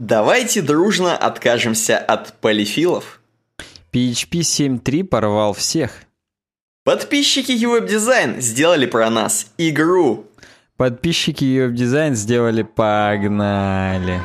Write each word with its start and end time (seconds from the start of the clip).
Давайте 0.00 0.62
дружно 0.62 1.14
откажемся 1.14 1.98
от 1.98 2.32
полифилов. 2.40 3.20
PHP 3.92 4.40
7.3 4.40 5.04
порвал 5.04 5.52
всех. 5.52 6.04
Подписчики 6.84 7.52
UWeb 7.52 7.86
Design 7.86 8.40
сделали 8.40 8.86
про 8.86 9.10
нас 9.10 9.52
игру. 9.58 10.24
Подписчики 10.78 11.44
UWeb 11.44 11.74
Design 11.74 12.14
сделали 12.14 12.62
погнали. 12.62 14.22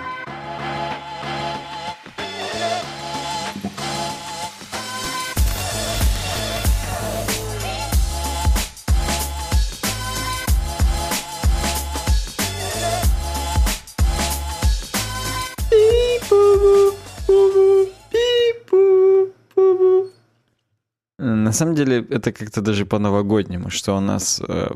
Самом 21.55 21.75
деле 21.75 22.05
это 22.09 22.31
как-то 22.31 22.61
даже 22.61 22.85
по-новогоднему, 22.85 23.69
что 23.69 23.97
у 23.97 23.99
нас 23.99 24.41
э, 24.47 24.69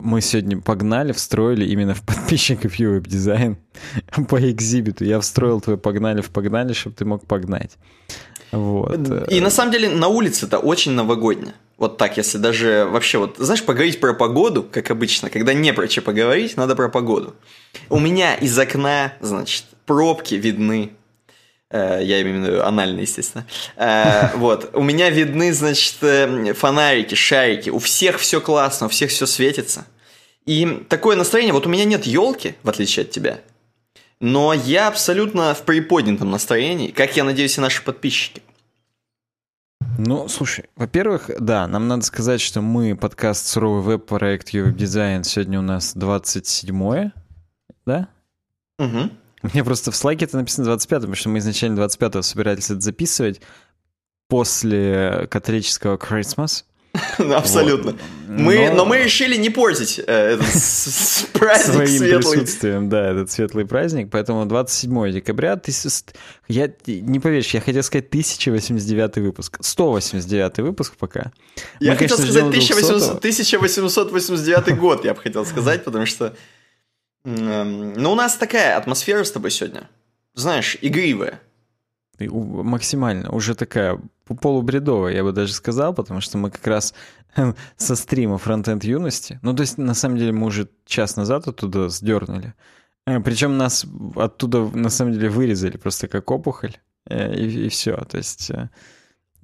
мы 0.00 0.20
сегодня 0.20 0.60
погнали, 0.60 1.12
встроили 1.12 1.64
именно 1.64 1.94
в 1.94 2.02
подписчиков 2.02 2.78
UWeb 2.78 3.08
дизайн 3.08 3.56
по 4.28 4.50
экзибиту. 4.50 5.04
Я 5.04 5.20
встроил 5.20 5.60
твой 5.60 5.78
погнали 5.78 6.20
в 6.20 6.30
погнали, 6.30 6.72
чтобы 6.72 6.96
ты 6.96 7.04
мог 7.04 7.26
погнать. 7.26 7.78
Вот. 8.52 9.30
И 9.30 9.40
на 9.40 9.50
самом 9.50 9.72
деле 9.72 9.88
на 9.88 10.08
улице 10.08 10.46
это 10.46 10.58
очень 10.58 10.92
новогоднее. 10.92 11.54
Вот 11.78 11.96
так, 11.96 12.16
если 12.18 12.38
даже 12.38 12.86
вообще 12.88 13.18
вот, 13.18 13.36
знаешь, 13.38 13.64
поговорить 13.64 13.98
про 13.98 14.14
погоду, 14.14 14.62
как 14.62 14.90
обычно, 14.90 15.28
когда 15.30 15.54
не 15.54 15.72
про 15.72 15.88
что 15.88 16.02
поговорить, 16.02 16.56
надо 16.56 16.76
про 16.76 16.88
погоду. 16.88 17.34
У 17.88 17.98
меня 17.98 18.34
из 18.34 18.56
окна, 18.56 19.14
значит, 19.20 19.64
пробки 19.86 20.36
видны, 20.36 20.92
Э, 20.92 21.03
я 21.76 22.22
имею 22.22 22.40
в 22.40 22.46
виду 22.46 22.62
анальный, 22.62 23.02
естественно. 23.02 23.46
Э, 23.76 24.30
вот. 24.36 24.70
У 24.74 24.82
меня 24.82 25.10
видны, 25.10 25.52
значит, 25.52 25.96
э, 26.02 26.54
фонарики, 26.54 27.14
шарики. 27.14 27.70
У 27.70 27.78
всех 27.78 28.18
все 28.18 28.40
классно, 28.40 28.86
у 28.86 28.90
всех 28.90 29.10
все 29.10 29.26
светится. 29.26 29.86
И 30.46 30.84
такое 30.88 31.16
настроение, 31.16 31.52
вот 31.52 31.66
у 31.66 31.68
меня 31.68 31.84
нет 31.84 32.06
елки, 32.06 32.54
в 32.62 32.68
отличие 32.68 33.04
от 33.04 33.10
тебя, 33.10 33.40
но 34.20 34.52
я 34.52 34.88
абсолютно 34.88 35.54
в 35.54 35.62
приподнятом 35.62 36.30
настроении, 36.30 36.90
как 36.90 37.16
я 37.16 37.24
надеюсь 37.24 37.56
и 37.56 37.62
наши 37.62 37.82
подписчики. 37.82 38.42
Ну, 39.96 40.28
слушай, 40.28 40.64
во-первых, 40.76 41.30
да, 41.38 41.66
нам 41.66 41.88
надо 41.88 42.04
сказать, 42.04 42.40
что 42.40 42.60
мы 42.60 42.96
подкаст 42.96 43.46
«Суровый 43.46 43.82
веб-проект 43.82 44.50
Ювеб 44.50 44.76
Дизайн» 44.76 45.24
сегодня 45.24 45.60
у 45.60 45.62
нас 45.62 45.94
27 45.94 47.10
да? 47.86 48.08
Угу. 48.78 49.10
Мне 49.52 49.62
просто 49.62 49.90
в 49.90 49.96
слайке 49.96 50.24
это 50.24 50.38
написано 50.38 50.64
25 50.64 51.00
потому 51.00 51.14
что 51.14 51.28
мы 51.28 51.38
изначально 51.38 51.80
25-го 51.80 52.22
собирались 52.22 52.70
это 52.70 52.80
записывать 52.80 53.40
после 54.28 55.28
католического 55.30 55.96
Christmas. 55.96 56.64
Ну, 57.18 57.34
абсолютно. 57.34 57.96
Мы, 58.28 58.68
но... 58.70 58.76
но 58.76 58.84
мы 58.84 58.98
решили 58.98 59.36
не 59.36 59.50
портить 59.50 59.98
э, 59.98 60.34
этот 60.34 60.46
праздник 61.32 61.74
Своим 61.74 61.98
светлый. 61.98 62.38
присутствием, 62.38 62.88
да, 62.88 63.10
этот 63.10 63.30
светлый 63.32 63.66
праздник. 63.66 64.10
Поэтому 64.12 64.46
27 64.46 65.12
декабря, 65.12 65.56
ты, 65.56 65.72
я 66.46 66.72
не 66.86 67.18
поверишь, 67.18 67.50
я 67.50 67.60
хотел 67.60 67.82
сказать 67.82 68.06
1089 68.08 69.16
выпуск. 69.16 69.58
189 69.60 70.58
выпуск 70.58 70.94
пока. 70.96 71.32
Я 71.80 71.92
Мы, 71.92 71.96
хотел 71.96 72.16
конечно, 72.16 72.40
сказать 72.40 72.44
1800, 72.44 73.18
1889 73.18 74.78
год, 74.78 75.04
я 75.04 75.14
бы 75.14 75.20
хотел 75.20 75.44
сказать, 75.44 75.84
потому 75.84 76.06
что 76.06 76.36
ну, 77.24 78.12
у 78.12 78.14
нас 78.14 78.36
такая 78.36 78.76
атмосфера 78.76 79.24
с 79.24 79.32
тобой 79.32 79.50
сегодня. 79.50 79.88
Знаешь, 80.34 80.76
игривая. 80.80 81.40
Максимально. 82.18 83.30
Уже 83.30 83.54
такая 83.54 83.98
полубредовая, 84.40 85.14
я 85.14 85.24
бы 85.24 85.32
даже 85.32 85.52
сказал, 85.52 85.94
потому 85.94 86.20
что 86.20 86.38
мы 86.38 86.50
как 86.50 86.66
раз 86.66 86.94
со 87.76 87.96
стрима 87.96 88.38
фронтенд 88.38 88.84
юности. 88.84 89.38
Ну, 89.42 89.54
то 89.54 89.62
есть, 89.62 89.78
на 89.78 89.94
самом 89.94 90.18
деле, 90.18 90.32
мы 90.32 90.46
уже 90.46 90.68
час 90.86 91.16
назад 91.16 91.48
оттуда 91.48 91.88
сдернули. 91.88 92.54
Э, 93.06 93.20
Причем 93.20 93.58
нас 93.58 93.86
оттуда, 94.16 94.60
на 94.60 94.90
самом 94.90 95.12
деле, 95.12 95.28
вырезали 95.28 95.76
просто 95.76 96.08
как 96.08 96.30
опухоль. 96.30 96.76
Э, 97.06 97.34
и, 97.34 97.66
и 97.66 97.68
все. 97.68 97.96
То 97.96 98.18
есть 98.18 98.50
э, 98.50 98.70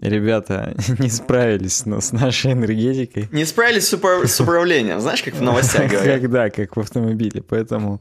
ребята 0.01 0.75
не 0.99 1.09
справились 1.09 1.87
но 1.87 2.01
с 2.01 2.13
нашей 2.13 2.53
энергетикой. 2.53 3.29
Не 3.33 3.45
справились 3.45 3.89
с, 3.89 3.95
упра- 3.95 4.27
с 4.27 4.41
управлением, 4.41 5.01
знаешь, 5.01 5.23
как 5.23 5.35
в 5.35 5.43
новостях 5.43 5.91
говорят. 5.91 6.21
Как, 6.21 6.31
да, 6.31 6.51
как 6.51 6.77
в 6.77 6.81
автомобиле, 6.81 7.43
поэтому 7.43 8.01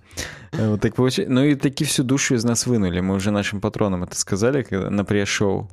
э, 0.53 0.69
вот 0.69 0.81
так 0.81 0.95
получилось. 0.95 1.29
Ну 1.29 1.43
и 1.43 1.55
таки 1.55 1.85
всю 1.85 2.03
душу 2.03 2.35
из 2.35 2.43
нас 2.43 2.65
вынули, 2.65 2.99
мы 2.99 3.15
уже 3.15 3.31
нашим 3.31 3.61
патронам 3.61 4.03
это 4.03 4.15
сказали 4.17 4.63
когда, 4.63 4.89
на 4.89 5.03
пресс-шоу. 5.03 5.69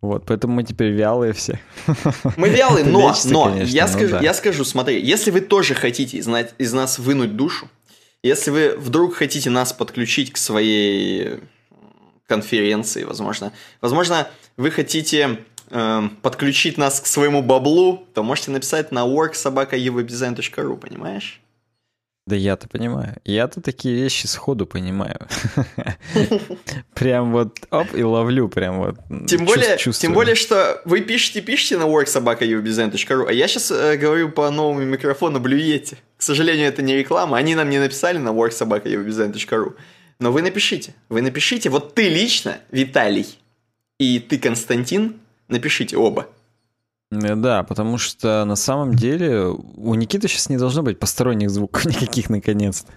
Вот, 0.00 0.24
поэтому 0.24 0.54
мы 0.54 0.64
теперь 0.64 0.92
вялые 0.92 1.34
все. 1.34 1.60
Мы 2.36 2.48
вялые, 2.48 2.84
но, 2.86 3.14
но 3.26 3.44
конечно, 3.44 3.70
я, 3.70 3.86
ну, 3.86 3.92
скажу, 3.92 4.10
да. 4.12 4.20
я 4.20 4.32
скажу, 4.32 4.64
смотри, 4.64 5.00
если 5.00 5.30
вы 5.30 5.42
тоже 5.42 5.74
хотите 5.74 6.16
из, 6.16 6.28
из 6.58 6.72
нас 6.72 6.98
вынуть 6.98 7.36
душу, 7.36 7.68
если 8.22 8.50
вы 8.50 8.76
вдруг 8.78 9.14
хотите 9.14 9.50
нас 9.50 9.72
подключить 9.72 10.32
к 10.32 10.38
своей 10.38 11.40
конференции, 12.26 13.04
возможно, 13.04 13.52
возможно, 13.80 14.28
вы 14.56 14.70
хотите 14.70 15.40
э, 15.70 16.02
подключить 16.22 16.78
нас 16.78 17.00
к 17.00 17.06
своему 17.06 17.42
баблу, 17.42 18.06
то 18.14 18.22
можете 18.22 18.50
написать 18.50 18.92
на 18.92 19.06
worksobaka.evobdesign.ru, 19.06 20.76
понимаешь? 20.76 21.40
Да 22.26 22.36
я-то 22.36 22.68
понимаю. 22.68 23.16
Я-то 23.24 23.60
такие 23.60 23.94
вещи 23.94 24.26
сходу 24.26 24.64
понимаю. 24.64 25.26
Прям 26.94 27.32
вот 27.32 27.58
оп, 27.70 27.88
и 27.92 28.04
ловлю 28.04 28.48
прям 28.48 28.78
вот. 28.78 28.98
Тем 29.26 29.44
более, 29.44 29.76
тем 29.78 30.12
более, 30.12 30.36
что 30.36 30.80
вы 30.84 31.00
пишете, 31.00 31.40
пишете 31.40 31.78
на 31.78 31.84
worksobaka.evobdesign.ru, 31.84 33.26
а 33.28 33.32
я 33.32 33.48
сейчас 33.48 33.72
э, 33.72 33.96
говорю 33.96 34.30
по 34.30 34.48
новому 34.50 34.82
микрофону 34.82 35.40
Блюете. 35.40 35.96
К 36.16 36.22
сожалению, 36.22 36.68
это 36.68 36.82
не 36.82 36.96
реклама. 36.96 37.36
Они 37.36 37.56
нам 37.56 37.68
не 37.68 37.80
написали 37.80 38.18
на 38.18 38.28
worksobaka.evobdesign.ru. 38.28 39.74
Но 40.20 40.30
вы 40.30 40.42
напишите. 40.42 40.94
Вы 41.08 41.22
напишите. 41.22 41.70
Вот 41.70 41.94
ты 41.94 42.08
лично, 42.08 42.58
Виталий, 42.70 43.26
и 43.98 44.20
ты, 44.20 44.38
Константин, 44.38 45.16
напишите 45.50 45.96
оба. 45.96 46.26
Э, 47.12 47.34
да, 47.34 47.62
потому 47.64 47.98
что 47.98 48.44
на 48.44 48.56
самом 48.56 48.94
деле 48.94 49.46
у 49.48 49.94
Никиты 49.94 50.28
сейчас 50.28 50.48
не 50.48 50.56
должно 50.56 50.82
быть 50.82 50.98
посторонних 50.98 51.50
звуков 51.50 51.84
никаких 51.86 52.30
наконец-то. 52.30 52.92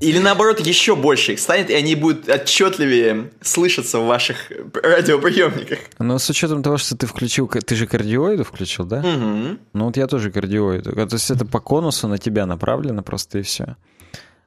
Или 0.00 0.18
наоборот, 0.18 0.60
еще 0.60 0.96
больше 0.96 1.34
их 1.34 1.40
станет, 1.40 1.70
и 1.70 1.74
они 1.74 1.94
будут 1.94 2.28
отчетливее 2.28 3.30
слышаться 3.40 4.00
в 4.00 4.06
ваших 4.06 4.50
радиоприемниках. 4.50 5.78
Но 5.98 6.18
с 6.18 6.28
учетом 6.28 6.62
того, 6.62 6.78
что 6.78 6.96
ты 6.96 7.06
включил, 7.06 7.48
ты 7.48 7.74
же 7.76 7.86
кардиоиду 7.86 8.44
включил, 8.44 8.84
да? 8.84 8.98
Угу. 8.98 9.58
Ну 9.72 9.84
вот 9.84 9.96
я 9.96 10.06
тоже 10.06 10.30
кардиоиду. 10.30 10.92
То 10.92 11.14
есть 11.14 11.30
это 11.30 11.46
по 11.46 11.60
конусу 11.60 12.08
на 12.08 12.18
тебя 12.18 12.46
направлено 12.46 13.02
просто 13.02 13.38
и 13.38 13.42
все. 13.42 13.76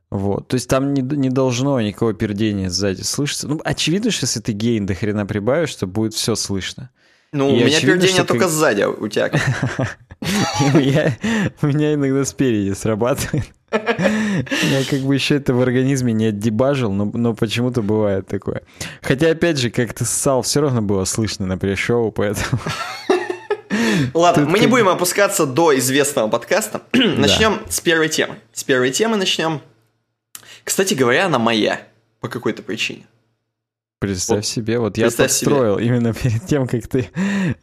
Вот. 0.09 0.47
То 0.47 0.56
есть 0.56 0.69
там 0.69 0.94
не, 0.94 1.02
не 1.02 1.29
должно 1.29 1.79
никакого 1.81 2.14
пердения 2.14 2.69
сзади 2.69 3.02
слышаться. 3.02 3.47
Ну, 3.47 3.59
очевидно, 3.64 4.09
что 4.12 4.24
если 4.24 4.40
ты 4.40 4.53
гейн 4.53 4.85
до 4.85 4.96
хрена 4.96 5.25
прибавишь, 5.25 5.75
то 5.75 5.85
будет 5.85 6.14
все 6.14 6.35
слышно. 6.35 6.91
Ну, 7.34 7.50
и 7.50 7.64
у 7.64 7.66
меня 7.66 7.82
пердение 7.82 8.24
только 8.24 8.44
как... 8.44 8.52
сзади, 8.52 8.84
у 8.84 9.08
тебя 9.08 9.30
У 11.62 11.68
меня 11.68 11.94
иногда 11.94 12.26
спереди 12.26 12.74
срабатывает. 12.74 13.46
Я 13.72 14.84
как 14.90 15.02
бы 15.02 15.14
еще 15.14 15.36
это 15.36 15.54
в 15.54 15.62
организме 15.62 16.14
не 16.14 16.28
отдебажил, 16.28 16.92
но, 16.92 17.06
но 17.06 17.34
почему-то 17.34 17.82
бывает 17.82 18.28
такое. 18.28 18.64
Хотя, 19.02 19.30
опять 19.32 19.58
же, 19.58 19.70
как 19.70 19.94
ты 19.94 20.06
ссал, 20.06 20.42
все 20.42 20.62
равно 20.62 20.82
было 20.82 21.04
слышно 21.06 21.46
на 21.46 21.58
пресс-шоу, 21.58 22.12
поэтому... 22.12 22.62
Ладно, 24.14 24.44
Тут 24.44 24.52
мы 24.52 24.59
не 24.59 24.68
будем 24.68 24.88
опускаться 24.88 25.46
до 25.46 25.78
известного 25.78 26.30
подкаста. 26.30 26.82
начнем 26.94 27.62
с 27.68 27.82
первой 27.82 28.09
темы. 28.09 28.36
С 28.54 28.64
первой 28.64 28.92
темы 28.92 29.18
начнем. 29.18 29.62
Кстати 30.64 30.94
говоря, 30.94 31.26
она 31.26 31.40
моя 31.40 31.82
по 32.20 32.30
какой-то 32.30 32.64
причине. 32.64 33.06
Представь 33.99 34.38
вот. 34.38 34.46
себе, 34.46 34.78
вот 34.78 34.96
я 34.99 35.09
подстроил 35.09 35.78
себе. 35.78 35.88
именно 35.88 36.14
перед 36.14 36.46
тем, 36.46 36.67
как 36.67 36.85
ты 36.88 37.09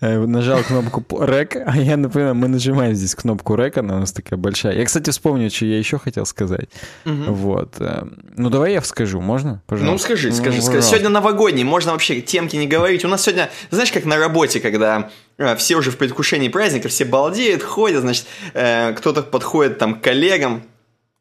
э, 0.00 0.18
нажал 0.18 0.64
кнопку 0.64 1.24
рек, 1.24 1.56
а 1.64 1.78
я 1.78 1.96
напоминаю, 1.96 2.34
мы 2.34 2.48
нажимаем 2.48 2.92
здесь 2.96 3.14
кнопку 3.14 3.54
рек, 3.54 3.78
она 3.78 3.96
у 3.96 4.00
нас 4.00 4.10
такая 4.10 4.36
большая. 4.36 4.76
Я, 4.76 4.84
кстати, 4.84 5.10
вспомню, 5.10 5.48
что 5.48 5.66
я 5.66 5.78
еще 5.78 5.96
хотел 5.96 6.26
сказать. 6.26 6.68
Угу. 7.06 7.32
Вот. 7.34 7.76
Э, 7.78 8.02
ну, 8.36 8.50
давай 8.50 8.72
я 8.72 8.82
скажу, 8.82 9.20
можно? 9.20 9.62
Пожалуйста. 9.68 9.92
Ну, 9.92 9.98
скажи, 9.98 10.32
скажи, 10.32 10.56
ну, 10.56 10.62
скажи. 10.64 10.82
Сегодня 10.82 11.08
новогодний, 11.08 11.62
можно 11.62 11.92
вообще 11.92 12.20
темки 12.20 12.56
не 12.56 12.66
говорить. 12.66 13.04
У 13.04 13.08
нас 13.08 13.22
сегодня, 13.22 13.48
знаешь, 13.70 13.92
как 13.92 14.04
на 14.04 14.16
работе, 14.16 14.58
когда 14.58 15.10
э, 15.38 15.54
все 15.54 15.76
уже 15.76 15.92
в 15.92 15.96
предвкушении 15.98 16.48
праздника, 16.48 16.88
все 16.88 17.04
балдеют, 17.04 17.62
ходят, 17.62 18.00
значит, 18.00 18.26
кто-то 18.52 19.22
подходит 19.22 19.78
там 19.78 20.00
к 20.00 20.02
коллегам, 20.02 20.64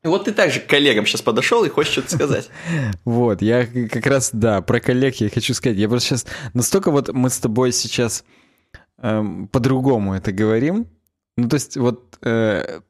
вот 0.03 0.25
ты 0.25 0.33
также 0.33 0.59
к 0.59 0.67
коллегам 0.67 1.05
сейчас 1.05 1.21
подошел 1.21 1.63
и 1.63 1.69
хочешь 1.69 1.94
что-то 1.94 2.11
сказать. 2.11 2.50
Вот, 3.05 3.41
я 3.41 3.65
как 3.65 4.05
раз, 4.05 4.31
да, 4.33 4.61
про 4.61 4.79
коллег 4.79 5.15
я 5.15 5.29
хочу 5.29 5.53
сказать. 5.53 5.77
Я 5.77 5.89
просто 5.89 6.09
сейчас 6.09 6.25
настолько 6.53 6.91
вот 6.91 7.09
мы 7.13 7.29
с 7.29 7.39
тобой 7.39 7.71
сейчас 7.71 8.23
эм, 8.97 9.47
по-другому 9.47 10.13
это 10.13 10.31
говорим. 10.31 10.88
Ну, 11.38 11.50
то 11.50 11.55
есть 11.55 11.77
вот 11.77 12.17
э, 12.21 12.81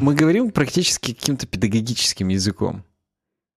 мы 0.00 0.14
говорим 0.14 0.50
практически 0.50 1.12
каким-то 1.12 1.46
педагогическим 1.46 2.28
языком. 2.28 2.84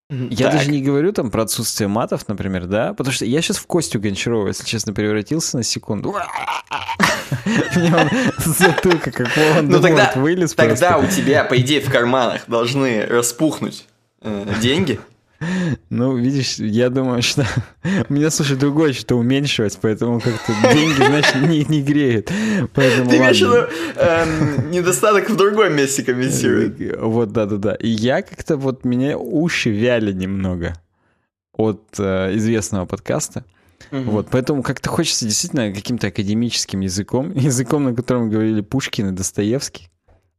Я 0.10 0.46
Так. 0.46 0.54
даже 0.54 0.72
не 0.72 0.82
говорю 0.82 1.12
там 1.12 1.30
про 1.32 1.42
отсутствие 1.44 1.90
матов, 1.90 2.30
например, 2.30 2.66
да, 2.66 2.94
потому 2.94 3.14
что 3.14 3.26
я 3.26 3.42
сейчас 3.42 3.58
в 3.58 3.68
Костю 3.68 4.00
Гончарова, 4.00 4.48
если 4.48 4.64
честно, 4.64 4.94
превратился 4.94 5.58
на 5.58 5.64
секунду. 5.64 6.16
Мне 7.76 7.94
он 7.94 8.10
затылка 8.38 9.12
как 9.12 9.28
Ну 9.64 9.82
тогда, 9.82 10.14
вылез 10.16 10.54
тогда 10.54 10.98
у 10.98 11.08
тебя, 11.08 11.44
по 11.44 11.58
идее, 11.58 11.82
в 11.82 11.92
карманах 11.92 12.44
должны 12.48 13.06
распухнуть 13.06 13.86
э, 14.22 14.54
деньги. 14.62 15.02
Ну, 15.90 16.18
видишь, 16.18 16.58
я 16.58 16.90
думаю, 16.90 17.22
что 17.22 17.46
у 18.10 18.14
меня, 18.14 18.30
слушай, 18.30 18.58
другое 18.58 18.94
что 18.94 19.16
уменьшивать, 19.16 19.78
поэтому 19.82 20.20
как-то 20.20 20.54
деньги, 20.74 21.04
значит, 21.04 21.36
не, 21.36 21.66
не 21.66 21.82
греет. 21.82 22.32
Поэтому 22.74 23.10
Ты 23.10 23.18
имеешь 23.18 23.42
эм, 23.42 24.72
недостаток 24.72 25.30
в 25.30 25.36
другом 25.36 25.76
месте 25.76 26.04
компенсирует. 26.04 26.98
Вот, 27.00 27.32
да-да-да. 27.32 27.76
И 27.76 27.88
я 27.88 28.22
как-то 28.22 28.58
вот, 28.58 28.86
меня 28.86 29.18
уши 29.18 29.70
вяли 29.70 30.12
немного 30.12 30.76
от 31.54 31.84
э, 32.00 32.36
известного 32.36 32.86
подкаста. 32.86 33.44
Вот, 33.92 34.28
поэтому 34.32 34.64
как-то 34.64 34.90
хочется 34.90 35.26
действительно 35.26 35.72
каким-то 35.72 36.08
академическим 36.08 36.82
языком, 36.82 37.32
языком, 37.36 37.86
на 37.86 37.96
котором 37.96 38.30
говорили 38.30 38.62
Пушкин 38.62 39.10
и 39.10 39.12
Достоевский, 39.12 39.90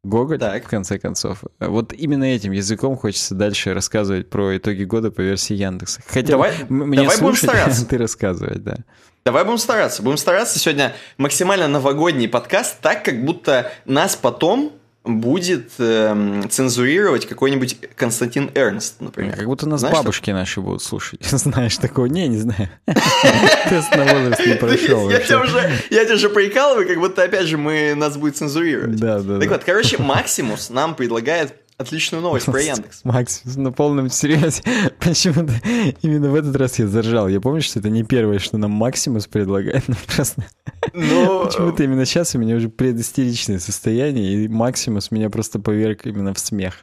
Гоголь, 0.08 0.38
Так. 0.38 0.64
в 0.64 0.68
конце 0.68 0.98
концов. 0.98 1.44
Вот 1.60 1.92
именно 1.92 2.24
этим 2.24 2.52
языком 2.52 2.96
хочется 2.96 3.34
дальше 3.34 3.74
рассказывать 3.74 4.30
про 4.30 4.56
итоги 4.56 4.84
года 4.84 5.10
по 5.10 5.20
версии 5.20 5.54
Яндекса. 5.54 6.00
Хотя 6.06 6.28
Давай- 6.32 6.52
мне 6.68 7.02
давай 7.02 7.18
будем 7.20 7.36
стараться. 7.36 7.86
ты 7.86 7.98
рассказывать, 7.98 8.64
да. 8.64 8.76
Давай 9.24 9.44
будем 9.44 9.58
стараться. 9.58 10.02
Будем 10.02 10.16
стараться 10.16 10.58
сегодня 10.58 10.94
максимально 11.18 11.68
новогодний 11.68 12.28
подкаст, 12.28 12.80
так 12.80 13.04
как 13.04 13.24
будто 13.24 13.70
нас 13.84 14.16
потом 14.16 14.72
будет 15.08 15.70
эм, 15.78 16.48
цензурировать 16.48 17.26
какой-нибудь 17.26 17.78
Константин 17.96 18.50
Эрнст, 18.54 19.00
например. 19.00 19.34
Как 19.36 19.46
будто 19.46 19.68
нас 19.68 19.80
Знаешь, 19.80 19.94
что- 19.96 20.02
бабушки 20.04 20.30
наши 20.30 20.60
будут 20.60 20.82
слушать. 20.82 21.20
Знаешь 21.30 21.76
такого? 21.78 22.06
Не, 22.06 22.28
не 22.28 22.38
знаю. 22.38 22.68
Тест 22.86 23.94
на 23.96 24.04
возраст 24.04 24.46
не 24.46 24.54
прошел. 24.60 25.10
Я 25.10 25.20
тебя 25.20 26.14
уже, 26.14 26.28
прикалываю, 26.28 26.86
как 26.86 26.98
будто 26.98 27.22
опять 27.22 27.46
же 27.46 27.58
мы 27.58 27.94
нас 27.94 28.16
будет 28.16 28.36
цензурировать. 28.36 28.96
Да, 28.96 29.20
да, 29.20 29.38
Так 29.40 29.48
вот, 29.48 29.64
короче, 29.64 29.98
Максимус 29.98 30.70
нам 30.70 30.94
предлагает 30.94 31.54
отличную 31.78 32.22
новость 32.22 32.46
про 32.46 32.60
Яндекс. 32.60 33.04
Максимус, 33.04 33.56
на 33.56 33.72
полном 33.72 34.10
серьезе. 34.10 34.62
Почему-то 34.98 35.54
именно 36.02 36.28
в 36.30 36.34
этот 36.34 36.54
раз 36.56 36.78
я 36.78 36.88
заржал. 36.88 37.28
Я 37.28 37.40
помню, 37.40 37.62
что 37.62 37.78
это 37.78 37.88
не 37.88 38.02
первое, 38.02 38.40
что 38.40 38.58
нам 38.58 38.72
Максимус 38.72 39.26
предлагает. 39.26 39.86
Но 39.88 39.94
просто 40.14 40.44
Ну, 40.92 41.44
почему-то 41.46 41.84
именно 41.84 42.04
сейчас 42.04 42.34
у 42.34 42.38
меня 42.38 42.56
уже 42.56 42.68
предистеричное 42.68 43.60
состояние, 43.60 44.44
и 44.44 44.48
Максимус 44.48 45.10
меня 45.10 45.30
просто 45.30 45.60
поверг 45.60 46.04
именно 46.04 46.34
в 46.34 46.38
смех. 46.38 46.82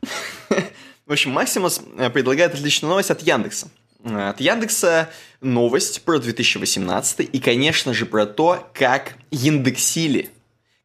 В 1.06 1.12
общем, 1.12 1.32
Максимус 1.32 1.82
э, 1.98 2.10
предлагает 2.10 2.56
отличную 2.56 2.90
новость 2.90 3.12
от 3.12 3.22
Яндекса. 3.22 3.68
Э, 4.04 4.30
От 4.30 4.40
Яндекса 4.40 5.10
новость 5.42 6.04
про 6.04 6.20
2018 6.20 7.30
и, 7.32 7.40
конечно 7.40 7.94
же, 7.94 8.06
про 8.06 8.26
то, 8.26 8.68
как 8.74 9.14
индексили, 9.30 10.30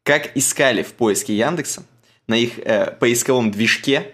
как 0.03 0.35
искали 0.35 0.83
в 0.83 0.93
поиске 0.93 1.35
Яндекса 1.35 1.83
на 2.31 2.35
их 2.35 2.59
э, 2.59 2.91
поисковом 2.99 3.51
движке, 3.51 4.13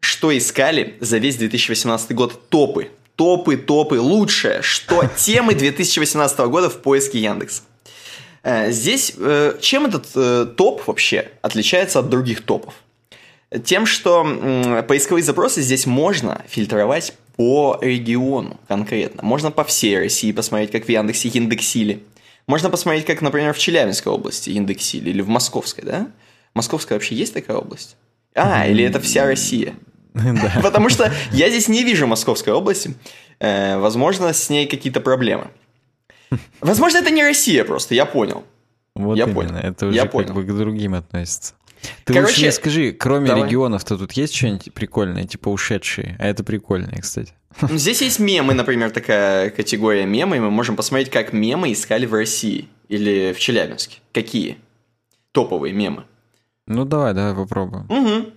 что 0.00 0.36
искали 0.36 0.96
за 1.00 1.18
весь 1.18 1.36
2018 1.36 2.12
год 2.12 2.48
топы. 2.50 2.90
Топы, 3.16 3.56
топы, 3.56 3.98
лучшее, 3.98 4.60
что 4.60 5.04
темы 5.16 5.54
2018 5.54 6.38
года 6.40 6.68
в 6.68 6.82
поиске 6.82 7.18
Яндекса. 7.18 7.62
Э, 8.42 8.70
Здесь 8.70 9.14
э, 9.18 9.56
чем 9.60 9.86
этот 9.86 10.06
э, 10.14 10.46
топ 10.54 10.86
вообще 10.86 11.30
отличается 11.40 11.98
от 12.00 12.10
других 12.10 12.42
топов? 12.42 12.74
Тем, 13.64 13.86
что 13.86 14.84
поисковые 14.88 15.22
запросы 15.22 15.62
здесь 15.62 15.86
можно 15.86 16.44
фильтровать 16.48 17.14
по 17.36 17.78
региону 17.80 18.58
конкретно. 18.66 19.22
Можно 19.22 19.52
по 19.52 19.62
всей 19.62 19.98
России 19.98 20.32
посмотреть, 20.32 20.72
как 20.72 20.84
в 20.84 20.88
Яндексе 20.88 21.28
индексили. 21.28 22.02
Можно 22.48 22.70
посмотреть, 22.70 23.06
как, 23.06 23.22
например, 23.22 23.54
в 23.54 23.58
Челябинской 23.58 24.12
области 24.12 24.50
индексили, 24.50 25.10
или 25.10 25.22
в 25.22 25.28
Московской, 25.28 25.84
да? 25.84 26.08
Московская 26.56 26.94
вообще 26.94 27.14
есть 27.14 27.34
такая 27.34 27.58
область? 27.58 27.96
А, 28.34 28.66
или 28.66 28.82
это 28.82 28.98
вся 28.98 29.26
Россия? 29.26 29.74
Потому 30.62 30.88
что 30.88 31.12
я 31.32 31.50
здесь 31.50 31.68
не 31.68 31.84
вижу 31.84 32.06
Московской 32.06 32.52
области. 32.52 32.94
Э, 33.38 33.78
возможно, 33.78 34.32
с 34.32 34.48
ней 34.50 34.66
какие-то 34.66 35.00
проблемы. 35.00 35.48
Возможно, 36.60 36.98
это 36.98 37.10
не 37.10 37.22
Россия 37.22 37.64
просто, 37.64 37.94
я 37.94 38.06
понял. 38.06 38.44
Вот 38.94 39.16
Я 39.16 39.24
именно. 39.24 39.34
понял. 39.34 39.54
Это 39.56 39.86
уже 39.86 39.94
Я 39.96 40.02
как 40.04 40.12
понял. 40.12 40.34
бы 40.34 40.42
к 40.44 40.56
другим 40.56 40.94
относится. 40.94 41.54
Ты 42.04 42.14
Короче, 42.14 42.28
лучше 42.30 42.40
мне 42.40 42.52
скажи, 42.52 42.92
кроме 42.92 43.28
давай. 43.28 43.44
регионов-то 43.44 43.98
тут 43.98 44.12
есть 44.12 44.34
что-нибудь 44.34 44.72
прикольное, 44.72 45.24
типа 45.24 45.50
ушедшие? 45.50 46.16
А 46.18 46.26
это 46.26 46.42
прикольное, 46.42 47.00
кстати. 47.00 47.32
Ну, 47.60 47.76
Здесь 47.76 48.02
есть 48.02 48.18
мемы, 48.18 48.54
например, 48.54 48.90
такая 48.90 49.50
категория 49.50 50.04
мемы, 50.06 50.36
и 50.36 50.40
мы 50.40 50.50
можем 50.50 50.76
посмотреть, 50.76 51.10
как 51.10 51.32
мемы 51.32 51.72
искали 51.72 52.06
в 52.06 52.14
России 52.14 52.68
или 52.88 53.32
в 53.34 53.38
Челябинске. 53.38 53.98
Какие 54.12 54.56
топовые 55.32 55.72
мемы. 55.74 56.04
Ну 56.66 56.84
давай, 56.84 57.14
давай 57.14 57.34
попробуем. 57.34 57.86
Угу. 57.88 58.32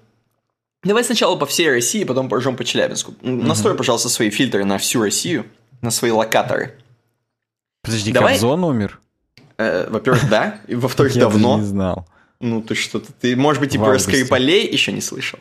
Давай 0.83 1.03
сначала 1.03 1.35
по 1.35 1.45
всей 1.45 1.69
России, 1.69 2.03
потом 2.03 2.29
пойдем 2.29 2.55
по 2.55 2.63
Челябинску. 2.63 3.13
Настрой, 3.21 3.75
пожалуйста, 3.75 4.07
свои 4.09 4.29
фильтры 4.29 4.63
на 4.65 4.77
всю 4.77 5.01
Россию, 5.01 5.45
на 5.81 5.91
свои 5.91 6.11
локаторы. 6.11 6.75
Подожди, 7.81 8.11
Давай- 8.11 8.33
Кобзон 8.33 8.63
умер? 8.63 8.99
Э, 9.57 9.89
во-первых, 9.89 10.29
да, 10.29 10.61
и 10.67 10.75
во-вторых, 10.75 11.13
Я 11.15 11.21
давно. 11.21 11.57
не 11.57 11.65
знал. 11.65 12.07
Ну 12.39 12.61
ты 12.61 12.75
что-то, 12.75 13.11
ты, 13.11 13.35
может 13.35 13.61
быть, 13.61 13.75
и 13.75 13.77
про. 13.77 13.99
Скрипалей 13.99 14.65
еще 14.71 14.93
не 14.93 15.01
слышал. 15.01 15.39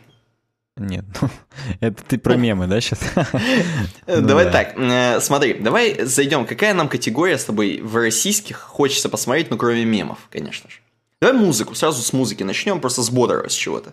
Нет, 0.76 1.04
ну, 1.20 1.28
это 1.80 2.02
ты 2.04 2.18
про 2.18 2.36
мемы, 2.36 2.66
да, 2.66 2.80
сейчас? 2.80 3.00
Э, 4.06 4.20
Ну 4.20 4.26
давай 4.26 4.46
да. 4.46 4.50
так, 4.52 4.74
э, 4.76 5.20
смотри, 5.20 5.54
давай 5.54 6.04
зайдем. 6.04 6.46
Какая 6.46 6.74
нам 6.74 6.88
категория 6.88 7.38
с 7.38 7.44
тобой 7.44 7.80
в 7.80 7.94
российских 7.96 8.58
хочется 8.58 9.08
посмотреть, 9.08 9.50
ну 9.50 9.56
кроме 9.56 9.84
мемов, 9.84 10.18
конечно 10.30 10.68
же. 10.70 10.78
Давай 11.20 11.36
музыку, 11.36 11.74
сразу 11.74 12.02
с 12.02 12.12
музыки 12.12 12.44
начнем, 12.44 12.80
просто 12.80 13.02
с 13.02 13.10
бодрого, 13.10 13.48
с 13.48 13.54
чего-то. 13.54 13.92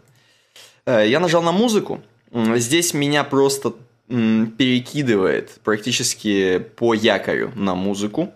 Э, 0.86 1.07
Я 1.07 1.19
нажал 1.19 1.42
на 1.42 1.51
музыку, 1.51 2.01
здесь 2.31 2.94
меня 2.94 3.24
просто 3.24 3.74
перекидывает 4.07 5.60
практически 5.63 6.60
по 6.60 6.94
якорю 6.94 7.51
на 7.56 7.74
музыку. 7.74 8.31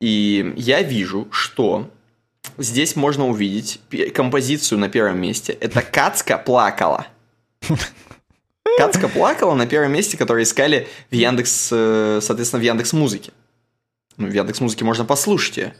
И 0.00 0.52
я 0.56 0.82
вижу, 0.82 1.28
что 1.30 1.88
здесь 2.58 2.96
можно 2.96 3.28
увидеть 3.28 3.80
композицию 4.12 4.78
на 4.78 4.88
первом 4.88 5.20
месте. 5.20 5.52
Это 5.60 5.82
Кацка 5.82 6.36
плакала. 6.36 7.06
Кацка 8.78 9.08
плакала 9.08 9.54
на 9.54 9.66
первом 9.66 9.92
месте, 9.92 10.16
которые 10.16 10.42
искали 10.42 10.88
в 11.10 11.14
Яндекс, 11.14 11.68
э, 11.72 12.18
соответственно, 12.20 12.60
в 12.60 12.64
Яндекс 12.64 12.92
Музыке. 12.92 13.32
Ну, 14.16 14.26
в 14.26 14.32
Яндекс 14.32 14.60
Музыке 14.60 14.84
можно 14.84 15.04
послушать 15.04 15.56
ее. 15.58 15.74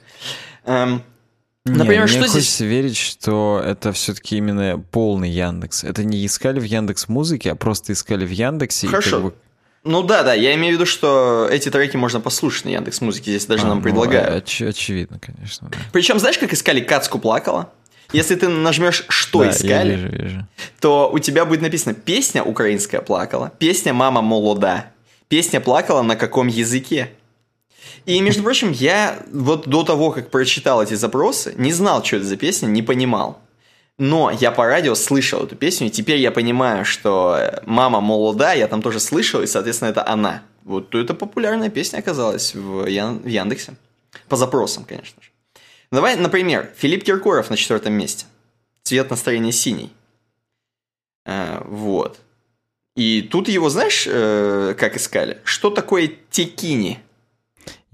Не, 1.67 1.79
Например, 1.79 2.03
мне 2.05 2.09
что 2.09 2.21
здесь- 2.21 2.33
хочется 2.33 2.65
верить, 2.65 2.97
что 2.97 3.63
это 3.65 3.93
все-таки 3.93 4.37
именно 4.37 4.79
полный 4.93 5.29
Яндекс. 5.31 5.83
Это 5.85 6.05
не 6.05 6.25
искали 6.25 6.61
в 6.61 6.65
Яндекс 6.65 7.09
Музыке, 7.09 7.51
а 7.53 7.55
просто 7.57 7.93
искали 7.93 8.25
в 8.25 8.31
Яндексе. 8.31 8.87
и 8.87 8.91
Хорошо. 8.91 9.11
как 9.17 9.23
бы- 9.25 9.35
Ну 9.85 10.03
да, 10.03 10.23
да, 10.23 10.35
я 10.35 10.55
имею 10.55 10.73
в 10.75 10.77
виду, 10.77 10.87
что 10.87 11.49
эти 11.51 11.69
треки 11.71 11.97
можно 11.97 12.21
послушать 12.21 12.65
на 12.65 12.71
Яндекс 12.71 13.01
Музыке, 13.01 13.31
здесь 13.33 13.47
даже 13.47 13.65
А, 13.65 13.69
нам 13.69 13.79
ну, 13.79 13.83
предлагают. 13.85 14.45
оч- 14.49 14.69
очевидно, 14.69 15.19
конечно. 15.21 15.69
Да, 15.71 15.79
Причем, 15.93 16.19
знаешь, 16.19 16.39
как 16.39 16.53
искали 16.53 16.81
Кацку 16.81 17.19
плакала? 17.19 17.73
Если 18.13 18.37
ты 18.37 18.49
нажмешь 18.49 19.05
«Что 19.09 19.41
Да, 19.41 19.47
я 19.47 19.51
искали», 19.51 19.95
вижу, 19.97 20.09
вижу. 20.09 20.47
то 20.81 21.11
у 21.13 21.19
тебя 21.19 21.45
будет 21.45 21.61
написано 21.63 21.95
«Песня 21.95 22.43
украинская 22.45 23.01
плакала», 23.01 23.51
«Песня 23.59 23.93
мама 23.93 24.23
молода», 24.23 24.87
«Песня 25.29 25.61
плакала 25.61 26.03
на 26.03 26.15
каком 26.15 26.47
языке». 26.47 27.11
И, 28.05 28.21
между 28.21 28.43
прочим, 28.43 28.73
я 28.73 29.23
вот 29.33 29.67
до 29.67 29.83
того, 29.83 30.11
как 30.11 30.31
прочитал 30.31 30.83
эти 30.83 30.95
запросы, 30.95 31.55
не 31.57 31.73
знал, 31.73 32.05
что 32.05 32.17
это 32.17 32.27
за 32.27 32.37
песня, 32.37 32.67
не 32.67 32.83
понимал. 32.83 33.41
Но 33.99 34.31
я 34.31 34.51
по 34.51 34.67
радио 34.67 34.95
слышал 34.95 35.45
эту 35.45 35.57
песню, 35.57 35.87
и 35.87 35.91
теперь 35.91 36.19
я 36.19 36.31
понимаю, 36.31 36.85
что 36.85 37.37
э, 37.39 37.63
«Мама 37.65 38.01
молода» 38.01 38.53
я 38.53 38.69
там 38.69 38.83
тоже 38.83 39.01
слышал, 39.01 39.41
и, 39.43 39.47
соответственно, 39.47 39.89
это 39.89 40.07
она. 40.07 40.43
Вот 40.65 40.95
это 40.95 41.15
популярная 41.15 41.71
песня 41.71 41.99
оказалась 41.99 42.55
в, 42.55 42.87
Ян- 42.87 43.23
в 43.23 43.27
Яндексе. 43.27 43.75
По 44.29 44.37
запросам, 44.37 44.85
конечно 44.85 45.23
же. 45.23 45.31
Давай, 45.91 46.17
например, 46.17 46.73
Филипп 46.77 47.05
Киркоров 47.05 47.49
на 47.49 47.57
четвертом 47.57 47.95
месте. 47.95 48.27
Цвет 48.83 49.09
настроения 49.09 49.53
синий. 49.53 49.93
А, 51.25 51.65
вот. 51.67 52.19
И 52.97 53.23
тут 53.23 53.49
его, 53.49 53.69
знаешь, 53.71 54.07
э, 54.07 54.75
как 54.79 54.97
искали? 54.97 55.39
Что 55.45 55.71
такое 55.71 56.11
текини? 56.31 56.99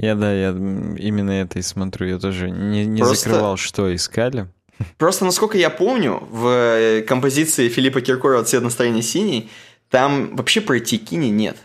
Я, 0.02 0.14
да, 0.14 0.32
я 0.32 0.50
именно 0.50 1.30
это 1.30 1.59
и 1.59 1.62
смотрю. 1.62 2.09
Я 2.09 2.18
тоже 2.18 2.50
не, 2.50 2.85
не 2.85 3.00
Просто- 3.00 3.30
закрывал, 3.30 3.56
что 3.56 3.94
искали. 3.94 4.49
Просто, 4.99 5.25
насколько 5.25 5.56
я 5.56 5.71
помню, 5.71 6.23
в 6.30 6.47
э, 6.49 7.02
композиции 7.02 7.68
Филиппа 7.68 8.00
Киркорова 8.02 8.44
«Цвет 8.44 8.62
настроения 8.62 9.02
синий» 9.02 9.49
там 9.88 10.37
вообще 10.37 10.61
про 10.61 10.78
текини 10.80 11.28
нет. 11.28 11.56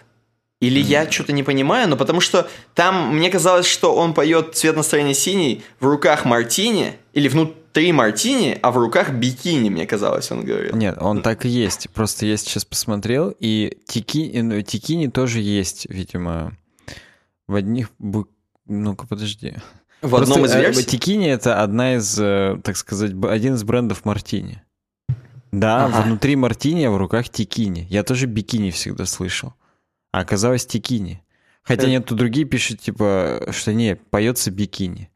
Или 0.60 0.80
я 0.80 1.10
что-то 1.10 1.34
не 1.34 1.44
понимаю, 1.44 1.90
но 1.90 1.98
потому 1.98 2.20
что 2.22 2.48
там 2.74 3.16
мне 3.16 3.30
казалось, 3.30 3.66
что 3.68 3.94
он 3.94 4.14
поет 4.14 4.56
«Цвет 4.56 4.76
настроения 4.76 5.14
синий» 5.14 5.64
в 5.80 5.86
руках 5.86 6.24
мартини 6.24 6.94
или 7.14 7.28
внутри 7.28 7.58
три 7.78 7.92
мартини, 7.92 8.58
а 8.64 8.72
в 8.72 8.78
руках 8.78 9.12
бикини, 9.12 9.70
мне 9.70 9.86
казалось, 9.86 10.32
он 10.32 10.44
говорил. 10.44 10.76
Нет, 10.76 10.98
он 11.00 11.22
так 11.22 11.46
и 11.46 11.50
есть. 11.50 11.88
Просто 11.92 12.26
я 12.26 12.36
сейчас 12.36 12.66
посмотрел, 12.66 13.32
и 13.40 13.78
тики, 13.86 14.32
ну, 14.42 14.60
тикини 14.64 15.10
тоже 15.10 15.42
есть, 15.42 15.86
видимо, 15.88 16.58
в 17.48 17.56
одних... 17.56 17.92
Ну-ка, 18.66 19.08
подожди. 19.08 19.56
В 20.02 20.16
одном 20.16 20.46
из 20.46 20.52
э, 20.54 20.62
версий? 20.62 20.86
Тикини 20.86 21.28
это 21.30 21.62
одна 21.64 21.96
из, 21.96 22.20
э, 22.20 22.60
так 22.64 22.78
сказать, 22.78 23.14
один 23.24 23.56
из 23.56 23.64
брендов 23.64 24.06
мартини. 24.06 24.62
Да, 25.52 25.86
Ага. 25.86 26.02
внутри 26.02 26.36
мартини, 26.36 26.84
а 26.84 26.92
в 26.92 26.98
руках 26.98 27.30
тикини. 27.30 27.88
Я 27.90 28.04
тоже 28.04 28.26
бикини 28.28 28.70
всегда 28.72 29.06
слышал. 29.06 29.54
А 30.12 30.20
оказалось 30.20 30.66
тикини. 30.66 31.24
Хотя 31.64 31.88
Э. 31.88 31.90
нет, 31.90 32.06
тут 32.06 32.18
другие 32.18 32.46
пишут, 32.46 32.82
типа, 32.82 33.48
что 33.52 33.74
не, 33.74 33.96
поется 33.96 34.52
бикини. 34.52 35.10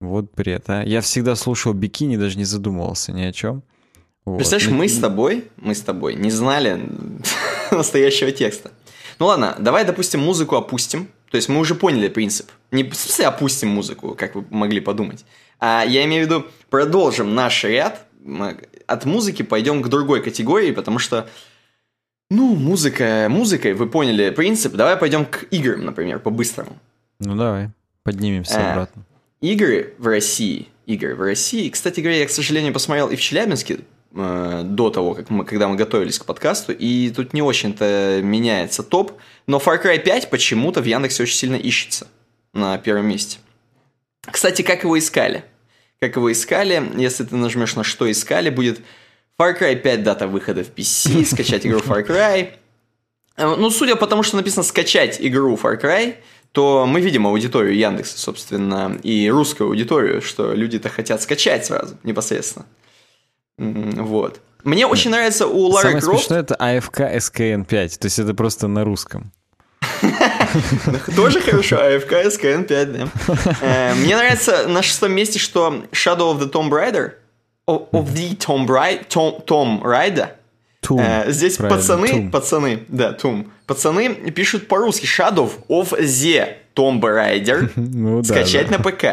Вот 0.00 0.32
бред, 0.34 0.64
а. 0.68 0.82
Я 0.84 1.00
всегда 1.00 1.34
слушал 1.36 1.72
бикини, 1.72 2.18
даже 2.18 2.36
не 2.36 2.44
задумывался 2.44 3.12
ни 3.12 3.22
о 3.22 3.32
чем. 3.32 3.62
Вот. 4.26 4.36
Представляешь, 4.36 4.70
Ну, 4.70 4.76
мы 4.76 4.88
с 4.88 4.98
тобой, 4.98 5.44
мы 5.56 5.74
с 5.74 5.80
тобой 5.80 6.14
не 6.14 6.30
знали 6.30 6.86
настоящего 7.70 8.30
текста. 8.32 8.70
Ну 9.18 9.26
ладно, 9.26 9.56
давай, 9.58 9.84
допустим, 9.84 10.20
музыку 10.20 10.56
опустим. 10.56 11.08
То 11.30 11.36
есть 11.36 11.48
мы 11.48 11.58
уже 11.58 11.74
поняли 11.74 12.08
принцип. 12.08 12.50
Не 12.70 12.84
в 12.84 12.94
смысле 12.94 13.26
опустим 13.26 13.68
музыку, 13.68 14.14
как 14.18 14.34
вы 14.34 14.44
могли 14.50 14.80
подумать. 14.80 15.24
А 15.58 15.84
я 15.86 16.04
имею 16.04 16.24
в 16.24 16.26
виду, 16.26 16.46
продолжим 16.70 17.34
наш 17.34 17.64
ряд. 17.64 18.06
От 18.86 19.04
музыки 19.04 19.42
пойдем 19.42 19.82
к 19.82 19.88
другой 19.88 20.22
категории, 20.22 20.70
потому 20.72 20.98
что, 20.98 21.28
ну, 22.30 22.54
музыка, 22.54 23.26
музыкой, 23.30 23.74
вы 23.74 23.88
поняли 23.88 24.30
принцип. 24.30 24.74
Давай 24.74 24.96
пойдем 24.96 25.24
к 25.24 25.44
играм, 25.50 25.84
например, 25.84 26.18
по-быстрому. 26.20 26.76
Ну 27.18 27.34
давай, 27.36 27.70
поднимемся 28.02 28.58
Э. 28.58 28.72
обратно. 28.72 29.04
Игры 29.40 29.94
в 29.98 30.06
России. 30.06 30.68
Игры 30.86 31.14
в 31.14 31.20
России. 31.22 31.68
Кстати 31.70 32.00
говоря, 32.00 32.18
я, 32.20 32.26
к 32.26 32.30
сожалению, 32.30 32.72
посмотрел 32.72 33.08
и 33.08 33.16
в 33.16 33.20
Челябинске 33.20 33.80
до 34.16 34.90
того, 34.90 35.14
как 35.14 35.28
мы, 35.30 35.44
когда 35.44 35.68
мы 35.68 35.76
готовились 35.76 36.18
к 36.18 36.24
подкасту, 36.24 36.72
и 36.72 37.10
тут 37.10 37.34
не 37.34 37.42
очень-то 37.42 38.20
меняется 38.22 38.82
топ, 38.82 39.12
но 39.46 39.58
Far 39.58 39.82
Cry 39.82 39.98
5 39.98 40.30
почему-то 40.30 40.80
в 40.80 40.84
Яндексе 40.86 41.22
очень 41.22 41.36
сильно 41.36 41.56
ищется 41.56 42.08
на 42.54 42.78
первом 42.78 43.06
месте. 43.06 43.38
Кстати, 44.22 44.62
как 44.62 44.84
его 44.84 44.98
искали? 44.98 45.44
Как 46.00 46.16
его 46.16 46.30
искали, 46.32 46.82
если 46.96 47.24
ты 47.24 47.36
нажмешь 47.36 47.76
на 47.76 47.84
что 47.84 48.10
искали, 48.10 48.50
будет 48.50 48.80
Far 49.38 49.58
Cry 49.58 49.76
5 49.76 50.02
дата 50.02 50.26
выхода 50.26 50.64
в 50.64 50.70
PC, 50.74 51.24
скачать 51.30 51.66
игру 51.66 51.80
Far 51.80 52.06
Cry. 52.06 52.54
Э, 53.36 53.54
Ну, 53.56 53.70
судя 53.70 53.96
по 53.96 54.06
тому, 54.06 54.22
что 54.22 54.36
написано 54.36 54.62
скачать 54.62 55.18
игру 55.20 55.54
Far 55.56 55.80
Cry, 55.80 56.16
то 56.52 56.86
мы 56.86 57.02
видим 57.02 57.26
аудиторию 57.26 57.76
Яндекса, 57.76 58.18
собственно, 58.18 58.98
и 59.02 59.28
русскую 59.28 59.68
аудиторию, 59.68 60.22
что 60.22 60.54
люди-то 60.54 60.88
хотят 60.88 61.20
скачать 61.20 61.66
сразу, 61.66 61.98
непосредственно. 62.02 62.64
Вот. 63.58 64.40
Мне 64.64 64.86
очень 64.86 65.10
нравится 65.10 65.46
у 65.46 65.68
Лары 65.68 65.88
Самое 65.88 66.02
Крофт... 66.02 66.18
смешное 66.18 66.40
это 66.40 66.54
АФК 66.56 67.00
СКН5, 67.00 67.98
то 67.98 68.06
есть 68.06 68.18
это 68.18 68.34
просто 68.34 68.66
на 68.66 68.84
русском. 68.84 69.32
Тоже 71.16 71.40
хорошо, 71.40 71.76
АФК, 71.76 72.30
СКН 72.32 72.64
5, 72.64 72.92
да. 72.92 73.08
Э, 73.62 73.94
Мне 73.94 74.16
нравится 74.16 74.66
на 74.66 74.82
шестом 74.82 75.12
месте, 75.12 75.38
что 75.38 75.84
Shadow 75.92 76.34
of 76.34 76.40
the 76.40 76.50
Tomb 76.50 76.70
Raider, 76.70 77.12
of 77.68 78.12
the 78.12 78.36
Tomb 78.36 78.66
Raider, 78.66 79.06
Tom, 79.08 79.44
Tom 79.46 79.82
Raider, 79.82 80.30
Э, 80.90 81.30
Здесь 81.30 81.56
правильно, 81.56 81.80
пацаны, 81.80 82.30
пацаны, 82.30 82.84
да, 82.88 83.12
Тум. 83.12 83.50
Пацаны 83.66 84.14
пишут 84.30 84.68
по-русски 84.68 85.04
Shadow 85.04 85.50
of 85.68 85.98
the 85.98 86.56
Tomb 86.74 87.00
Raider. 87.00 87.70
Ну 87.76 88.22
да, 88.22 88.24
Скачать 88.24 88.68
да. 88.68 88.78
на 88.78 88.84
ПК. 88.84 89.04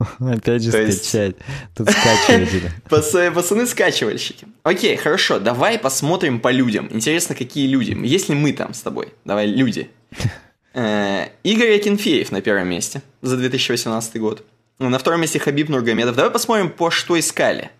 Опять 0.20 0.62
же 0.62 0.72
То 0.72 0.82
есть- 0.82 1.04
скачать. 1.08 1.36
Тут 1.76 1.90
скачиватели. 1.90 2.70
Пац- 2.88 3.30
Пацаны 3.32 3.66
скачивальщики. 3.66 4.46
Окей, 4.62 4.96
хорошо, 4.96 5.38
давай 5.38 5.78
посмотрим 5.78 6.40
по 6.40 6.50
людям. 6.50 6.88
Интересно, 6.90 7.34
какие 7.34 7.66
люди. 7.68 7.96
Есть 8.06 8.28
ли 8.28 8.34
мы 8.34 8.52
там 8.52 8.72
с 8.74 8.80
тобой? 8.80 9.12
Давай, 9.24 9.46
люди. 9.46 9.90
Э, 10.72 11.26
Игорь 11.42 11.74
Акинфеев 11.74 12.30
на 12.30 12.40
первом 12.40 12.68
месте 12.68 13.02
за 13.22 13.36
2018 13.36 14.20
год. 14.20 14.44
На 14.78 14.98
втором 15.00 15.20
месте 15.20 15.40
Хабиб 15.40 15.68
Нургамедов. 15.68 16.14
Давай 16.14 16.30
посмотрим, 16.30 16.70
по 16.70 16.92
что 16.92 17.18
искали. 17.18 17.70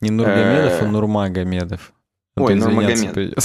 Не 0.00 0.10
Нургамедов, 0.10 0.82
а 0.82 0.84
Э. 0.84 0.88
Нурмагомедов. 0.88 1.92
А 2.36 2.42
Ой, 2.42 2.56
Нурмагомед. 2.56 3.38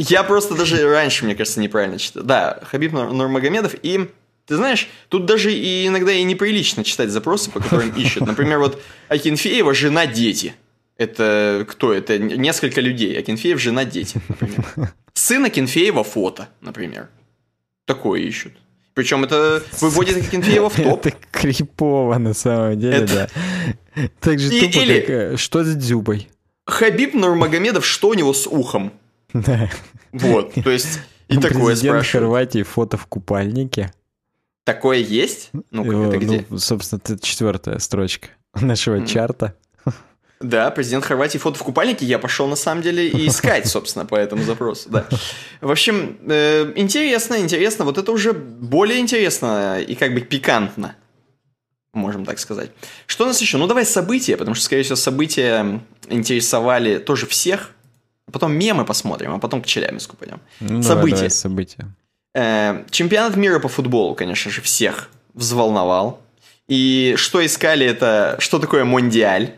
Я 0.00 0.24
просто 0.24 0.56
даже 0.56 0.90
раньше, 0.90 1.24
мне 1.24 1.36
кажется, 1.36 1.60
неправильно 1.60 1.98
читал. 2.00 2.24
Да, 2.24 2.58
Хабиб 2.64 2.92
Нур- 2.92 3.12
Нурмагомедов. 3.12 3.76
И, 3.82 4.10
ты 4.46 4.56
знаешь, 4.56 4.88
тут 5.08 5.26
даже 5.26 5.52
и 5.52 5.86
иногда 5.86 6.12
и 6.12 6.22
неприлично 6.22 6.84
читать 6.84 7.10
запросы, 7.10 7.50
по 7.50 7.60
которым 7.60 7.90
ищут. 7.96 8.26
Например, 8.26 8.58
вот 8.58 8.80
Акинфеева 9.08 9.74
«Жена, 9.74 10.06
дети». 10.06 10.54
Это 10.96 11.66
кто? 11.68 11.92
Это 11.92 12.18
несколько 12.18 12.80
людей. 12.80 13.18
Акинфеев 13.18 13.60
«Жена, 13.60 13.84
дети», 13.84 14.20
например. 14.28 14.64
Сын 15.14 15.44
Акинфеева 15.44 16.04
«Фото», 16.04 16.48
например. 16.60 17.08
Такое 17.86 18.20
ищут. 18.20 18.52
Причем 18.94 19.24
это 19.24 19.62
выводит 19.80 20.16
Акинфеева 20.16 20.70
в 20.70 20.76
топ. 20.82 21.04
Это 21.06 21.16
крипово 21.30 22.16
на 22.18 22.32
самом 22.34 22.78
деле, 22.80 22.96
Это- 22.98 23.28
да. 23.94 24.08
Так 24.20 24.38
же 24.38 24.54
И- 24.54 24.60
тупо, 24.60 24.82
или- 24.82 25.00
как 25.00 25.10
э, 25.10 25.36
что 25.36 25.64
с 25.64 25.74
Дзюбой. 25.74 26.28
Хабиб 26.66 27.14
Нурмагомедов 27.14 27.84
«Что 27.86 28.08
у 28.08 28.14
него 28.14 28.32
с 28.32 28.46
ухом?» 28.46 28.92
Да. 29.34 29.70
Вот, 30.12 30.54
то 30.54 30.70
есть... 30.70 31.00
И 31.28 31.34
такое 31.36 31.50
Президент 31.50 31.80
спрашивают. 31.82 32.06
Хорватии 32.12 32.62
фото 32.62 32.96
в 32.96 33.06
купальнике. 33.06 33.92
Такое 34.66 34.98
есть? 34.98 35.50
Ну-ка, 35.70 35.90
Его, 35.90 36.06
это 36.06 36.18
где? 36.18 36.44
Ну, 36.50 36.58
собственно, 36.58 37.00
это 37.02 37.24
четвертая 37.24 37.78
строчка 37.78 38.30
нашего 38.54 39.06
чарта. 39.06 39.54
Да, 40.40 40.72
президент 40.72 41.04
Хорватии 41.04 41.38
фото 41.38 41.60
в 41.60 41.62
купальнике. 41.62 42.04
Я 42.04 42.18
пошел 42.18 42.48
на 42.48 42.56
самом 42.56 42.82
деле 42.82 43.08
и 43.08 43.28
искать, 43.28 43.68
собственно, 43.68 44.04
по 44.06 44.16
этому 44.16 44.42
запросу. 44.42 44.90
Да. 44.90 45.06
В 45.60 45.70
общем, 45.70 46.18
э, 46.28 46.72
интересно, 46.74 47.38
интересно. 47.38 47.84
Вот 47.84 47.96
это 47.96 48.10
уже 48.10 48.32
более 48.32 48.98
интересно 48.98 49.80
и 49.80 49.94
как 49.94 50.12
бы 50.12 50.20
пикантно, 50.20 50.96
можем 51.94 52.24
так 52.24 52.40
сказать. 52.40 52.72
Что 53.06 53.22
у 53.22 53.28
нас 53.28 53.40
еще? 53.40 53.58
Ну, 53.58 53.68
давай 53.68 53.86
события, 53.86 54.36
потому 54.36 54.56
что, 54.56 54.64
скорее 54.64 54.82
всего, 54.82 54.96
события 54.96 55.80
интересовали 56.08 56.98
тоже 56.98 57.26
всех. 57.26 57.70
Потом 58.32 58.52
мемы 58.52 58.84
посмотрим, 58.84 59.32
а 59.32 59.38
потом 59.38 59.62
к 59.62 59.66
Челябинску 59.66 60.16
пойдем. 60.16 60.40
Ну, 60.58 60.82
давай, 60.82 60.82
События. 60.82 61.14
давай, 61.14 61.30
события. 61.30 61.94
Э, 62.38 62.84
чемпионат 62.90 63.34
мира 63.36 63.58
по 63.60 63.68
футболу, 63.68 64.14
конечно 64.14 64.50
же, 64.50 64.60
всех 64.60 65.08
взволновал. 65.32 66.20
И 66.68 67.14
что 67.16 67.44
искали, 67.44 67.86
это 67.86 68.36
что 68.40 68.58
такое 68.58 68.84
мундиаль? 68.84 69.54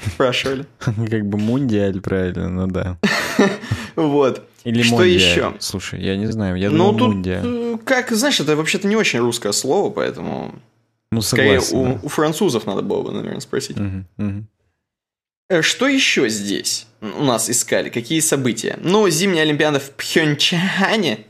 Спрашивали. 0.00 0.66
Как 0.78 1.26
бы 1.26 1.36
мундиаль, 1.38 2.00
правильно, 2.00 2.48
ну 2.48 2.66
да. 2.68 2.96
Вот. 3.96 4.48
Или 4.64 4.82
Что 4.82 4.96
мондиаль. 4.98 5.18
еще? 5.20 5.54
Слушай, 5.58 6.00
я 6.00 6.16
не 6.16 6.26
знаю, 6.26 6.56
я 6.56 6.70
ну, 6.70 6.76
думал 6.92 6.98
тут, 6.98 7.14
мундиаль. 7.14 7.42
э, 7.44 7.78
как, 7.84 8.12
знаешь, 8.12 8.38
это 8.38 8.54
вообще-то 8.54 8.86
не 8.86 8.94
очень 8.96 9.18
русское 9.18 9.52
слово, 9.52 9.90
поэтому... 9.90 10.54
Ну, 11.10 11.20
Скорее, 11.22 11.60
согласен. 11.60 11.98
у, 12.02 12.06
у 12.06 12.08
французов 12.08 12.66
надо 12.66 12.82
было 12.82 13.02
бы, 13.02 13.10
наверное, 13.10 13.40
спросить. 13.40 13.76
мгм. 13.76 14.46
Э, 15.50 15.62
Что 15.62 15.88
еще 15.88 16.28
здесь 16.28 16.86
у 17.00 17.24
нас 17.24 17.50
искали? 17.50 17.88
Какие 17.90 18.20
события? 18.20 18.78
Ну, 18.80 19.08
зимняя 19.10 19.42
Олимпиада 19.42 19.80
в 19.80 19.90
Пхенчхане. 19.90 21.26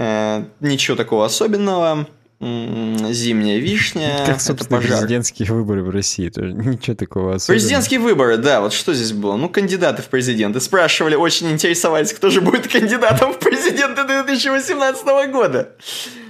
Э, 0.00 0.44
ничего 0.60 0.96
такого 0.96 1.26
особенного. 1.26 2.06
Зимняя 2.40 3.58
вишня. 3.58 4.24
Как, 4.24 4.36
это 4.36 4.44
собственно, 4.44 4.80
пожар. 4.80 4.96
президентские 4.96 5.52
выборы 5.52 5.82
в 5.82 5.90
России. 5.90 6.30
Тоже 6.30 6.54
ничего 6.54 6.96
такого 6.96 7.34
особенного. 7.34 7.58
Президентские 7.58 8.00
выборы, 8.00 8.38
да, 8.38 8.62
вот 8.62 8.72
что 8.72 8.94
здесь 8.94 9.12
было? 9.12 9.36
Ну, 9.36 9.50
кандидаты 9.50 10.00
в 10.00 10.06
президенты. 10.06 10.58
Спрашивали, 10.60 11.16
очень 11.16 11.50
интересовались, 11.50 12.14
кто 12.14 12.30
же 12.30 12.40
будет 12.40 12.66
кандидатом 12.66 13.34
в 13.34 13.38
президенты 13.40 14.04
2018 14.04 15.04
года. 15.30 15.76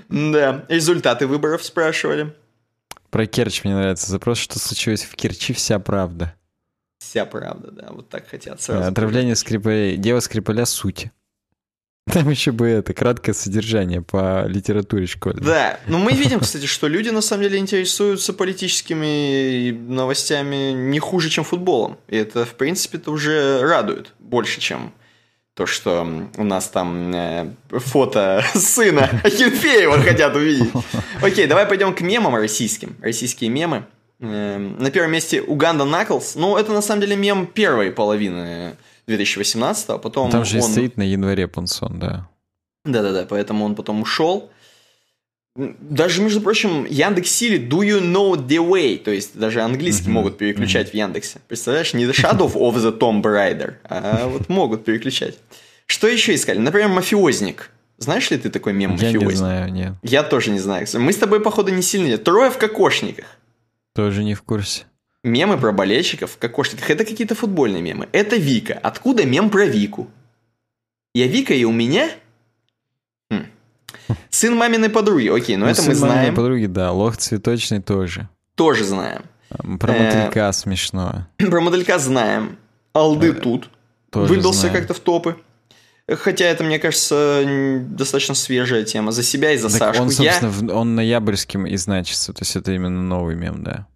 Да, 0.08 0.64
результаты 0.68 1.28
выборов 1.28 1.62
спрашивали. 1.62 2.34
Про 3.10 3.26
Керчь 3.26 3.62
мне 3.62 3.76
нравится 3.76 4.10
запрос, 4.10 4.38
что 4.38 4.58
случилось 4.58 5.04
в 5.04 5.14
Керчи, 5.14 5.52
вся 5.52 5.78
правда. 5.78 6.34
Вся 6.98 7.24
правда, 7.24 7.70
да, 7.70 7.88
вот 7.90 8.08
так 8.08 8.28
хотят 8.28 8.60
сразу. 8.60 8.90
Отравление 8.90 9.36
Скрипалей. 9.36 9.96
Дело 9.96 10.18
Скрипаля 10.18 10.66
суть. 10.66 11.06
Там 12.06 12.28
еще 12.28 12.50
бы 12.50 12.66
это, 12.66 12.92
краткое 12.92 13.34
содержание 13.34 14.02
по 14.02 14.44
литературе 14.46 15.06
школьной. 15.06 15.42
Да, 15.42 15.80
но 15.86 15.98
мы 15.98 16.12
видим, 16.12 16.40
кстати, 16.40 16.66
что 16.66 16.88
люди 16.88 17.10
на 17.10 17.20
самом 17.20 17.44
деле 17.44 17.58
интересуются 17.58 18.32
политическими 18.32 19.70
новостями 19.70 20.72
не 20.72 20.98
хуже, 20.98 21.28
чем 21.28 21.44
футболом. 21.44 21.98
И 22.08 22.16
это, 22.16 22.44
в 22.44 22.54
принципе-то, 22.54 23.10
уже 23.12 23.60
радует 23.62 24.12
больше, 24.18 24.60
чем 24.60 24.92
то, 25.54 25.66
что 25.66 26.08
у 26.36 26.44
нас 26.44 26.68
там 26.68 27.14
э, 27.14 27.50
фото 27.70 28.44
сына 28.54 29.10
Акинфеева 29.24 29.98
хотят 30.00 30.34
увидеть. 30.34 30.70
Окей, 31.20 31.46
давай 31.46 31.66
пойдем 31.66 31.94
к 31.94 32.00
мемам 32.00 32.34
российским. 32.34 32.96
Российские 33.02 33.50
мемы. 33.50 33.84
Эм, 34.20 34.78
На 34.78 34.90
первом 34.90 35.12
месте 35.12 35.42
Уганда 35.42 35.84
Наклс. 35.84 36.34
Ну, 36.34 36.56
это 36.56 36.72
на 36.72 36.80
самом 36.82 37.02
деле 37.02 37.16
мем 37.16 37.46
первой 37.46 37.90
половины 37.90 38.74
2018 39.10 39.90
а 39.90 39.98
потом 39.98 40.30
Там 40.30 40.44
же 40.44 40.58
он... 40.58 40.62
стоит 40.62 40.96
на 40.96 41.02
январе 41.02 41.48
Пансон, 41.48 41.98
да. 41.98 42.28
Да-да-да, 42.84 43.26
поэтому 43.28 43.64
он 43.64 43.74
потом 43.74 44.02
ушел. 44.02 44.50
Даже, 45.56 46.22
между 46.22 46.40
прочим, 46.40 46.86
Яндекс 46.86 47.30
Сили 47.30 47.58
Do 47.58 47.80
you 47.80 48.00
know 48.00 48.34
the 48.36 48.58
way? 48.58 48.96
То 48.96 49.10
есть 49.10 49.36
даже 49.36 49.60
английский 49.60 50.08
mm-hmm. 50.08 50.12
могут 50.12 50.38
переключать 50.38 50.88
mm-hmm. 50.88 50.92
в 50.92 50.94
Яндексе. 50.94 51.40
Представляешь, 51.48 51.92
не 51.92 52.04
The 52.04 52.12
Shadow 52.12 52.52
of 52.52 52.76
the 52.76 52.96
Tomb 52.96 53.22
Raider, 53.22 53.74
а 53.84 54.28
вот 54.28 54.48
могут 54.48 54.84
переключать. 54.84 55.36
Что 55.86 56.06
еще 56.06 56.34
искали? 56.34 56.58
Например, 56.58 56.88
мафиозник. 56.88 57.70
Знаешь 57.98 58.30
ли 58.30 58.38
ты 58.38 58.48
такой 58.48 58.72
мем 58.72 58.92
мафиозник? 58.92 59.22
Я 59.22 59.26
не 59.26 59.34
знаю, 59.34 59.72
нет. 59.72 59.92
Я 60.02 60.22
тоже 60.22 60.50
не 60.52 60.60
знаю. 60.60 60.86
Мы 60.94 61.12
с 61.12 61.16
тобой, 61.16 61.40
походу, 61.40 61.72
не 61.72 61.82
сильно... 61.82 62.16
Трое 62.16 62.50
в 62.50 62.56
кокошниках. 62.56 63.26
Тоже 63.94 64.24
не 64.24 64.34
в 64.34 64.42
курсе. 64.42 64.84
Мемы 65.22 65.58
про 65.58 65.72
болельщиков 65.72 66.32
в 66.32 66.38
кокошниках. 66.38 66.90
Это 66.90 67.04
какие-то 67.04 67.34
футбольные 67.34 67.82
мемы. 67.82 68.08
Это 68.12 68.36
Вика. 68.36 68.74
Откуда 68.74 69.24
мем 69.24 69.50
про 69.50 69.66
Вику? 69.66 70.08
Я 71.14 71.26
Вика, 71.26 71.54
и 71.54 71.64
у 71.64 71.72
меня 71.72 72.10
Сын 74.30 74.56
маминой 74.56 74.88
подруги, 74.88 75.28
окей, 75.28 75.56
но 75.56 75.66
ну, 75.66 75.70
это 75.70 75.82
мы 75.82 75.94
знаем. 75.94 76.34
подруги, 76.34 76.66
да, 76.66 76.92
лох 76.92 77.16
цветочный 77.16 77.80
тоже. 77.80 78.28
Тоже 78.54 78.84
знаем. 78.84 79.22
Про 79.78 79.92
моделька 79.92 80.48
э, 80.48 80.52
смешно. 80.52 81.26
Про 81.38 81.60
моделька 81.60 81.98
знаем. 81.98 82.56
Алды 82.92 83.28
э, 83.28 83.32
тут. 83.32 83.70
Выбился 84.12 84.70
как-то 84.70 84.94
в 84.94 85.00
топы. 85.00 85.36
Хотя 86.08 86.46
это, 86.46 86.64
мне 86.64 86.78
кажется, 86.80 87.44
достаточно 87.88 88.34
свежая 88.34 88.84
тема. 88.84 89.12
За 89.12 89.22
себя 89.22 89.52
и 89.52 89.56
за 89.56 89.68
Сашку. 89.68 90.02
Он, 90.02 90.10
собственно, 90.10 90.74
он 90.74 90.96
ноябрьским 90.96 91.66
и 91.66 91.76
значится. 91.76 92.32
То 92.32 92.42
есть 92.42 92.56
это 92.56 92.72
именно 92.72 93.02
новый 93.02 93.36
мем, 93.36 93.62
да. 93.62 93.86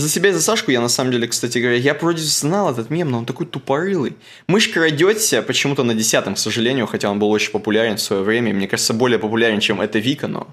За 0.00 0.08
себя 0.08 0.30
и 0.30 0.32
за 0.32 0.40
Сашку 0.40 0.70
я 0.70 0.80
на 0.80 0.88
самом 0.88 1.12
деле, 1.12 1.28
кстати 1.28 1.58
говоря, 1.58 1.76
я 1.76 1.94
вроде 1.94 2.22
знал 2.22 2.70
этот 2.70 2.90
мем, 2.90 3.10
но 3.10 3.18
он 3.18 3.26
такой 3.26 3.46
тупорылый. 3.46 4.16
Мышь 4.48 4.68
крадется 4.68 5.42
почему-то 5.42 5.84
на 5.84 5.94
десятом, 5.94 6.34
к 6.34 6.38
сожалению, 6.38 6.86
хотя 6.86 7.10
он 7.10 7.18
был 7.18 7.30
очень 7.30 7.52
популярен 7.52 7.96
в 7.96 8.00
свое 8.00 8.22
время. 8.22 8.52
Мне 8.52 8.66
кажется, 8.68 8.92
более 8.94 9.18
популярен, 9.18 9.60
чем 9.60 9.80
это 9.80 9.98
Вика, 9.98 10.26
но 10.26 10.48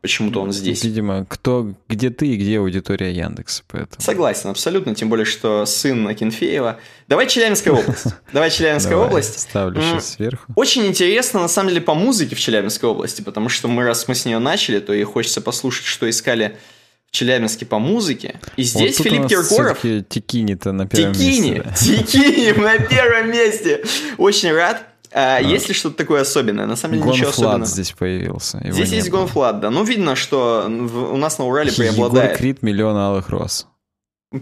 почему-то 0.00 0.40
он 0.40 0.52
здесь. 0.52 0.82
Видимо, 0.82 1.24
кто, 1.26 1.74
где 1.88 2.10
ты 2.10 2.26
и 2.26 2.36
где 2.36 2.58
аудитория 2.58 3.12
Яндекса, 3.12 3.62
поэтому. 3.68 4.00
Согласен, 4.00 4.50
абсолютно, 4.50 4.94
тем 4.94 5.08
более, 5.08 5.24
что 5.24 5.64
сын 5.64 6.06
Акинфеева. 6.08 6.80
Давай 7.08 7.28
Челябинская 7.28 7.72
область. 7.72 8.06
Давай 8.32 8.50
Челябинская 8.50 8.96
область. 8.96 9.38
Ставлю 9.38 9.80
сейчас 9.80 10.14
сверху. 10.14 10.52
Очень 10.56 10.86
интересно, 10.86 11.40
на 11.40 11.48
самом 11.48 11.68
деле, 11.68 11.80
по 11.80 11.94
музыке 11.94 12.34
в 12.34 12.40
Челябинской 12.40 12.88
области, 12.88 13.22
потому 13.22 13.48
что 13.48 13.68
мы, 13.68 13.84
раз 13.84 14.08
мы 14.08 14.14
с 14.14 14.24
нее 14.24 14.40
начали, 14.40 14.80
то 14.80 14.92
и 14.92 15.02
хочется 15.04 15.40
послушать, 15.40 15.86
что 15.86 16.10
искали 16.10 16.58
Челябинске 17.12 17.66
по 17.66 17.78
музыке. 17.78 18.40
И 18.56 18.62
здесь 18.62 18.98
вот 18.98 19.06
Филипп 19.06 19.28
Киркоров... 19.28 19.80
Тикини-то 19.82 20.72
на 20.72 20.86
первом 20.86 21.12
Тикини, 21.12 21.50
месте. 21.50 21.62
Да. 21.62 21.74
Тикини 21.74 22.52
на 22.58 22.78
первом 22.78 23.30
месте. 23.30 23.84
Очень 24.16 24.52
рад. 24.52 24.82
А, 25.12 25.36
а. 25.36 25.40
Есть 25.42 25.68
ли 25.68 25.74
что-то 25.74 25.98
такое 25.98 26.22
особенное? 26.22 26.64
На 26.64 26.74
самом 26.74 26.94
деле 26.94 27.04
Гон 27.04 27.12
ничего 27.12 27.28
особенного. 27.28 27.66
здесь 27.66 27.92
появился. 27.92 28.58
Его 28.64 28.72
здесь 28.72 28.92
есть 28.92 29.10
Гонфлат, 29.10 29.60
да. 29.60 29.68
Ну, 29.68 29.84
видно, 29.84 30.16
что 30.16 30.64
у 30.66 31.16
нас 31.18 31.38
на 31.38 31.46
Урале 31.46 31.70
преобладает... 31.70 32.30
Егор 32.30 32.38
Крид, 32.38 32.62
миллион 32.62 32.96
алых 32.96 33.28
роз. 33.28 33.66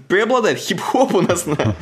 Преобладает 0.07 0.59
хип-хоп 0.59 1.13
у 1.17 1.23
нас 1.23 1.47
на... 1.47 1.77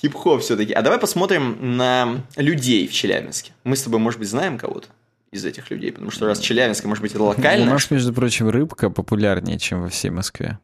Хип-хоп 0.00 0.42
все-таки. 0.42 0.72
А 0.72 0.82
давай 0.82 1.00
посмотрим 1.00 1.76
на 1.76 2.22
людей 2.36 2.86
в 2.86 2.92
Челябинске. 2.92 3.50
Мы 3.64 3.74
с 3.74 3.82
тобой, 3.82 3.98
может 3.98 4.20
быть, 4.20 4.28
знаем 4.28 4.58
кого-то? 4.58 4.86
Из 5.32 5.44
этих 5.44 5.70
людей, 5.70 5.92
потому 5.92 6.10
что 6.10 6.26
раз 6.26 6.40
Челябинск, 6.40 6.84
может 6.84 7.02
быть, 7.02 7.12
это 7.12 7.22
локально. 7.22 7.66
У 7.66 7.70
нас, 7.70 7.90
между 7.90 8.12
прочим, 8.12 8.48
рыбка 8.48 8.90
популярнее, 8.90 9.58
чем 9.58 9.82
во 9.82 9.88
всей 9.88 10.10
Москве. 10.10 10.58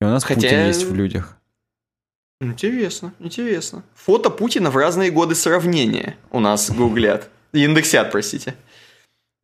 И 0.00 0.04
у 0.04 0.08
нас 0.08 0.24
Хотя... 0.24 0.40
Путин 0.40 0.66
есть 0.66 0.84
в 0.84 0.94
людях. 0.94 1.36
Интересно, 2.40 3.14
интересно. 3.20 3.82
Фото 3.94 4.28
Путина 4.28 4.70
в 4.70 4.76
разные 4.76 5.10
годы 5.10 5.34
сравнения 5.34 6.16
у 6.30 6.40
нас 6.40 6.70
гуглят. 6.70 7.30
Индексят, 7.52 8.10
простите. 8.10 8.54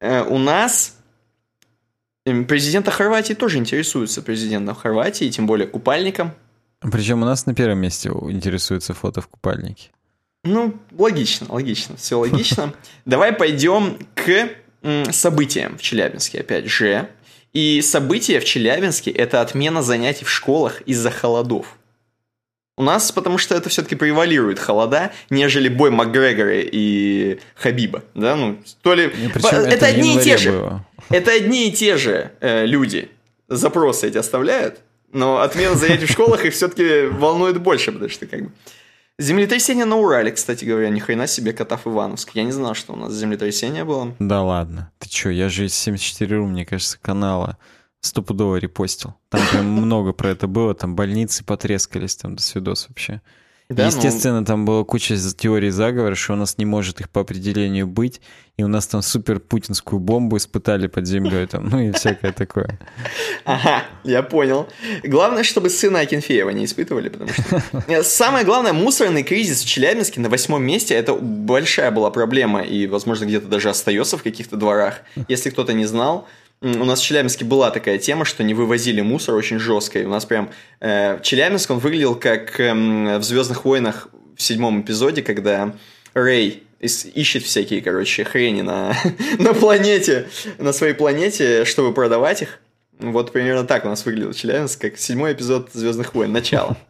Э, 0.00 0.23
у 0.23 0.39
нас 0.39 0.97
президента 2.25 2.91
Хорватии 2.91 3.35
тоже 3.35 3.59
интересуются 3.59 4.23
президентом 4.23 4.75
Хорватии, 4.75 5.31
тем 5.31 5.47
более 5.47 5.67
купальником. 5.67 6.33
Причем 6.81 7.23
у 7.23 7.25
нас 7.25 7.47
на 7.47 7.55
первом 7.55 7.79
месте 7.79 8.09
интересуется 8.09 8.93
фото 8.93 9.21
в 9.21 9.29
купальнике. 9.29 9.91
Ну, 10.44 10.78
логично, 10.97 11.47
логично, 11.50 11.97
все 11.97 12.18
логично. 12.18 12.73
Давай 13.04 13.32
пойдем 13.32 13.99
к 14.14 14.50
событиям 15.12 15.76
в 15.76 15.82
Челябинске, 15.82 16.40
опять 16.40 16.66
же. 16.66 17.09
И 17.52 17.82
события 17.82 18.40
в 18.40 18.44
Челябинске– 18.44 19.10
это 19.12 19.41
отмена 19.41 19.82
занятий 19.82 20.25
в 20.25 20.30
школах 20.30 20.80
из-за 20.82 21.10
холодов. 21.10 21.76
У 22.76 22.82
нас, 22.82 23.12
потому 23.12 23.36
что 23.36 23.54
это 23.54 23.69
все-таки 23.69 23.95
превалирует 23.95 24.58
холода, 24.58 25.12
нежели 25.28 25.69
бой 25.69 25.91
Макгрегора 25.91 26.60
и 26.60 27.38
Хабиба. 27.54 28.02
Да? 28.15 28.36
Ну, 28.36 28.58
то 28.80 28.95
ли... 28.95 29.12
Это, 29.34 29.56
это 29.56 29.86
одни 29.86 30.17
и 30.17 30.21
те 30.23 30.38
же. 30.38 30.52
Было. 30.52 30.86
Это 31.10 31.32
одни 31.32 31.69
и 31.69 31.73
те 31.73 31.97
же 31.97 32.30
э, 32.41 32.65
люди. 32.67 33.10
Запросы 33.49 34.06
эти 34.06 34.17
оставляют, 34.17 34.80
но 35.12 35.41
отмена 35.41 35.75
занятий 35.75 36.06
в 36.06 36.10
школах 36.10 36.45
их 36.45 36.54
все-таки 36.54 37.06
волнует 37.06 37.60
больше, 37.60 37.91
потому 37.91 38.08
что 38.08 38.26
как 38.26 38.45
бы... 38.45 38.52
Землетрясение 39.21 39.85
на 39.85 39.97
Урале, 39.97 40.33
кстати 40.33 40.65
говоря, 40.65 40.89
ни 40.89 40.99
хрена 40.99 41.26
себе 41.26 41.52
Катав 41.52 41.87
Ивановск. 41.87 42.30
Я 42.33 42.43
не 42.43 42.52
знал, 42.52 42.73
что 42.73 42.95
у 42.95 42.97
нас 42.97 43.13
землетрясение 43.13 43.85
было. 43.85 44.17
Да 44.19 44.43
ладно. 44.43 44.91
Ты 44.99 45.11
чё, 45.11 45.28
я 45.28 45.50
же 45.50 45.67
из 45.67 45.75
74 45.75 46.41
мне 46.41 46.65
кажется, 46.65 46.99
канала 46.99 47.59
стопудово 48.00 48.56
репостил. 48.56 49.13
Там 49.28 49.43
прям 49.52 49.67
много 49.67 50.15
про 50.15 50.30
это 50.30 50.47
было, 50.47 50.75
там 50.75 50.97
больницы 50.97 51.45
потрескались, 51.45 52.17
там 52.17 52.35
до 52.35 52.41
свидос 52.41 52.89
вообще. 52.89 53.21
Да, 53.71 53.85
ну, 53.85 53.89
Естественно, 53.89 54.41
ну... 54.41 54.47
там 54.47 54.65
была 54.65 54.83
куча 54.83 55.17
теорий 55.17 55.71
заговора, 55.71 56.17
что 56.17 56.33
у 56.33 56.37
нас 56.37 56.59
не 56.59 56.65
может 56.65 57.00
их 57.00 57.09
по 57.09 57.21
определению 57.21 57.87
быть, 57.87 58.21
и 58.56 58.65
у 58.65 58.69
нас 58.69 58.89
там 58.89 59.00
супер 59.00 59.39
путинскую 59.39 60.00
бомбу 60.00 60.37
испытали 60.39 60.89
под 60.89 61.06
землей, 61.06 61.47
там, 61.47 61.69
ну 61.69 61.78
и 61.78 61.93
всякое 61.93 62.33
такое. 62.33 62.80
Ага, 63.45 63.85
я 64.02 64.25
понял. 64.25 64.69
Главное, 65.04 65.45
чтобы 65.45 65.71
сына 65.71 66.00
Акинфеева 66.00 66.50
не 66.50 66.65
испытывали, 66.65 67.11
потому 67.11 67.30
что... 67.30 68.02
Самое 68.02 68.45
главное, 68.45 68.73
мусорный 68.73 69.23
кризис 69.23 69.63
в 69.63 69.69
Челябинске 69.69 70.21
на 70.21 70.28
восьмом 70.28 70.65
месте, 70.65 70.95
это 70.95 71.15
большая 71.15 71.93
была 71.93 72.11
проблема, 72.11 72.63
и, 72.63 72.89
возможно, 72.89 73.25
где-то 73.25 73.47
даже 73.47 73.71
остается 73.71 74.19
в 74.19 74.25
каких-то 74.25 74.56
дворах. 74.56 75.02
Если 75.28 75.50
кто-то 75.50 75.73
не 75.75 75.85
знал, 75.87 76.26
у 76.62 76.84
нас 76.84 77.00
в 77.00 77.04
Челябинске 77.04 77.44
была 77.44 77.70
такая 77.70 77.99
тема, 77.99 78.25
что 78.25 78.44
не 78.44 78.52
вывозили 78.52 79.00
мусор 79.00 79.34
очень 79.34 79.58
жестко. 79.58 79.99
И 79.99 80.04
у 80.04 80.10
нас 80.10 80.26
прям 80.26 80.50
э, 80.80 81.18
Челябинск, 81.23 81.70
он 81.70 81.78
выглядел 81.78 82.14
как 82.14 82.60
э, 82.60 83.18
в 83.18 83.23
Звездных 83.23 83.64
войнах 83.64 84.08
в 84.36 84.42
седьмом 84.42 84.82
эпизоде, 84.82 85.23
когда 85.23 85.75
Рэй 86.12 86.62
ищет 86.80 87.42
всякие, 87.42 87.80
короче, 87.82 88.25
хрени 88.25 88.62
на, 88.62 88.94
на 89.38 89.54
планете, 89.54 90.28
на 90.58 90.73
своей 90.73 90.94
планете, 90.94 91.64
чтобы 91.64 91.94
продавать 91.94 92.42
их. 92.42 92.58
Вот 92.99 93.32
примерно 93.32 93.64
так 93.64 93.86
у 93.86 93.88
нас 93.88 94.04
выглядел 94.04 94.34
Челябинск, 94.34 94.80
как 94.80 94.99
седьмой 94.99 95.32
эпизод 95.32 95.70
Звездных 95.73 96.14
войн, 96.14 96.32
начало. 96.32 96.76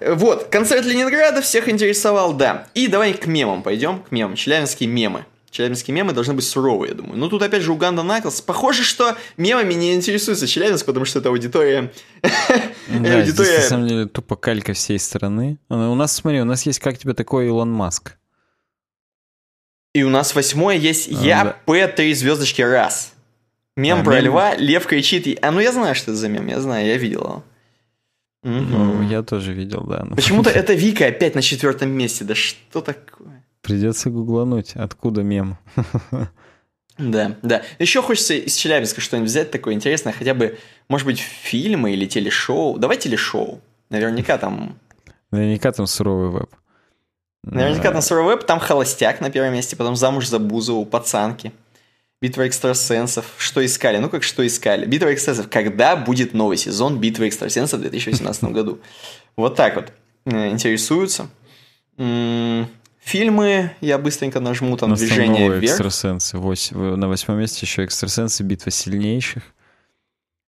Вот, 0.00 0.48
концерт 0.48 0.84
Ленинграда 0.84 1.40
всех 1.40 1.68
интересовал, 1.68 2.32
да. 2.32 2.68
И 2.74 2.86
давай 2.86 3.14
к 3.14 3.26
мемам 3.26 3.62
пойдем, 3.62 4.00
к 4.00 4.12
мемам. 4.12 4.36
Челябинские 4.36 4.88
мемы. 4.88 5.24
Челябинские 5.50 5.94
мемы 5.94 6.12
должны 6.12 6.34
быть 6.34 6.44
суровые, 6.44 6.90
я 6.90 6.94
думаю. 6.94 7.18
Ну, 7.18 7.28
тут 7.28 7.42
опять 7.42 7.62
же 7.62 7.72
Уганда 7.72 8.02
Наклс. 8.02 8.40
Похоже, 8.40 8.84
что 8.84 9.16
мемами 9.36 9.74
не 9.74 9.94
интересуется 9.94 10.46
Челябинск, 10.46 10.84
потому 10.84 11.06
что 11.06 11.20
это 11.20 11.30
аудитория... 11.30 11.90
Да, 12.88 13.24
здесь, 13.24 13.56
на 13.56 13.62
самом 13.62 13.88
деле, 13.88 14.06
тупо 14.06 14.36
калька 14.36 14.74
всей 14.74 14.98
страны. 14.98 15.58
У 15.68 15.94
нас, 15.94 16.14
смотри, 16.14 16.40
у 16.40 16.44
нас 16.44 16.66
есть 16.66 16.80
как 16.80 16.98
тебе 16.98 17.14
такой 17.14 17.46
Илон 17.46 17.72
Маск. 17.72 18.16
И 19.94 20.02
у 20.02 20.10
нас 20.10 20.34
восьмое 20.34 20.76
есть 20.76 21.08
а, 21.08 21.24
Я, 21.24 21.56
П, 21.64 21.88
три 21.88 22.12
звездочки, 22.12 22.60
раз. 22.60 23.14
Мем 23.76 24.00
а, 24.00 24.04
про 24.04 24.16
мем... 24.16 24.26
льва, 24.26 24.54
лев 24.54 24.86
кричит. 24.86 25.38
А 25.42 25.50
ну 25.50 25.60
я 25.60 25.72
знаю, 25.72 25.94
что 25.94 26.10
это 26.10 26.20
за 26.20 26.28
мем, 26.28 26.46
я 26.46 26.60
знаю, 26.60 26.86
я 26.86 26.96
видел 26.98 27.20
его. 27.20 27.44
Ну, 28.42 29.02
я 29.02 29.22
тоже 29.22 29.52
видел, 29.52 29.84
да. 29.84 30.06
Почему-то 30.14 30.50
это 30.54 30.74
Вика 30.74 31.06
опять 31.06 31.34
на 31.34 31.42
четвертом 31.42 31.90
месте. 31.90 32.24
Да 32.24 32.34
что 32.34 32.80
такое? 32.80 33.44
Придется 33.68 34.08
гуглануть, 34.08 34.72
откуда 34.74 35.22
мем. 35.22 35.58
Да, 36.96 37.36
да. 37.42 37.62
Еще 37.78 38.02
хочется 38.02 38.34
из 38.34 38.56
Челябинска 38.56 39.00
что-нибудь 39.00 39.30
взять 39.30 39.52
такое 39.52 39.74
интересное, 39.74 40.12
хотя 40.12 40.34
бы, 40.34 40.58
может 40.88 41.06
быть, 41.06 41.20
фильмы 41.20 41.92
или 41.92 42.06
телешоу. 42.06 42.76
Давай 42.76 42.96
телешоу. 42.96 43.60
Наверняка 43.88 44.36
там... 44.36 44.76
Наверняка 45.30 45.70
там 45.70 45.86
суровый 45.86 46.30
веб. 46.30 46.50
Наверняка 47.44 47.92
там 47.92 48.02
суровый 48.02 48.34
веб, 48.34 48.46
там 48.46 48.58
холостяк 48.58 49.20
на 49.20 49.30
первом 49.30 49.52
месте, 49.52 49.76
потом 49.76 49.94
замуж 49.94 50.26
за 50.26 50.40
Бузову, 50.40 50.84
пацанки. 50.86 51.52
Битва 52.20 52.48
экстрасенсов. 52.48 53.26
Что 53.38 53.64
искали? 53.64 53.98
Ну 53.98 54.10
как 54.10 54.24
что 54.24 54.44
искали? 54.44 54.84
Битва 54.84 55.12
экстрасенсов. 55.12 55.50
Когда 55.52 55.94
будет 55.94 56.34
новый 56.34 56.56
сезон 56.56 56.98
Битвы 56.98 57.28
экстрасенсов 57.28 57.78
в 57.78 57.82
2018 57.82 58.42
году? 58.44 58.80
Вот 59.36 59.54
так 59.54 59.76
вот 59.76 59.92
э, 60.24 60.50
интересуются. 60.50 61.28
Фильмы 63.08 63.70
я 63.80 63.96
быстренько 63.96 64.38
нажму 64.38 64.76
там 64.76 64.92
движение 64.92 65.48
вверх. 65.48 65.64
экстрасенсы. 65.64 66.36
На 66.36 67.08
восьмом 67.08 67.38
месте 67.38 67.60
еще 67.62 67.84
экстрасенсы 67.86 68.42
«Битва 68.42 68.70
сильнейших». 68.70 69.42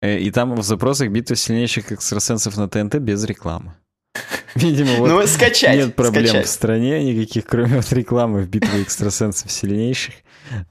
Э, 0.02 0.20
и 0.20 0.30
там 0.32 0.56
в 0.56 0.62
запросах 0.62 1.12
«Битва 1.12 1.38
сильнейших 1.38 1.94
экстрасенсов 1.94 2.58
на 2.58 2.68
ТНТ» 2.68 2.96
без 2.96 3.24
рекламы. 3.24 3.76
Видимо, 4.56 4.96
вот 4.96 5.10
ну, 5.10 5.28
скачать, 5.28 5.78
нет 5.78 5.96
проблем 5.96 6.26
скачать. 6.26 6.48
в 6.48 6.50
стране 6.50 7.02
никаких, 7.14 7.46
кроме 7.46 7.78
вот 7.78 7.90
рекламы 7.94 8.42
в 8.42 8.50
«Битве 8.50 8.82
экстрасенсов 8.82 9.50
сильнейших». 9.50 10.16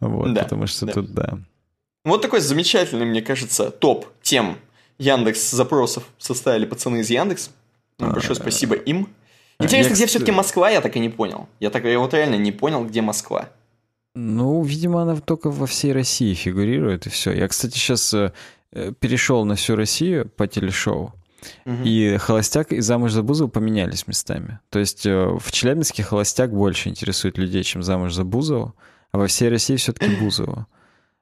Вот, 0.01 0.35
да, 0.35 0.43
потому 0.43 0.67
что 0.67 0.85
да. 0.85 0.93
тут, 0.93 1.15
да. 1.15 1.39
Вот 2.05 2.21
такой 2.21 2.41
замечательный, 2.41 3.07
мне 3.07 3.23
кажется, 3.23 3.71
топ 3.71 4.07
тем 4.21 4.59
Яндекс 4.99 5.51
запросов 5.51 6.05
составили 6.19 6.67
пацаны 6.67 6.99
из 6.99 7.09
Яндекс. 7.09 7.51
Ну, 7.99 8.13
большое 8.13 8.35
спасибо 8.35 8.75
им. 8.75 9.09
Интересно, 9.61 9.91
Я, 9.91 9.95
где 9.97 10.07
все-таки 10.07 10.33
Москва, 10.33 10.71
я 10.71 10.81
так 10.81 10.97
и 10.97 11.01
не 11.01 11.09
понял. 11.09 11.49
Я 11.61 11.71
так 11.71 11.85
я 11.85 11.99
вот 11.99 12.15
реально 12.15 12.37
не 12.37 12.53
понял, 12.53 12.85
где 12.85 13.03
Москва. 13.03 13.49
Ну, 14.15 14.63
видимо, 14.63 15.03
она 15.03 15.17
только 15.17 15.51
во 15.51 15.67
всей 15.67 15.93
России 15.93 16.35
фигурирует, 16.35 17.07
и 17.07 17.11
все. 17.11 17.33
Я, 17.33 17.47
кстати, 17.49 17.75
сейчас 17.75 18.15
перешел 19.01 19.45
на 19.45 19.55
всю 19.55 19.77
Россию 19.77 20.29
по 20.37 20.47
телешоу. 20.47 21.13
Мгм. 21.65 21.83
И 21.85 22.17
холостяк 22.19 22.73
и 22.73 22.81
замуж 22.81 23.13
за 23.13 23.23
Бузову 23.23 23.51
поменялись 23.51 24.07
местами. 24.07 24.59
То 24.69 24.79
есть 24.79 25.07
э, 25.07 25.39
в 25.39 25.51
Челябинске 25.53 26.03
холостяк 26.03 26.53
больше 26.53 26.91
интересует 26.91 27.39
людей, 27.39 27.63
чем 27.63 27.83
замуж 27.83 28.13
за 28.13 28.25
Бузову, 28.25 28.75
а 29.11 29.19
во 29.19 29.27
всей 29.27 29.49
России 29.49 29.77
все-таки 29.77 30.15
Бузову. 30.21 30.67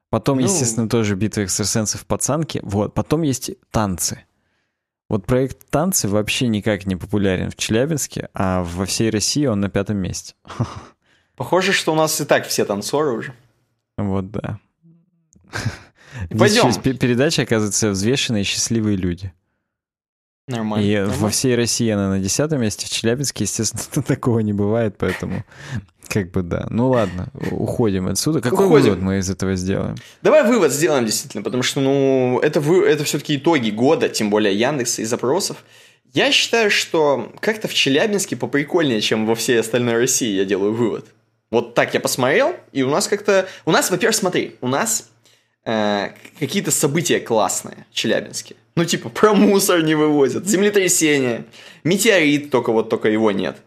Потом, 0.09 0.39
Ну. 0.39 0.43
естественно, 0.43 0.89
тоже 0.89 1.15
битва 1.15 1.43
экстрасенсов 1.43 2.05
пацанки. 2.05 2.59
Вот. 2.63 2.93
Потом 2.93 3.21
есть 3.21 3.51
танцы. 3.71 4.25
Вот 5.09 5.25
проект 5.25 5.67
танцы 5.69 6.07
вообще 6.07 6.47
никак 6.47 6.85
не 6.85 6.95
популярен 6.95 7.49
в 7.49 7.55
Челябинске, 7.55 8.29
а 8.33 8.63
во 8.63 8.85
всей 8.85 9.09
России 9.09 9.47
он 9.47 9.59
на 9.59 9.69
пятом 9.69 9.97
месте. 9.97 10.35
Похоже, 11.35 11.73
что 11.73 11.93
у 11.93 11.95
нас 11.95 12.21
и 12.21 12.25
так 12.25 12.45
все 12.47 12.63
танцоры 12.63 13.11
уже. 13.11 13.33
Вот 13.97 14.29
да. 14.29 14.59
Пойдем. 16.29 16.71
передача, 16.97 17.41
оказывается, 17.41 17.89
взвешенные 17.89 18.43
счастливые 18.43 18.97
люди. 18.97 19.33
Нормально. 20.47 20.85
И 20.85 20.95
нормально. 20.95 21.21
во 21.21 21.29
всей 21.29 21.55
России 21.55 21.89
она 21.89 22.09
на 22.09 22.19
десятом 22.19 22.61
месте, 22.61 22.85
в 22.85 22.89
Челябинске, 22.89 23.43
естественно, 23.45 24.03
такого 24.07 24.39
не 24.39 24.53
бывает, 24.53 24.95
поэтому 24.97 25.43
как 26.09 26.31
бы 26.31 26.41
да. 26.41 26.65
Ну 26.69 26.89
ладно, 26.89 27.27
уходим 27.51 28.07
отсюда. 28.07 28.41
Какой 28.41 28.65
Уходим. 28.65 28.89
вывод 28.89 29.01
мы 29.01 29.17
из 29.19 29.29
этого 29.29 29.55
сделаем? 29.55 29.95
Давай 30.21 30.43
вывод 30.43 30.73
сделаем 30.73 31.05
действительно, 31.05 31.43
потому 31.43 31.63
что, 31.63 31.79
ну, 31.79 32.39
это, 32.41 32.59
вы, 32.59 32.85
это 32.85 33.03
все-таки 33.03 33.35
итоги 33.35 33.69
года, 33.69 34.09
тем 34.09 34.29
более 34.29 34.53
Яндекса 34.55 35.03
и 35.03 35.05
запросов. 35.05 35.63
Я 36.13 36.31
считаю, 36.31 36.71
что 36.71 37.31
как-то 37.39 37.67
в 37.67 37.73
Челябинске 37.73 38.35
поприкольнее, 38.35 38.99
чем 39.01 39.27
во 39.27 39.35
всей 39.35 39.59
остальной 39.59 39.93
России, 39.93 40.35
я 40.35 40.45
делаю 40.45 40.73
вывод. 40.73 41.05
Вот 41.51 41.75
так 41.75 41.93
я 41.93 41.99
посмотрел, 41.99 42.55
и 42.71 42.81
у 42.81 42.89
нас 42.89 43.07
как-то... 43.07 43.47
У 43.65 43.71
нас, 43.71 43.91
во-первых, 43.91 44.15
смотри, 44.15 44.55
у 44.61 44.67
нас 44.67 45.09
э, 45.65 46.09
какие-то 46.39 46.71
события 46.71 47.19
классные 47.19 47.85
в 47.91 47.95
Челябинске. 47.95 48.55
Ну, 48.75 48.85
типа, 48.85 49.09
про 49.09 49.33
мусор 49.33 49.83
не 49.83 49.93
вывозят, 49.93 50.47
землетрясение, 50.47 51.45
метеорит, 51.83 52.49
только 52.49 52.71
вот 52.71 52.89
только 52.89 53.09
его 53.09 53.31
нет. 53.31 53.57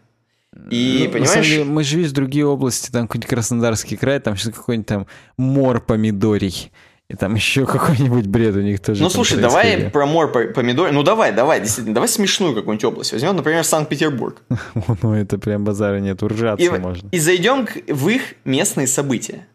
И, 0.69 1.03
Ну, 1.07 1.11
понимаешь... 1.11 1.47
деле, 1.47 1.63
мы 1.63 1.83
же 1.83 1.97
видишь 1.97 2.11
другие 2.11 2.45
области, 2.45 2.91
там 2.91 3.07
какой-нибудь 3.07 3.29
Краснодарский 3.29 3.97
край, 3.97 4.19
там 4.19 4.37
сейчас 4.37 4.53
какой-нибудь 4.53 4.87
там 4.87 5.07
мор 5.37 5.81
помидорий, 5.81 6.71
и 7.09 7.15
там 7.15 7.35
еще 7.35 7.65
какой-нибудь 7.65 8.27
бред 8.27 8.55
у 8.55 8.61
них 8.61 8.79
тоже 8.79 9.01
Ну 9.01 9.09
слушай, 9.09 9.39
давай 9.39 9.89
про 9.89 10.05
мор 10.05 10.31
по- 10.31 10.45
помидор. 10.45 10.91
Ну 10.91 11.03
давай, 11.03 11.31
давай, 11.31 11.59
действительно, 11.59 11.95
давай 11.95 12.07
смешную 12.07 12.53
какую-нибудь 12.55 12.85
область. 12.85 13.11
Возьмем, 13.13 13.35
например, 13.35 13.63
Санкт-Петербург. 13.63 14.41
Ну 15.01 15.13
это 15.13 15.37
прям 15.37 15.63
базара 15.63 15.99
нет, 15.99 16.21
уржаться 16.23 16.63
И, 16.65 16.69
можно. 16.69 17.09
и 17.11 17.19
зайдем 17.19 17.65
к- 17.65 17.77
в 17.87 18.07
их 18.09 18.35
местные 18.45 18.87
события. 18.87 19.47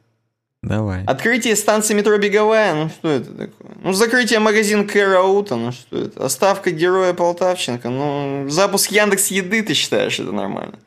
Давай. 0.61 1.05
Открытие 1.05 1.55
станции 1.55 1.95
метро 1.95 2.19
Беговая, 2.19 2.75
ну 2.75 2.89
что 2.89 3.09
это 3.09 3.31
такое? 3.31 3.77
Ну 3.85 3.93
закрытие 3.93 4.41
магазина 4.41 4.83
Кэраута, 4.85 5.55
ну 5.55 5.71
что 5.71 5.97
это? 5.97 6.25
Оставка 6.27 6.73
героя 6.73 7.15
Полтавченко, 7.15 7.89
ну 7.89 8.47
запуск 8.49 8.91
Яндекс 8.91 9.29
Еды, 9.29 9.63
ты 9.63 9.75
считаешь 9.75 10.19
это 10.19 10.33
нормально? 10.33 10.81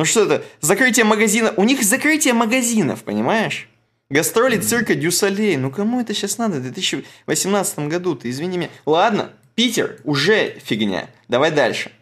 Ну 0.00 0.06
что 0.06 0.24
это? 0.24 0.42
Закрытие 0.62 1.04
магазина. 1.04 1.52
У 1.58 1.64
них 1.64 1.82
закрытие 1.82 2.32
магазинов, 2.32 3.02
понимаешь? 3.02 3.68
Гастроли 4.08 4.58
цирка 4.58 4.94
Дюсалей. 4.94 5.58
Ну 5.58 5.70
кому 5.70 6.00
это 6.00 6.14
сейчас 6.14 6.38
надо 6.38 6.56
в 6.56 6.62
2018 6.62 7.80
году? 7.80 8.14
Ты 8.14 8.30
извини 8.30 8.56
меня. 8.56 8.70
Ладно, 8.86 9.30
Питер 9.54 9.98
уже 10.04 10.58
фигня. 10.64 11.10
Давай 11.28 11.50
дальше. 11.50 11.92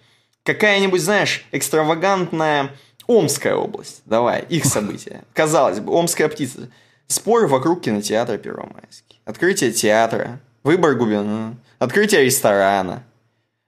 Какая-нибудь, 0.44 1.00
знаешь, 1.00 1.44
экстравагантная 1.50 2.70
Омская 3.08 3.56
область. 3.56 4.02
Давай, 4.06 4.44
их 4.48 4.64
события. 4.64 5.24
Казалось 5.32 5.80
бы, 5.80 5.92
Омская 5.92 6.28
птица. 6.28 6.70
Споры 7.08 7.48
вокруг 7.48 7.80
кинотеатра 7.80 8.38
Первомайский. 8.38 9.20
Открытие 9.24 9.72
театра. 9.72 10.38
Выбор 10.62 10.94
губернатора. 10.94 11.56
Открытие 11.80 12.24
ресторана. 12.24 13.02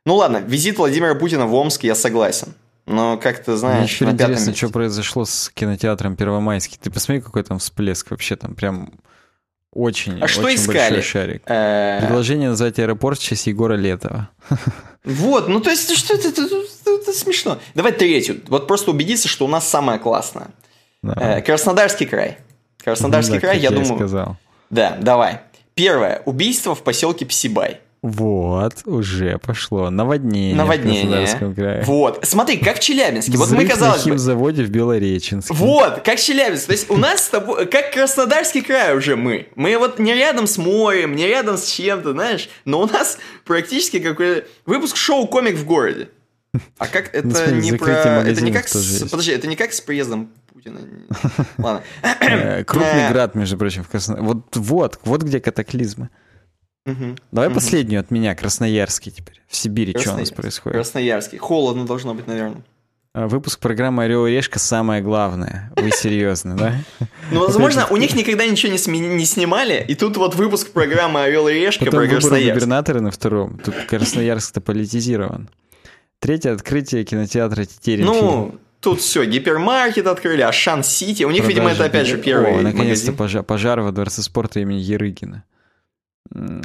Ну 0.07 0.15
ладно, 0.15 0.37
визит 0.37 0.79
Владимира 0.79 1.17
Путина 1.17 1.49
в 1.49 1.55
Омск 1.55 1.83
я 1.83 1.97
согласен. 1.97 2.55
Но 2.93 3.17
как-то, 3.19 3.53
Мне 3.53 3.59
знаешь, 3.61 3.95
теперь 3.95 4.09
на 4.09 4.13
пятом 4.15 4.27
интересно, 4.33 4.51
месте. 4.51 4.67
что 4.67 4.73
произошло 4.73 5.25
с 5.25 5.51
кинотеатром 5.55 6.17
Первомайский. 6.17 6.77
Ты 6.83 6.91
посмотри, 6.91 7.21
какой 7.21 7.43
там 7.45 7.59
всплеск 7.61 8.11
вообще 8.11 8.35
там 8.37 8.55
прям 8.55 8.91
очень, 9.73 10.21
А 10.21 10.27
что 10.27 10.43
очень 10.43 10.57
искали? 10.57 10.77
большой 10.79 11.03
шарик. 11.03 11.43
Э, 11.47 12.01
Предложение 12.01 12.49
назвать 12.49 12.79
аэропорт 12.81 13.19
в 13.19 13.23
честь 13.23 13.47
Егора 13.47 13.75
Летова. 13.75 14.29
Вот, 15.03 15.49
ну 15.49 15.61
то 15.61 15.71
есть, 15.71 15.91
что 15.97 16.13
это, 16.15 16.29
это, 16.29 16.43
это- 16.43 16.57
это 17.03 17.13
смешно. 17.15 17.59
Давай 17.75 17.93
третью. 17.93 18.43
Вот 18.49 18.67
просто 18.67 18.91
убедиться, 18.91 19.29
что 19.29 19.47
у 19.47 19.49
нас 19.49 19.67
самое 19.67 19.99
классное. 19.99 20.49
Да. 21.03 21.15
Э, 21.39 21.41
Краснодарский 21.43 22.05
край. 22.05 22.37
Краснодарский 22.85 23.35
Ну 23.37 23.41
да, 23.41 23.47
край, 23.47 23.59
я 23.61 23.71
и 23.71 23.73
думаю... 23.75 23.97
сказал. 23.97 24.37
Да, 24.69 24.99
давай. 25.01 25.41
Первое. 25.75 26.21
Убийство 26.27 26.75
в 26.75 26.83
поселке 26.83 27.25
Псибай. 27.25 27.81
Вот, 28.03 28.87
уже 28.87 29.39
пошло. 29.39 29.91
Наводнение, 29.91 30.55
Наводнение. 30.55 31.55
крае. 31.55 31.85
Вот. 31.85 32.21
Смотри, 32.23 32.57
как 32.57 32.79
в 32.79 32.81
Челябинске. 32.81 33.33
Вот 33.37 33.51
мы, 33.51 33.57
Взрыв 33.59 33.71
казалось 33.73 33.99
на 33.99 34.05
бы... 34.05 34.11
химзаводе 34.13 34.65
в 34.65 34.71
Белореченске. 34.71 35.53
Вот, 35.53 36.01
как 36.01 36.19
Челябинск. 36.19 36.67
То 36.67 36.73
есть 36.73 36.91
у 36.91 36.97
нас 36.97 37.25
с 37.25 37.29
тобой, 37.29 37.67
как 37.67 37.93
Краснодарский 37.93 38.63
край 38.63 38.97
уже 38.97 39.17
мы. 39.17 39.49
Мы 39.55 39.77
вот 39.77 39.99
не 39.99 40.15
рядом 40.15 40.47
с 40.47 40.57
морем, 40.57 41.15
не 41.15 41.27
рядом 41.27 41.59
с 41.59 41.67
чем-то, 41.67 42.13
знаешь, 42.13 42.49
но 42.65 42.81
у 42.81 42.87
нас 42.87 43.19
практически 43.45 43.99
какой 43.99 44.45
выпуск 44.65 44.97
шоу 44.97 45.27
«Комик 45.27 45.57
в 45.57 45.67
городе». 45.67 46.09
А 46.79 46.87
как 46.87 47.09
это 47.15 47.27
Ну, 47.29 47.35
смотри, 47.35 47.61
не 47.61 47.73
про... 47.73 47.93
Это 47.93 48.41
не 48.43 48.51
как 48.51 48.67
с... 48.67 49.09
Подожди, 49.11 49.33
это 49.33 49.47
не 49.47 49.57
как 49.57 49.75
с 49.75 49.81
приездом 49.83 50.31
Путина. 50.53 50.81
Ладно. 51.59 51.83
Э, 52.03 52.65
Крупный 52.67 53.09
Э, 53.09 53.13
град, 53.13 53.35
между 53.35 53.57
прочим, 53.57 53.85
в 53.85 53.89
Краснодаре. 53.89 54.27
Вот, 54.27 54.57
вот, 54.57 55.01
вот 55.05 55.23
где 55.23 55.41
катаклизмы. 55.41 56.11
Мгм. 56.87 57.17
Давай 57.33 57.49
Мгм. 57.49 57.55
последнюю 57.55 58.01
от 58.01 58.11
меня, 58.11 58.35
Красноярский 58.35 59.13
теперь. 59.13 59.41
В 59.49 59.57
Сибири 59.57 59.97
что 59.99 60.15
у 60.15 60.19
нас 60.19 60.31
происходит? 60.31 60.77
Красноярский. 60.77 61.39
Холодно 61.39 61.87
должно 61.87 62.15
быть, 62.15 62.27
наверное. 62.27 62.63
А, 63.13 63.27
Выпуск 63.27 63.59
программы 63.59 64.05
«Орел 64.05 64.25
и 64.27 64.31
Решка» 64.31 64.61
самое 64.61 65.03
главное. 65.03 65.73
Вы 65.75 65.91
серьезно, 65.91 66.57
да? 66.57 66.75
Ну, 67.33 67.41
возможно, 67.41 67.87
у 67.91 67.97
них 67.97 68.15
никогда 68.15 68.47
ничего 68.47 68.71
не, 68.73 68.79
снимали, 69.25 69.85
и 69.89 69.97
тут 69.97 70.17
вот 70.17 70.37
выпуск 70.37 70.71
программы 70.71 71.23
«Орел 71.25 71.49
и 71.49 71.55
решка» 71.55 71.87
про 71.87 72.07
Красноярск. 72.07 72.55
губернатора 72.55 73.01
на 73.01 73.11
втором. 73.11 73.59
Тут 73.59 73.75
Красноярск-то 73.89 74.61
политизирован. 74.61 75.49
Третье 76.21 76.53
открытие 76.53 77.03
кинотеатра 77.03 77.65
Тетерин. 77.65 78.07
Ну, 78.07 78.55
тут 78.81 79.01
все, 79.01 79.25
гипермаркет 79.25 80.07
открыли, 80.07 80.43
Ашан 80.43 80.85
Сити. 80.85 81.25
У 81.25 81.31
них, 81.31 81.45
видимо, 81.49 81.71
это 81.71 81.87
опять 81.87 82.07
же 82.07 82.17
первый 82.17 82.61
О, 82.61 82.63
наконец-то 82.63 83.13
пожар 83.43 83.81
во 83.81 83.91
Дворце 83.91 84.23
спорта 84.23 84.61
имени 84.61 84.79
Ерыгина. 84.79 85.43
Ну, 86.31 86.63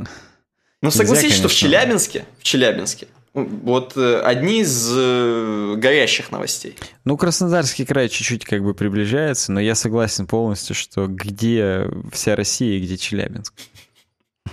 Нельзя, 0.82 0.98
согласись, 0.98 1.36
что 1.36 1.48
в. 1.48 1.54
Челябинске, 1.54 2.26
в 2.40 2.44
Челябинске, 2.44 3.08
вот 3.34 3.98
э, 3.98 4.22
одни 4.22 4.62
из 4.62 4.92
э, 4.96 5.76
горящих 5.78 6.32
новостей. 6.32 6.78
Ну, 7.04 7.18
Краснодарский 7.18 7.86
край 7.86 8.08
чуть-чуть 8.08 8.46
как 8.46 8.64
бы 8.64 8.74
приближается, 8.74 9.52
но 9.52 9.60
я 9.60 9.76
согласен 9.76 10.26
полностью, 10.26 10.76
что 10.76 11.08
где 11.08 11.88
вся 12.12 12.36
Россия 12.36 12.78
и 12.78 12.82
где 12.82 12.98
Челябинск. 12.98 13.54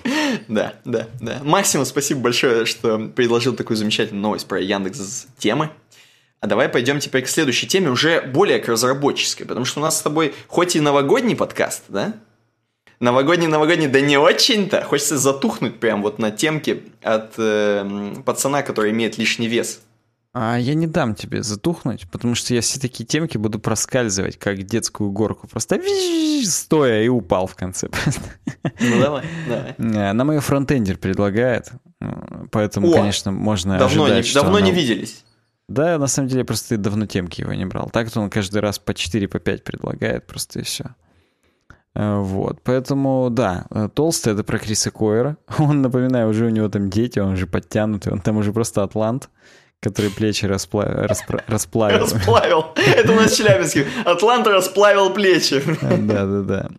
Да, 0.49 0.75
да, 0.85 1.09
да. 1.21 1.41
Максимум, 1.45 1.85
спасибо 1.85 2.21
большое, 2.21 2.65
что 2.65 2.99
предложил 2.99 3.55
такую 3.55 3.77
замечательную 3.77 4.23
новость 4.23 4.47
про 4.47 4.59
Яндекс 4.59 5.27
темы. 5.39 5.71
А 6.41 6.47
давай 6.47 6.69
пойдем 6.69 6.99
теперь 6.99 7.23
к 7.23 7.29
следующей 7.29 7.69
теме, 7.69 7.91
уже 7.91 8.23
более 8.23 8.59
к 8.59 8.67
разработческой, 8.67 9.47
потому 9.47 9.65
что 9.65 9.81
у 9.81 9.83
нас 9.83 9.99
с 9.99 10.03
тобой 10.03 10.35
хоть 10.49 10.75
и 10.75 10.81
новогодний 10.81 11.37
подкаст, 11.37 11.85
да? 11.89 12.15
Новогодний, 13.03 13.49
новогодний, 13.49 13.89
да 13.89 14.01
не 14.01 14.17
очень-то. 14.17 14.85
Хочется 14.85 15.19
затухнуть 15.19 15.81
прям 15.81 16.03
вот 16.03 16.21
на 16.21 16.31
темке 16.31 16.83
от 17.03 17.35
э, 17.37 18.15
пацана, 18.25 18.63
который 18.63 18.93
имеет 18.93 19.19
лишний 19.19 19.49
вес. 19.49 19.81
А 20.33 20.57
я 20.57 20.75
не 20.75 20.87
дам 20.87 21.17
тебе 21.17 21.43
затухнуть, 21.43 22.07
потому 22.13 22.37
что 22.37 22.55
я 22.55 22.61
все 22.61 22.79
такие 22.79 23.05
темки 23.05 23.37
буду 23.39 23.59
проскальзывать, 23.59 24.39
как 24.39 24.63
детскую 24.63 25.11
горку. 25.11 25.49
Просто 25.49 25.81
стоя 26.45 27.03
и 27.03 27.09
упал 27.09 27.49
в 27.49 27.57
конце. 27.57 27.89
Ну 28.81 29.01
давай, 29.01 29.25
давай. 29.49 30.13
Нам 30.15 30.31
ее 30.31 30.41
фронтендер 30.41 30.97
предлагает, 30.97 31.73
поэтому, 32.53 32.89
О, 32.89 32.95
конечно, 32.95 33.33
можно 33.33 33.79
Давно, 33.79 34.05
ожидать, 34.05 34.27
не, 34.27 34.33
давно 34.33 34.61
не 34.61 34.71
она- 34.71 34.79
виделись. 34.81 35.25
Да, 35.69 35.99
на 35.99 36.07
самом 36.07 36.29
деле, 36.29 36.45
просто 36.45 36.77
давно 36.77 37.07
темки 37.07 37.41
его 37.41 37.53
не 37.53 37.67
брал. 37.67 37.91
Так-то 37.91 38.21
он 38.21 38.31
каждый 38.31 38.61
раз 38.61 38.79
по 38.79 38.95
4, 38.95 39.27
по 39.27 39.41
5 39.41 39.65
предлагает, 39.65 40.27
просто 40.27 40.61
и 40.61 40.63
все. 40.63 40.95
Вот, 41.95 42.61
поэтому, 42.63 43.29
да, 43.31 43.67
э, 43.71 43.89
толстый 43.93 44.33
это 44.33 44.45
про 44.45 44.59
Криса 44.59 44.91
Койера. 44.91 45.37
Он, 45.59 45.83
напоминаю, 45.83 46.31
уже 46.31 46.47
у 46.47 46.49
него 46.49 46.69
там 46.69 46.89
дети, 46.89 47.19
он 47.19 47.37
же 47.37 47.47
подтянутый, 47.47 48.13
он 48.13 48.21
там 48.21 48.39
уже 48.39 48.53
просто 48.53 48.83
атлант. 48.83 49.29
который 49.83 50.11
плечи 50.11 50.47
распла... 50.47 50.85
распра... 50.85 51.43
расплавил. 51.49 51.99
Расплавил. 51.99 52.67
Это 52.77 53.13
у 53.13 53.17
нас 53.17 53.35
Челябинский. 53.35 53.85
Атлант 54.05 54.47
расплавил 54.47 55.11
плечи. 55.13 55.61
Да-да-да. 55.83 56.71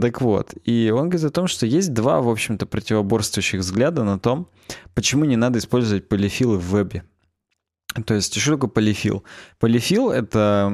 Так 0.00 0.20
вот. 0.20 0.54
И 0.64 0.92
он 0.94 1.08
говорит 1.08 1.24
о 1.24 1.30
том, 1.30 1.48
что 1.48 1.66
есть 1.66 1.94
два, 1.94 2.20
в 2.20 2.28
общем-то, 2.28 2.66
противоборствующих 2.66 3.60
взгляда 3.60 4.04
на 4.04 4.18
том, 4.18 4.46
почему 4.94 5.24
не 5.24 5.36
надо 5.36 5.58
использовать 5.58 6.08
полифилы 6.08 6.58
в 6.58 6.64
вебе. 6.70 7.02
То 8.06 8.14
есть, 8.14 8.38
что 8.38 8.52
такое 8.52 8.70
полифил? 8.70 9.24
Полифил— 9.58 10.10
это 10.12 10.72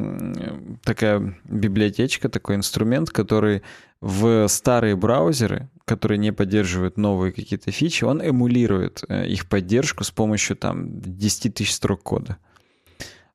такая 0.84 1.38
библиотечка, 1.44 2.28
такой 2.28 2.56
инструмент, 2.56 3.10
который 3.10 3.62
в 4.00 4.48
старые 4.48 4.96
браузеры, 4.96 5.68
которые 5.84 6.18
не 6.18 6.32
поддерживают 6.32 6.96
новые 6.96 7.32
какие-то 7.32 7.70
фичи, 7.70 8.04
он 8.04 8.20
эмулирует 8.20 9.04
э, 9.08 9.26
их 9.26 9.48
поддержку 9.48 10.04
с 10.04 10.10
помощью 10.10 10.56
там 10.56 11.00
10 11.00 11.54
тысяч 11.54 11.72
строк 11.72 12.02
кода. 12.02 12.36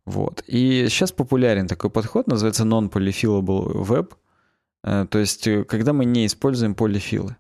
Вот. 0.06 0.44
И 0.48 0.88
сейчас 0.90 1.12
популярен 1.12 1.68
такой 1.68 1.90
подход, 1.90 2.28
называется 2.28 2.64
non-polyfillable 2.64 3.86
web. 3.86 4.14
Э, 4.84 5.06
то 5.10 5.20
есть, 5.20 5.48
э, 5.48 5.64
когда 5.64 5.94
мы 5.94 6.06
не 6.06 6.26
используем 6.26 6.76
полифилы. 6.76 7.36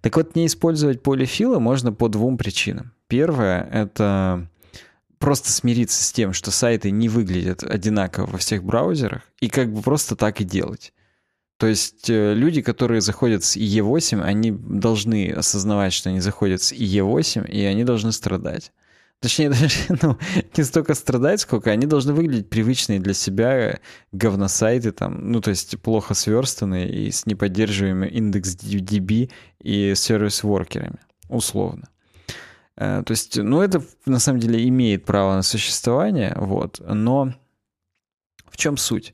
Так 0.00 0.16
вот, 0.16 0.34
не 0.34 0.46
использовать 0.46 1.02
полифилы 1.02 1.60
можно 1.60 1.92
по 1.92 2.08
двум 2.08 2.38
причинам. 2.38 2.92
Первое— 3.06 3.62
это 3.72 4.48
просто 5.18 5.50
смириться 5.52 6.02
с 6.02 6.12
тем, 6.12 6.32
что 6.32 6.50
сайты 6.50 6.90
не 6.90 7.08
выглядят 7.08 7.62
одинаково 7.62 8.26
во 8.26 8.38
всех 8.38 8.64
браузерах, 8.64 9.22
и 9.40 9.48
как 9.48 9.72
бы 9.72 9.82
просто 9.82 10.16
так 10.16 10.40
и 10.40 10.44
делать. 10.44 10.92
То 11.58 11.66
есть 11.66 12.08
э, 12.08 12.34
люди, 12.34 12.62
которые 12.62 13.00
заходят 13.00 13.42
с 13.42 13.56
IE8, 13.56 14.22
они 14.22 14.52
должны 14.52 15.32
осознавать, 15.32 15.92
что 15.92 16.08
они 16.08 16.20
заходят 16.20 16.62
с 16.62 16.72
IE8, 16.72 17.50
и 17.50 17.64
они 17.64 17.82
должны 17.84 18.12
страдать. 18.12 18.72
Точнее, 19.20 19.50
даже 19.50 19.74
ну, 20.00 20.16
не 20.56 20.62
столько 20.62 20.94
страдать, 20.94 21.40
сколько 21.40 21.72
они 21.72 21.86
должны 21.86 22.12
выглядеть 22.12 22.48
привычные 22.48 23.00
для 23.00 23.12
себя 23.12 23.80
говносайты, 24.12 24.92
там, 24.92 25.32
ну, 25.32 25.40
то 25.40 25.50
есть 25.50 25.80
плохо 25.80 26.14
сверстанные 26.14 26.88
и 26.88 27.10
с 27.10 27.26
неподдерживаемым 27.26 28.08
индекс 28.08 28.54
DB 28.54 29.30
и 29.60 29.94
сервис-воркерами, 29.96 31.00
условно. 31.28 31.88
Э, 32.76 33.02
то 33.04 33.10
есть, 33.10 33.36
ну, 33.36 33.62
это 33.62 33.82
на 34.06 34.20
самом 34.20 34.38
деле 34.38 34.66
имеет 34.68 35.04
право 35.04 35.34
на 35.34 35.42
существование, 35.42 36.34
вот, 36.36 36.80
но 36.86 37.34
в 38.48 38.56
чем 38.56 38.76
суть? 38.76 39.12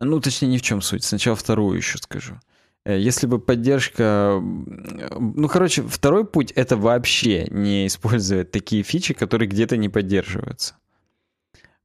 Ну, 0.00 0.20
точнее, 0.20 0.48
не 0.48 0.58
в 0.58 0.62
чем 0.62 0.80
суть. 0.80 1.04
Сначала 1.04 1.36
вторую 1.36 1.76
еще 1.76 1.98
скажу. 1.98 2.40
Э, 2.84 2.98
если 2.98 3.26
бы 3.26 3.38
поддержка... 3.38 4.40
Ну, 4.40 5.48
короче, 5.48 5.82
второй 5.82 6.24
путь— 6.24 6.52
это 6.56 6.76
вообще 6.76 7.46
не 7.50 7.86
использовать 7.86 8.50
такие 8.50 8.82
фичи, 8.82 9.14
которые 9.14 9.48
где-то 9.48 9.76
не 9.76 9.88
поддерживаются. 9.88 10.74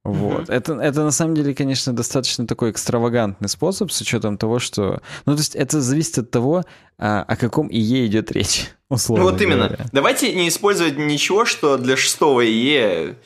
Вот. 0.06 0.50
Mm-hmm. 0.50 0.54
Это, 0.54 0.74
это 0.74 1.04
на 1.04 1.12
самом 1.12 1.34
деле, 1.34 1.56
конечно, 1.56 1.92
достаточно 1.92 2.46
такой 2.46 2.70
экстравагантный 2.70 3.50
способ 3.50 3.92
с 3.92 4.00
учетом 4.02 4.38
того, 4.38 4.60
что... 4.60 5.02
Ну, 5.26 5.34
то 5.34 5.40
есть 5.40 5.56
это 5.56 5.82
зависит 5.82 6.20
от 6.20 6.32
того, 6.32 6.64
о, 6.98 7.24
о 7.24 7.36
каком 7.36 7.70
ИЕ 7.70 8.06
идет 8.06 8.32
речь, 8.32 8.70
условно 8.90 9.26
Ну, 9.26 9.32
вот 9.32 9.42
именно. 9.42 9.68
Говоря. 9.68 9.86
Давайте 9.92 10.34
не 10.36 10.48
использовать 10.48 10.98
ничего, 11.00 11.46
что 11.46 11.78
для 11.78 11.98
шестого 11.98 12.46
ИЕ 12.46 13.18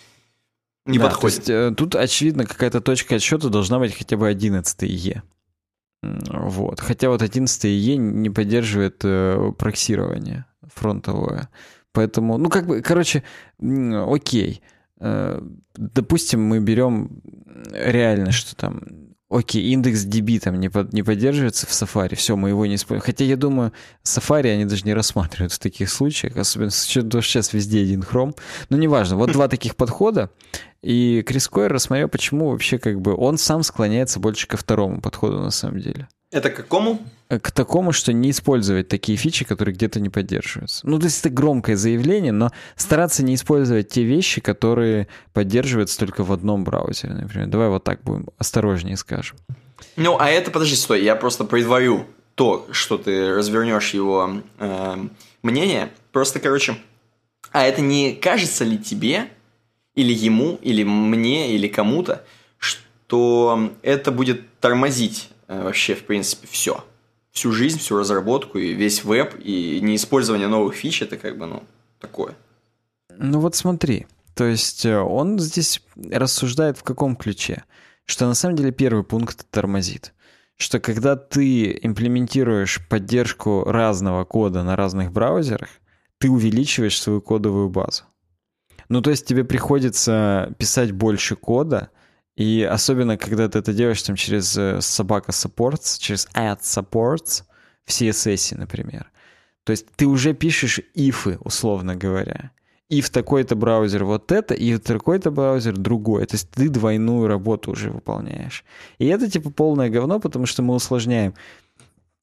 не 0.90 0.98
да, 0.98 1.06
подходит. 1.10 1.46
То 1.46 1.54
есть, 1.54 1.72
э, 1.72 1.76
тут, 1.76 1.96
очевидно, 1.96 2.46
какая-то 2.46 2.82
точка 2.82 3.16
отсчета 3.16 3.50
должна 3.50 3.80
быть 3.80 3.96
хотя 3.96 4.18
бы 4.18 4.28
11 4.28 4.84
ИЕ. 4.84 5.24
Вот. 6.02 6.80
Хотя 6.80 7.10
вот 7.10 7.22
11 7.22 7.66
ИЕ 7.66 7.98
не 7.98 8.30
поддерживает 8.30 9.02
э, 9.04 9.52
проксирование 9.58 10.46
фронтовое. 10.74 11.50
Поэтому, 11.92 12.38
ну, 12.38 12.50
как 12.50 12.68
бы, 12.68 12.82
короче, 12.82 13.24
окей. 13.60 14.62
Э, 15.00 15.42
допустим, 15.76 16.44
мы 16.44 16.60
берем 16.60 17.22
реально, 17.72 18.32
что 18.32 18.56
там 18.56 18.82
Окей, 19.30 19.72
индекс 19.72 20.08
DB 20.08 20.40
там 20.40 20.60
не, 20.60 20.70
под, 20.70 20.92
не 20.92 21.04
поддерживается 21.04 21.68
в 21.68 21.70
Safari, 21.70 22.16
все, 22.16 22.36
мы 22.36 22.50
его 22.50 22.66
не 22.66 22.76
используем. 22.76 23.06
Хотя 23.06 23.26
я 23.26 23.38
думаю, 23.38 23.74
Safari 24.04 24.52
они 24.52 24.66
даже 24.66 24.86
не 24.86 24.96
рассматривают 24.96 25.54
в 25.54 25.60
таких 25.60 25.92
случаях, 25.92 26.36
особенно 26.36 26.72
с 26.72 26.88
учетом 26.88 27.12
того, 27.12 27.22
что 27.22 27.34
сейчас 27.34 27.54
везде 27.54 27.84
один 27.84 28.02
Chrome. 28.02 28.36
Но 28.70 28.78
неважно, 28.78 29.18
вот 29.18 29.32
два 29.32 29.48
таких 29.48 29.76
подхода, 29.76 30.32
и 30.82 31.22
Крис 31.28 31.48
Койер 31.48 31.72
рассмотрел, 31.72 32.10
почему 32.10 32.50
вообще 32.50 32.80
как 32.80 33.02
бы 33.02 33.16
он 33.16 33.38
сам 33.38 33.62
склоняется 33.62 34.20
больше 34.20 34.48
ко 34.48 34.58
второму 34.58 35.00
подходу 35.00 35.40
на 35.40 35.52
самом 35.52 35.80
деле. 35.80 36.08
Это 36.32 36.52
к 36.52 36.56
какому? 36.58 37.00
К 37.28 37.52
такому, 37.52 37.92
что 37.92 38.14
не 38.14 38.30
использовать 38.30 38.88
такие 38.88 39.18
фичи, 39.18 39.46
которые 39.46 39.74
где-то 39.74 40.00
не 40.00 40.10
поддерживаются. 40.10 40.88
Ну, 40.88 41.00
то 41.00 41.06
есть 41.06 41.20
это 41.22 41.30
громкое 41.32 41.76
заявление, 41.76 42.32
но 42.32 42.52
стараться 42.76 43.24
не 43.24 43.34
использовать 43.34 43.90
те 43.90 44.04
вещи, 44.04 44.40
которые 44.40 45.08
поддерживаются 45.34 45.98
только 45.98 46.24
в 46.24 46.32
одном 46.32 46.64
браузере, 46.64 47.14
например. 47.14 47.48
Давай 47.48 47.70
вот 47.70 47.84
так 47.84 48.04
будем 48.04 48.28
осторожнее 48.38 48.96
скажем. 48.96 49.38
Ну, 49.96 50.18
а 50.20 50.30
это, 50.30 50.52
подожди, 50.52 50.76
стой, 50.76 51.04
я 51.04 51.16
просто 51.16 51.46
предварю 51.46 52.06
то, 52.36 52.68
что 52.72 53.00
ты 53.00 53.34
развернешь 53.34 53.94
его 53.96 54.42
э, 54.60 54.98
мнение. 55.42 55.90
Просто, 56.12 56.40
короче, 56.40 56.78
а 57.52 57.66
это 57.66 57.82
не 57.82 58.14
кажется 58.14 58.66
ли 58.66 58.78
тебе, 58.78 59.30
или 59.96 60.14
ему, 60.14 60.60
или 60.62 60.84
мне, 60.84 61.56
или 61.56 61.68
кому-то, 61.68 62.24
что 62.60 63.72
это 63.82 64.12
будет 64.12 64.60
тормозить 64.60 65.30
Э, 65.30 65.39
вообще, 65.50 65.96
в 65.96 66.06
принципе, 66.06 66.48
все. 66.48 66.84
Всю 67.32 67.52
жизнь, 67.52 67.80
всю 67.80 67.98
разработку 67.98 68.58
и 68.58 68.74
весь 68.74 69.04
веб, 69.04 69.36
и 69.40 69.80
неиспользование 69.82 70.48
новых 70.48 70.76
фич, 70.76 71.02
это 71.02 71.18
как 71.18 71.38
бы, 71.38 71.46
ну, 71.46 71.64
такое. 72.00 72.36
Ну 73.18 73.40
вот 73.40 73.56
смотри, 73.56 74.08
то 74.34 74.46
есть 74.46 74.86
э, 74.86 74.98
он 74.98 75.40
здесь 75.40 75.82
рассуждает 75.96 76.78
в 76.78 76.84
каком 76.84 77.16
ключе? 77.16 77.66
Что 78.06 78.26
на 78.26 78.34
самом 78.34 78.56
деле 78.56 78.72
первый 78.72 79.04
пункт 79.04 79.46
тормозит. 79.52 80.14
Что 80.56 80.80
когда 80.80 81.16
ты 81.16 81.78
имплементируешь 81.82 82.80
поддержку 82.88 83.64
разного 83.66 84.26
кода 84.26 84.64
на 84.64 84.76
разных 84.76 85.12
браузерах, 85.12 85.70
ты 86.18 86.30
увеличиваешь 86.30 87.02
свою 87.02 87.22
кодовую 87.22 87.70
базу. 87.70 88.04
Ну, 88.90 89.02
то 89.02 89.10
есть 89.10 89.26
тебе 89.26 89.44
приходится 89.44 90.54
писать 90.58 90.92
больше 90.92 91.36
кода, 91.36 91.92
и 92.40 92.64
особенно, 92.64 93.18
когда 93.18 93.50
ты 93.50 93.60
это 93.60 93.74
делаешь 93.74 94.02
там 94.02 94.16
через 94.16 94.58
э, 94.58 94.80
собака 94.80 95.32
supports, 95.32 96.00
через 96.00 96.26
add 96.34 96.62
supports 96.62 97.44
в 97.84 97.90
CSS, 97.90 98.58
например. 98.58 99.12
То 99.66 99.72
есть 99.72 99.88
ты 99.98 100.06
уже 100.06 100.34
пишешь 100.34 100.80
ифы, 100.96 101.38
условно 101.42 101.98
говоря. 101.98 102.52
И 102.88 103.02
в 103.02 103.10
такой-то 103.10 103.58
браузер 103.58 104.06
вот 104.06 104.32
это, 104.32 104.54
и 104.54 104.74
в 104.74 104.80
такой-то 104.80 105.32
браузер 105.32 105.76
другой. 105.76 106.26
То 106.28 106.36
есть 106.36 106.50
ты 106.50 106.70
двойную 106.70 107.28
работу 107.28 107.72
уже 107.72 107.92
выполняешь. 107.92 108.64
И 109.00 109.08
это 109.08 109.30
типа 109.30 109.50
полное 109.50 109.90
говно, 109.90 110.22
потому 110.22 110.46
что 110.46 110.64
мы 110.64 110.76
усложняем 110.76 111.34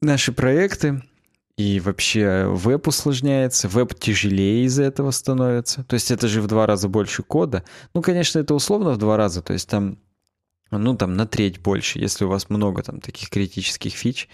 наши 0.01 0.33
проекты, 0.33 1.03
и 1.59 1.79
вообще 1.81 2.47
веб 2.49 2.89
усложняется, 2.89 3.69
веб 3.69 3.95
тяжелее 3.99 4.65
из-за 4.65 4.85
этого 4.85 5.11
становится. 5.11 5.85
То 5.85 5.95
есть 5.95 6.11
это 6.11 6.27
же 6.27 6.41
в 6.41 6.47
два 6.47 6.67
раза 6.67 6.89
больше 6.89 7.23
кода. 7.23 7.65
Ну, 7.95 8.01
конечно, 8.01 8.39
это 8.39 8.55
условно 8.55 8.93
в 8.93 8.99
два 8.99 9.19
раза. 9.19 9.43
То 9.43 9.53
есть 9.53 9.69
там 9.69 9.99
ну, 10.71 10.97
там, 10.97 11.15
на 11.15 11.27
треть 11.27 11.61
больше, 11.61 11.99
если 11.99 12.25
у 12.25 12.29
вас 12.29 12.51
много 12.51 12.83
там 12.83 13.01
таких 13.01 13.31
критических 13.31 13.93
фич. 13.93 14.29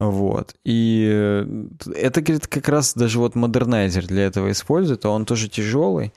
Вот. 0.00 0.54
И 0.64 1.08
э, 1.10 1.66
это, 1.94 2.22
говорит, 2.22 2.46
как 2.46 2.68
раз 2.68 2.94
даже 2.94 3.18
вот 3.18 3.34
модернайзер 3.34 4.06
для 4.06 4.24
этого 4.24 4.50
использует, 4.52 5.04
а 5.04 5.10
он 5.10 5.24
тоже 5.24 5.48
тяжелый. 5.48 6.12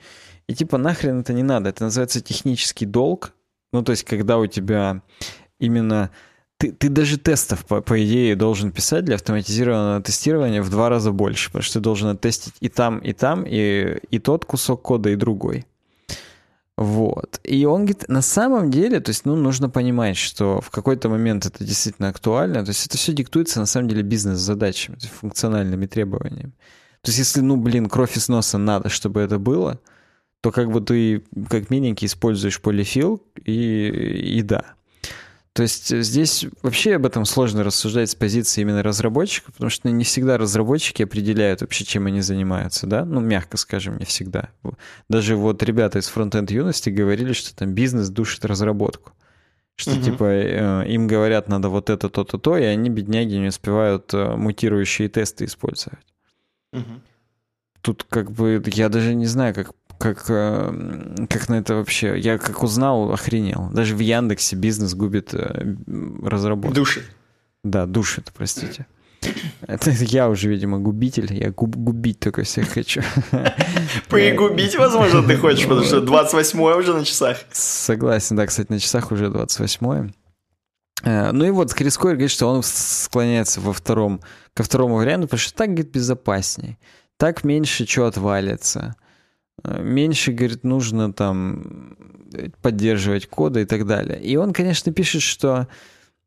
И 0.46 0.54
типа 0.54 0.78
нахрен 0.78 1.20
это 1.20 1.32
не 1.32 1.42
надо. 1.42 1.70
Это 1.70 1.84
называется 1.84 2.20
технический 2.20 2.86
долг. 2.86 3.32
Ну, 3.72 3.82
то 3.82 3.92
есть, 3.92 4.04
когда 4.04 4.38
у 4.38 4.46
тебя 4.46 5.02
именно... 5.58 6.10
Ты, 6.58 6.70
ты 6.70 6.88
даже 6.90 7.18
тестов, 7.18 7.66
по, 7.66 7.80
по 7.80 8.04
идее, 8.04 8.36
должен 8.36 8.70
писать 8.70 9.04
для 9.04 9.16
автоматизированного 9.16 10.00
тестирования 10.00 10.62
в 10.62 10.70
два 10.70 10.88
раза 10.88 11.10
больше, 11.10 11.48
потому 11.48 11.64
что 11.64 11.80
ты 11.80 11.80
должен 11.80 12.10
оттестить 12.10 12.54
и 12.60 12.68
там, 12.68 13.00
и 13.00 13.12
там, 13.12 13.44
и, 13.44 13.98
и 14.10 14.18
тот 14.20 14.44
кусок 14.44 14.82
кода, 14.82 15.10
и 15.10 15.16
другой. 15.16 15.66
Вот. 16.78 17.40
И 17.44 17.64
он 17.66 17.82
говорит, 17.82 18.08
на 18.08 18.22
самом 18.22 18.70
деле, 18.70 19.00
то 19.00 19.10
есть, 19.10 19.26
ну, 19.26 19.36
нужно 19.36 19.68
понимать, 19.68 20.16
что 20.16 20.60
в 20.60 20.70
какой-то 20.70 21.08
момент 21.08 21.46
это 21.46 21.64
действительно 21.64 22.08
актуально. 22.08 22.64
То 22.64 22.70
есть 22.70 22.86
это 22.86 22.96
все 22.96 23.12
диктуется, 23.12 23.60
на 23.60 23.66
самом 23.66 23.88
деле, 23.88 24.02
бизнес-задачами, 24.02 24.98
функциональными 25.20 25.86
требованиями. 25.86 26.52
То 27.02 27.08
есть 27.08 27.18
если, 27.18 27.40
ну, 27.40 27.56
блин, 27.56 27.88
кровь 27.88 28.16
из 28.16 28.28
носа 28.28 28.58
надо, 28.58 28.88
чтобы 28.88 29.20
это 29.20 29.38
было, 29.38 29.80
то 30.40 30.50
как 30.50 30.70
бы 30.70 30.80
ты 30.80 31.24
как 31.48 31.70
миленький 31.70 32.06
используешь 32.06 32.60
полифил 32.60 33.22
и, 33.44 33.88
и 34.38 34.42
да. 34.42 34.74
То 35.54 35.62
есть 35.64 35.94
здесь 35.94 36.46
вообще 36.62 36.94
об 36.94 37.04
этом 37.04 37.26
сложно 37.26 37.62
рассуждать 37.62 38.08
с 38.08 38.14
позиции 38.14 38.62
именно 38.62 38.82
разработчика, 38.82 39.52
потому 39.52 39.68
что 39.68 39.90
не 39.90 40.02
всегда 40.02 40.38
разработчики 40.38 41.02
определяют 41.02 41.60
вообще, 41.60 41.84
чем 41.84 42.06
они 42.06 42.22
занимаются, 42.22 42.86
да? 42.86 43.04
Ну, 43.04 43.20
мягко 43.20 43.58
скажем, 43.58 43.98
не 43.98 44.06
всегда. 44.06 44.48
Даже 45.10 45.36
вот 45.36 45.62
ребята 45.62 45.98
из 45.98 46.08
фронтенд 46.08 46.50
юности 46.50 46.88
говорили, 46.88 47.34
что 47.34 47.54
там 47.54 47.74
бизнес 47.74 48.08
душит 48.08 48.46
разработку. 48.46 49.12
Что 49.76 49.92
угу. 49.92 50.02
типа 50.02 50.24
э, 50.24 50.88
им 50.88 51.06
говорят, 51.06 51.48
надо 51.48 51.68
вот 51.68 51.90
это, 51.90 52.08
то-то, 52.08 52.38
то, 52.38 52.56
и 52.56 52.62
они, 52.62 52.88
бедняги, 52.88 53.34
не 53.34 53.48
успевают 53.48 54.12
э, 54.14 54.36
мутирующие 54.36 55.08
тесты 55.08 55.44
использовать. 55.44 56.00
Угу. 56.72 57.00
Тут 57.82 58.06
как 58.08 58.30
бы 58.30 58.62
я 58.66 58.88
даже 58.88 59.14
не 59.14 59.26
знаю, 59.26 59.54
как 59.54 59.72
как, 60.02 60.24
э, 60.28 61.26
как 61.28 61.48
на 61.48 61.54
это 61.54 61.76
вообще... 61.76 62.18
Я 62.18 62.36
как 62.38 62.64
узнал, 62.64 63.12
охренел. 63.12 63.70
Даже 63.72 63.94
в 63.94 64.00
Яндексе 64.00 64.56
бизнес 64.56 64.94
губит 64.94 65.32
э, 65.32 65.76
разработку. 66.24 66.74
Душит. 66.74 67.04
Да, 67.62 67.86
душит, 67.86 68.32
простите. 68.34 68.86
Это 69.60 69.92
я 69.92 70.28
уже, 70.28 70.48
видимо, 70.48 70.80
губитель. 70.80 71.32
Я 71.32 71.52
губ, 71.52 71.76
губить 71.76 72.18
только 72.18 72.42
всех 72.42 72.70
хочу. 72.70 73.02
Пригубить, 74.08 74.76
возможно, 74.76 75.22
ты 75.22 75.36
хочешь, 75.36 75.68
потому 75.68 75.84
что 75.84 76.00
28 76.00 76.60
уже 76.60 76.94
на 76.94 77.04
часах. 77.04 77.38
Согласен, 77.52 78.34
да, 78.34 78.46
кстати, 78.46 78.72
на 78.72 78.80
часах 78.80 79.12
уже 79.12 79.30
28 79.30 80.10
э, 81.04 81.30
ну 81.30 81.44
и 81.44 81.50
вот 81.50 81.70
Скорискойр 81.70 82.14
говорит, 82.14 82.32
что 82.32 82.48
он 82.48 82.64
склоняется 82.64 83.60
во 83.60 83.72
втором, 83.72 84.20
ко 84.52 84.64
второму 84.64 84.96
варианту, 84.96 85.28
потому 85.28 85.38
что 85.38 85.54
так, 85.54 85.68
говорит, 85.68 85.92
безопасней. 85.92 86.76
Так 87.18 87.44
меньше 87.44 87.86
чего 87.86 88.06
отвалится. 88.06 88.96
Меньше, 89.64 90.32
говорит, 90.32 90.64
нужно 90.64 91.12
там 91.12 91.96
поддерживать 92.60 93.26
коды 93.26 93.62
и 93.62 93.64
так 93.64 93.86
далее. 93.86 94.20
И 94.20 94.36
он, 94.36 94.52
конечно, 94.52 94.92
пишет, 94.92 95.22
что 95.22 95.68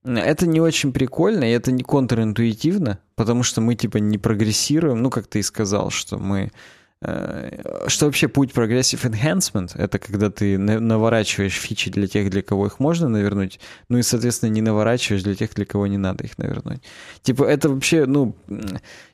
это 0.03 0.47
не 0.47 0.61
очень 0.61 0.93
прикольно, 0.93 1.43
и 1.43 1.53
это 1.53 1.71
не 1.71 1.83
контринтуитивно, 1.83 2.99
потому 3.15 3.43
что 3.43 3.61
мы 3.61 3.75
типа 3.75 3.97
не 3.97 4.17
прогрессируем, 4.17 5.01
ну, 5.01 5.09
как 5.09 5.27
ты 5.27 5.39
и 5.39 5.43
сказал, 5.43 5.89
что 5.89 6.17
мы 6.17 6.51
что 7.01 8.05
вообще 8.05 8.27
путь 8.27 8.51
Progressive 8.51 9.03
Enhancement? 9.11 9.71
Это 9.75 9.99
когда 9.99 10.29
ты 10.29 10.57
наворачиваешь 10.57 11.53
фичи 11.53 11.91
для 11.91 12.07
тех, 12.07 12.29
для 12.29 12.41
кого 12.41 12.67
их 12.67 12.79
можно 12.79 13.09
навернуть, 13.09 13.59
ну 13.89 13.97
и, 13.97 14.01
соответственно, 14.01 14.49
не 14.49 14.61
наворачиваешь 14.61 15.23
для 15.23 15.35
тех, 15.35 15.53
для 15.53 15.65
кого 15.65 15.87
не 15.87 15.97
надо 15.97 16.23
их 16.23 16.37
навернуть. 16.37 16.81
Типа 17.21 17.43
это 17.43 17.69
вообще, 17.69 18.05
ну, 18.05 18.35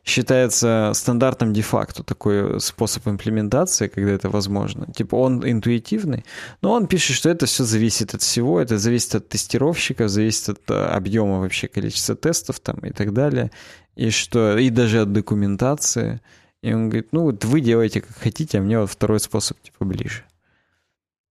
считается 0.05 0.91
стандартом 0.93 1.53
де-факто 1.53 2.03
такой 2.03 2.59
способ 2.61 3.07
имплементации, 3.07 3.87
когда 3.87 4.11
это 4.11 4.29
возможно. 4.29 4.87
Типа 4.93 5.15
он 5.15 5.43
интуитивный, 5.43 6.23
но 6.61 6.73
он 6.73 6.87
пишет, 6.87 7.15
что 7.15 7.29
это 7.29 7.45
все 7.45 7.63
зависит 7.63 8.13
от 8.13 8.21
всего, 8.21 8.61
это 8.61 8.77
зависит 8.77 9.15
от 9.15 9.27
тестировщиков, 9.27 10.09
зависит 10.09 10.49
от 10.49 10.71
э, 10.71 10.73
объема 10.73 11.39
вообще 11.39 11.67
количества 11.67 12.15
тестов 12.15 12.59
там 12.59 12.77
и 12.79 12.91
так 12.91 13.11
далее, 13.11 13.51
и 13.95 14.11
что, 14.11 14.57
и 14.57 14.69
даже 14.69 15.01
от 15.01 15.11
документации. 15.11 16.21
И 16.61 16.73
он 16.73 16.89
говорит, 16.89 17.09
ну 17.11 17.23
вот 17.23 17.43
вы 17.45 17.61
делаете 17.61 18.01
как 18.01 18.15
хотите, 18.15 18.59
а 18.59 18.61
мне 18.61 18.79
вот 18.79 18.89
второй 18.89 19.19
способ 19.19 19.59
типа 19.61 19.85
ближе. 19.85 20.23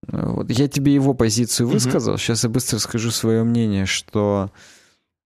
Вот. 0.06 0.50
Я 0.50 0.68
тебе 0.68 0.94
его 0.94 1.14
позицию 1.14 1.68
высказал, 1.68 2.14
mm-hmm. 2.14 2.18
сейчас 2.18 2.44
я 2.44 2.50
быстро 2.50 2.78
скажу 2.78 3.10
свое 3.10 3.44
мнение, 3.44 3.86
что 3.86 4.50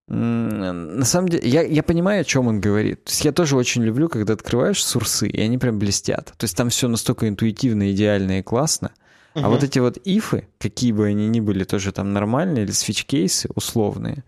на 0.06 1.04
самом 1.04 1.30
деле, 1.30 1.48
я, 1.48 1.62
я 1.62 1.82
понимаю, 1.82 2.20
о 2.20 2.24
чем 2.24 2.46
он 2.46 2.60
говорит. 2.60 3.04
То 3.04 3.10
есть 3.10 3.24
я 3.24 3.32
тоже 3.32 3.56
очень 3.56 3.82
люблю, 3.82 4.10
когда 4.10 4.34
открываешь 4.34 4.84
сурсы, 4.84 5.26
и 5.26 5.40
они 5.40 5.56
прям 5.56 5.78
блестят. 5.78 6.34
То 6.36 6.44
есть 6.44 6.54
там 6.56 6.68
все 6.68 6.88
настолько 6.88 7.26
интуитивно, 7.26 7.90
идеально 7.90 8.40
и 8.40 8.42
классно. 8.42 8.90
А 9.32 9.48
вот 9.48 9.64
эти 9.64 9.78
вот 9.80 9.98
ифы, 10.04 10.46
какие 10.58 10.92
бы 10.92 11.06
они 11.06 11.26
ни 11.28 11.40
были, 11.40 11.64
тоже 11.64 11.90
там 11.90 12.12
нормальные, 12.12 12.64
или 12.64 12.70
свич-кейсы 12.70 13.48
условные, 13.54 14.24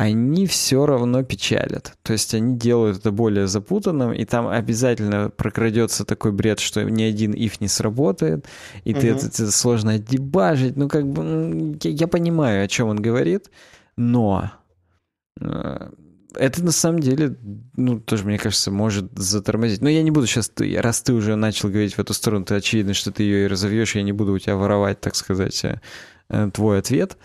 они 0.00 0.46
все 0.46 0.86
равно 0.86 1.22
печалят. 1.22 1.92
То 2.02 2.14
есть 2.14 2.32
они 2.32 2.56
делают 2.56 2.96
это 2.96 3.12
более 3.12 3.46
запутанным, 3.46 4.14
и 4.14 4.24
там 4.24 4.48
обязательно 4.48 5.28
прокрадется 5.28 6.06
такой 6.06 6.32
бред, 6.32 6.58
что 6.58 6.82
ни 6.82 7.02
один 7.02 7.34
if 7.34 7.56
не 7.60 7.68
сработает, 7.68 8.46
и 8.84 8.92
угу. 8.92 9.00
ты 9.00 9.10
это, 9.10 9.26
это 9.26 9.50
сложно 9.50 9.98
дебажить. 9.98 10.78
Ну, 10.78 10.88
как 10.88 11.06
бы 11.06 11.78
я, 11.82 11.90
я 11.90 12.08
понимаю, 12.08 12.64
о 12.64 12.68
чем 12.68 12.88
он 12.88 12.96
говорит, 12.96 13.50
но 13.98 14.50
э, 15.38 15.90
это 16.34 16.64
на 16.64 16.72
самом 16.72 17.00
деле, 17.00 17.36
ну, 17.76 18.00
тоже, 18.00 18.24
мне 18.24 18.38
кажется, 18.38 18.70
может 18.70 19.12
затормозить. 19.18 19.82
Но 19.82 19.90
я 19.90 20.02
не 20.02 20.10
буду 20.10 20.26
сейчас, 20.26 20.50
раз 20.78 21.02
ты 21.02 21.12
уже 21.12 21.36
начал 21.36 21.68
говорить 21.68 21.92
в 21.92 21.98
эту 21.98 22.14
сторону, 22.14 22.46
ты 22.46 22.54
очевидно, 22.54 22.94
что 22.94 23.12
ты 23.12 23.24
ее 23.24 23.44
и 23.44 23.48
разовьешь, 23.48 23.96
я 23.96 24.02
не 24.02 24.12
буду 24.12 24.32
у 24.32 24.38
тебя 24.38 24.56
воровать, 24.56 24.98
так 25.02 25.14
сказать, 25.14 25.62
э, 25.62 26.50
твой 26.54 26.78
ответ. 26.78 27.18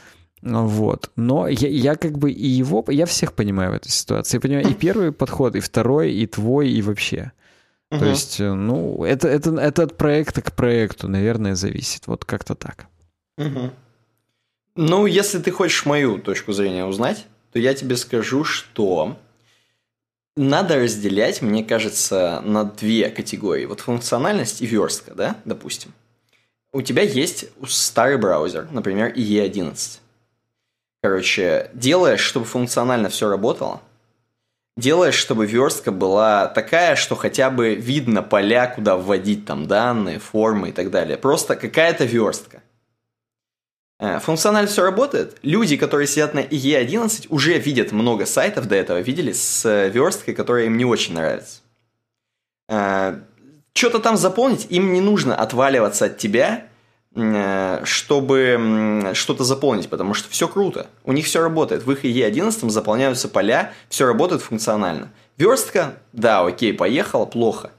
Вот. 0.45 1.11
Но 1.15 1.47
я, 1.47 1.67
я 1.67 1.95
как 1.95 2.19
бы 2.19 2.31
и 2.31 2.47
его, 2.47 2.85
я 2.89 3.07
всех 3.07 3.33
понимаю 3.33 3.71
в 3.71 3.75
этой 3.75 3.89
ситуации. 3.89 4.37
Я 4.37 4.41
понимаю 4.41 4.69
и 4.69 4.73
первый 4.75 5.11
подход, 5.11 5.55
и 5.55 5.59
второй, 5.59 6.13
и 6.13 6.27
твой, 6.27 6.69
и 6.69 6.81
вообще. 6.83 7.31
Угу. 7.89 7.99
То 7.99 8.05
есть, 8.05 8.39
э, 8.39 8.53
ну, 8.53 9.03
это, 9.03 9.27
это, 9.27 9.55
это 9.55 9.83
от 9.83 9.97
проекта 9.97 10.43
к 10.43 10.53
проекту, 10.53 11.07
наверное, 11.07 11.55
зависит. 11.55 12.05
Вот 12.05 12.25
как-то 12.25 12.53
так. 12.53 12.85
Угу. 13.39 13.71
Ну, 14.75 15.05
если 15.07 15.39
ты 15.39 15.49
хочешь 15.49 15.85
мою 15.85 16.19
точку 16.19 16.53
зрения 16.53 16.85
узнать, 16.85 17.25
то 17.51 17.57
я 17.57 17.73
тебе 17.73 17.97
скажу, 17.97 18.43
что 18.43 19.17
надо 20.35 20.75
разделять, 20.75 21.41
мне 21.41 21.63
кажется, 21.63 22.41
на 22.45 22.65
две 22.65 23.09
категории. 23.09 23.65
Вот 23.65 23.79
функциональность 23.79 24.61
и 24.61 24.67
верстка, 24.67 25.15
да, 25.15 25.37
допустим. 25.43 25.91
У 26.71 26.83
тебя 26.83 27.01
есть 27.01 27.45
старый 27.67 28.17
браузер, 28.17 28.67
например, 28.71 29.11
IE11. 29.13 30.01
Короче, 31.05 31.69
делаешь, 31.75 32.21
чтобы 32.21 32.47
функционально 32.47 33.09
все 33.09 33.29
работало. 33.29 33.79
Делаешь, 34.75 35.13
чтобы 35.13 35.45
верстка 35.45 35.91
была 35.91 36.47
такая, 36.47 36.95
что 36.95 37.15
хотя 37.15 37.51
бы 37.51 37.75
видно 37.75 38.23
поля, 38.23 38.65
куда 38.65 38.97
вводить 38.97 39.45
там 39.45 39.67
данные, 39.67 40.17
формы 40.17 40.69
и 40.69 40.71
так 40.71 40.89
далее. 40.89 41.17
Просто 41.17 41.55
какая-то 41.55 42.05
верстка. 42.05 42.63
Э, 43.99 44.17
функционально 44.17 44.67
все 44.67 44.81
работает. 44.81 45.37
Люди, 45.43 45.77
которые 45.77 46.07
сидят 46.07 46.33
на 46.33 46.39
IE11, 46.39 47.27
уже 47.29 47.59
видят 47.59 47.91
много 47.91 48.25
сайтов 48.25 48.67
до 48.67 48.73
этого, 48.73 48.99
видели 48.99 49.31
с 49.31 49.63
э, 49.63 49.89
версткой, 49.89 50.33
которая 50.33 50.65
им 50.65 50.75
не 50.75 50.85
очень 50.85 51.13
нравится. 51.13 51.59
Э, 52.67 53.19
Что-то 53.75 53.99
там 53.99 54.17
заполнить, 54.17 54.65
им 54.71 54.91
не 54.91 55.01
нужно 55.01 55.35
отваливаться 55.35 56.05
от 56.05 56.17
тебя 56.17 56.65
чтобы 57.15 59.11
что-то 59.13 59.43
заполнить, 59.45 59.87
потому 59.89 60.13
что 60.13 60.29
все 60.29 60.47
круто. 60.47 60.87
У 61.05 61.13
них 61.13 61.25
все 61.25 61.41
работает. 61.41 61.85
В 61.85 61.91
их 61.91 62.03
E11 62.03 62.69
заполняются 62.69 63.29
поля, 63.29 63.71
все 63.89 64.05
работает 64.05 64.41
функционально. 64.41 65.11
Верстка, 65.37 65.95
да, 66.11 66.45
окей, 66.45 66.73
поехала, 66.73 67.25
плохо. 67.25 67.71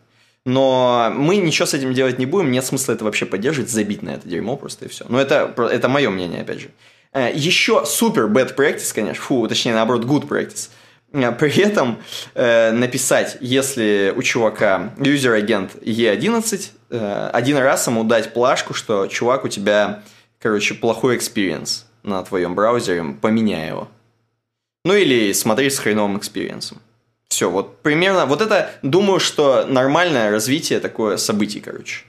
Но 0.47 1.13
мы 1.15 1.37
ничего 1.37 1.67
с 1.67 1.75
этим 1.75 1.93
делать 1.93 2.19
не 2.19 2.25
будем, 2.25 2.51
нет 2.51 2.65
смысла 2.65 2.93
это 2.93 3.05
вообще 3.05 3.27
поддерживать, 3.27 3.69
забить 3.69 4.03
на 4.03 4.11
это 4.11 4.29
дерьмо 4.29 4.57
просто 4.57 4.85
и 4.87 4.89
все. 4.89 5.05
Но 5.09 5.21
это, 5.21 5.53
это 5.71 5.89
мое 5.89 6.09
мнение, 6.09 6.43
опять 6.43 6.61
же. 6.61 6.69
Э, 7.13 7.31
Еще 7.35 7.85
супер 7.85 8.27
bad 8.27 8.57
practice, 8.57 8.95
конечно, 8.95 9.23
фу, 9.23 9.49
точнее, 9.49 9.75
наоборот, 9.75 10.05
good 10.05 10.27
practice– 10.29 10.71
Э, 11.13 11.33
при 11.33 11.59
этом 11.61 11.99
э, 12.35 12.73
написать, 12.73 13.39
если 13.41 14.13
у 14.17 14.23
чувака 14.23 14.93
user-agent 14.99 15.77
IE11, 15.77 16.55
э, 16.55 16.76
один 16.91 17.57
раз 17.59 17.87
ему 17.87 18.05
дать 18.05 18.33
плашку, 18.33 18.75
что 18.75 19.07
чувак, 19.07 19.45
у 19.45 19.49
тебя, 19.49 20.03
короче, 20.39 20.75
плохой 20.75 21.17
experience 21.17 21.87
на 22.03 22.23
твоем 22.23 22.55
браузере, 22.55 23.05
поменяй 23.21 23.69
его. 23.69 23.89
Ну 24.85 24.95
или 24.95 25.33
смотри 25.33 25.69
с 25.69 25.79
хреновым 25.79 26.19
experience 26.19 26.65
ом. 26.65 26.79
Все, 27.29 27.51
вот 27.51 27.83
примерно, 27.83 28.27
вот 28.27 28.41
это, 28.41 28.71
думаю, 28.83 29.19
что 29.19 29.67
нормальное 29.67 30.31
развитие 30.31 30.79
такое 30.81 31.17
событий, 31.17 31.61
короче. 31.61 32.05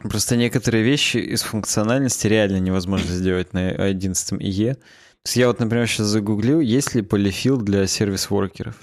Просто 0.00 0.36
некоторые 0.36 0.84
вещи 0.84 1.16
из 1.16 1.42
функциональности 1.42 2.26
реально 2.26 2.58
невозможно 2.58 3.10
сделать 3.10 3.52
на 3.52 3.70
11 3.70 4.32
IE. 4.34 4.76
Я 5.34 5.48
вот, 5.48 5.58
например, 5.58 5.88
сейчас 5.88 6.06
загуглил, 6.06 6.60
есть 6.60 6.94
ли 6.94 7.02
полифил 7.02 7.56
для 7.56 7.86
сервис-воркеров. 7.86 8.76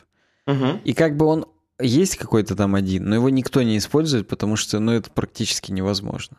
Угу. 0.47 0.81
И 0.83 0.93
как 0.93 1.15
бы 1.15 1.25
он 1.25 1.45
есть 1.79 2.17
какой-то 2.17 2.55
там 2.55 2.75
один, 2.75 3.05
но 3.09 3.15
его 3.15 3.29
никто 3.29 3.61
не 3.61 3.77
использует, 3.77 4.27
потому 4.27 4.55
что, 4.55 4.79
ну, 4.79 4.91
это 4.93 5.09
практически 5.09 5.71
невозможно. 5.71 6.37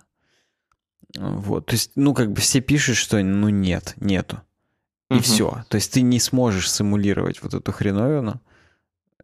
Вот, 1.17 1.67
то 1.67 1.75
есть, 1.75 1.93
ну, 1.95 2.15
как 2.15 2.33
бы 2.33 2.41
все 2.41 2.61
пишут, 2.61 2.97
что, 2.97 3.23
ну, 3.23 3.49
нет, 3.49 3.95
нету. 3.97 4.41
И 5.11 5.15
угу. 5.15 5.23
все. 5.23 5.65
То 5.69 5.77
есть 5.77 5.93
ты 5.93 6.03
не 6.03 6.19
сможешь 6.19 6.71
симулировать 6.71 7.43
вот 7.43 7.55
эту 7.55 7.73
хреновину. 7.73 8.41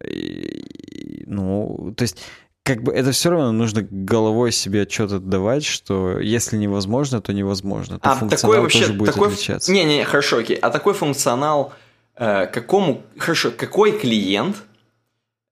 И, 0.03 1.23
ну, 1.27 1.93
то 1.95 2.03
есть 2.03 2.23
как 2.63 2.81
бы 2.81 2.93
это 2.93 3.11
все 3.11 3.29
равно 3.29 3.51
нужно 3.51 3.81
головой 3.81 4.51
себе 4.53 4.87
что-то 4.89 5.17
отдавать, 5.17 5.65
что 5.65 6.19
если 6.19 6.55
невозможно, 6.57 7.21
то 7.21 7.33
невозможно. 7.33 7.99
То 7.99 8.11
а 8.11 8.27
такой 8.29 8.61
вообще 8.61 8.79
тоже 8.79 8.93
будет 8.93 9.13
такой... 9.13 9.27
отличаться. 9.27 9.71
Не, 9.71 9.83
не, 9.83 10.03
хорошо, 10.05 10.37
окей. 10.37 10.55
А 10.55 10.69
такой 10.69 10.93
функционал 10.93 11.73
э, 12.15 12.47
какому, 12.47 13.03
хорошо, 13.17 13.51
какой 13.51 13.91
клиент, 13.91 14.63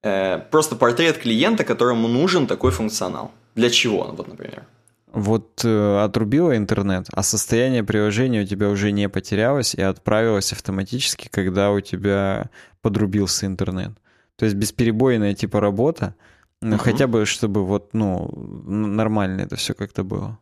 э, 0.03 0.39
просто 0.51 0.75
портрет 0.75 1.17
клиента, 1.17 1.63
которому 1.63 2.07
нужен 2.07 2.47
такой 2.47 2.71
функционал? 2.71 3.31
Для 3.55 3.69
чего, 3.69 4.13
вот, 4.15 4.27
например? 4.27 4.65
Вот 5.13 5.65
э, 5.65 6.03
отрубила 6.03 6.55
интернет, 6.55 7.07
а 7.11 7.21
состояние 7.21 7.83
приложения 7.83 8.43
у 8.43 8.45
тебя 8.45 8.69
уже 8.69 8.91
не 8.91 9.09
потерялось 9.09 9.75
и 9.75 9.81
отправилось 9.81 10.53
автоматически, 10.53 11.27
когда 11.29 11.71
у 11.71 11.81
тебя 11.81 12.49
подрубился 12.81 13.45
интернет. 13.45 13.91
То 14.37 14.45
есть 14.45 14.55
бесперебойная 14.55 15.33
типа 15.33 15.59
работа, 15.59 16.15
ну, 16.61 16.75
угу. 16.75 16.83
хотя 16.83 17.07
бы, 17.07 17.25
чтобы 17.25 17.65
вот, 17.65 17.93
ну, 17.93 18.31
нормально 18.65 19.41
это 19.41 19.57
все 19.57 19.73
как-то 19.73 20.03
было. 20.03 20.39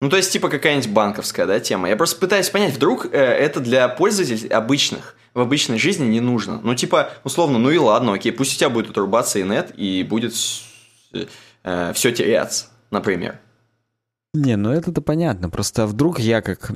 Ну, 0.00 0.10
то 0.10 0.16
есть, 0.16 0.32
типа 0.32 0.48
какая-нибудь 0.48 0.90
банковская, 0.90 1.46
да, 1.46 1.60
тема. 1.60 1.88
Я 1.88 1.96
просто 1.96 2.18
пытаюсь 2.18 2.50
понять, 2.50 2.74
вдруг 2.74 3.06
э, 3.06 3.18
это 3.18 3.60
для 3.60 3.88
пользователей 3.88 4.48
обычных, 4.48 5.16
в 5.34 5.40
обычной 5.40 5.78
жизни 5.78 6.06
не 6.06 6.20
нужно. 6.20 6.60
Ну, 6.62 6.74
типа, 6.74 7.10
условно, 7.24 7.58
ну 7.58 7.70
и 7.70 7.78
ладно, 7.78 8.14
окей, 8.14 8.32
пусть 8.32 8.54
у 8.54 8.58
тебя 8.58 8.70
будет 8.70 8.90
отрубаться 8.90 9.38
и 9.38 9.42
нет, 9.42 9.72
и 9.76 10.04
будет 10.04 10.34
э, 11.64 11.92
все 11.92 12.12
теряться, 12.12 12.66
например. 12.90 13.40
Не, 14.32 14.56
ну 14.56 14.70
это-то 14.70 15.02
понятно. 15.02 15.50
Просто 15.50 15.86
вдруг 15.86 16.20
я 16.20 16.40
как 16.40 16.70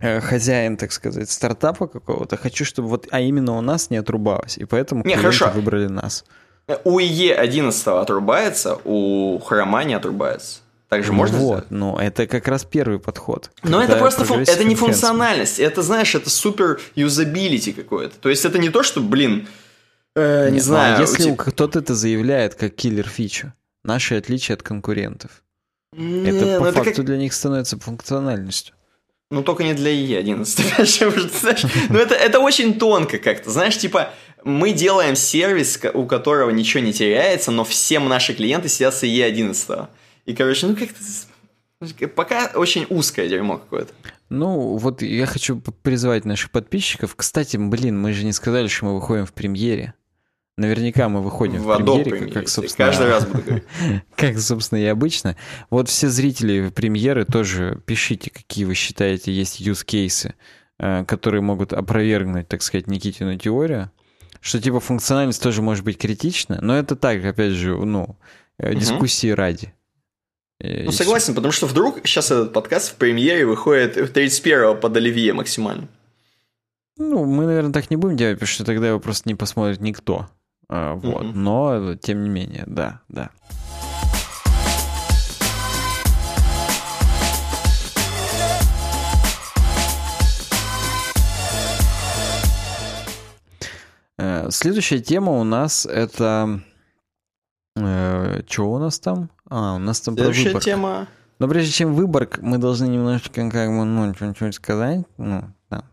э, 0.00 0.20
хозяин, 0.20 0.76
так 0.76 0.92
сказать, 0.92 1.30
стартапа 1.30 1.86
какого-то, 1.86 2.36
хочу, 2.36 2.64
чтобы 2.64 2.88
вот, 2.88 3.06
а 3.10 3.20
именно 3.20 3.56
у 3.56 3.60
нас 3.60 3.90
не 3.90 3.96
отрубалось, 3.96 4.58
и 4.58 4.64
поэтому 4.64 5.04
не, 5.04 5.16
хорошо. 5.16 5.50
выбрали 5.54 5.86
нас. 5.86 6.24
У 6.84 6.98
ИЕ 7.00 7.34
11 7.34 7.86
отрубается, 7.86 8.78
у 8.84 9.38
Хрома 9.38 9.84
не 9.84 9.94
отрубается. 9.94 10.60
Также 10.88 11.12
можно 11.12 11.38
Вот, 11.38 11.66
ну 11.70 11.98
это 11.98 12.26
как 12.26 12.48
раз 12.48 12.64
первый 12.64 12.98
подход. 12.98 13.50
Но 13.62 13.82
это 13.82 13.96
просто 13.96 14.24
фун... 14.24 14.40
это 14.40 14.64
не 14.64 14.74
функциональность, 14.74 15.58
это, 15.58 15.82
знаешь, 15.82 16.14
это 16.14 16.30
супер 16.30 16.80
юзабилити 16.94 17.72
какое-то. 17.72 18.16
То 18.18 18.30
есть 18.30 18.44
это 18.46 18.58
не 18.58 18.70
то, 18.70 18.82
что, 18.82 19.00
блин, 19.00 19.48
э, 20.16 20.46
не, 20.46 20.52
не 20.52 20.58
ну, 20.58 20.62
а 20.62 20.64
знаю. 20.64 20.96
А 20.96 21.00
если 21.02 21.24
тебя... 21.24 21.36
кто-то 21.36 21.80
это 21.80 21.94
заявляет 21.94 22.54
как 22.54 22.74
киллер 22.74 23.06
фичу, 23.06 23.52
наши 23.84 24.16
отличия 24.16 24.56
от 24.56 24.62
конкурентов, 24.62 25.42
не, 25.92 26.30
это 26.30 26.58
по 26.58 26.66
ну, 26.66 26.72
факту 26.72 26.96
как... 26.96 27.04
для 27.04 27.18
них 27.18 27.34
становится 27.34 27.78
функциональностью. 27.78 28.74
Ну, 29.30 29.42
только 29.42 29.64
не 29.64 29.74
для 29.74 29.92
E11, 29.92 30.44
знаешь. 31.40 31.64
Ну, 31.90 31.98
это, 31.98 32.14
это 32.14 32.40
очень 32.40 32.78
тонко 32.78 33.18
как-то. 33.18 33.50
Знаешь, 33.50 33.76
типа, 33.76 34.10
мы 34.42 34.72
делаем 34.72 35.16
сервис, 35.16 35.78
у 35.92 36.06
которого 36.06 36.48
ничего 36.48 36.82
не 36.82 36.94
теряется, 36.94 37.50
но 37.50 37.64
все 37.64 38.00
наши 38.00 38.32
клиенты 38.32 38.68
сидят 38.68 38.94
с 38.94 39.02
E11. 39.04 39.88
И, 40.28 40.34
короче, 40.34 40.66
ну 40.66 40.76
как-то 40.76 42.08
пока 42.08 42.50
очень 42.54 42.86
узкое 42.90 43.28
дерьмо 43.30 43.56
какое-то. 43.56 43.94
Ну, 44.28 44.76
вот 44.76 45.00
я 45.00 45.24
хочу 45.24 45.58
призвать 45.58 46.26
наших 46.26 46.50
подписчиков. 46.50 47.16
Кстати, 47.16 47.56
блин, 47.56 47.98
мы 47.98 48.12
же 48.12 48.26
не 48.26 48.32
сказали, 48.32 48.68
что 48.68 48.84
мы 48.84 48.94
выходим 48.96 49.24
в 49.24 49.32
премьере. 49.32 49.94
Наверняка 50.58 51.08
мы 51.08 51.22
выходим 51.22 51.62
в, 51.62 51.66
в 51.66 51.76
премьере, 51.76 52.10
премьере, 52.10 52.32
как, 52.32 52.48
собственно... 52.50 52.88
Каждый 52.88 53.08
раз 53.08 53.26
буду 53.26 53.42
говорить. 53.42 53.64
Как, 54.16 54.38
собственно, 54.38 54.80
и 54.80 54.84
обычно. 54.84 55.34
Вот 55.70 55.88
все 55.88 56.08
зрители 56.08 56.68
премьеры 56.68 57.24
тоже 57.24 57.80
пишите, 57.86 58.30
какие 58.30 58.66
вы 58.66 58.74
считаете 58.74 59.32
есть 59.32 59.62
cases, 59.62 60.34
э, 60.78 61.04
которые 61.06 61.40
могут 61.40 61.72
опровергнуть, 61.72 62.48
так 62.48 62.60
сказать, 62.60 62.86
Никитину 62.86 63.38
теорию. 63.38 63.90
Что, 64.42 64.60
типа, 64.60 64.80
функциональность 64.80 65.42
тоже 65.42 65.62
может 65.62 65.84
быть 65.84 65.96
критична, 65.96 66.58
но 66.60 66.76
это 66.76 66.96
так, 66.96 67.24
опять 67.24 67.52
же, 67.52 67.76
ну, 67.76 68.18
э, 68.58 68.74
дискуссии 68.74 69.30
ради. 69.30 69.72
Ну, 70.60 70.90
согласен, 70.90 71.36
потому 71.36 71.52
что 71.52 71.66
вдруг 71.66 72.00
сейчас 72.04 72.32
этот 72.32 72.52
подкаст 72.52 72.90
в 72.90 72.96
премьере 72.96 73.46
выходит 73.46 73.96
31-го 73.96 74.74
под 74.74 74.96
Оливье 74.96 75.32
максимально. 75.32 75.88
Ну, 76.96 77.26
мы, 77.26 77.46
наверное, 77.46 77.72
так 77.72 77.90
не 77.90 77.96
будем 77.96 78.16
делать, 78.16 78.38
потому 78.38 78.48
что 78.48 78.64
тогда 78.64 78.88
его 78.88 78.98
просто 78.98 79.28
не 79.28 79.36
посмотрит 79.36 79.80
никто. 79.80 80.28
А, 80.68 80.94
вот. 80.94 81.22
Mm-hmm. 81.22 81.32
Но, 81.32 81.94
тем 81.94 82.24
не 82.24 82.28
менее, 82.28 82.64
да, 82.66 83.02
да. 83.08 83.30
Э, 94.18 94.50
следующая 94.50 94.98
тема 94.98 95.38
у 95.38 95.44
нас 95.44 95.86
это... 95.86 96.60
Э, 97.76 98.42
что 98.48 98.72
у 98.72 98.78
нас 98.78 98.98
там? 98.98 99.30
А, 99.48 99.74
у 99.74 99.78
нас 99.78 100.00
там 100.00 100.14
Следующая 100.14 100.50
про 100.50 100.60
тема... 100.60 101.08
Но 101.38 101.48
прежде 101.48 101.70
чем 101.70 101.94
Выборг, 101.94 102.40
мы 102.42 102.58
должны 102.58 102.86
немножечко 102.86 103.48
как 103.50 103.68
бы, 103.68 103.84
ну, 103.84 104.12
что-нибудь 104.14 104.54
сказать. 104.54 105.04
Ну, 105.18 105.44
да. 105.70 105.84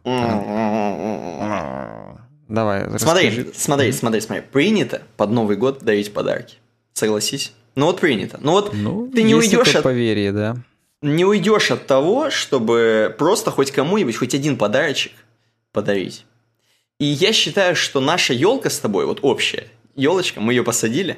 Давай, 2.48 2.86
Смотри, 3.00 3.30
расскажи. 3.30 3.52
смотри, 3.56 3.92
смотри, 3.92 4.22
смотри. 4.22 4.44
Принято 4.52 5.02
под 5.18 5.32
Новый 5.32 5.58
год 5.58 5.84
дарить 5.84 6.14
подарки. 6.14 6.58
Согласись? 6.94 7.54
Ну 7.76 7.88
вот 7.88 8.00
принято. 8.00 8.40
Ну 8.42 8.52
вот 8.52 8.74
ну, 8.74 9.10
ты 9.14 9.24
не 9.24 9.36
уйдешь 9.36 9.76
от... 9.76 9.84
поверье, 9.84 10.32
да. 10.32 10.58
Не 11.02 11.26
уйдешь 11.26 11.72
от 11.72 11.88
того, 11.88 12.30
чтобы 12.30 13.14
просто 13.18 13.52
хоть 13.52 13.72
кому-нибудь 13.72 14.16
хоть 14.16 14.34
один 14.34 14.58
подарочек 14.58 15.12
подарить. 15.72 16.26
И 17.00 17.06
я 17.06 17.34
считаю, 17.34 17.76
что 17.76 18.00
наша 18.00 18.34
елка 18.34 18.70
с 18.70 18.80
тобой, 18.80 19.06
вот 19.06 19.20
общая 19.22 19.68
елочка, 19.96 20.40
мы 20.40 20.54
ее 20.54 20.64
посадили, 20.64 21.18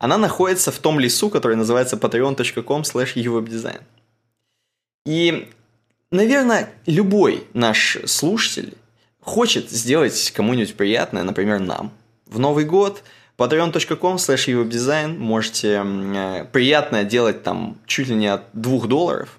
она 0.00 0.16
находится 0.16 0.72
в 0.72 0.78
том 0.78 0.98
лесу, 0.98 1.28
который 1.28 1.56
называется 1.56 1.96
patreon.com 1.96 2.82
slash 2.82 3.80
И, 5.04 5.48
наверное, 6.10 6.70
любой 6.86 7.44
наш 7.52 7.98
слушатель 8.06 8.74
хочет 9.20 9.70
сделать 9.70 10.32
кому-нибудь 10.34 10.74
приятное, 10.74 11.22
например, 11.22 11.60
нам. 11.60 11.92
В 12.26 12.38
Новый 12.38 12.64
год 12.64 13.02
patreon.com 13.36 14.16
slash 14.16 15.18
можете 15.18 15.82
э, 15.84 16.46
приятное 16.50 17.04
делать 17.04 17.42
там 17.42 17.78
чуть 17.86 18.08
ли 18.08 18.14
не 18.14 18.28
от 18.28 18.44
2 18.54 18.86
долларов. 18.86 19.38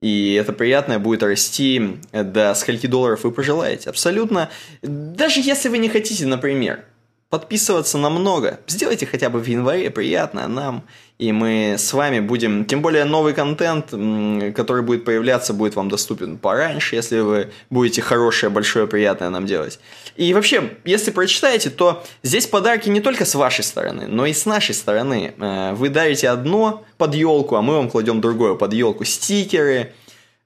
И 0.00 0.34
это 0.34 0.52
приятное 0.52 1.00
будет 1.00 1.24
расти 1.24 1.98
до 2.12 2.54
скольки 2.54 2.86
долларов 2.86 3.24
вы 3.24 3.32
пожелаете. 3.32 3.90
Абсолютно. 3.90 4.48
Даже 4.82 5.40
если 5.40 5.68
вы 5.68 5.78
не 5.78 5.88
хотите, 5.88 6.24
например, 6.26 6.84
подписываться 7.32 7.96
на 7.96 8.10
много. 8.10 8.60
Сделайте 8.66 9.06
хотя 9.06 9.30
бы 9.30 9.38
в 9.38 9.46
январе 9.46 9.88
приятно 9.88 10.46
нам, 10.48 10.84
и 11.18 11.32
мы 11.32 11.76
с 11.78 11.94
вами 11.94 12.20
будем... 12.20 12.66
Тем 12.66 12.82
более 12.82 13.06
новый 13.06 13.32
контент, 13.32 13.86
который 14.54 14.82
будет 14.82 15.06
появляться, 15.06 15.54
будет 15.54 15.74
вам 15.74 15.88
доступен 15.88 16.36
пораньше, 16.36 16.94
если 16.94 17.20
вы 17.20 17.50
будете 17.70 18.02
хорошее, 18.02 18.50
большое, 18.50 18.86
приятное 18.86 19.30
нам 19.30 19.46
делать. 19.46 19.80
И 20.14 20.34
вообще, 20.34 20.76
если 20.84 21.10
прочитаете, 21.10 21.70
то 21.70 22.04
здесь 22.22 22.46
подарки 22.46 22.90
не 22.90 23.00
только 23.00 23.24
с 23.24 23.34
вашей 23.34 23.64
стороны, 23.64 24.08
но 24.08 24.26
и 24.26 24.34
с 24.34 24.44
нашей 24.44 24.74
стороны. 24.74 25.32
Э, 25.38 25.72
вы 25.72 25.88
дарите 25.88 26.28
одно 26.28 26.84
под 26.98 27.14
елку, 27.14 27.56
а 27.56 27.62
мы 27.62 27.76
вам 27.76 27.88
кладем 27.88 28.20
другое 28.20 28.56
под 28.56 28.74
елку. 28.74 29.04
Стикеры, 29.06 29.94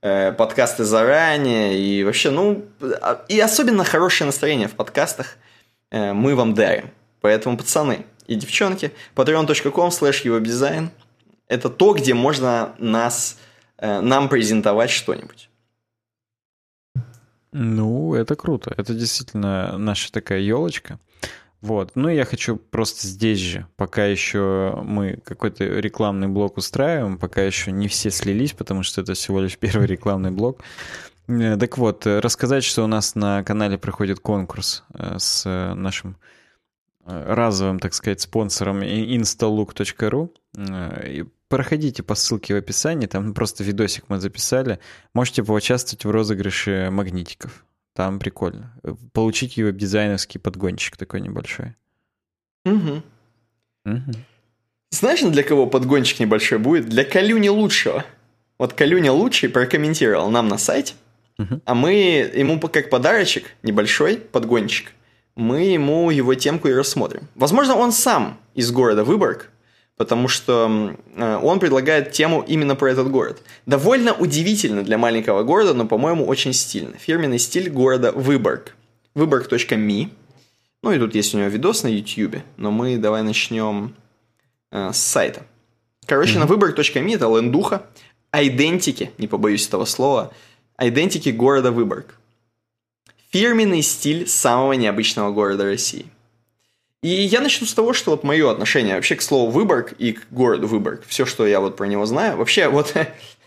э, 0.02 0.30
подкасты 0.30 0.84
заранее, 0.84 1.76
и 1.80 2.04
вообще, 2.04 2.30
ну, 2.30 2.64
а, 2.80 3.24
и 3.26 3.40
особенно 3.40 3.82
хорошее 3.82 4.26
настроение 4.26 4.68
в 4.68 4.74
подкастах– 4.76 5.36
мы 5.90 6.34
вам 6.34 6.54
дарим. 6.54 6.90
Поэтому, 7.20 7.56
пацаны 7.56 8.06
и 8.26 8.34
девчонки, 8.34 8.92
patreon.com 9.14 9.88
slash 9.88 10.24
webdesign– 10.24 10.90
это 11.48 11.70
то, 11.70 11.94
где 11.94 12.14
можно 12.14 12.74
нас, 12.78 13.38
э, 13.78 14.00
нам 14.00 14.28
презентовать 14.28 14.90
что-нибудь. 14.90 15.48
Ну, 17.52 18.14
это 18.14 18.36
круто. 18.36 18.74
Это 18.76 18.94
действительно 18.94 19.78
наша 19.78 20.12
такая 20.12 20.40
елочка. 20.40 20.98
Вот. 21.62 21.92
Ну, 21.94 22.08
я 22.08 22.24
хочу 22.24 22.56
просто 22.56 23.06
здесь 23.06 23.38
же, 23.38 23.66
пока 23.76 24.04
еще 24.04 24.78
мы 24.84 25.18
какой-то 25.24 25.64
рекламный 25.64 26.28
блок 26.28 26.58
устраиваем, 26.58 27.18
пока 27.18 27.42
еще 27.42 27.72
не 27.72 27.88
все 27.88 28.10
слились, 28.10 28.52
потому 28.52 28.82
что 28.82 29.00
это 29.00 29.14
всего 29.14 29.40
лишь 29.40 29.58
первый 29.58 29.86
рекламный 29.86 30.30
блок, 30.30 30.62
Э, 30.62 31.15
так 31.26 31.78
вот, 31.78 32.06
э, 32.06 32.20
рассказать, 32.20 32.62
что 32.62 32.84
у 32.84 32.86
нас 32.86 33.14
на 33.14 33.42
канале 33.42 33.78
проходит 33.78 34.20
конкурс 34.20 34.84
э, 34.94 35.16
с 35.18 35.44
нашим 35.74 36.16
разовым, 37.04 37.78
так 37.78 37.94
сказать, 37.94 38.20
спонсором 38.20 38.82
instalook.ru. 38.82 40.30
Проходите 41.48 42.02
по 42.02 42.16
ссылке 42.16 42.54
в 42.54 42.56
описании, 42.56 43.06
там 43.06 43.32
просто 43.32 43.62
видосик 43.62 44.06
мы 44.08 44.18
записали. 44.18 44.80
Можете 45.14 45.44
поучаствовать 45.44 46.04
в 46.04 46.10
розыгрыше 46.10 46.88
магнитиков. 46.90 47.64
Там 47.94 48.18
прикольно. 48.18 48.72
Получить 49.12 49.56
веб-дизайнерский 49.56 50.40
подгончик 50.40 50.96
такой 50.96 51.20
небольшой. 51.20 51.76
Угу. 52.64 53.02
Угу. 53.84 54.12
Знаешь, 54.90 55.20
для 55.20 55.44
кого 55.44 55.68
подгончик 55.68 56.18
небольшой 56.18 56.58
будет? 56.58 56.88
Для 56.88 57.04
Калюни 57.04 57.48
лучшего. 57.48 58.04
Вот 58.58 58.72
Калюня 58.72 59.12
лучший 59.12 59.48
прокомментировал 59.48 60.30
нам 60.30 60.48
на 60.48 60.58
сайте– 60.58 60.94
а 61.64 61.74
мы 61.74 61.92
ему 62.34 62.58
как 62.60 62.90
подарочек, 62.90 63.44
небольшой 63.62 64.16
подгончик, 64.16 64.92
мы 65.34 65.64
ему 65.64 66.10
его 66.10 66.34
темку 66.34 66.68
и 66.68 66.72
рассмотрим. 66.72 67.28
Возможно, 67.34 67.76
он 67.76 67.92
сам 67.92 68.38
из 68.54 68.70
города 68.70 69.04
Выборг, 69.04 69.50
потому 69.96 70.28
что 70.28 70.96
э, 71.14 71.40
он 71.42 71.60
предлагает 71.60 72.12
тему 72.12 72.44
именно 72.46 72.74
про 72.74 72.90
этот 72.90 73.10
город. 73.10 73.42
Довольно 73.66 74.14
удивительно 74.14 74.82
для 74.82 74.96
маленького 74.96 75.42
города, 75.42 75.74
но, 75.74 75.86
по-моему, 75.86 76.26
очень 76.26 76.54
стильно. 76.54 76.96
Фирменный 76.96 77.38
стиль 77.38 77.68
города 77.68 78.12
Выборг. 78.12 78.74
Выборг.ми. 79.14 80.10
Ну 80.82 80.92
и 80.92 80.98
тут 80.98 81.14
есть 81.14 81.34
у 81.34 81.38
него 81.38 81.48
видос 81.48 81.82
на 81.82 81.88
YouTube, 81.88 82.36
но 82.56 82.70
мы 82.70 82.96
давай 82.96 83.22
начнем 83.22 83.94
э, 84.70 84.90
с 84.92 84.98
сайта. 84.98 85.42
Короче, 86.06 86.36
mm-hmm. 86.36 86.40
на 86.40 86.46
выборг.ми 86.46 87.14
это 87.14 87.26
лендуха, 87.26 87.86
айдентики, 88.30 89.10
не 89.18 89.26
побоюсь 89.26 89.66
этого 89.66 89.84
слова, 89.84 90.32
Айдентики 90.76 91.30
города 91.30 91.72
Выборг. 91.72 92.14
Фирменный 93.30 93.82
стиль 93.82 94.26
самого 94.26 94.74
необычного 94.74 95.32
города 95.32 95.64
России. 95.64 96.06
И 97.02 97.08
я 97.08 97.40
начну 97.40 97.66
с 97.66 97.74
того, 97.74 97.92
что 97.92 98.10
вот 98.10 98.24
мое 98.24 98.50
отношение 98.50 98.94
вообще 98.94 99.16
к 99.16 99.22
слову 99.22 99.50
Выборг 99.50 99.92
и 99.92 100.12
к 100.12 100.26
городу 100.30 100.66
Выборг, 100.66 101.04
все, 101.06 101.24
что 101.24 101.46
я 101.46 101.60
вот 101.60 101.76
про 101.76 101.86
него 101.86 102.04
знаю, 102.04 102.36
вообще 102.36 102.68
вот 102.68 102.94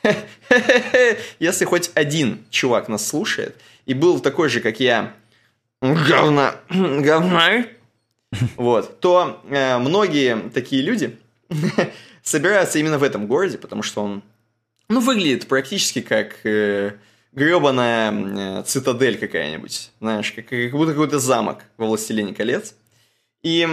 если 1.40 1.66
хоть 1.66 1.92
один 1.94 2.44
чувак 2.50 2.88
нас 2.88 3.06
слушает 3.06 3.56
и 3.86 3.94
был 3.94 4.20
такой 4.20 4.50
же, 4.50 4.62
как 4.62 4.80
я, 4.80 5.14
говна, 5.82 6.56
говна, 6.70 7.66
вот, 8.56 9.00
то 9.00 9.42
э, 9.50 9.78
многие 9.78 10.50
такие 10.52 10.82
люди 10.82 11.18
собираются 12.24 12.80
именно 12.80 12.98
в 12.98 13.04
этом 13.04 13.28
городе, 13.28 13.58
потому 13.58 13.84
что 13.84 14.04
он 14.04 14.24
ну, 14.88 15.00
выглядит 15.00 15.48
практически 15.48 16.02
как 16.02 16.46
э, 16.46 16.94
гребаная 17.32 18.12
э, 18.60 18.64
цитадель 18.64 19.18
какая-нибудь, 19.18 19.92
знаешь, 20.00 20.32
как, 20.32 20.48
как 20.48 20.72
будто 20.72 20.92
какой-то 20.92 21.20
замок 21.20 21.64
во 21.78 21.88
«Властелине 21.88 22.34
колец». 22.34 22.76
И 23.42 23.66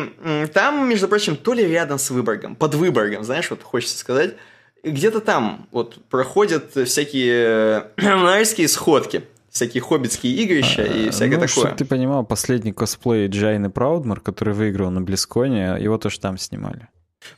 там, 0.55 0.89
между 0.89 1.09
прочим, 1.09 1.37
то 1.37 1.53
ли 1.53 1.67
рядом 1.67 1.99
с 1.99 2.11
Выборгом, 2.11 2.55
под 2.55 2.75
Выборгом, 2.75 3.25
знаешь, 3.25 3.51
вот 3.51 3.63
хочется 3.65 3.99
сказать, 3.99 4.37
где-то 4.85 5.21
там 5.21 5.69
вот 5.73 6.05
проходят 6.09 6.71
всякие 6.87 7.91
э, 7.97 8.45
сходки, 8.69 9.23
всякие 9.51 9.81
хоббитские 9.81 10.35
игрища 10.35 10.83
и 10.83 11.09
а, 11.09 11.11
всякое 11.11 11.39
ну, 11.39 11.47
такое. 11.47 11.49
Чтобы 11.49 11.77
ты 11.77 11.85
понимал, 11.85 12.25
последний 12.25 12.73
косплей 12.73 13.27
Джайны 13.27 13.71
Праудмар, 13.71 14.21
который 14.21 14.55
выиграл 14.55 14.91
на 14.91 15.01
Близконе, 15.01 15.77
его 15.81 15.99
тоже 15.99 16.21
там 16.21 16.39
снимали. 16.39 16.89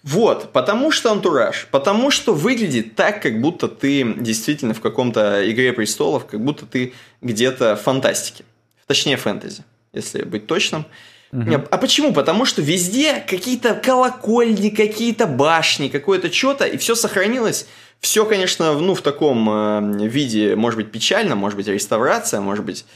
Вот, 0.03 0.53
потому 0.53 0.91
что 0.91 1.11
антураж, 1.11 1.68
потому 1.70 2.11
что 2.11 2.34
выглядит 2.34 2.95
так, 2.95 3.22
как 3.22 3.41
будто 3.41 3.68
ты 3.68 4.14
действительно 4.14 4.74
в 4.74 4.80
каком-то 4.80 5.51
Игре 5.51 5.72
Престолов, 5.72 6.26
как 6.26 6.41
будто 6.41 6.66
ты 6.66 6.95
где-то 7.20 7.76
в 7.76 7.82
фантастике. 7.82 8.45
Точнее, 8.86 9.16
фэнтези, 9.16 9.64
если 9.93 10.22
быть 10.22 10.47
точным. 10.47 10.86
Угу. 11.32 11.66
А 11.70 11.76
почему? 11.76 12.14
Потому 12.14 12.47
что 12.47 12.62
везде 12.62 13.22
какие-то 13.26 13.74
колокольни, 13.74 14.70
какие-то 14.70 15.26
башни, 15.26 15.89
какое-то 15.89 16.32
что-то, 16.32 16.64
и 16.64 16.78
все 16.78 16.95
сохранилось. 16.95 17.66
Все, 18.01 18.24
конечно, 18.24 18.78
ну, 18.78 18.95
в 18.95 19.03
таком 19.03 19.51
э, 19.51 20.09
виде, 20.09 20.57
может 20.57 20.78
быть, 20.78 20.91
печально, 20.91 21.34
может 21.34 21.57
быть, 21.57 21.66
реставрация, 21.66 22.41
может 22.41 22.64
быть, 22.64 22.86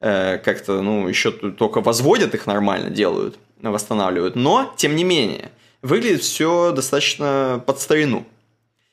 э, 0.00 0.38
как-то, 0.38 0.80
ну, 0.80 1.08
еще 1.08 1.32
только 1.32 1.80
возводят 1.80 2.34
их 2.34 2.46
нормально, 2.46 2.88
делают, 2.88 3.38
восстанавливают. 3.60 4.36
Но, 4.36 4.72
тем 4.76 4.96
не 4.96 5.04
менее, 5.04 5.50
выглядит 5.82 6.22
все 6.22 6.72
достаточно 6.72 7.62
под 7.66 7.80
старину. 7.80 8.26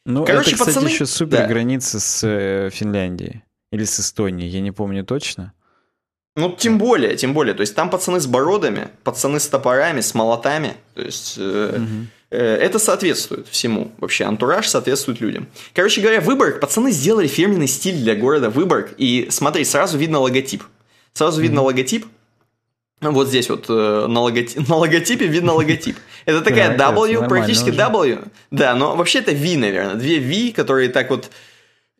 Ну, 0.06 0.26
Короче, 0.26 0.52
это, 0.52 0.60
кстати, 0.60 0.76
пацаны... 0.76 0.90
еще 0.90 1.06
супер 1.06 1.38
да. 1.38 1.48
граница 1.48 2.00
с 2.00 2.22
э, 2.24 2.70
Финляндией. 2.72 3.44
Или 3.72 3.84
с 3.84 4.00
Эстонией, 4.00 4.50
я 4.50 4.62
не 4.62 4.72
помню 4.72 5.06
точно. 5.06 5.54
Ну, 6.36 6.56
тем 6.58 6.78
более, 6.78 7.16
тем 7.16 7.34
более. 7.34 7.54
То 7.54 7.62
есть 7.62 7.76
там 7.76 7.90
пацаны 7.90 8.20
с 8.20 8.26
бородами, 8.26 8.90
пацаны 9.04 9.40
с 9.40 9.48
топорами, 9.48 10.02
с 10.02 10.14
молотами. 10.16 10.76
То 10.96 11.02
есть 11.02 11.36
э, 11.38 11.76
угу. 11.76 12.08
э, 12.32 12.38
это 12.38 12.80
соответствует 12.80 13.48
всему. 13.50 13.92
Вообще, 13.98 14.24
антураж 14.24 14.68
соответствует 14.68 15.22
людям. 15.22 15.48
Короче 15.74 16.02
говоря, 16.02 16.22
Выборг, 16.22 16.60
пацаны 16.60 16.92
сделали 16.92 17.28
фирменный 17.28 17.68
стиль 17.68 17.98
для 17.98 18.16
города 18.16 18.50
Выборг. 18.50 18.94
И 18.98 19.28
смотри, 19.30 19.66
сразу 19.66 19.98
видно 19.98 20.20
логотип. 20.20 20.64
Сразу 21.14 21.38
угу. 21.38 21.44
видно 21.44 21.62
логотип. 21.62 22.08
Вот 23.02 23.30
здесь 23.30 23.50
вот 23.50 23.66
э, 23.70 24.08
на, 24.08 24.20
логотип, 24.20 24.68
на 24.68 24.76
логотипе 24.76 25.28
видно 25.28 25.54
логотип. 25.54 25.98
Это 26.26 26.42
такая 26.42 26.78
W, 26.78 27.28
практически 27.28 27.70
W. 27.70 28.28
Да, 28.52 28.76
но 28.76 28.96
вообще 28.96 29.20
это 29.20 29.32
V, 29.32 29.58
наверное. 29.58 29.96
Две 29.96 30.20
V, 30.20 30.54
которые 30.54 30.90
так 30.90 31.10
вот 31.10 31.30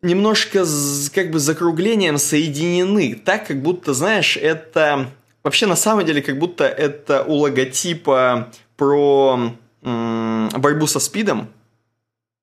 немножко 0.02 0.64
с, 0.64 1.10
как 1.10 1.30
бы 1.30 1.38
закруглением 1.38 2.18
соединены. 2.18 3.14
Так, 3.14 3.46
как 3.46 3.62
будто, 3.62 3.94
знаешь, 3.94 4.36
это... 4.36 5.10
Вообще, 5.42 5.66
на 5.66 5.76
самом 5.76 6.04
деле, 6.04 6.20
как 6.20 6.38
будто 6.38 6.64
это 6.64 7.24
у 7.24 7.36
логотипа 7.36 8.50
про 8.76 9.54
м- 9.82 10.48
борьбу 10.50 10.86
со 10.86 11.00
спидом. 11.00 11.48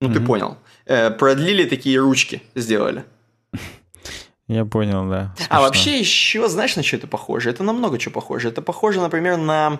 Ну, 0.01 0.09
mm-hmm. 0.09 0.13
ты 0.13 0.19
понял. 0.19 0.57
Э, 0.85 1.11
продлили 1.11 1.65
такие 1.65 1.99
ручки, 1.99 2.41
сделали. 2.55 3.03
Я 4.47 4.65
понял, 4.65 5.09
да. 5.09 5.33
Смешно. 5.35 5.55
А 5.55 5.61
вообще 5.61 5.99
еще, 5.99 6.47
знаешь, 6.47 6.75
на 6.75 6.83
что 6.83 6.95
это 6.95 7.07
похоже? 7.07 7.49
Это 7.49 7.63
намного 7.63 7.97
чего 7.97 8.13
похоже. 8.13 8.49
Это 8.49 8.61
похоже, 8.61 9.01
например, 9.01 9.37
на 9.37 9.79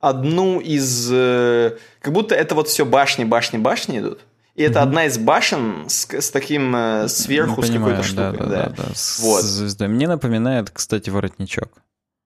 одну 0.00 0.60
из... 0.60 1.10
Э, 1.12 1.76
как 2.00 2.12
будто 2.12 2.34
это 2.34 2.54
вот 2.54 2.68
все 2.68 2.84
башни, 2.84 3.24
башни, 3.24 3.58
башни 3.58 3.98
идут. 3.98 4.20
И 4.54 4.62
это 4.62 4.78
mm-hmm. 4.78 4.82
одна 4.82 5.06
из 5.06 5.18
башен 5.18 5.88
с, 5.88 6.08
с 6.08 6.30
таким 6.30 6.76
э, 6.76 7.08
сверху, 7.08 7.60
ну, 7.60 7.66
с 7.66 7.70
какой-то 7.70 8.02
штукой. 8.04 8.38
Да, 8.38 8.44
да, 8.44 8.46
да. 8.46 8.74
да. 8.76 8.84
Вот. 9.20 9.42
звездой. 9.42 9.88
Мне 9.88 10.06
напоминает, 10.06 10.70
кстати, 10.70 11.10
воротничок. 11.10 11.72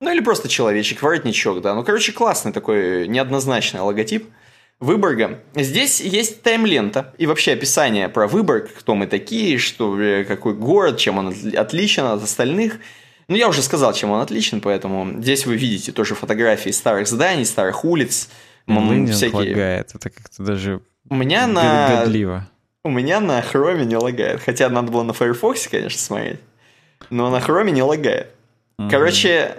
Ну 0.01 0.12
или 0.12 0.20
просто 0.20 0.49
человечек, 0.49 1.03
воротничок, 1.03 1.62
да. 1.62 1.74
Ну, 1.74 1.84
короче, 1.84 2.12
классный 2.12 2.53
такой 2.53 3.09
неоднозначный 3.09 3.80
логотип. 3.80 4.30
Выборга. 4.81 5.41
Здесь 5.55 6.01
есть 6.01 6.43
тайм-лента 6.43 7.14
и 7.18 7.26
вообще 7.26 7.53
описание 7.53 8.09
про 8.09 8.29
Выборг, 8.29 8.70
кто 8.72 8.95
мы 8.95 9.07
такие, 9.07 9.59
что, 9.59 10.01
э, 10.01 10.24
какой 10.24 10.55
город, 10.55 10.99
чем 10.99 11.18
он 11.18 11.35
отличен 11.57 12.05
от 12.05 12.22
остальных. 12.22 12.79
Ну, 13.26 13.37
я 13.37 13.49
уже 13.49 13.62
сказал, 13.62 13.93
чем 13.93 14.11
он 14.11 14.20
отличен, 14.20 14.61
поэтому 14.61 15.20
здесь 15.20 15.47
вы 15.47 15.57
видите 15.57 15.93
тоже 15.93 16.14
фотографии 16.14 16.70
старых 16.70 17.09
зданий, 17.09 17.45
старых 17.45 17.85
улиц. 17.85 18.31
Лынин 18.66 19.12
всякие... 19.12 19.51
лагает, 19.51 19.95
это 19.95 20.11
как-то 20.11 20.43
даже 20.43 20.81
у 21.11 21.14
меня 21.14 21.47
на... 21.47 22.03
Годливо. 22.05 22.47
У 22.85 22.91
меня 22.91 23.20
на 23.20 23.41
хроме 23.43 23.85
не 23.85 23.97
лагает. 23.97 24.41
Хотя 24.43 24.68
надо 24.68 24.93
было 24.93 25.03
на 25.03 25.12
Firefox, 25.12 25.68
конечно, 25.68 25.99
смотреть. 25.99 26.41
Но 27.11 27.31
на 27.31 27.41
хроме 27.41 27.72
не 27.72 27.83
лагает. 27.83 28.29
Короче, 28.91 29.57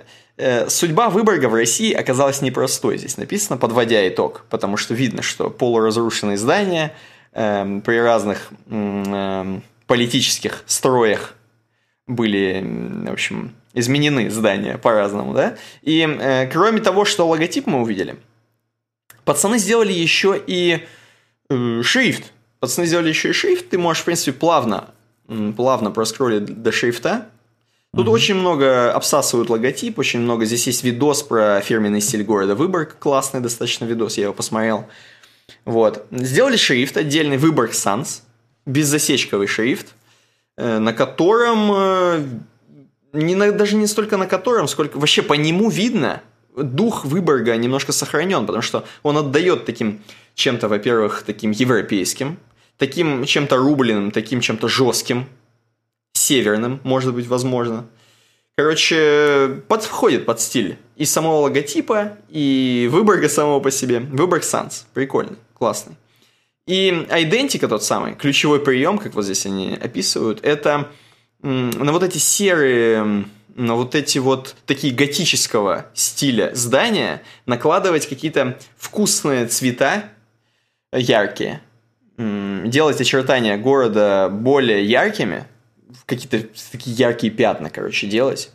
судьба 0.68 1.10
Выборга 1.10 1.48
в 1.48 1.54
России 1.54 1.94
оказалась 1.94 2.42
непростой. 2.42 2.98
Здесь 2.98 3.18
написано, 3.18 3.58
подводя 3.58 4.08
итог. 4.08 4.46
Потому 4.50 4.78
что 4.78 4.94
видно, 4.94 5.22
что 5.22 5.50
полуразрушенные 5.50 6.38
здания 6.38 6.96
э, 7.34 7.82
при 7.86 7.98
разных 7.98 8.50
э, 8.68 9.60
политических 9.88 10.64
строях 10.66 11.36
были, 12.08 12.64
в 13.08 13.12
общем, 13.12 13.54
изменены 13.74 14.30
здания 14.30 14.78
по-разному, 14.78 15.34
да? 15.34 15.58
И 15.82 16.08
э, 16.08 16.48
кроме 16.48 16.82
того, 16.82 17.06
что 17.06 17.28
логотип 17.28 17.68
мы 17.68 17.82
увидели, 17.82 18.16
пацаны 19.26 19.58
сделали 19.60 19.94
еще 19.94 20.42
и 20.48 20.86
Э, 21.50 21.82
шрифт. 21.84 22.32
Пацаны 22.60 22.86
сделали 22.86 23.10
еще 23.10 23.30
и 23.30 23.34
шрифт. 23.34 23.70
Ты 23.70 23.78
можешь, 23.78 24.02
в 24.02 24.06
принципе, 24.06 24.34
плавно, 24.34 24.90
плавно 25.56 25.92
проскролить 25.92 26.62
до 26.62 26.72
шрифта. 26.72 27.30
Тут 27.96 28.08
mm 28.08 28.12
очень 28.12 28.36
много 28.36 28.94
обсасывают 28.94 29.50
логотип, 29.50 29.98
очень 29.98 30.20
много. 30.20 30.46
Здесь 30.46 30.68
есть 30.68 30.84
видос 30.84 31.24
про 31.24 31.60
фирменный 31.62 32.02
стиль 32.02 32.24
города 32.24 32.54
Выборг. 32.54 32.98
Классный 33.00 33.40
достаточно 33.40 33.86
видос, 33.86 34.18
я 34.18 34.26
его 34.26 34.34
посмотрел. 34.34 34.86
Вот. 35.66 36.06
Сделали 36.12 36.56
шрифт 36.56 36.98
отдельный 36.98 37.38
Выборг 37.38 37.72
Sans. 37.72 38.22
Беззасечковый 38.66 39.48
шрифт, 39.48 39.88
э, 40.58 40.78
на 40.78 40.94
котором... 40.94 41.72
Э, 41.72 42.26
не 43.14 43.34
на, 43.34 43.52
даже 43.52 43.76
не 43.76 43.88
столько 43.88 44.18
на 44.18 44.28
котором, 44.28 44.68
сколько 44.68 45.00
вообще 45.00 45.24
по 45.24 45.34
нему 45.34 45.72
видно, 45.72 46.22
дух 46.56 47.06
Выборга 47.06 47.56
немножко 47.58 47.92
сохранен, 47.92 48.46
потому 48.46 48.62
что 48.62 48.86
он 49.02 49.18
отдает 49.18 49.66
таким 49.66 50.02
чем-то, 50.36 50.68
во-первых, 50.68 51.24
таким 51.26 51.52
европейским, 51.52 52.38
таким 52.78 53.26
чем-то 53.26 53.58
рубленым, 53.58 54.12
таким 54.12 54.42
чем-то 54.42 54.68
жестким, 54.68 55.28
северным, 56.30 56.80
может 56.84 57.16
быть, 57.16 57.28
возможно. 57.28 57.88
Короче, 58.56 59.62
подходит 59.68 60.26
под 60.26 60.40
стиль 60.40 60.78
и 60.96 61.06
самого 61.06 61.42
логотипа, 61.42 62.18
и 62.30 62.88
Выборга 62.92 63.30
самого 63.30 63.60
по 63.60 63.72
себе. 63.72 64.00
Выборг 64.00 64.44
Sans. 64.44 64.86
Прикольный, 64.94 65.38
классный. 65.58 65.96
И 66.68 66.90
идентика 67.10 67.68
тот 67.68 67.84
самый, 67.84 68.14
ключевой 68.14 68.60
прием, 68.60 69.00
как 69.00 69.16
вот 69.16 69.26
здесь 69.26 69.48
они 69.48 69.74
описывают, 69.74 70.40
это 70.44 70.90
на 71.42 71.92
вот 71.92 72.04
эти 72.04 72.20
серые, 72.20 73.26
на 73.56 73.74
вот 73.76 73.96
эти 73.96 74.20
вот 74.20 74.56
такие 74.68 74.94
готического 74.94 75.88
стиля 75.96 76.52
здания 76.54 77.24
накладывать 77.48 78.08
какие-то 78.08 78.60
вкусные 78.78 79.48
цвета, 79.48 80.04
яркие, 80.94 81.62
делать 82.18 83.02
очертания 83.02 83.58
города 83.58 84.30
более 84.30 84.86
яркими, 84.86 85.46
какие-то 86.06 86.48
такие 86.72 86.96
яркие 86.96 87.32
пятна, 87.32 87.70
короче, 87.70 88.08
делать, 88.08 88.52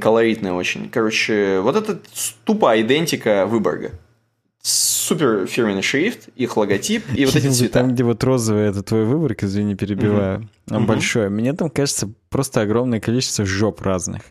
колоритные 0.00 0.52
очень. 0.52 0.88
Короче, 0.90 1.60
вот 1.60 1.76
это 1.76 2.00
тупо 2.44 2.80
идентика 2.80 3.46
Выборга. 3.46 3.92
Супер 4.62 5.46
фирменный 5.46 5.82
шрифт, 5.82 6.28
их 6.34 6.56
логотип 6.56 7.04
и 7.14 7.24
вот 7.24 7.36
эти 7.36 7.48
цвета. 7.48 7.80
Там, 7.80 7.92
где 7.92 8.02
вот 8.02 8.24
розовый, 8.24 8.64
это 8.68 8.82
твой 8.82 9.04
выборг, 9.04 9.44
извини, 9.44 9.76
перебиваю, 9.76 10.48
угу. 10.68 10.80
большой. 10.80 11.30
Мне 11.30 11.52
там 11.52 11.70
кажется 11.70 12.10
просто 12.30 12.62
огромное 12.62 12.98
количество 12.98 13.46
жоп 13.46 13.80
разных. 13.82 14.22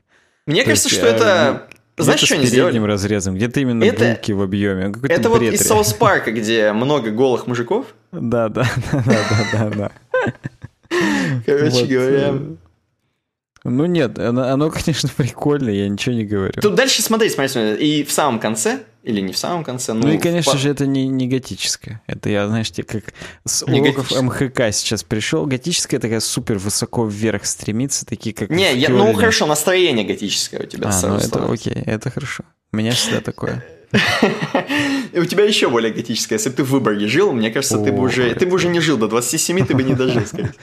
Мне 0.45 0.65
кажется, 0.65 0.89
что 0.89 1.07
это 1.07 1.69
ну, 1.97 2.03
знаешь, 2.03 2.19
что 2.19 2.35
они 2.35 2.45
сделали? 2.45 2.71
передним 2.71 2.85
разрезом, 2.85 3.35
где-то 3.35 3.61
именно 3.61 3.83
это, 3.85 4.03
булки 4.03 4.33
в 4.33 4.41
объеме. 4.41 4.93
Это 5.03 5.29
вот 5.29 5.41
из 5.41 5.65
Соус 5.65 5.93
Парка, 5.93 6.33
где 6.33 6.73
много 6.73 7.11
голых 7.11 7.47
мужиков. 7.47 7.87
Да, 8.11 8.49
да, 8.49 8.65
да, 8.91 9.03
да, 9.03 9.47
да, 9.53 9.69
да. 9.69 9.91
Короче 11.45 11.85
говоря. 11.85 12.33
Э, 12.33 12.55
ну 13.65 13.85
нет, 13.87 14.19
оно, 14.19 14.43
оно, 14.43 14.69
конечно, 14.85 15.09
прикольное, 15.15 15.73
я 15.73 15.89
ничего 15.89 16.13
не 16.13 16.23
говорю. 16.23 16.53
Тут 16.61 16.75
дальше 16.75 17.01
смотри, 17.01 17.29
смотри, 17.29 17.49
смотри. 17.49 17.75
И 17.75 18.03
в 18.03 18.11
самом 18.11 18.39
конце, 18.39 18.83
или 19.01 19.21
не 19.21 19.33
в 19.33 19.37
самом 19.37 19.63
конце, 19.63 19.93
ну... 19.93 20.07
Ну 20.07 20.13
и, 20.13 20.17
конечно 20.19 20.53
в... 20.53 20.57
же, 20.57 20.69
это 20.69 20.85
не, 20.85 21.07
не 21.07 21.27
готическое. 21.27 22.01
Это 22.05 22.29
я, 22.29 22.47
знаешь, 22.47 22.69
тебе 22.69 22.83
как 22.83 23.13
с 23.43 23.65
не 23.65 23.81
уроков 23.81 24.11
МХК 24.11 24.71
сейчас 24.71 25.03
пришел. 25.03 25.47
Готическое 25.47 25.99
такая 25.99 26.19
супер 26.19 26.59
высоко 26.59 27.07
вверх 27.07 27.45
стремится, 27.45 28.05
такие 28.05 28.35
как... 28.35 28.51
Не, 28.51 28.75
я, 28.75 28.89
ну 28.89 29.11
хорошо, 29.13 29.47
настроение 29.47 30.05
готическое 30.05 30.61
у 30.61 30.65
тебя 30.65 30.89
а, 30.89 31.07
ну 31.07 31.15
это 31.15 31.51
окей, 31.51 31.73
это 31.73 32.11
хорошо. 32.11 32.43
У 32.71 32.77
меня 32.77 32.91
всегда 32.91 33.21
такое. 33.21 33.63
И 35.13 35.19
у 35.19 35.25
тебя 35.25 35.45
еще 35.45 35.69
более 35.69 35.93
готическая. 35.93 36.37
Если 36.37 36.49
бы 36.49 36.55
ты 36.55 36.63
в 36.63 36.69
Выборге 36.69 37.07
жил, 37.07 37.31
мне 37.31 37.51
кажется, 37.51 37.77
ты 37.77 37.91
бы 37.91 38.03
уже 38.03 38.33
ты 38.35 38.45
бы 38.45 38.55
уже 38.55 38.67
не 38.67 38.79
жил 38.79 38.97
до 38.97 39.07
27, 39.07 39.65
ты 39.65 39.75
бы 39.75 39.83
не 39.83 39.93
дожил, 39.93 40.25
скорее. 40.25 40.53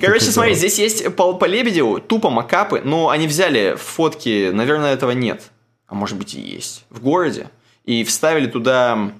Короче, 0.00 0.26
смотри, 0.26 0.54
здесь 0.54 0.78
есть 0.78 1.14
по, 1.14 1.34
по 1.34 1.44
Лебедеву 1.44 2.00
тупо 2.00 2.30
макапы, 2.30 2.82
но 2.84 3.10
они 3.10 3.26
взяли 3.26 3.76
фотки, 3.78 4.50
наверное, 4.50 4.94
этого 4.94 5.12
нет. 5.12 5.50
А 5.86 5.94
может 5.94 6.16
быть 6.18 6.34
и 6.34 6.40
есть. 6.40 6.84
В 6.90 7.00
городе. 7.00 7.48
И 7.84 8.04
вставили 8.04 8.46
туда 8.46 9.12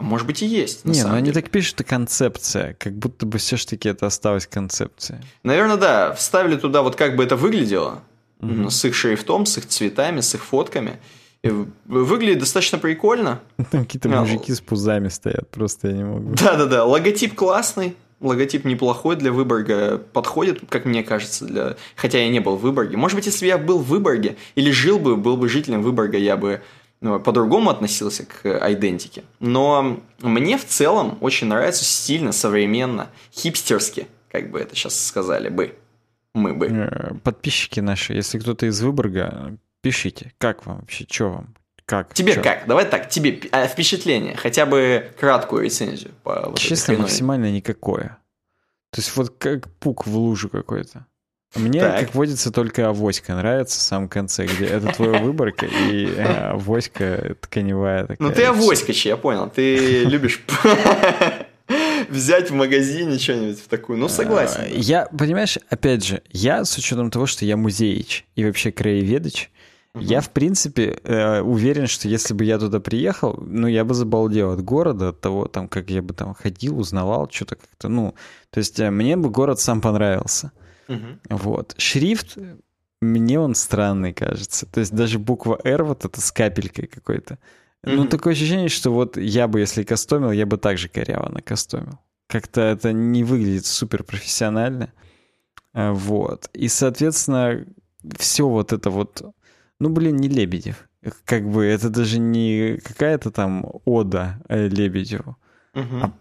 может 0.00 0.26
быть 0.26 0.42
и 0.42 0.46
есть. 0.46 0.84
Не, 0.84 1.04
ну 1.04 1.14
они 1.14 1.30
так 1.30 1.50
пишут, 1.50 1.74
это 1.74 1.84
концепция. 1.84 2.74
Как 2.78 2.94
будто 2.94 3.26
бы 3.26 3.38
все-таки 3.38 3.88
это 3.88 4.06
осталась 4.06 4.46
концепция. 4.46 5.22
Наверное, 5.42 5.76
да. 5.76 6.14
Вставили 6.14 6.56
туда 6.56 6.82
вот 6.82 6.96
как 6.96 7.16
бы 7.16 7.22
это 7.22 7.36
выглядело. 7.36 8.02
Угу. 8.40 8.70
С 8.70 8.84
их 8.86 8.94
шрифтом, 8.94 9.44
с 9.44 9.58
их 9.58 9.66
цветами, 9.68 10.20
с 10.20 10.34
их 10.34 10.42
фотками. 10.42 10.98
Выглядит 11.42 12.40
достаточно 12.40 12.78
прикольно. 12.78 13.40
Там 13.70 13.84
какие-то 13.84 14.08
а, 14.08 14.20
мужики 14.20 14.52
с 14.52 14.60
пузами 14.60 15.08
стоят, 15.08 15.48
просто 15.50 15.88
я 15.88 15.94
не 15.94 16.04
могу. 16.04 16.34
Да-да-да, 16.34 16.84
логотип 16.84 17.34
классный. 17.34 17.96
Логотип 18.20 18.66
неплохой 18.66 19.16
для 19.16 19.32
Выборга, 19.32 19.96
подходит, 19.96 20.60
как 20.68 20.84
мне 20.84 21.02
кажется, 21.02 21.46
для... 21.46 21.76
хотя 21.96 22.18
я 22.18 22.28
не 22.28 22.40
был 22.40 22.56
в 22.56 22.60
Выборге. 22.60 22.98
Может 22.98 23.16
быть, 23.16 23.24
если 23.24 23.46
бы 23.46 23.46
я 23.46 23.56
был 23.56 23.78
в 23.78 23.86
Выборге 23.86 24.36
или 24.56 24.70
жил 24.70 24.98
бы, 24.98 25.16
был 25.16 25.38
бы 25.38 25.48
жителем 25.48 25.80
Выборга, 25.80 26.18
я 26.18 26.36
бы 26.36 26.60
ну, 27.00 27.18
по-другому 27.18 27.70
относился 27.70 28.26
к 28.26 28.46
идентике. 28.72 29.24
Но 29.38 30.00
мне 30.20 30.58
в 30.58 30.66
целом 30.66 31.16
очень 31.22 31.46
нравится 31.46 31.82
стильно, 31.82 32.32
современно, 32.32 33.08
хипстерски, 33.32 34.06
как 34.30 34.50
бы 34.50 34.60
это 34.60 34.76
сейчас 34.76 35.02
сказали 35.02 35.48
бы. 35.48 35.74
Мы 36.34 36.52
бы. 36.52 36.66
Э, 36.66 37.14
подписчики 37.24 37.80
наши, 37.80 38.12
если 38.12 38.38
кто-то 38.38 38.66
из 38.66 38.80
Выборга, 38.82 39.56
пишите, 39.80 40.32
как 40.38 40.66
вам 40.66 40.80
вообще, 40.80 41.06
что 41.08 41.30
вам, 41.30 41.54
как? 41.90 42.14
Тебе 42.14 42.34
чё? 42.34 42.42
как? 42.42 42.66
Давай 42.66 42.84
так, 42.86 43.08
тебе 43.08 43.40
а, 43.50 43.66
впечатление, 43.66 44.36
хотя 44.36 44.64
бы 44.64 45.10
краткую 45.18 45.64
рецензию. 45.64 46.12
По 46.22 46.50
вот 46.50 46.58
Честно, 46.58 46.94
максимально 46.94 47.50
никакое. 47.50 48.18
То 48.92 49.00
есть 49.00 49.16
вот 49.16 49.30
как 49.38 49.68
пук 49.78 50.06
в 50.06 50.16
лужу 50.16 50.48
какой-то. 50.48 51.06
Мне, 51.56 51.80
так. 51.80 51.98
как 52.00 52.14
водится, 52.14 52.52
только 52.52 52.88
авоська 52.88 53.34
нравится 53.34 53.80
в 53.80 53.82
самом 53.82 54.08
конце, 54.08 54.46
где 54.46 54.66
это 54.66 54.92
твоя 54.92 55.18
выборка, 55.18 55.66
и 55.66 56.06
э, 56.06 56.50
авоська 56.52 57.36
тканевая 57.40 58.02
такая. 58.02 58.16
Ну 58.20 58.32
ты 58.32 58.44
авоськач, 58.44 59.04
я 59.04 59.16
понял. 59.16 59.50
Ты 59.50 60.04
любишь 60.04 60.44
взять 62.08 62.50
в 62.50 62.54
магазине 62.54 63.18
что-нибудь 63.18 63.58
в 63.58 63.66
такую. 63.66 63.98
Ну, 63.98 64.08
согласен. 64.08 64.62
Я, 64.72 65.06
понимаешь, 65.06 65.58
опять 65.68 66.04
же, 66.04 66.22
я 66.30 66.64
с 66.64 66.78
учетом 66.78 67.10
того, 67.10 67.26
что 67.26 67.44
я 67.44 67.56
музеич 67.56 68.26
и 68.36 68.44
вообще 68.44 68.70
краеведыч, 68.70 69.50
Угу. 69.94 70.04
Я, 70.04 70.20
в 70.20 70.30
принципе, 70.30 71.00
э, 71.02 71.40
уверен, 71.40 71.88
что 71.88 72.08
если 72.08 72.32
бы 72.32 72.44
я 72.44 72.58
туда 72.58 72.78
приехал, 72.78 73.42
ну, 73.44 73.66
я 73.66 73.84
бы 73.84 73.94
забалдел 73.94 74.52
от 74.52 74.62
города, 74.62 75.08
от 75.08 75.20
того, 75.20 75.46
там, 75.46 75.66
как 75.68 75.90
я 75.90 76.00
бы 76.00 76.14
там 76.14 76.34
ходил, 76.34 76.78
узнавал, 76.78 77.28
что-то 77.30 77.56
как-то, 77.56 77.88
ну, 77.88 78.14
то 78.50 78.58
есть 78.58 78.78
э, 78.78 78.90
мне 78.90 79.16
бы 79.16 79.30
город 79.30 79.58
сам 79.58 79.80
понравился. 79.80 80.52
Угу. 80.88 81.38
Вот. 81.38 81.74
Шрифт, 81.78 82.38
мне 83.00 83.40
он 83.40 83.54
странный, 83.54 84.12
кажется. 84.12 84.66
То 84.66 84.80
есть 84.80 84.94
даже 84.94 85.18
буква 85.18 85.58
R 85.64 85.82
вот 85.84 86.04
это 86.04 86.20
с 86.20 86.30
капелькой 86.30 86.86
какой-то. 86.86 87.38
Угу. 87.82 87.92
Ну, 87.92 88.04
такое 88.06 88.34
ощущение, 88.34 88.68
что 88.68 88.92
вот 88.92 89.16
я 89.16 89.48
бы, 89.48 89.60
если 89.60 89.82
кастомил, 89.82 90.30
я 90.30 90.46
бы 90.46 90.58
также 90.58 90.88
коряво 90.88 91.30
накастомил. 91.30 91.98
Как-то 92.28 92.60
это 92.60 92.92
не 92.92 93.24
выглядит 93.24 93.66
супер 93.66 94.04
профессионально. 94.04 94.92
А, 95.72 95.92
вот. 95.92 96.48
И, 96.52 96.68
соответственно, 96.68 97.64
все 98.18 98.48
вот 98.48 98.72
это 98.72 98.90
вот... 98.90 99.22
Ну, 99.80 99.88
блин, 99.88 100.16
не 100.16 100.28
Лебедев. 100.28 100.88
Как 101.24 101.48
бы 101.48 101.64
это 101.64 101.88
даже 101.88 102.18
не 102.18 102.78
какая-то 102.84 103.30
там 103.30 103.64
ода 103.84 104.40
э, 104.48 104.68
Лебедеву. 104.68 105.36
Угу. 105.74 105.96
А 106.02 106.12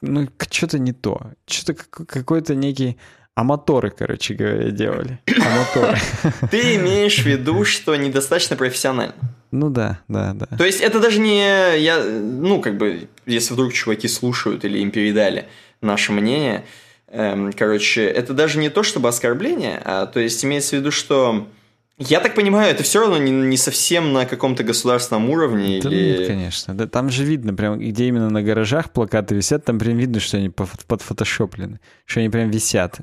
ну, 0.00 0.28
что-то 0.50 0.78
не 0.78 0.92
то. 0.92 1.32
Что-то 1.46 1.74
какой-то 2.06 2.54
некий 2.54 2.98
а 3.36 3.42
моторы, 3.42 3.90
короче 3.90 4.34
говоря, 4.34 4.70
делали. 4.70 5.18
А 5.26 5.58
моторы. 5.58 5.98
Ты 6.50 6.76
имеешь 6.76 7.18
в 7.18 7.26
виду, 7.26 7.64
что 7.64 7.96
недостаточно 7.96 8.54
профессионально? 8.56 9.14
Ну 9.50 9.70
да, 9.70 10.00
да, 10.08 10.34
да. 10.34 10.46
То 10.56 10.64
есть 10.64 10.80
это 10.80 11.00
даже 11.00 11.18
не 11.18 11.78
я, 11.78 12.02
ну 12.04 12.60
как 12.60 12.76
бы, 12.76 13.08
если 13.26 13.54
вдруг 13.54 13.72
чуваки 13.72 14.08
слушают 14.08 14.64
или 14.64 14.78
им 14.78 14.90
передали 14.90 15.46
наше 15.80 16.12
мнение, 16.12 16.64
эм, 17.08 17.52
короче, 17.52 18.04
это 18.04 18.34
даже 18.34 18.58
не 18.58 18.68
то, 18.68 18.82
чтобы 18.82 19.08
оскорбление, 19.08 19.80
а 19.84 20.06
то 20.06 20.20
есть 20.20 20.44
имеется 20.44 20.76
в 20.76 20.78
виду, 20.80 20.90
что 20.90 21.48
я 21.98 22.20
так 22.20 22.34
понимаю, 22.34 22.70
это 22.70 22.82
все 22.82 23.00
равно 23.00 23.18
не, 23.18 23.30
не 23.30 23.56
совсем 23.56 24.12
на 24.12 24.26
каком-то 24.26 24.64
государственном 24.64 25.30
уровне. 25.30 25.80
Да 25.80 25.90
или... 25.90 26.18
нет, 26.18 26.26
конечно. 26.26 26.74
Да, 26.74 26.86
там 26.86 27.08
же 27.10 27.24
видно, 27.24 27.54
прям, 27.54 27.78
где 27.78 28.06
именно 28.06 28.30
на 28.30 28.42
гаражах 28.42 28.90
плакаты 28.92 29.34
висят, 29.34 29.64
там 29.64 29.78
прям 29.78 29.96
видно, 29.96 30.18
что 30.18 30.36
они 30.36 30.48
подфотошоплены, 30.50 31.80
что 32.04 32.20
они 32.20 32.28
прям 32.30 32.50
висят. 32.50 32.98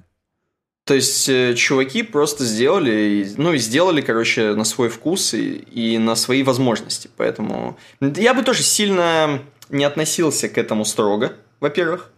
То 0.83 0.95
есть 0.95 1.29
э, 1.29 1.53
чуваки 1.55 2.03
просто 2.03 2.43
сделали, 2.43 3.31
ну 3.37 3.53
и 3.53 3.59
сделали, 3.59 4.01
короче, 4.01 4.55
на 4.55 4.63
свой 4.63 4.89
вкус 4.89 5.33
и, 5.33 5.57
и 5.57 5.97
на 5.97 6.15
свои 6.15 6.43
возможности. 6.43 7.09
Поэтому 7.15 7.77
я 8.01 8.33
бы 8.33 8.43
тоже 8.43 8.63
сильно 8.63 9.41
не 9.69 9.85
относился 9.85 10.49
к 10.49 10.57
этому 10.57 10.83
строго, 10.83 11.33
во-первых. 11.59 12.11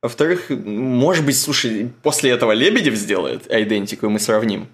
Во-вторых, 0.00 0.50
может 0.50 1.24
быть, 1.24 1.38
слушай, 1.38 1.90
после 2.02 2.30
этого 2.30 2.52
Лебедев 2.52 2.94
сделает 2.94 3.50
идентику, 3.50 4.06
и 4.06 4.08
мы 4.10 4.20
сравним. 4.20 4.68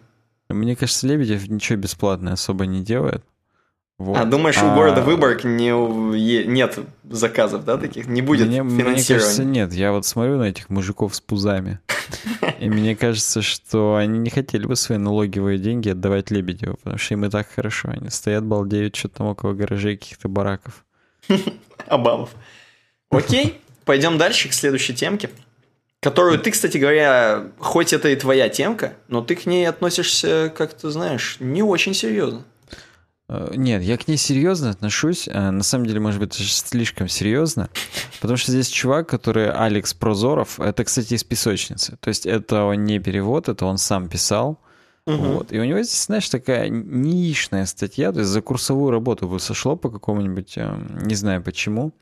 Мне 0.54 0.76
кажется, 0.76 1.06
Лебедев 1.06 1.48
ничего 1.48 1.78
бесплатное 1.78 2.34
особо 2.34 2.66
не 2.66 2.82
делает. 2.82 3.24
Вот. 4.00 4.16
А 4.16 4.24
думаешь, 4.24 4.56
а... 4.58 4.72
у 4.72 4.74
города 4.74 5.02
Выборг 5.02 5.44
не, 5.44 5.70
нет 6.46 6.78
заказов, 7.04 7.66
да, 7.66 7.76
таких? 7.76 8.06
Не 8.06 8.22
будет 8.22 8.46
мне, 8.46 8.56
финансирования? 8.56 8.94
Мне 8.94 9.04
кажется, 9.04 9.44
нет. 9.44 9.72
Я 9.74 9.92
вот 9.92 10.06
смотрю 10.06 10.38
на 10.38 10.44
этих 10.44 10.70
мужиков 10.70 11.14
с 11.14 11.20
пузами, 11.20 11.80
и 12.60 12.70
мне 12.70 12.96
кажется, 12.96 13.42
что 13.42 13.96
они 13.96 14.18
не 14.18 14.30
хотели 14.30 14.64
бы 14.64 14.74
свои 14.74 14.96
налоговые 14.96 15.58
деньги 15.58 15.90
отдавать 15.90 16.30
Лебедеву, 16.30 16.76
потому 16.76 16.96
что 16.96 17.12
им 17.12 17.26
и 17.26 17.28
так 17.28 17.46
хорошо. 17.54 17.90
Они 17.90 18.08
стоят, 18.08 18.42
балдеют, 18.42 18.96
что-то 18.96 19.18
там 19.18 19.26
около 19.26 19.52
гаражей 19.52 19.98
каких-то 19.98 20.28
бараков. 20.28 20.86
Обалов. 21.86 22.30
Окей, 23.10 23.60
пойдем 23.84 24.16
дальше 24.16 24.48
к 24.48 24.54
следующей 24.54 24.94
темке, 24.94 25.28
которую 26.00 26.38
ты, 26.38 26.50
кстати 26.50 26.78
говоря, 26.78 27.48
хоть 27.58 27.92
это 27.92 28.08
и 28.08 28.16
твоя 28.16 28.48
темка, 28.48 28.94
но 29.08 29.22
ты 29.22 29.36
к 29.36 29.46
ней 29.46 29.68
относишься, 29.68 30.52
как 30.56 30.74
ты 30.74 30.90
знаешь, 30.90 31.36
не 31.40 31.62
очень 31.62 31.94
серьезно. 31.94 32.44
Э, 33.28 33.52
нет, 33.54 33.82
я 33.82 33.96
к 33.96 34.08
ней 34.08 34.16
серьезно 34.16 34.70
отношусь. 34.70 35.28
Э, 35.28 35.50
на 35.50 35.62
самом 35.62 35.86
деле, 35.86 36.00
может 36.00 36.18
быть, 36.18 36.34
слишком 36.34 37.08
серьезно. 37.08 37.68
Потому 38.20 38.36
что 38.36 38.50
здесь 38.50 38.68
чувак, 38.68 39.08
который 39.08 39.50
Алекс 39.50 39.94
Прозоров, 39.94 40.58
это, 40.58 40.84
кстати, 40.84 41.14
из 41.14 41.22
песочницы. 41.22 41.96
То 42.00 42.08
есть 42.08 42.26
это 42.26 42.72
не 42.72 42.98
перевод, 42.98 43.48
это 43.48 43.66
он 43.66 43.78
сам 43.78 44.08
писал. 44.08 44.58
Угу. 45.06 45.16
Вот. 45.16 45.52
И 45.52 45.60
у 45.60 45.64
него 45.64 45.82
здесь, 45.82 46.04
знаешь, 46.04 46.28
такая 46.28 46.68
нишная 46.68 47.66
статья, 47.66 48.12
то 48.12 48.20
есть 48.20 48.30
за 48.30 48.42
курсовую 48.42 48.90
работу 48.90 49.28
бы 49.28 49.38
сошло 49.38 49.76
по 49.76 49.90
какому-нибудь, 49.90 50.54
э, 50.56 50.78
не 51.02 51.14
знаю 51.14 51.42
почему. 51.42 51.92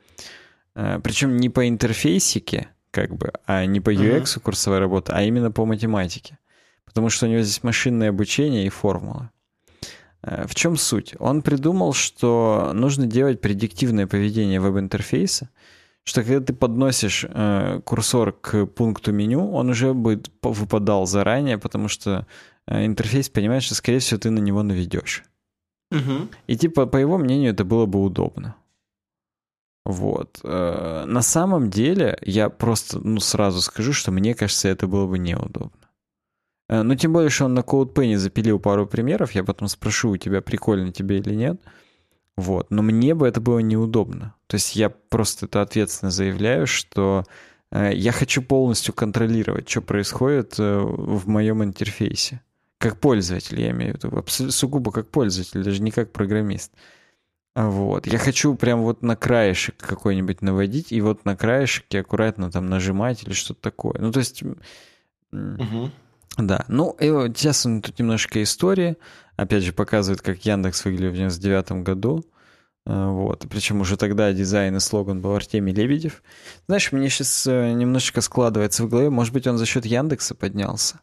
Причем 1.02 1.38
не 1.38 1.48
по 1.48 1.68
интерфейсике, 1.68 2.68
как 2.90 3.16
бы, 3.16 3.32
а 3.46 3.64
не 3.66 3.80
по 3.80 3.92
UX 3.92 4.36
угу. 4.36 4.44
курсовая 4.44 4.80
работа, 4.80 5.12
а 5.14 5.22
именно 5.22 5.50
по 5.50 5.64
математике. 5.64 6.38
Потому 6.84 7.10
что 7.10 7.26
у 7.26 7.28
него 7.28 7.42
здесь 7.42 7.62
машинное 7.62 8.08
обучение 8.08 8.66
и 8.66 8.70
формулы. 8.70 9.30
Э, 10.22 10.46
в 10.46 10.54
чем 10.54 10.76
суть? 10.76 11.14
Он 11.18 11.42
придумал, 11.42 11.92
что 11.92 12.72
нужно 12.74 13.06
делать 13.06 13.40
предиктивное 13.40 14.06
поведение 14.06 14.60
веб-интерфейса, 14.60 15.50
что 16.04 16.22
когда 16.22 16.40
ты 16.40 16.54
подносишь 16.54 17.26
э, 17.28 17.80
курсор 17.84 18.32
к 18.32 18.66
пункту 18.66 19.12
меню, 19.12 19.52
он 19.52 19.68
уже 19.68 19.92
будет 19.92 20.30
выпадал 20.42 21.06
заранее, 21.06 21.58
потому 21.58 21.88
что 21.88 22.26
э, 22.66 22.86
интерфейс 22.86 23.28
понимает, 23.28 23.62
что, 23.62 23.74
скорее 23.74 23.98
всего, 23.98 24.18
ты 24.18 24.30
на 24.30 24.38
него 24.38 24.62
наведешь. 24.62 25.24
Угу. 25.90 26.28
И 26.46 26.56
типа, 26.56 26.86
по 26.86 26.96
его 26.96 27.18
мнению, 27.18 27.52
это 27.52 27.64
было 27.64 27.86
бы 27.86 28.02
удобно. 28.02 28.56
Вот. 29.88 30.40
Э, 30.44 31.04
на 31.06 31.22
самом 31.22 31.70
деле, 31.70 32.18
я 32.20 32.50
просто, 32.50 33.00
ну, 33.00 33.20
сразу 33.20 33.62
скажу, 33.62 33.94
что 33.94 34.12
мне 34.12 34.34
кажется, 34.34 34.68
это 34.68 34.86
было 34.86 35.06
бы 35.06 35.18
неудобно. 35.18 35.88
Э, 36.68 36.82
ну, 36.82 36.94
тем 36.94 37.14
более, 37.14 37.30
что 37.30 37.46
он 37.46 37.54
на 37.54 37.60
CodePenny 37.60 38.18
запилил 38.18 38.58
пару 38.58 38.86
примеров. 38.86 39.32
Я 39.32 39.44
потом 39.44 39.66
спрошу 39.66 40.10
у 40.10 40.16
тебя, 40.18 40.42
прикольно 40.42 40.92
тебе 40.92 41.20
или 41.20 41.34
нет. 41.34 41.62
Вот. 42.36 42.70
Но 42.70 42.82
мне 42.82 43.14
бы 43.14 43.26
это 43.26 43.40
было 43.40 43.60
неудобно. 43.60 44.34
То 44.46 44.56
есть 44.56 44.76
я 44.76 44.90
просто 44.90 45.46
это 45.46 45.62
ответственно 45.62 46.10
заявляю, 46.10 46.66
что 46.66 47.24
э, 47.70 47.92
я 47.94 48.12
хочу 48.12 48.42
полностью 48.42 48.92
контролировать, 48.92 49.70
что 49.70 49.80
происходит 49.80 50.58
в 50.58 51.26
моем 51.26 51.64
интерфейсе. 51.64 52.42
Как 52.76 53.00
пользователь, 53.00 53.58
я 53.58 53.70
имею 53.70 53.94
в 53.98 54.04
виду. 54.04 54.22
Сугубо 54.50 54.92
как 54.92 55.08
пользователь, 55.08 55.64
даже 55.64 55.80
не 55.80 55.92
как 55.92 56.12
программист. 56.12 56.72
Вот. 57.60 58.06
Я 58.06 58.18
хочу 58.18 58.54
прям 58.54 58.82
вот 58.82 59.02
на 59.02 59.16
краешек 59.16 59.76
какой-нибудь 59.78 60.42
наводить, 60.42 60.92
и 60.92 61.00
вот 61.00 61.24
на 61.24 61.36
краешке 61.36 62.00
аккуратно 62.00 62.52
там 62.52 62.66
нажимать 62.66 63.24
или 63.24 63.32
что-то 63.32 63.60
такое. 63.60 64.00
Ну, 64.00 64.12
то 64.12 64.20
есть... 64.20 64.44
Угу. 65.32 65.90
Да, 66.36 66.64
ну 66.68 66.96
и 67.00 67.08
сейчас 67.34 67.62
тут 67.62 67.98
немножко 67.98 68.40
истории. 68.44 68.96
Опять 69.34 69.64
же, 69.64 69.72
показывает, 69.72 70.22
как 70.22 70.44
Яндекс 70.46 70.84
выглядел 70.84 71.10
в 71.10 71.14
99 71.14 71.82
году. 71.82 72.24
Э, 72.86 73.08
вот. 73.08 73.44
Причем 73.50 73.80
уже 73.80 73.96
тогда 73.96 74.32
дизайн 74.32 74.76
и 74.76 74.80
слоган 74.80 75.20
был 75.20 75.34
Артемий 75.34 75.74
Лебедев. 75.74 76.22
Знаешь, 76.66 76.92
мне 76.92 77.08
сейчас 77.08 77.44
э, 77.48 77.72
немножечко 77.72 78.20
складывается 78.20 78.84
в 78.84 78.88
голове, 78.88 79.10
может 79.10 79.32
быть, 79.32 79.48
он 79.48 79.58
за 79.58 79.66
счет 79.66 79.84
Яндекса 79.84 80.36
поднялся. 80.36 81.00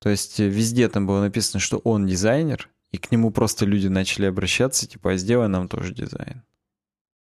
То 0.00 0.08
есть 0.08 0.40
э, 0.40 0.48
везде 0.48 0.88
там 0.88 1.06
было 1.06 1.20
написано, 1.20 1.60
что 1.60 1.76
он 1.78 2.06
дизайнер, 2.06 2.70
и 2.92 2.98
к 2.98 3.10
нему 3.10 3.30
просто 3.30 3.64
люди 3.64 3.88
начали 3.88 4.26
обращаться, 4.26 4.86
типа, 4.86 5.12
а 5.12 5.16
сделай 5.16 5.48
нам 5.48 5.68
тоже 5.68 5.92
дизайн. 5.92 6.42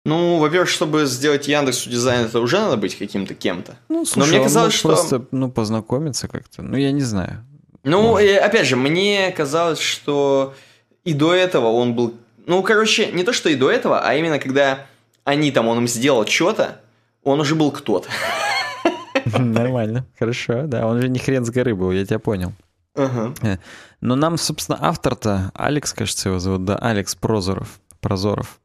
Ну, 0.05 0.37
во-первых, 0.37 0.69
чтобы 0.69 1.05
сделать 1.05 1.47
Яндексу 1.47 1.89
дизайн, 1.89 2.25
это 2.25 2.39
уже 2.39 2.59
надо 2.59 2.77
быть 2.77 2.95
каким-то 2.95 3.33
кем-то. 3.33 3.75
Ну, 3.89 4.05
слушай, 4.05 4.29
Но 4.29 4.35
мне 4.35 4.43
казалось, 4.43 4.73
что... 4.75 4.89
просто, 4.89 5.25
ну, 5.31 5.49
познакомиться 5.49 6.27
как-то. 6.27 6.61
Ну, 6.61 6.77
я 6.77 6.91
не 6.91 7.01
знаю. 7.01 7.43
Ну, 7.83 8.19
и, 8.19 8.27
опять 8.29 8.67
же, 8.67 8.75
мне 8.75 9.31
казалось, 9.31 9.79
что 9.79 10.53
и 11.03 11.13
до 11.13 11.33
этого 11.33 11.67
он 11.67 11.95
был... 11.95 12.13
Ну, 12.45 12.61
короче, 12.61 13.11
не 13.11 13.23
то, 13.23 13.33
что 13.33 13.49
и 13.49 13.55
до 13.55 13.71
этого, 13.71 13.99
а 13.99 14.13
именно 14.13 14.37
когда 14.37 14.85
они 15.23 15.51
там, 15.51 15.67
он 15.67 15.79
им 15.79 15.87
сделал 15.87 16.25
что-то, 16.27 16.81
он 17.23 17.39
уже 17.39 17.55
был 17.55 17.71
кто-то. 17.71 18.07
Нормально, 19.39 20.05
хорошо, 20.19 20.63
да. 20.67 20.85
Он 20.87 21.01
же 21.01 21.09
не 21.09 21.17
хрен 21.17 21.43
с 21.43 21.49
горы 21.49 21.75
был, 21.75 21.91
я 21.91 22.05
тебя 22.05 22.19
понял. 22.19 22.53
Э, 22.95 23.57
но 24.01 24.15
нам, 24.15 24.37
собственно, 24.37 24.77
автор-то, 24.81 25.51
Алекс, 25.53 25.93
кажется, 25.93 26.29
его 26.29 26.39
зовут, 26.39 26.65
да, 26.65 26.77
Алекс 26.77 27.15
Прозоров, 27.15 27.79
Прозоров. 27.99 28.59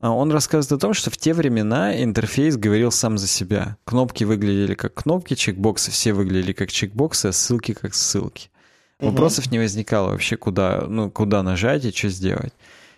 А 0.00 0.10
он 0.10 0.32
рассказывает 0.32 0.72
о 0.72 0.86
том, 0.86 0.94
что 0.94 1.10
в 1.10 1.18
те 1.18 1.34
времена 1.34 2.02
интерфейс 2.02 2.56
говорил 2.56 2.90
сам 2.90 3.18
за 3.18 3.26
себя. 3.26 3.76
Кнопки 3.84 4.24
выглядели 4.24 4.74
как 4.74 4.94
кнопки, 4.94 5.34
чекбоксы 5.34 5.90
все 5.90 6.14
выглядели 6.14 6.52
как 6.52 6.72
чекбоксы, 6.72 7.26
а 7.26 7.32
ссылки 7.32 7.74
как 7.74 7.94
ссылки. 7.94 8.50
Вопросов 8.98 9.46
угу. 9.46 9.52
не 9.52 9.58
возникало 9.58 10.10
вообще, 10.10 10.36
куда, 10.36 10.84
ну, 10.88 11.10
куда 11.10 11.42
нажать 11.42 11.84
и 11.84 11.92
что 11.92 12.08
сделать. 12.08 12.52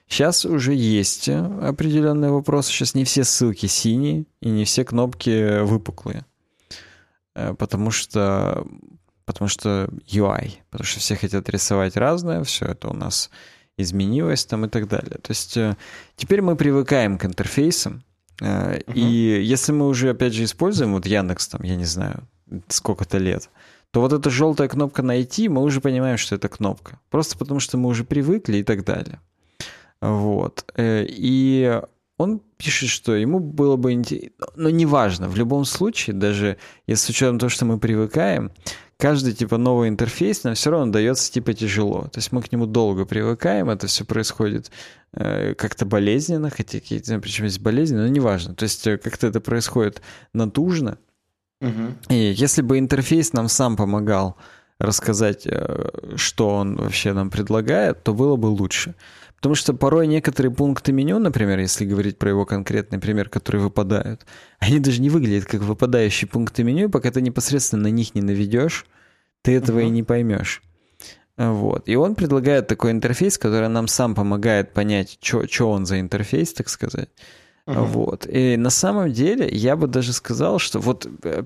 Сейчас 0.09 0.45
уже 0.45 0.75
есть 0.75 1.29
определенные 1.29 2.31
вопросы. 2.31 2.71
Сейчас 2.71 2.95
не 2.95 3.05
все 3.05 3.25
ссылки 3.25 3.67
синие 3.67 4.27
и 4.41 4.51
не 4.51 4.65
все 4.65 4.85
кнопки 4.85 5.63
выпуклые. 5.63 6.25
Э, 7.35 7.55
потому 7.55 7.91
что, 7.91 8.67
потому 9.25 9.49
что 9.49 9.89
UI, 10.07 10.55
потому 10.71 10.87
что 10.87 11.01
все 11.01 11.17
хотят 11.17 11.49
рисовать 11.49 11.97
разное, 11.97 12.43
все 12.45 12.67
это 12.67 12.89
у 12.89 12.95
нас 12.95 13.31
изменилось 13.77 14.45
там 14.45 14.67
и 14.67 14.69
так 14.69 14.89
далее. 14.89 15.19
То 15.23 15.31
есть 15.31 15.57
э, 15.57 15.77
теперь 16.17 16.43
мы 16.43 16.57
привыкаем 16.57 17.19
к 17.19 17.25
интерфейсам, 17.25 18.03
uh-huh. 18.41 18.93
и 18.95 19.43
если 19.43 19.73
мы 19.73 19.89
уже, 19.89 20.11
опять 20.11 20.35
же, 20.35 20.45
используем 20.45 20.93
вот 20.93 21.07
Яндекс, 21.07 21.49
там, 21.49 21.63
я 21.63 21.77
не 21.77 21.85
знаю, 21.85 22.29
сколько-то 22.69 23.19
лет, 23.19 23.51
то 23.91 24.01
вот 24.01 24.13
эта 24.13 24.31
желтая 24.31 24.69
кнопка 24.69 25.03
«Найти», 25.03 25.49
мы 25.49 25.63
уже 25.63 25.81
понимаем, 25.81 26.17
что 26.17 26.35
это 26.35 26.49
кнопка. 26.49 26.99
Просто 27.11 27.37
потому, 27.37 27.61
что 27.61 27.77
мы 27.77 27.89
уже 27.89 28.05
привыкли 28.05 28.59
и 28.59 28.63
так 28.63 28.85
далее. 28.85 29.21
Вот. 30.01 30.65
И 30.79 31.81
он 32.17 32.41
пишет, 32.57 32.89
что 32.89 33.15
ему 33.15 33.39
было 33.39 33.77
бы 33.77 33.93
интересно, 33.93 34.47
но 34.57 34.71
неважно, 34.71 35.29
в 35.29 35.37
любом 35.37 35.65
случае, 35.65 36.15
даже 36.15 36.57
если 36.87 37.07
с 37.07 37.09
учетом 37.11 37.39
того, 37.39 37.51
что 37.51 37.65
мы 37.65 37.79
привыкаем, 37.79 38.51
каждый 39.03 39.33
типа 39.33 39.59
новый 39.59 39.89
интерфейс 39.89 40.45
нам 40.45 40.55
все 40.55 40.71
равно 40.71 40.93
дается 40.93 41.33
типа 41.33 41.55
тяжело. 41.55 42.03
То 42.13 42.19
есть 42.19 42.31
мы 42.31 42.41
к 42.41 42.53
нему 42.53 42.67
долго 42.67 43.05
привыкаем, 43.05 43.69
это 43.69 43.89
все 43.89 44.05
происходит 44.05 44.71
э, 45.13 45.55
как-то 45.55 45.85
болезненно, 45.85 46.51
хотя 46.51 46.79
какие-то, 46.79 47.19
причем 47.19 47.47
есть 47.47 47.61
болезни, 47.61 47.97
но 47.97 48.07
неважно. 48.07 48.55
То 48.55 48.63
есть 48.63 48.87
э, 48.87 48.99
как-то 48.99 49.27
это 49.27 49.41
происходит 49.41 50.03
натужно. 50.33 50.99
Угу. 51.61 52.11
И 52.11 52.15
если 52.15 52.63
бы 52.63 52.79
интерфейс 52.79 53.33
нам 53.33 53.49
сам 53.49 53.77
помогал 53.77 54.37
рассказать, 54.79 55.47
э, 55.47 55.89
что 56.15 56.51
он 56.51 56.77
вообще 56.77 57.13
нам 57.13 57.31
предлагает, 57.31 58.05
то 58.05 58.15
было 58.15 58.37
бы 58.37 58.47
лучше. 58.47 58.95
Потому 59.43 59.57
что 59.57 59.75
порой 59.75 60.07
некоторые 60.07 60.55
пункты 60.55 60.93
меню, 60.93 61.19
например, 61.19 61.59
если 61.59 61.85
говорить 61.85 62.17
про 62.17 62.31
его 62.31 62.47
конкретный 62.47 63.01
пример, 63.01 63.29
которые 63.29 63.61
выпадают, 63.61 64.25
они 64.61 64.79
даже 64.79 65.01
не 65.01 65.11
выглядят 65.11 65.47
как 65.47 65.63
выпадающие 65.63 66.29
пункты 66.29 66.63
меню, 66.63 66.89
пока 66.89 67.11
ты 67.11 67.21
непосредственно 67.21 67.83
на 67.83 67.87
них 67.89 68.15
не 68.15 68.23
наведешь, 68.23 68.87
ты 69.43 69.57
этого 69.57 69.81
uh-huh. 69.81 69.89
и 69.89 69.91
не 69.91 70.05
поймешь. 70.05 70.63
Вот. 71.37 71.89
И 71.89 71.97
он 71.97 72.15
предлагает 72.15 72.69
такой 72.69 72.93
интерфейс, 72.93 73.37
который 73.37 73.69
нам 73.69 73.89
сам 73.89 74.15
помогает 74.15 74.73
понять, 74.73 75.19
что 75.21 75.71
он 75.73 75.87
за 75.87 75.99
интерфейс, 75.99 76.53
так 76.53 76.69
сказать. 76.69 77.09
Uh-huh. 77.65 77.85
Вот. 77.85 78.27
И 78.29 78.57
на 78.57 78.71
самом 78.71 79.13
деле 79.13 79.49
я 79.49 79.77
бы 79.77 79.87
даже 79.87 80.13
сказал, 80.13 80.59
что 80.59 80.81
вот 80.81 81.07
э, 81.23 81.45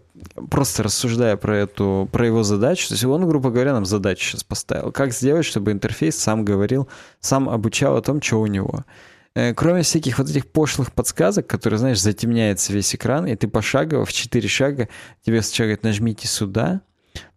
просто 0.51 0.83
рассуждая 0.83 1.37
про 1.37 1.59
эту, 1.59 2.09
про 2.11 2.27
его 2.27 2.43
задачу, 2.43 2.89
то 2.89 2.95
есть 2.95 3.05
он, 3.05 3.29
грубо 3.29 3.51
говоря, 3.51 3.75
нам 3.75 3.85
задачу 3.85 4.31
сейчас 4.31 4.43
поставил. 4.43 4.93
Как 4.93 5.13
сделать, 5.13 5.45
чтобы 5.45 5.73
интерфейс 5.73 6.17
сам 6.17 6.43
говорил, 6.43 6.89
сам 7.21 7.51
обучал 7.51 7.97
о 7.99 8.03
том, 8.03 8.23
что 8.23 8.41
у 8.41 8.47
него. 8.47 8.87
Э, 9.35 9.53
кроме 9.53 9.83
всяких 9.83 10.19
вот 10.19 10.31
этих 10.31 10.47
пошлых 10.47 10.91
подсказок, 10.91 11.47
которые, 11.47 11.79
знаешь, 11.79 12.01
затемняется 12.01 12.73
весь 12.73 12.95
экран, 12.95 13.27
и 13.27 13.37
ты 13.37 13.47
пошагово, 13.47 14.07
в 14.07 14.13
четыре 14.15 14.49
шага 14.49 14.89
тебе 15.23 15.43
сначала 15.43 15.67
говорит, 15.67 15.83
нажмите 15.83 16.27
сюда, 16.27 16.81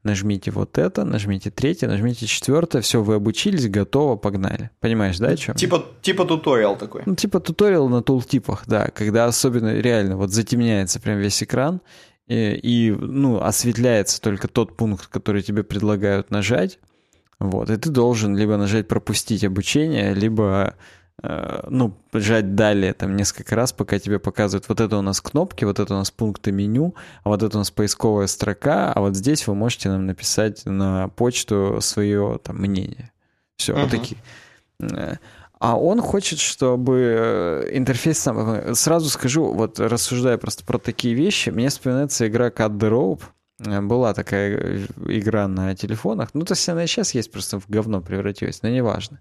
нажмите 0.04 0.52
вот 0.52 0.78
это, 0.78 1.04
нажмите 1.04 1.52
третье, 1.52 1.88
нажмите 1.88 2.26
четвертое, 2.26 2.82
все, 2.82 3.02
вы 3.02 3.16
обучились, 3.16 3.68
готово, 3.70 4.16
погнали. 4.16 4.72
Понимаешь, 4.80 5.18
да, 5.18 5.28
о 5.28 5.36
чем? 5.36 5.56
Типа, 5.56 5.86
типа 6.02 6.26
туториал 6.26 6.78
такой. 6.78 7.04
Ну, 7.06 7.16
типа 7.16 7.40
туториал 7.40 7.90
на 7.90 8.02
тултипах, 8.02 8.64
да, 8.68 8.88
когда 8.88 9.26
особенно 9.26 9.80
реально 9.80 10.18
вот 10.18 10.32
затемняется 10.32 11.00
прям 11.00 11.20
весь 11.20 11.42
экран, 11.44 11.82
и, 12.28 12.54
и 12.54 12.92
ну, 12.92 13.42
осветляется 13.42 14.22
только 14.22 14.48
тот 14.48 14.78
пункт, 14.78 15.08
который 15.08 15.42
тебе 15.42 15.64
предлагают 15.64 16.32
нажать, 16.32 16.80
вот, 17.40 17.70
и 17.70 17.78
ты 17.78 17.90
должен 17.90 18.36
либо 18.36 18.58
нажать 18.58 18.88
пропустить 18.88 19.44
обучение, 19.44 20.14
либо 20.14 20.76
ну, 21.22 21.94
жать 22.14 22.56
далее 22.56 22.94
там 22.94 23.16
несколько 23.16 23.56
раз, 23.56 23.74
пока 23.74 24.00
тебе 24.00 24.20
показывают, 24.20 24.70
вот 24.70 24.80
это 24.80 24.98
у 24.98 25.02
нас 25.02 25.22
кнопки, 25.22 25.66
вот 25.66 25.80
это 25.80 25.94
у 25.94 25.98
нас 25.98 26.12
пункты 26.12 26.52
меню, 26.52 26.96
а 27.24 27.30
вот 27.30 27.44
это 27.44 27.58
у 27.58 27.60
нас 27.60 27.72
поисковая 27.72 28.28
строка, 28.28 28.94
а 28.94 29.02
вот 29.02 29.16
здесь 29.16 29.46
вы 29.48 29.56
можете 29.56 29.90
нам 29.90 30.06
написать 30.06 30.66
на 30.66 31.10
почту 31.10 31.80
свое 31.82 32.40
там 32.44 32.58
мнение. 32.58 33.12
Все, 33.58 33.74
uh-huh. 33.74 33.82
вот 33.82 33.92
такие. 33.92 34.22
Э, 34.80 35.16
а 35.60 35.78
он 35.78 36.02
хочет, 36.02 36.40
чтобы 36.40 36.96
э, 37.18 37.70
интерфейс 37.78 38.20
сам... 38.20 38.74
Сразу 38.76 39.10
скажу, 39.10 39.52
вот 39.52 39.80
рассуждая 39.80 40.38
просто 40.38 40.64
про 40.64 40.78
такие 40.78 41.16
вещи, 41.16 41.50
мне 41.50 41.68
вспоминается 41.68 42.28
игра 42.28 42.48
Cut 42.48 42.78
the 42.78 42.90
Rope. 42.90 43.24
Была 43.82 44.14
такая 44.14 44.88
игра 45.06 45.50
на 45.50 45.76
телефонах. 45.76 46.30
Ну, 46.34 46.46
то 46.46 46.54
есть 46.54 46.70
она 46.70 46.86
и 46.86 46.88
сейчас 46.88 47.14
есть, 47.14 47.30
просто 47.30 47.60
в 47.60 47.68
говно 47.68 48.00
превратилась, 48.00 48.62
но 48.64 48.70
неважно. 48.70 49.18
важно. 49.18 49.20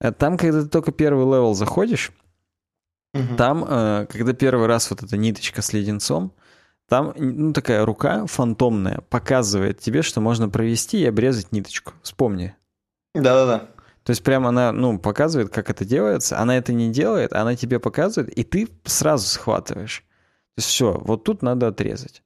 Э, 0.00 0.12
там, 0.12 0.36
когда 0.36 0.62
ты 0.62 0.68
только 0.68 0.92
первый 0.92 1.24
level 1.24 1.54
заходишь, 1.54 2.12
угу. 3.14 3.36
там, 3.36 3.64
э, 3.68 4.06
когда 4.10 4.32
первый 4.32 4.66
раз 4.66 4.90
вот 4.90 5.02
эта 5.02 5.16
ниточка 5.16 5.62
с 5.62 5.72
леденцом, 5.72 6.32
там 6.88 7.12
ну, 7.16 7.52
такая 7.52 7.84
рука 7.84 8.26
фантомная 8.26 9.02
показывает 9.10 9.78
тебе, 9.78 10.02
что 10.02 10.20
можно 10.20 10.48
провести 10.48 11.00
и 11.00 11.06
обрезать 11.06 11.52
ниточку. 11.52 11.92
Вспомни. 12.02 12.54
Да-да-да. 13.14 13.68
То 14.04 14.10
есть 14.10 14.22
прямо 14.22 14.48
она, 14.48 14.72
ну, 14.72 14.98
показывает, 14.98 15.50
как 15.50 15.68
это 15.68 15.84
делается. 15.84 16.38
Она 16.38 16.56
это 16.56 16.72
не 16.72 16.90
делает, 16.90 17.34
она 17.34 17.56
тебе 17.56 17.78
показывает, 17.78 18.32
и 18.32 18.42
ты 18.42 18.68
сразу 18.84 19.26
схватываешь. 19.26 19.98
То 19.98 20.60
есть 20.60 20.68
все, 20.68 20.98
вот 21.04 21.24
тут 21.24 21.42
надо 21.42 21.68
отрезать. 21.68 22.22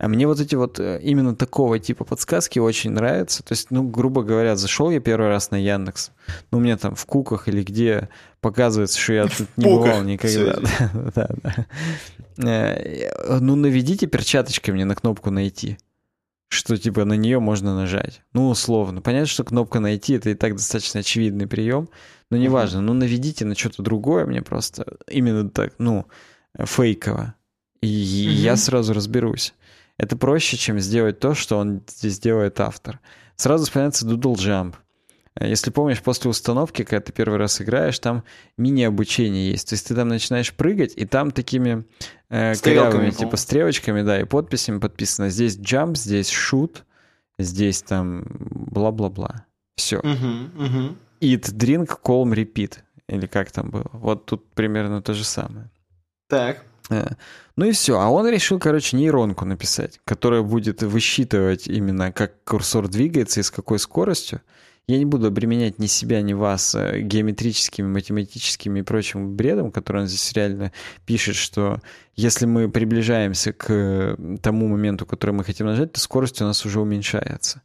А 0.00 0.08
мне 0.08 0.26
вот 0.26 0.40
эти 0.40 0.54
вот 0.54 0.80
э, 0.80 0.98
именно 1.02 1.36
такого 1.36 1.78
типа 1.78 2.04
подсказки 2.04 2.58
очень 2.58 2.90
нравятся. 2.92 3.42
То 3.42 3.52
есть, 3.52 3.70
ну, 3.70 3.82
грубо 3.82 4.22
говоря, 4.22 4.56
зашел 4.56 4.90
я 4.90 4.98
первый 4.98 5.28
раз 5.28 5.50
на 5.50 5.56
Яндекс, 5.56 6.12
ну, 6.50 6.56
у 6.56 6.60
меня 6.62 6.78
там 6.78 6.94
в 6.94 7.04
Куках 7.04 7.48
или 7.48 7.62
где 7.62 8.08
показывается, 8.40 8.98
что 8.98 9.12
я 9.12 9.26
тут 9.36 9.46
не 9.58 9.66
бывал 9.66 10.02
никогда. 10.02 10.58
да, 11.14 11.28
да. 11.42 11.66
Э, 12.48 13.38
ну, 13.40 13.56
наведите 13.56 14.06
перчаточкой 14.06 14.72
мне 14.72 14.86
на 14.86 14.94
кнопку 14.94 15.30
«Найти» 15.30 15.76
что 16.52 16.76
типа 16.76 17.04
на 17.04 17.12
нее 17.12 17.38
можно 17.38 17.76
нажать. 17.76 18.22
Ну, 18.32 18.48
условно. 18.48 19.00
Понятно, 19.00 19.26
что 19.26 19.44
кнопка 19.44 19.78
найти 19.78 20.14
это 20.14 20.30
и 20.30 20.34
так 20.34 20.56
достаточно 20.56 20.98
очевидный 20.98 21.46
прием, 21.46 21.88
но 22.28 22.36
неважно. 22.38 22.80
Ну, 22.80 22.92
наведите 22.92 23.44
на 23.44 23.54
что-то 23.54 23.84
другое, 23.84 24.26
мне 24.26 24.42
просто 24.42 24.84
именно 25.06 25.48
так, 25.48 25.74
ну, 25.78 26.06
фейково. 26.58 27.34
И 27.82 27.86
я 27.86 28.56
сразу 28.56 28.92
разберусь. 28.94 29.54
Это 30.00 30.16
проще, 30.16 30.56
чем 30.56 30.80
сделать 30.80 31.18
то, 31.18 31.34
что 31.34 31.58
он 31.58 31.82
здесь 31.86 32.18
делает 32.18 32.58
автор. 32.58 33.00
Сразу 33.36 33.64
вспоминается 33.64 34.06
Doodle 34.06 34.32
Jump. 34.34 34.74
Если 35.38 35.70
помнишь, 35.70 36.02
после 36.02 36.30
установки, 36.30 36.84
когда 36.84 37.04
ты 37.04 37.12
первый 37.12 37.38
раз 37.38 37.60
играешь, 37.60 37.98
там 37.98 38.24
мини-обучение 38.56 39.50
есть. 39.50 39.68
То 39.68 39.74
есть 39.74 39.86
ты 39.86 39.94
там 39.94 40.08
начинаешь 40.08 40.54
прыгать, 40.54 40.94
и 40.96 41.04
там 41.04 41.30
такими 41.32 41.84
э, 42.30 42.54
корявыми, 42.54 43.10
типа 43.10 43.36
стрелочками, 43.36 44.00
да, 44.00 44.18
и 44.18 44.24
подписями 44.24 44.78
подписано. 44.78 45.28
Здесь 45.28 45.58
jump, 45.58 45.96
здесь 45.96 46.32
shoot, 46.32 46.78
здесь 47.38 47.82
там 47.82 48.24
бла-бла-бла. 48.26 49.44
Все. 49.76 49.98
Угу, 49.98 50.64
угу. 50.64 50.96
Eat, 51.20 51.52
drink, 51.54 51.90
calm, 52.02 52.32
repeat. 52.32 52.78
Или 53.06 53.26
как 53.26 53.52
там 53.52 53.68
было. 53.68 53.90
Вот 53.92 54.24
тут 54.24 54.50
примерно 54.54 55.02
то 55.02 55.12
же 55.12 55.24
самое. 55.24 55.70
Так. 56.26 56.64
Э, 56.90 57.06
ну 57.56 57.66
и 57.66 57.72
все. 57.72 57.98
А 57.98 58.10
он 58.10 58.28
решил, 58.28 58.58
короче, 58.58 58.96
нейронку 58.96 59.44
написать, 59.44 60.00
которая 60.04 60.42
будет 60.42 60.82
высчитывать 60.82 61.66
именно, 61.66 62.12
как 62.12 62.44
курсор 62.44 62.88
двигается 62.88 63.40
и 63.40 63.42
с 63.42 63.50
какой 63.50 63.78
скоростью. 63.78 64.42
я 64.86 64.98
не 64.98 65.04
буду 65.04 65.28
обременять 65.28 65.78
ни 65.78 65.86
себя, 65.86 66.20
ни 66.20 66.32
вас 66.32 66.74
э, 66.74 67.00
геометрическими, 67.00 67.86
математическими 67.86 68.80
и 68.80 68.82
прочим 68.82 69.36
бредом, 69.36 69.70
который 69.70 70.02
он 70.02 70.08
здесь 70.08 70.32
реально 70.32 70.72
пишет, 71.06 71.36
что 71.36 71.80
если 72.16 72.46
мы 72.46 72.68
приближаемся 72.68 73.52
к 73.52 74.16
тому 74.42 74.68
моменту, 74.68 75.06
который 75.06 75.30
мы 75.30 75.44
хотим 75.44 75.66
нажать, 75.66 75.92
то 75.92 76.00
скорость 76.00 76.42
у 76.42 76.44
нас 76.44 76.66
уже 76.66 76.80
уменьшается. 76.80 77.62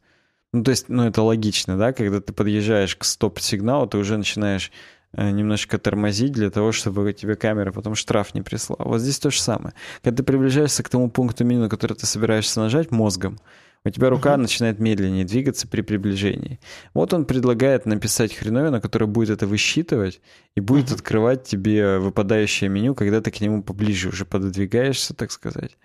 Ну, 0.52 0.62
то 0.62 0.70
есть, 0.70 0.88
ну, 0.88 1.04
это 1.04 1.22
логично, 1.22 1.76
да, 1.76 1.92
когда 1.92 2.20
ты 2.20 2.32
подъезжаешь 2.32 2.96
к 2.96 3.04
стоп-сигналу, 3.04 3.88
ты 3.88 3.98
уже 3.98 4.16
начинаешь 4.16 4.72
немножко 5.16 5.78
тормозить 5.78 6.32
для 6.32 6.50
того, 6.50 6.72
чтобы 6.72 7.12
тебе 7.12 7.34
камера 7.36 7.72
потом 7.72 7.94
штраф 7.94 8.34
не 8.34 8.42
прислала. 8.42 8.88
Вот 8.88 9.00
здесь 9.00 9.18
то 9.18 9.30
же 9.30 9.40
самое. 9.40 9.74
Когда 10.02 10.18
ты 10.18 10.22
приближаешься 10.22 10.82
к 10.82 10.88
тому 10.88 11.10
пункту 11.10 11.44
меню, 11.44 11.62
на 11.62 11.68
который 11.68 11.96
ты 11.96 12.06
собираешься 12.06 12.60
нажать 12.60 12.90
мозгом, 12.90 13.38
у 13.84 13.90
тебя 13.90 14.10
рука 14.10 14.34
uh-huh. 14.34 14.38
начинает 14.38 14.80
медленнее 14.80 15.24
двигаться 15.24 15.68
при 15.68 15.80
приближении. 15.80 16.58
Вот 16.92 17.14
он 17.14 17.24
предлагает 17.24 17.86
написать 17.86 18.34
хреновину, 18.34 18.80
которая 18.80 19.08
будет 19.08 19.30
это 19.30 19.46
высчитывать 19.46 20.20
и 20.56 20.60
будет 20.60 20.90
uh-huh. 20.90 20.94
открывать 20.94 21.44
тебе 21.44 21.98
выпадающее 21.98 22.68
меню, 22.68 22.96
когда 22.96 23.20
ты 23.20 23.30
к 23.30 23.40
нему 23.40 23.62
поближе 23.62 24.08
уже 24.08 24.24
пододвигаешься, 24.24 25.14
так 25.14 25.30
сказать. 25.30 25.76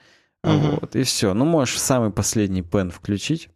Uh-huh. 0.43 0.79
Вот, 0.81 0.95
и 0.95 1.03
все. 1.03 1.35
Ну, 1.35 1.45
можешь 1.45 1.79
самый 1.79 2.09
последний 2.09 2.63
пен 2.63 2.89
включить, 2.89 3.49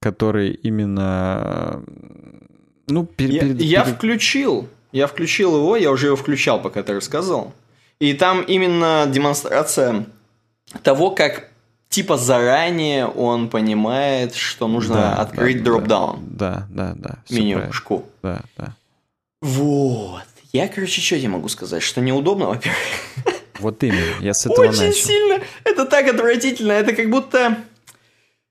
который 0.00 0.52
именно... 0.52 1.84
Ну, 2.88 3.04
пер, 3.04 3.30
я, 3.30 3.40
перед, 3.40 3.60
я 3.60 3.84
включил. 3.84 4.68
Я 4.92 5.06
включил 5.06 5.56
его, 5.56 5.76
я 5.76 5.90
уже 5.90 6.06
его 6.06 6.16
включал, 6.16 6.60
пока 6.60 6.82
ты 6.82 6.94
рассказывал. 6.94 7.52
И 7.98 8.12
там 8.14 8.42
именно 8.42 9.06
демонстрация 9.08 10.06
того, 10.82 11.10
как 11.10 11.48
типа 11.88 12.16
заранее 12.16 13.06
он 13.06 13.48
понимает, 13.48 14.34
что 14.34 14.68
нужно 14.68 14.94
да, 14.94 15.14
открыть 15.14 15.58
да, 15.58 15.64
дропдаун. 15.64 16.20
Да, 16.30 16.66
да, 16.70 16.94
да. 16.96 17.18
Менюшку. 17.30 18.06
Да, 18.22 18.42
да. 18.56 18.74
Вот. 19.40 20.22
Я, 20.52 20.68
короче, 20.68 21.00
что 21.00 21.16
я 21.16 21.28
могу 21.28 21.48
сказать? 21.48 21.82
Что 21.82 22.00
неудобно, 22.00 22.46
во-первых. 22.46 22.78
Вот 23.58 23.82
именно, 23.82 24.20
я 24.20 24.34
с 24.34 24.44
этого 24.44 24.66
Очень 24.66 24.86
начал. 24.88 25.06
сильно. 25.06 25.40
Это 25.64 25.86
так 25.86 26.08
отвратительно. 26.08 26.72
Это 26.72 26.94
как 26.94 27.10
будто... 27.10 27.58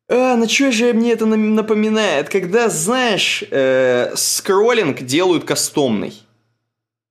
А, 0.07 0.35
на 0.35 0.47
что 0.47 0.71
же 0.71 0.93
мне 0.93 1.13
это 1.13 1.25
напоминает? 1.25 2.29
Когда, 2.29 2.69
знаешь, 2.69 3.43
э, 3.49 4.13
скроллинг 4.15 5.01
делают 5.01 5.43
кастомный. 5.43 6.24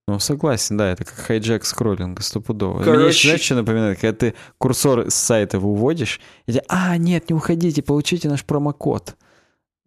Ну, 0.07 0.18
согласен, 0.18 0.76
да, 0.76 0.92
это 0.92 1.05
как 1.05 1.14
хайджек 1.14 1.64
скроллинга 1.64 2.22
стопудово. 2.22 2.82
Короче... 2.82 2.98
Мне 2.98 3.09
еще, 3.09 3.28
знаешь, 3.28 3.40
что 3.42 3.55
напоминает? 3.55 3.98
Когда 3.98 4.16
ты 4.16 4.34
курсор 4.59 5.11
с 5.11 5.14
сайта 5.14 5.59
выводишь, 5.59 6.20
и 6.46 6.52
тебе, 6.52 6.62
а, 6.68 6.96
нет, 6.98 7.30
не 7.30 7.34
уходите, 7.34 7.82
получите 7.82 8.28
наш 8.28 8.44
промокод. 8.44 9.16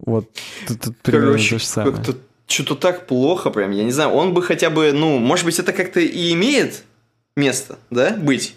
Вот, 0.00 0.28
тут, 0.66 0.80
тут 0.80 0.96
примерно 0.98 1.32
Короче, 1.32 1.50
то 1.50 1.58
же 1.58 1.64
самое. 1.64 1.96
Как-то 1.96 2.16
что-то 2.48 2.74
так 2.74 3.06
плохо 3.06 3.50
прям, 3.50 3.70
я 3.70 3.84
не 3.84 3.92
знаю, 3.92 4.10
он 4.10 4.34
бы 4.34 4.42
хотя 4.42 4.70
бы, 4.70 4.92
ну, 4.92 5.18
может 5.18 5.44
быть, 5.44 5.58
это 5.58 5.72
как-то 5.72 6.00
и 6.00 6.32
имеет 6.32 6.82
место, 7.36 7.78
да, 7.90 8.10
быть, 8.10 8.54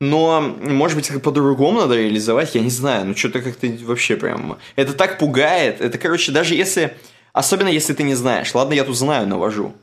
но, 0.00 0.40
может 0.40 0.96
быть, 0.96 1.22
по-другому 1.22 1.80
надо 1.80 1.96
реализовать, 1.96 2.54
я 2.54 2.60
не 2.62 2.70
знаю, 2.70 3.06
ну, 3.06 3.16
что-то 3.16 3.42
как-то 3.42 3.68
вообще 3.84 4.16
прям, 4.16 4.58
это 4.74 4.92
так 4.94 5.18
пугает, 5.18 5.80
это, 5.80 5.98
короче, 5.98 6.32
даже 6.32 6.54
если, 6.54 6.96
особенно 7.32 7.68
если 7.68 7.92
ты 7.92 8.02
не 8.02 8.14
знаешь, 8.14 8.54
ладно, 8.54 8.72
я 8.72 8.84
тут 8.84 8.96
знаю, 8.96 9.28
навожу, 9.28 9.74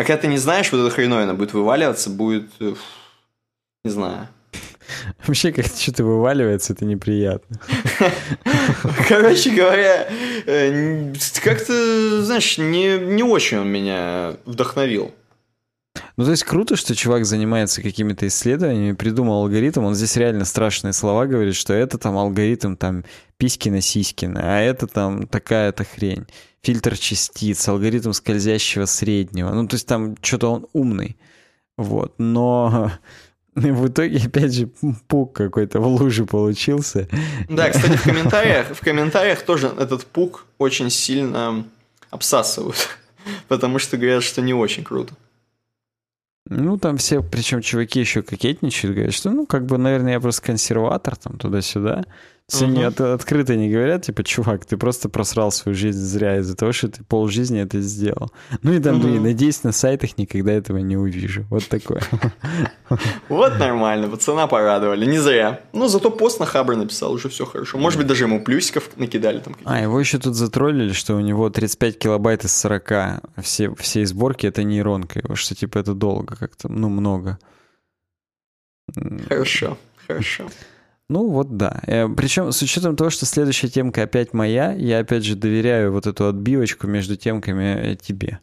а 0.00 0.04
когда 0.04 0.22
ты 0.22 0.28
не 0.28 0.38
знаешь, 0.38 0.72
вот 0.72 0.78
эта 0.78 0.88
хреновина 0.88 1.34
будет 1.34 1.52
вываливаться, 1.52 2.08
будет... 2.08 2.50
Э, 2.58 2.74
не 3.84 3.90
знаю. 3.90 4.28
Вообще, 5.26 5.52
как 5.52 5.66
что-то 5.66 6.04
вываливается, 6.04 6.72
это 6.72 6.86
неприятно. 6.86 7.60
Короче 9.08 9.50
говоря, 9.50 10.08
э, 10.46 11.12
как-то, 11.44 12.24
знаешь, 12.24 12.56
не, 12.56 12.98
не 12.98 13.22
очень 13.22 13.58
он 13.58 13.68
меня 13.68 14.36
вдохновил. 14.46 15.12
Ну, 16.20 16.26
то 16.26 16.32
есть 16.32 16.44
круто, 16.44 16.76
что 16.76 16.94
чувак 16.94 17.24
занимается 17.24 17.80
какими-то 17.80 18.26
исследованиями, 18.26 18.94
придумал 18.94 19.40
алгоритм, 19.44 19.84
он 19.84 19.94
здесь 19.94 20.18
реально 20.18 20.44
страшные 20.44 20.92
слова 20.92 21.24
говорит, 21.24 21.54
что 21.54 21.72
это 21.72 21.96
там 21.96 22.18
алгоритм 22.18 22.76
там 22.76 23.06
Писькина 23.38 23.80
Сиськина, 23.80 24.38
а 24.42 24.60
это 24.60 24.86
там 24.86 25.26
такая-то 25.26 25.84
хрень 25.84 26.26
фильтр 26.60 26.98
частиц, 26.98 27.66
алгоритм 27.66 28.12
скользящего 28.12 28.84
среднего. 28.84 29.48
Ну, 29.48 29.66
то 29.66 29.76
есть 29.76 29.86
там 29.86 30.14
что-то 30.20 30.52
он 30.52 30.66
умный. 30.74 31.16
Вот. 31.78 32.12
Но 32.18 32.92
в 33.54 33.88
итоге, 33.88 34.18
опять 34.18 34.52
же, 34.52 34.68
пук 35.08 35.34
какой-то 35.34 35.80
в 35.80 35.86
луже 35.86 36.26
получился. 36.26 37.08
Да, 37.48 37.70
кстати, 37.70 37.96
в 37.96 38.02
комментариях, 38.02 38.76
в 38.76 38.80
комментариях 38.80 39.40
тоже 39.40 39.72
этот 39.78 40.04
пук 40.04 40.44
очень 40.58 40.90
сильно 40.90 41.64
обсасывают. 42.10 42.90
Потому 43.48 43.78
что 43.78 43.96
говорят, 43.96 44.22
что 44.22 44.42
не 44.42 44.52
очень 44.52 44.84
круто. 44.84 45.14
Ну, 46.50 46.78
там 46.78 46.96
все, 46.96 47.22
причем 47.22 47.62
чуваки 47.62 48.00
еще 48.00 48.22
кокетничают, 48.22 48.96
говорят, 48.96 49.14
что, 49.14 49.30
ну, 49.30 49.46
как 49.46 49.66
бы, 49.66 49.78
наверное, 49.78 50.14
я 50.14 50.20
просто 50.20 50.42
консерватор, 50.42 51.14
там, 51.16 51.38
туда-сюда. 51.38 52.04
Все 52.50 52.64
угу. 52.64 52.72
не 52.72 52.82
от, 52.82 53.00
открыто 53.00 53.54
не 53.54 53.70
говорят, 53.70 54.06
типа, 54.06 54.24
чувак, 54.24 54.64
ты 54.64 54.76
просто 54.76 55.08
просрал 55.08 55.52
свою 55.52 55.76
жизнь 55.76 56.00
зря 56.00 56.38
из-за 56.38 56.56
того, 56.56 56.72
что 56.72 56.88
ты 56.88 57.04
полжизни 57.04 57.60
это 57.60 57.80
сделал. 57.80 58.32
Ну 58.64 58.72
и 58.72 58.80
там, 58.80 58.96
угу. 58.96 59.06
блин, 59.06 59.22
надеюсь, 59.22 59.62
на 59.62 59.70
сайтах 59.70 60.18
никогда 60.18 60.50
этого 60.52 60.78
не 60.78 60.96
увижу. 60.96 61.46
Вот 61.48 61.68
такое. 61.68 62.02
Вот 63.28 63.56
нормально, 63.60 64.08
пацана 64.08 64.48
порадовали, 64.48 65.06
не 65.06 65.18
зря. 65.18 65.60
Ну, 65.72 65.86
зато 65.86 66.10
пост 66.10 66.40
на 66.40 66.46
Хабр 66.46 66.74
написал, 66.74 67.12
уже 67.12 67.28
все 67.28 67.46
хорошо. 67.46 67.78
Может 67.78 67.98
быть, 67.98 68.08
даже 68.08 68.24
ему 68.24 68.42
плюсиков 68.42 68.90
накидали 68.96 69.38
там. 69.38 69.54
А, 69.64 69.80
его 69.80 70.00
еще 70.00 70.18
тут 70.18 70.34
затроллили, 70.34 70.92
что 70.92 71.14
у 71.14 71.20
него 71.20 71.48
35 71.50 71.98
килобайт 71.98 72.44
из 72.44 72.52
40. 72.56 73.22
Все, 73.42 73.72
всей 73.76 74.06
сборки 74.06 74.48
это 74.48 74.64
нейронка 74.64 75.20
его, 75.20 75.36
что 75.36 75.54
типа 75.54 75.78
это 75.78 75.94
долго 75.94 76.34
как-то, 76.34 76.68
ну, 76.68 76.88
много. 76.88 77.38
Хорошо, 79.28 79.78
хорошо. 80.08 80.48
Ну 81.10 81.28
вот 81.28 81.56
да. 81.56 81.80
Э, 81.88 82.08
Причем 82.08 82.52
с 82.52 82.62
учетом 82.62 82.94
того, 82.94 83.10
что 83.10 83.26
следующая 83.26 83.66
темка 83.66 84.04
опять 84.04 84.32
моя, 84.32 84.72
я 84.74 85.00
опять 85.00 85.24
же 85.24 85.34
доверяю 85.34 85.90
вот 85.90 86.06
эту 86.06 86.28
отбивочку 86.28 86.86
между 86.86 87.16
темками 87.16 87.94
э, 87.94 87.96
тебе. 87.96 88.38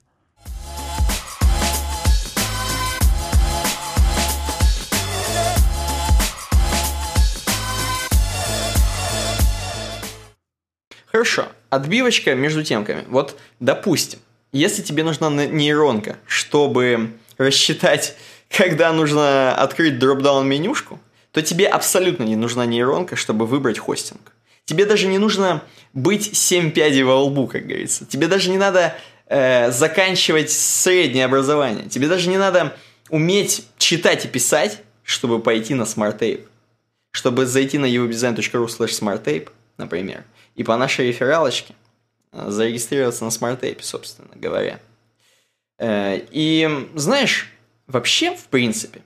Хорошо. 11.05 11.45
Отбивочка 11.69 12.35
между 12.35 12.65
темками. 12.65 13.05
Вот, 13.07 13.39
допустим, 13.61 14.19
если 14.51 14.81
тебе 14.81 15.05
нужна 15.05 15.29
нейронка, 15.29 16.17
чтобы 16.25 17.13
рассчитать, 17.37 18.17
когда 18.49 18.91
нужно 18.91 19.55
открыть 19.55 19.99
дропдаун 19.99 20.49
менюшку, 20.49 20.99
то 21.31 21.41
тебе 21.41 21.67
абсолютно 21.67 22.23
не 22.23 22.35
нужна 22.35 22.65
нейронка, 22.65 23.15
чтобы 23.15 23.45
выбрать 23.45 23.79
хостинг. 23.79 24.33
Тебе 24.65 24.85
даже 24.85 25.07
не 25.07 25.17
нужно 25.17 25.63
быть 25.93 26.35
7 26.35 26.71
пядей 26.71 27.03
во 27.03 27.23
лбу, 27.23 27.47
как 27.47 27.65
говорится. 27.65 28.05
Тебе 28.05 28.27
даже 28.27 28.49
не 28.49 28.57
надо 28.57 28.95
э, 29.27 29.71
заканчивать 29.71 30.51
среднее 30.51 31.25
образование. 31.25 31.87
Тебе 31.87 32.07
даже 32.07 32.29
не 32.29 32.37
надо 32.37 32.75
уметь 33.09 33.65
читать 33.77 34.25
и 34.25 34.27
писать, 34.27 34.81
чтобы 35.03 35.39
пойти 35.39 35.73
на 35.73 35.83
SmartTape. 35.83 36.45
Чтобы 37.11 37.45
зайти 37.45 37.77
на 37.77 37.85
eodesign.ru 37.85 38.65
slash 38.65 38.99
smarttape, 38.99 39.49
например, 39.77 40.25
и 40.55 40.63
по 40.63 40.75
нашей 40.75 41.07
рефералочке 41.07 41.73
э, 42.33 42.49
зарегистрироваться 42.49 43.23
на 43.23 43.29
SmartTape, 43.29 43.81
собственно 43.81 44.35
говоря. 44.35 44.81
Э, 45.79 46.19
и 46.31 46.89
знаешь, 46.95 47.49
вообще, 47.87 48.35
в 48.35 48.47
принципе, 48.47 49.01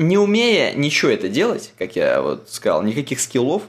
не 0.00 0.16
умея 0.16 0.72
ничего 0.74 1.10
это 1.10 1.28
делать, 1.28 1.72
как 1.78 1.94
я 1.94 2.22
вот 2.22 2.48
сказал, 2.48 2.82
никаких 2.82 3.20
скиллов, 3.20 3.62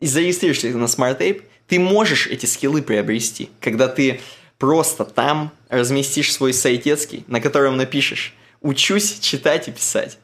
и 0.00 0.06
зарегистрируешься 0.06 0.68
на 0.68 0.84
Smart 0.84 1.18
Tape, 1.18 1.42
ты 1.66 1.78
можешь 1.78 2.26
эти 2.26 2.44
скиллы 2.44 2.82
приобрести, 2.82 3.48
когда 3.60 3.88
ты 3.88 4.20
просто 4.58 5.04
там 5.04 5.50
разместишь 5.68 6.32
свой 6.32 6.52
сайтецкий, 6.52 7.24
на 7.26 7.40
котором 7.40 7.76
напишешь 7.76 8.34
«Учусь 8.60 9.18
читать 9.20 9.68
и 9.68 9.72
писать». 9.72 10.18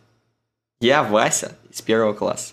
Я 0.81 1.03
Вася 1.03 1.57
из 1.73 1.81
первого 1.81 2.13
класса. 2.13 2.53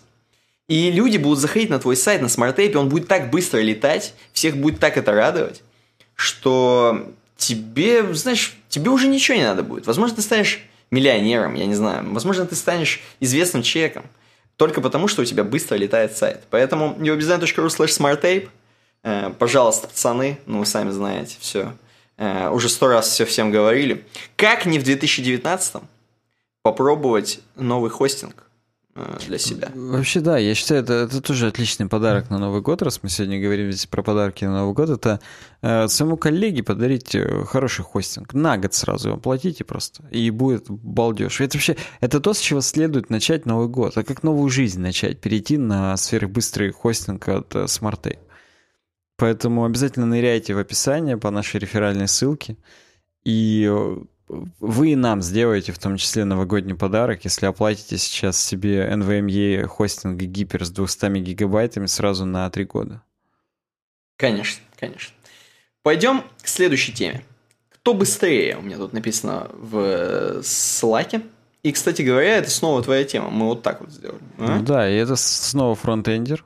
И 0.68 0.90
люди 0.90 1.18
будут 1.18 1.40
заходить 1.40 1.70
на 1.70 1.80
твой 1.80 1.96
сайт 1.96 2.22
на 2.22 2.30
SmartApe, 2.30 2.78
он 2.78 2.90
будет 2.90 3.08
так 3.08 3.30
быстро 3.30 3.60
летать, 3.60 4.14
всех 4.32 4.58
будет 4.58 4.80
так 4.80 4.98
это 4.98 5.12
радовать, 5.12 5.62
что 6.16 7.14
тебе, 7.38 8.14
знаешь, 8.14 8.56
тебе 8.70 8.90
уже 8.90 9.08
ничего 9.08 9.38
не 9.38 9.44
надо 9.44 9.64
будет. 9.64 9.86
Возможно, 9.86 10.16
ты 10.16 10.22
станешь 10.22 10.62
миллионером, 10.92 11.56
я 11.56 11.66
не 11.66 11.76
знаю. 11.76 12.12
Возможно, 12.14 12.46
ты 12.46 12.56
станешь 12.56 13.02
известным 13.20 13.64
человеком. 13.64 14.06
Только 14.58 14.82
потому, 14.82 15.08
что 15.08 15.22
у 15.22 15.26
тебя 15.26 15.44
быстро 15.44 15.76
летает 15.76 16.16
сайт. 16.16 16.44
Поэтому 16.50 16.96
newbusiness.ru 16.98 17.68
slash 17.68 17.88
smartape. 17.88 18.50
Э, 19.04 19.32
пожалуйста, 19.38 19.88
пацаны, 19.88 20.40
ну 20.46 20.60
вы 20.60 20.66
сами 20.66 20.92
знаете, 20.92 21.36
все. 21.40 21.74
Э, 22.18 22.50
уже 22.50 22.70
сто 22.70 22.88
раз 22.88 23.10
все 23.10 23.26
всем 23.26 23.52
говорили. 23.52 24.06
Как 24.36 24.66
не 24.66 24.80
в 24.80 24.84
2019 24.84 25.84
попробовать 26.62 27.40
новый 27.56 27.90
хостинг? 27.90 28.46
Э, 28.96 29.18
для 29.28 29.38
себя. 29.38 29.72
Вообще, 29.76 30.20
да, 30.20 30.38
я 30.38 30.56
считаю, 30.56 30.84
это, 30.84 30.94
это 30.94 31.22
тоже 31.22 31.48
отличный 31.48 31.88
подарок 31.88 32.30
на 32.30 32.38
Новый 32.38 32.62
год, 32.62 32.82
раз 32.82 33.02
мы 33.04 33.10
сегодня 33.10 33.42
говорим 33.42 33.72
здесь 33.72 33.86
про 33.86 34.04
подарки 34.04 34.46
на 34.46 34.60
Новый 34.60 34.74
год, 34.74 34.90
это 34.90 35.20
э, 35.62 35.88
своему 35.88 36.18
коллеге 36.18 36.64
подарить 36.64 37.14
э, 37.16 37.44
хороший 37.46 37.84
хостинг. 37.84 38.34
На 38.34 38.58
год 38.58 38.74
сразу 38.74 39.10
его 39.10 39.18
платите 39.18 39.64
просто, 39.64 40.04
и 40.10 40.30
будет 40.30 40.70
балдеж. 40.70 41.42
Это 41.42 41.58
вообще, 41.58 41.76
это 42.00 42.20
то, 42.20 42.34
с 42.34 42.40
чего 42.40 42.62
следует 42.62 43.10
начать 43.10 43.46
Новый 43.46 43.68
год, 43.68 43.98
а 43.98 44.04
как 44.04 44.24
новую 44.24 44.50
жизнь 44.50 44.80
начать, 44.80 45.20
перейти 45.20 45.58
на 45.58 45.98
сверхбыстрый 45.98 46.72
хостинг 46.72 47.28
от 47.28 47.56
э, 47.56 47.66
SmartTape. 47.66 48.20
Поэтому 49.18 49.64
обязательно 49.64 50.06
ныряйте 50.06 50.54
в 50.54 50.58
описание 50.58 51.18
по 51.18 51.32
нашей 51.32 51.60
реферальной 51.60 52.08
ссылке, 52.08 52.58
и 53.24 53.68
э, 53.70 53.98
вы 54.28 54.92
и 54.92 54.96
нам 54.96 55.22
сделаете 55.22 55.72
в 55.72 55.80
том 55.80 55.98
числе 55.98 56.26
новогодний 56.26 56.76
подарок, 56.76 57.26
если 57.26 57.46
оплатите 57.46 57.98
сейчас 57.98 58.42
себе 58.42 58.90
NVMe 58.92 59.66
хостинг 59.66 60.20
гипер 60.20 60.66
с 60.66 60.72
200 60.72 61.20
гигабайтами 61.20 61.86
сразу 61.86 62.26
на 62.26 62.50
3 62.50 62.66
года. 62.66 63.02
Конечно, 64.18 64.64
конечно. 64.80 65.14
Пойдем 65.84 66.24
к 66.42 66.48
следующей 66.48 66.94
теме. 66.94 67.24
Кто 67.70 67.94
быстрее? 67.94 68.58
У 68.58 68.62
меня 68.64 68.78
тут 68.78 68.94
написано 68.94 69.50
в 69.54 70.42
слаке. 70.42 71.22
И, 71.62 71.72
кстати 71.72 72.02
говоря, 72.02 72.38
это 72.38 72.50
снова 72.50 72.82
твоя 72.82 73.04
тема. 73.04 73.30
Мы 73.30 73.46
вот 73.46 73.62
так 73.62 73.82
вот 73.82 73.92
сделали. 73.92 74.22
А? 74.38 74.58
Ну 74.58 74.64
да, 74.64 74.90
и 74.90 74.96
это 74.96 75.16
снова 75.16 75.76
фронтендер. 75.76 76.46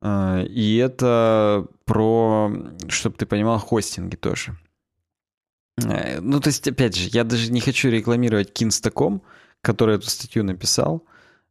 А, 0.00 0.42
и 0.42 0.76
это 0.76 1.66
про, 1.84 2.52
чтобы 2.88 3.16
ты 3.16 3.26
понимал, 3.26 3.58
хостинги 3.58 4.16
тоже. 4.16 4.56
Э, 5.78 6.20
ну, 6.20 6.40
то 6.40 6.48
есть, 6.48 6.66
опять 6.68 6.96
же, 6.96 7.08
я 7.12 7.24
даже 7.24 7.50
не 7.50 7.60
хочу 7.60 7.88
рекламировать 7.88 8.50
Kinsta.com, 8.60 9.22
который 9.60 9.96
эту 9.96 10.10
статью 10.10 10.44
написал, 10.44 11.04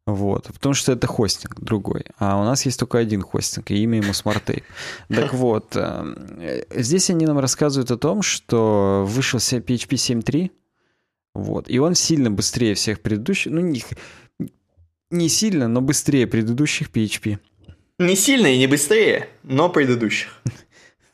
вот, 0.05 0.47
потому 0.47 0.74
что 0.74 0.91
это 0.91 1.07
хостинг 1.07 1.59
другой. 1.59 2.05
А 2.17 2.39
у 2.41 2.43
нас 2.43 2.65
есть 2.65 2.80
только 2.80 2.97
один 2.97 3.22
хостинг, 3.22 3.72
и 3.72 3.84
имя 3.84 3.97
ему 3.99 4.11
SmartTape. 4.11 4.63
Так 5.09 5.34
вот, 5.34 5.76
э, 5.76 6.65
здесь 6.72 7.09
они 7.09 7.26
нам 7.26 7.39
рассказывают 7.39 7.91
о 7.91 7.97
том, 7.97 8.22
что 8.22 9.05
вышел 9.07 9.39
PHP 9.39 9.95
7.3, 9.95 10.51
вот, 11.34 11.69
и 11.69 11.80
он 11.80 11.95
сильно 11.95 12.30
быстрее 12.30 12.74
всех 12.74 13.01
предыдущих, 13.01 13.51
ну, 13.51 13.61
не, 13.61 13.84
не 15.11 15.30
сильно, 15.30 15.67
но 15.67 15.82
быстрее 15.82 16.28
предыдущих 16.28 16.89
PHP. 16.89 17.39
Не 17.99 18.15
сильно 18.15 18.47
и 18.47 18.57
не 18.57 18.67
быстрее, 18.67 19.30
но 19.43 19.69
предыдущих. 19.69 20.41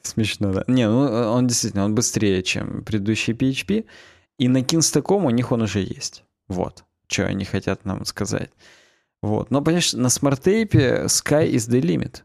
Смешно, 0.08 0.54
да. 0.54 0.64
Не, 0.68 0.88
ну 0.90 1.00
он 1.32 1.48
действительно, 1.48 1.86
он 1.86 1.96
быстрее, 1.96 2.44
чем 2.44 2.84
предыдущий 2.84 3.34
PHP. 3.34 3.86
И 4.40 4.48
на 4.48 4.60
Kinsta.com 4.62 5.26
у 5.26 5.30
них 5.30 5.52
он 5.52 5.64
уже 5.64 5.80
есть. 5.80 6.24
Вот, 6.48 6.84
что 7.08 7.26
они 7.26 7.46
хотят 7.46 7.86
нам 7.86 8.06
сказать. 8.06 8.52
Вот. 9.22 9.52
Но, 9.52 9.62
понимаешь, 9.62 9.94
на 9.94 10.10
SmartApe 10.10 11.06
sky 11.06 11.50
is 11.50 11.70
the 11.70 11.82
limit. 11.82 12.22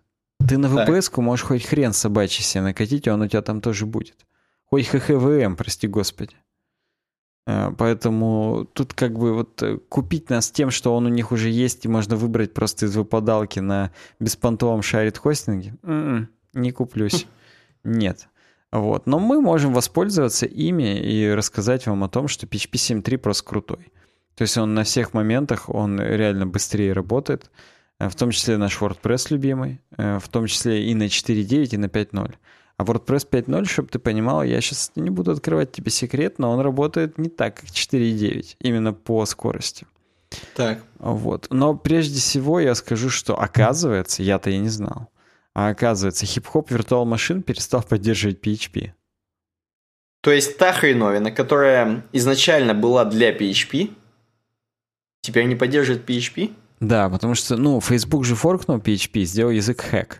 Ты 0.47 0.59
на 0.59 0.67
VPS 0.67 1.21
можешь 1.21 1.45
хоть 1.45 1.65
хрен 1.65 1.93
собачий 1.93 2.45
себе 2.45 2.63
накатить, 2.63 3.07
и 3.07 3.11
он 3.11 3.23
у 3.23 3.29
тебя 3.29 3.43
там 3.43 3.61
тоже 3.61 3.87
будет. 3.87 4.27
Хоть 4.65 4.87
HHVM, 4.87 5.57
прости 5.57 5.87
господи. 5.87 6.37
Э, 7.47 7.73
поэтому 7.77 8.69
тут 8.73 8.95
как 8.95 9.19
бы 9.19 9.35
вот 9.35 9.63
э, 9.63 9.79
купить 9.89 10.31
нас 10.31 10.51
тем, 10.51 10.71
что 10.71 10.95
он 10.95 11.07
у 11.07 11.09
них 11.09 11.33
уже 11.33 11.49
есть, 11.49 11.85
и 11.85 11.89
можно 11.89 12.17
выбрать 12.17 12.55
просто 12.55 12.87
из 12.87 12.97
выпадалки 12.97 13.61
на 13.61 13.93
беспонтовом 14.21 14.83
шарит 14.83 15.19
хостинге, 15.19 15.75
м-м, 15.83 16.29
не 16.55 16.73
куплюсь. 16.73 17.27
Нет. 17.85 18.29
Вот. 18.71 19.07
Но 19.07 19.19
мы 19.19 19.41
можем 19.41 19.75
воспользоваться 19.75 20.47
ими 20.47 20.99
и 20.99 21.31
рассказать 21.31 21.87
вам 21.87 22.05
о 22.05 22.09
том, 22.09 22.29
что 22.29 22.47
PHP 22.47 23.03
7.3 23.03 23.19
просто 23.19 23.45
крутой. 23.45 23.93
То 24.35 24.43
есть 24.43 24.57
он 24.57 24.75
на 24.75 24.85
всех 24.85 25.13
моментах, 25.13 25.69
он 25.69 26.01
реально 26.01 26.47
быстрее 26.47 26.93
работает, 26.93 27.51
э, 27.99 28.09
в 28.09 28.15
том 28.15 28.31
числе 28.31 28.57
наш 28.57 28.81
WordPress 28.81 29.27
любимый, 29.31 29.83
э, 29.99 30.19
в 30.19 30.29
том 30.29 30.47
числе 30.47 30.89
и 30.89 30.95
на 30.95 31.09
4.9, 31.09 31.75
и 31.75 31.77
на 31.77 31.89
5.0. 31.89 32.35
А 32.79 32.85
WordPress 32.85 33.29
5.0, 33.31 33.67
чтобы 33.67 33.89
ты 33.89 33.99
понимал, 33.99 34.43
я 34.43 34.61
сейчас 34.63 34.93
не 34.97 35.11
буду 35.11 35.33
открывать 35.33 35.73
тебе 35.73 35.91
секрет, 35.91 36.39
но 36.39 36.51
он 36.51 36.61
работает 36.61 37.19
не 37.19 37.29
так, 37.29 37.57
как 37.57 37.67
4.9, 37.67 38.57
именно 38.61 38.95
по 38.95 39.27
скорости. 39.27 39.87
Так. 40.57 40.83
Вот. 40.99 41.49
Но 41.51 41.77
прежде 41.77 42.19
всего 42.19 42.59
я 42.59 42.75
скажу, 42.75 43.11
что 43.11 43.39
оказывается, 43.39 44.23
я-то 44.23 44.49
и 44.49 44.57
не 44.57 44.71
знал, 44.71 45.11
а 45.55 45.69
оказывается, 45.69 46.27
хип-хоп 46.27 46.71
Virtual 46.71 47.05
Machine 47.05 47.43
перестал 47.43 47.83
поддерживать 47.83 48.41
PHP. 48.41 48.93
То 50.23 50.31
есть 50.31 50.57
та 50.57 50.73
хреновина, 50.73 51.31
которая 51.33 52.05
изначально 52.13 52.75
была 52.75 53.05
для 53.05 53.37
PHP, 53.37 53.91
теперь 55.21 55.47
не 55.47 55.57
поддерживает 55.57 56.09
PHP? 56.09 56.55
Да, 56.81 57.09
потому 57.09 57.35
что, 57.35 57.57
ну, 57.57 57.81
Facebook 57.81 58.25
же 58.25 58.35
форкнул 58.35 58.79
PHP, 58.79 59.25
сделал 59.25 59.51
язык 59.51 59.85
hack. 59.93 60.19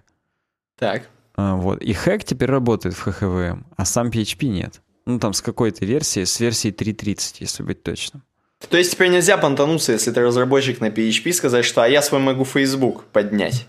Так. 0.79 1.09
А, 1.37 1.55
вот. 1.55 1.81
И 1.83 1.93
hack 1.93 2.25
теперь 2.25 2.51
работает 2.51 2.95
в 2.95 3.07
HHVM, 3.07 3.65
а 3.77 3.85
сам 3.85 4.09
PHP 4.09 4.49
нет. 4.49 4.81
Ну, 5.07 5.19
там 5.19 5.33
с 5.33 5.41
какой-то 5.41 5.85
версии, 5.85 6.25
с 6.25 6.39
версии 6.41 6.73
3.30, 6.73 7.37
если 7.41 7.63
быть 7.63 7.83
точным. 7.83 8.23
То 8.69 8.77
есть 8.77 8.93
теперь 8.93 9.09
нельзя 9.09 9.39
понтануться, 9.39 9.93
если 9.93 10.13
ты 10.13 10.21
разработчик 10.21 10.81
на 10.81 10.89
PHP, 10.89 11.33
сказать, 11.33 11.65
что 11.65 11.83
а 11.83 11.89
я 11.89 12.03
свой 12.03 12.21
могу 12.21 12.45
Facebook 12.45 13.05
поднять 13.05 13.67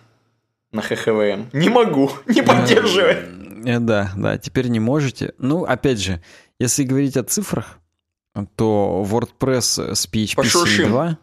на 0.74 0.82
ХХВМ. 0.82 1.49
Не 1.53 1.69
могу, 1.69 2.11
не 2.28 2.41
поддерживает. 2.41 3.30
Э, 3.65 3.80
да, 3.80 4.11
да, 4.17 4.38
теперь 4.38 4.67
не 4.67 4.80
можете. 4.80 5.34
Ну, 5.38 5.63
опять 5.63 5.99
же, 5.99 6.21
если 6.59 6.84
говорить 6.84 7.15
о 7.15 7.24
цифрах, 7.24 7.80
то 8.55 9.05
WordPress 9.07 9.95
с 9.95 10.07
PHP 10.07 10.43
7.2 10.43 11.17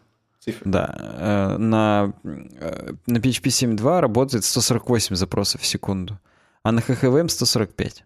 да, 0.65 0.95
э, 0.97 1.57
на, 1.57 2.13
э, 2.23 2.93
на 3.05 3.17
PHP 3.17 3.75
7.2 3.75 3.99
работает 3.99 4.43
148 4.43 5.15
запросов 5.15 5.61
в 5.61 5.65
секунду, 5.65 6.19
а 6.63 6.71
на 6.71 6.79
HHVM 6.79 7.29
145. 7.29 8.05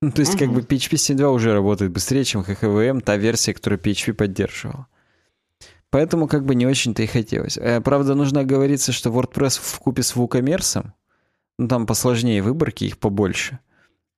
Ну, 0.00 0.10
то 0.10 0.20
есть, 0.20 0.34
угу. 0.34 0.38
как 0.40 0.52
бы 0.52 0.60
PHP 0.62 0.94
7.2 0.94 1.32
уже 1.32 1.52
работает 1.52 1.92
быстрее, 1.92 2.24
чем 2.24 2.40
HHVM, 2.40 3.02
та 3.02 3.16
версия, 3.16 3.54
которую 3.54 3.80
PHP 3.80 4.14
поддерживала. 4.14 4.88
Поэтому 5.92 6.26
как 6.26 6.46
бы 6.46 6.54
не 6.54 6.66
очень-то 6.66 7.02
и 7.02 7.06
хотелось. 7.06 7.58
Э, 7.58 7.82
правда, 7.82 8.14
нужно 8.14 8.40
оговориться, 8.40 8.92
что 8.92 9.10
WordPress 9.10 9.60
в 9.60 9.78
купе 9.78 10.02
с 10.02 10.16
WooCommerce, 10.16 10.90
ну 11.58 11.68
там 11.68 11.86
посложнее 11.86 12.42
выборки, 12.42 12.84
их 12.84 12.96
побольше, 12.96 13.58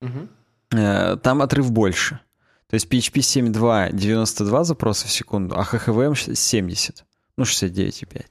угу. 0.00 0.28
там 0.70 1.42
отрыв 1.42 1.72
больше. 1.72 2.20
То 2.68 2.74
есть 2.74 2.86
PHP 2.86 3.50
7.2 3.50 3.92
92 3.92 4.64
запроса 4.64 5.08
в 5.08 5.10
секунду, 5.10 5.56
а 5.58 5.64
HHVM 5.64 6.34
70, 6.34 7.04
ну 7.36 7.42
69,5. 7.42 8.24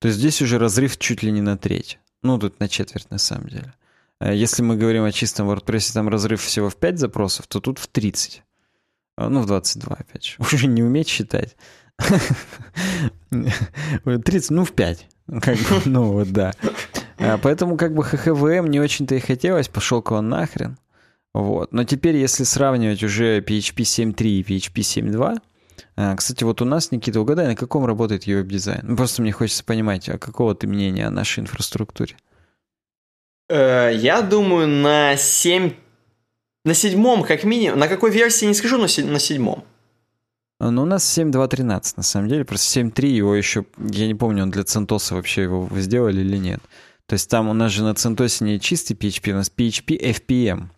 То 0.00 0.08
есть 0.08 0.18
здесь 0.18 0.42
уже 0.42 0.58
разрыв 0.58 0.98
чуть 0.98 1.22
ли 1.22 1.30
не 1.30 1.40
на 1.40 1.56
треть. 1.56 2.00
Ну, 2.22 2.36
тут 2.36 2.58
на 2.58 2.68
четверть 2.68 3.08
на 3.10 3.18
самом 3.18 3.46
деле. 3.46 3.74
Э, 4.18 4.34
если 4.34 4.64
мы 4.64 4.76
говорим 4.76 5.04
о 5.04 5.12
чистом 5.12 5.48
WordPress, 5.48 5.92
там 5.92 6.08
разрыв 6.08 6.42
всего 6.42 6.68
в 6.68 6.74
5 6.74 6.98
запросов, 6.98 7.46
то 7.46 7.60
тут 7.60 7.78
в 7.78 7.86
30. 7.86 8.42
Ну, 9.18 9.40
в 9.40 9.46
22, 9.46 9.94
опять 9.94 10.24
же. 10.24 10.34
Уже 10.40 10.66
не 10.66 10.82
уметь 10.82 11.08
считать. 11.08 11.56
30, 13.30 14.50
ну, 14.50 14.64
в 14.64 14.72
5. 14.72 15.08
Как 15.40 15.56
бы, 15.56 15.80
ну, 15.84 16.12
вот, 16.12 16.30
да. 16.30 16.52
А, 17.18 17.38
поэтому, 17.38 17.76
как 17.76 17.94
бы, 17.94 18.02
ХХВМ 18.04 18.66
не 18.66 18.80
очень-то 18.80 19.14
и 19.14 19.20
хотелось, 19.20 19.68
пошел-ка 19.68 20.14
он 20.14 20.28
нахрен. 20.28 20.78
Вот. 21.34 21.72
Но 21.72 21.84
теперь, 21.84 22.16
если 22.16 22.44
сравнивать 22.44 23.02
уже 23.02 23.40
PHP 23.40 23.76
7.3 23.76 24.26
и 24.26 24.42
PHP 24.42 24.74
7.2, 24.74 25.38
а, 25.96 26.16
кстати, 26.16 26.44
вот 26.44 26.60
у 26.62 26.64
нас, 26.64 26.90
Никита, 26.90 27.20
угадай, 27.20 27.46
на 27.46 27.56
каком 27.56 27.86
работает 27.86 28.26
веб-дизайн? 28.26 28.80
Ну, 28.82 28.96
просто 28.96 29.22
мне 29.22 29.32
хочется 29.32 29.64
понимать, 29.64 30.08
а 30.08 30.18
какого 30.18 30.54
ты 30.54 30.66
мнения 30.66 31.06
о 31.06 31.10
нашей 31.10 31.40
инфраструктуре? 31.40 32.16
Э, 33.48 33.90
я 33.94 34.22
думаю, 34.22 34.68
на 34.68 35.16
7... 35.16 35.74
На 36.64 36.74
седьмом, 36.74 37.24
как 37.24 37.42
минимум. 37.44 37.78
На 37.78 37.88
какой 37.88 38.12
версии 38.12 38.44
не 38.44 38.54
скажу, 38.54 38.76
но 38.76 38.82
на 38.84 39.18
седьмом. 39.18 39.64
Ну, 40.70 40.82
у 40.82 40.86
нас 40.86 41.18
7.2.13, 41.18 41.94
на 41.96 42.02
самом 42.02 42.28
деле. 42.28 42.44
Просто 42.44 42.80
7.3 42.80 43.06
его 43.06 43.34
еще... 43.34 43.64
Я 43.78 44.06
не 44.06 44.14
помню, 44.14 44.44
он 44.44 44.50
для 44.50 44.62
CentOS 44.62 45.14
вообще 45.14 45.42
его 45.42 45.68
сделали 45.72 46.20
или 46.20 46.36
нет. 46.36 46.60
То 47.06 47.14
есть 47.14 47.28
там 47.28 47.48
у 47.48 47.52
нас 47.52 47.72
же 47.72 47.82
на 47.82 47.92
CentOS 47.92 48.44
не 48.44 48.60
чистый 48.60 48.94
PHP, 48.94 49.32
у 49.32 49.36
нас 49.36 49.52
PHP 49.54 50.00
FPM. 50.00 50.68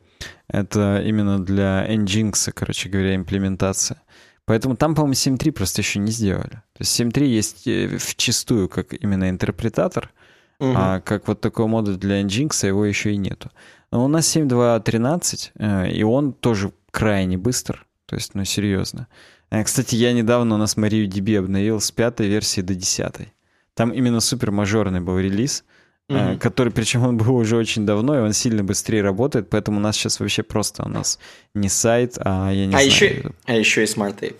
Это 0.48 1.02
именно 1.04 1.44
для 1.44 1.86
Nginx, 1.88 2.52
короче 2.52 2.88
говоря, 2.88 3.14
имплементация. 3.14 4.00
Поэтому 4.46 4.76
там, 4.76 4.94
по-моему, 4.94 5.14
7.3 5.14 5.52
просто 5.52 5.80
еще 5.80 5.98
не 5.98 6.10
сделали. 6.10 6.62
То 6.72 6.80
есть 6.80 7.00
7.3 7.00 7.24
есть 7.24 7.66
э, 7.66 7.98
в 7.98 8.14
чистую 8.16 8.68
как 8.68 8.92
именно 8.92 9.30
интерпретатор, 9.30 10.12
угу. 10.58 10.72
а 10.76 11.00
как 11.00 11.28
вот 11.28 11.40
такой 11.40 11.66
модуль 11.66 11.96
для 11.96 12.20
Nginx 12.22 12.66
его 12.66 12.84
еще 12.84 13.12
и 13.12 13.16
нету. 13.16 13.50
Но 13.90 14.04
у 14.04 14.08
нас 14.08 14.36
7.2.13, 14.36 15.50
э, 15.54 15.92
и 15.92 16.02
он 16.02 16.32
тоже 16.32 16.72
крайне 16.90 17.38
быстр. 17.38 17.86
То 18.06 18.16
есть, 18.16 18.34
ну, 18.34 18.44
серьезно. 18.44 19.08
Э, 19.54 19.62
кстати, 19.62 19.94
я 19.94 20.12
недавно 20.12 20.56
у 20.56 20.58
нас 20.58 20.76
Марию 20.76 21.08
DB 21.08 21.38
обновил 21.38 21.80
с 21.80 21.90
пятой 21.92 22.26
версии 22.28 22.60
до 22.60 22.74
десятой. 22.74 23.32
Там 23.74 23.90
именно 23.90 24.20
супер 24.20 24.50
мажорный 24.50 25.00
был 25.00 25.18
релиз, 25.18 25.64
mm-hmm. 26.08 26.38
который, 26.38 26.72
причем 26.74 27.04
он 27.04 27.16
был 27.16 27.36
уже 27.36 27.56
очень 27.56 27.86
давно, 27.86 28.16
и 28.16 28.20
он 28.20 28.32
сильно 28.32 28.64
быстрее 28.64 29.02
работает, 29.02 29.50
поэтому 29.50 29.78
у 29.78 29.80
нас 29.80 29.96
сейчас 29.96 30.18
вообще 30.20 30.42
просто 30.42 30.84
у 30.84 30.88
нас 30.88 31.18
не 31.54 31.68
сайт, 31.68 32.18
а 32.18 32.50
я 32.50 32.66
не 32.66 32.74
а 32.74 32.78
знаю. 32.78 32.86
Еще, 32.86 33.30
а 33.44 33.54
еще 33.54 33.84
и 33.84 33.86
Ape. 33.86 34.36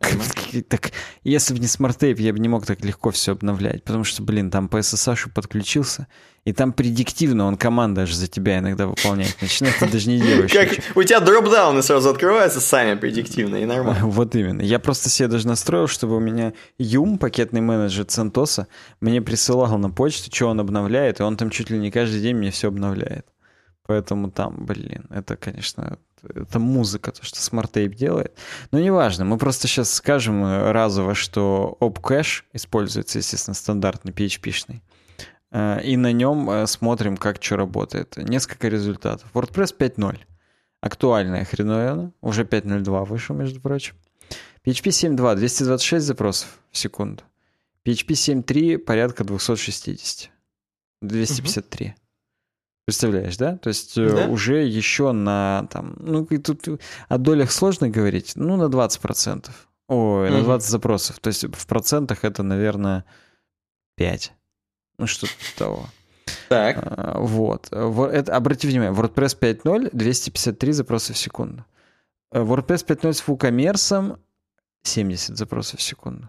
Так, 0.68 0.92
если 1.24 1.54
бы 1.54 1.60
не 1.60 1.66
SmartApe, 1.66 2.18
я 2.18 2.32
бы 2.32 2.38
не 2.38 2.48
мог 2.48 2.66
так 2.66 2.84
легко 2.84 3.10
все 3.10 3.32
обновлять, 3.32 3.84
потому 3.84 4.04
что, 4.04 4.22
блин, 4.22 4.50
там 4.50 4.68
по 4.68 4.78
SSH 4.78 5.30
подключился, 5.34 6.06
и 6.44 6.52
там 6.52 6.72
предиктивно 6.72 7.46
он 7.46 7.56
команда 7.56 8.02
аж 8.02 8.12
за 8.12 8.28
тебя 8.28 8.58
иногда 8.58 8.86
выполняет. 8.86 9.36
Начинает, 9.40 9.76
ты 9.78 9.88
даже 9.88 10.08
не 10.08 10.20
делаешь. 10.20 10.52
Как 10.52 10.96
у 10.96 11.02
тебя 11.02 11.20
dropdown 11.20 11.75
ы 11.75 11.82
сразу 11.82 12.10
открываются 12.10 12.60
сами 12.60 12.96
предиктивно, 12.98 13.56
и 13.56 13.64
нормально. 13.64 14.06
Вот 14.06 14.34
именно. 14.36 14.62
Я 14.62 14.78
просто 14.78 15.08
себе 15.08 15.28
даже 15.28 15.48
настроил, 15.48 15.88
чтобы 15.88 16.16
у 16.16 16.20
меня 16.20 16.52
Юм, 16.78 17.18
пакетный 17.18 17.60
менеджер 17.60 18.04
Центоса, 18.04 18.68
мне 19.00 19.20
присылал 19.20 19.76
на 19.78 19.90
почту, 19.90 20.34
что 20.34 20.46
он 20.46 20.60
обновляет, 20.60 21.20
и 21.20 21.22
он 21.22 21.36
там 21.36 21.50
чуть 21.50 21.70
ли 21.70 21.78
не 21.78 21.90
каждый 21.90 22.20
день 22.20 22.36
мне 22.36 22.50
все 22.50 22.68
обновляет. 22.68 23.26
Поэтому 23.86 24.30
там, 24.30 24.66
блин, 24.66 25.06
это, 25.10 25.36
конечно, 25.36 25.98
это 26.22 26.58
музыка, 26.58 27.12
то, 27.12 27.24
что 27.24 27.38
Smart 27.38 27.72
Tape 27.72 27.94
делает. 27.94 28.36
Но 28.70 28.78
неважно, 28.78 29.24
мы 29.24 29.38
просто 29.38 29.68
сейчас 29.68 29.92
скажем 29.92 30.44
разово, 30.70 31.14
что 31.14 31.76
OpCache 31.80 32.42
используется, 32.52 33.18
естественно, 33.18 33.54
стандартный 33.54 34.12
PHP-шный. 34.12 34.82
Э, 35.50 35.80
и 35.82 35.96
на 35.96 36.12
нем 36.12 36.50
э, 36.50 36.66
смотрим, 36.66 37.16
как 37.16 37.42
что 37.42 37.56
работает. 37.56 38.16
Несколько 38.16 38.68
результатов. 38.68 39.28
WordPress 39.34 39.76
5.0. 39.76 40.18
Актуальная 40.80 41.44
хреновина. 41.44 42.12
Уже 42.20 42.44
5.02 42.44 43.04
вышел, 43.06 43.34
между 43.34 43.60
прочим. 43.60 43.94
PHP 44.64 45.16
7.2. 45.16 45.36
226 45.36 46.04
запросов 46.04 46.58
в 46.70 46.76
секунду. 46.76 47.22
PHP 47.84 48.42
7.3 48.44 48.78
порядка 48.78 49.24
260. 49.24 50.30
253. 51.02 51.86
Угу. 51.86 51.94
Представляешь, 52.86 53.36
да? 53.36 53.56
То 53.56 53.68
есть 53.68 53.98
э, 53.98 54.08
да? 54.08 54.28
уже 54.28 54.64
еще 54.64 55.10
на 55.10 55.66
там, 55.72 55.96
ну 55.98 56.24
тут 56.24 56.68
о 57.08 57.18
долях 57.18 57.50
сложно 57.50 57.88
говорить, 57.88 58.32
ну 58.36 58.56
на 58.56 58.68
20%. 58.68 59.50
Ой, 59.88 60.28
угу. 60.28 60.36
на 60.36 60.44
20 60.44 60.70
запросов. 60.70 61.18
То 61.18 61.28
есть 61.28 61.44
в 61.44 61.66
процентах 61.66 62.24
это, 62.24 62.44
наверное, 62.44 63.04
5. 63.96 64.32
Ну 64.98 65.06
что-то 65.08 65.32
того. 65.58 65.88
Так. 66.48 66.78
А, 66.80 67.18
вот. 67.18 67.72
Это, 67.72 68.36
обрати 68.36 68.68
внимание, 68.68 68.92
WordPress 68.92 69.36
5.0 69.38 69.90
253 69.92 70.72
запроса 70.72 71.12
в 71.12 71.18
секунду. 71.18 71.64
Э, 72.30 72.40
WordPress 72.40 72.86
5.0 72.86 73.12
с 73.12 73.22
WooCommerce 73.26 74.18
70 74.84 75.36
запросов 75.36 75.80
в 75.80 75.82
секунду. 75.82 76.28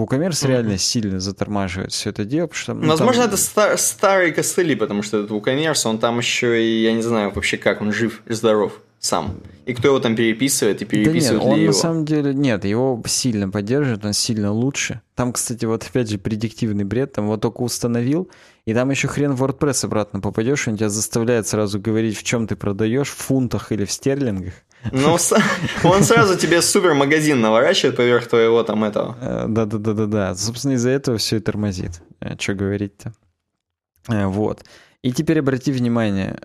WooCommerce 0.00 0.30
mm-hmm. 0.30 0.48
реально 0.48 0.78
сильно 0.78 1.20
затормаживает 1.20 1.92
все 1.92 2.10
это 2.10 2.24
дело, 2.24 2.46
потому 2.46 2.62
что... 2.62 2.74
Ну, 2.74 2.88
Возможно, 2.88 3.22
там... 3.22 3.28
это 3.28 3.36
стар- 3.36 3.78
старые 3.78 4.32
костыли, 4.32 4.74
потому 4.74 5.02
что 5.02 5.18
этот 5.18 5.30
WooCommerce, 5.30 5.88
он 5.88 5.98
там 5.98 6.18
еще 6.18 6.62
и, 6.62 6.82
я 6.82 6.92
не 6.92 7.02
знаю 7.02 7.32
вообще 7.34 7.56
как, 7.56 7.80
он 7.80 7.92
жив 7.92 8.22
и 8.26 8.32
здоров 8.32 8.80
сам. 9.00 9.40
И 9.64 9.72
кто 9.72 9.88
его 9.88 9.98
там 9.98 10.14
переписывает 10.14 10.82
и 10.82 10.84
переписывает 10.84 11.42
да 11.42 11.48
нет, 11.48 11.54
он 11.54 11.58
его? 11.60 11.66
на 11.68 11.72
самом 11.72 12.04
деле, 12.04 12.34
нет, 12.34 12.64
его 12.64 13.02
сильно 13.06 13.48
поддерживает, 13.48 14.04
он 14.04 14.12
сильно 14.12 14.52
лучше. 14.52 15.00
Там, 15.14 15.32
кстати, 15.32 15.64
вот 15.64 15.84
опять 15.84 16.10
же 16.10 16.18
предиктивный 16.18 16.84
бред, 16.84 17.12
там 17.14 17.26
вот 17.26 17.40
только 17.40 17.62
установил, 17.62 18.30
и 18.64 18.74
там 18.74 18.90
еще 18.90 19.08
хрен 19.08 19.34
в 19.34 19.42
WordPress 19.42 19.86
обратно 19.86 20.20
попадешь, 20.20 20.68
он 20.68 20.76
тебя 20.76 20.88
заставляет 20.88 21.46
сразу 21.46 21.80
говорить, 21.80 22.16
в 22.16 22.22
чем 22.22 22.46
ты 22.46 22.56
продаешь, 22.56 23.08
в 23.08 23.16
фунтах 23.16 23.72
или 23.72 23.84
в 23.84 23.92
стерлингах. 23.92 24.54
Ну, 24.92 25.18
он 25.84 26.04
сразу 26.04 26.38
тебе 26.38 26.62
супер 26.62 26.94
магазин 26.94 27.40
наворачивает 27.40 27.96
поверх 27.96 28.28
твоего 28.28 28.62
там 28.62 28.84
этого. 28.84 29.16
Э, 29.20 29.46
Да-да-да-да-да. 29.48 30.34
Собственно, 30.34 30.72
из-за 30.72 30.90
этого 30.90 31.18
все 31.18 31.36
и 31.36 31.40
тормозит. 31.40 32.02
Э, 32.20 32.38
что 32.38 32.54
говорить-то? 32.54 33.12
Э, 34.08 34.26
вот. 34.26 34.64
И 35.02 35.12
теперь 35.12 35.40
обрати 35.40 35.72
внимание, 35.72 36.38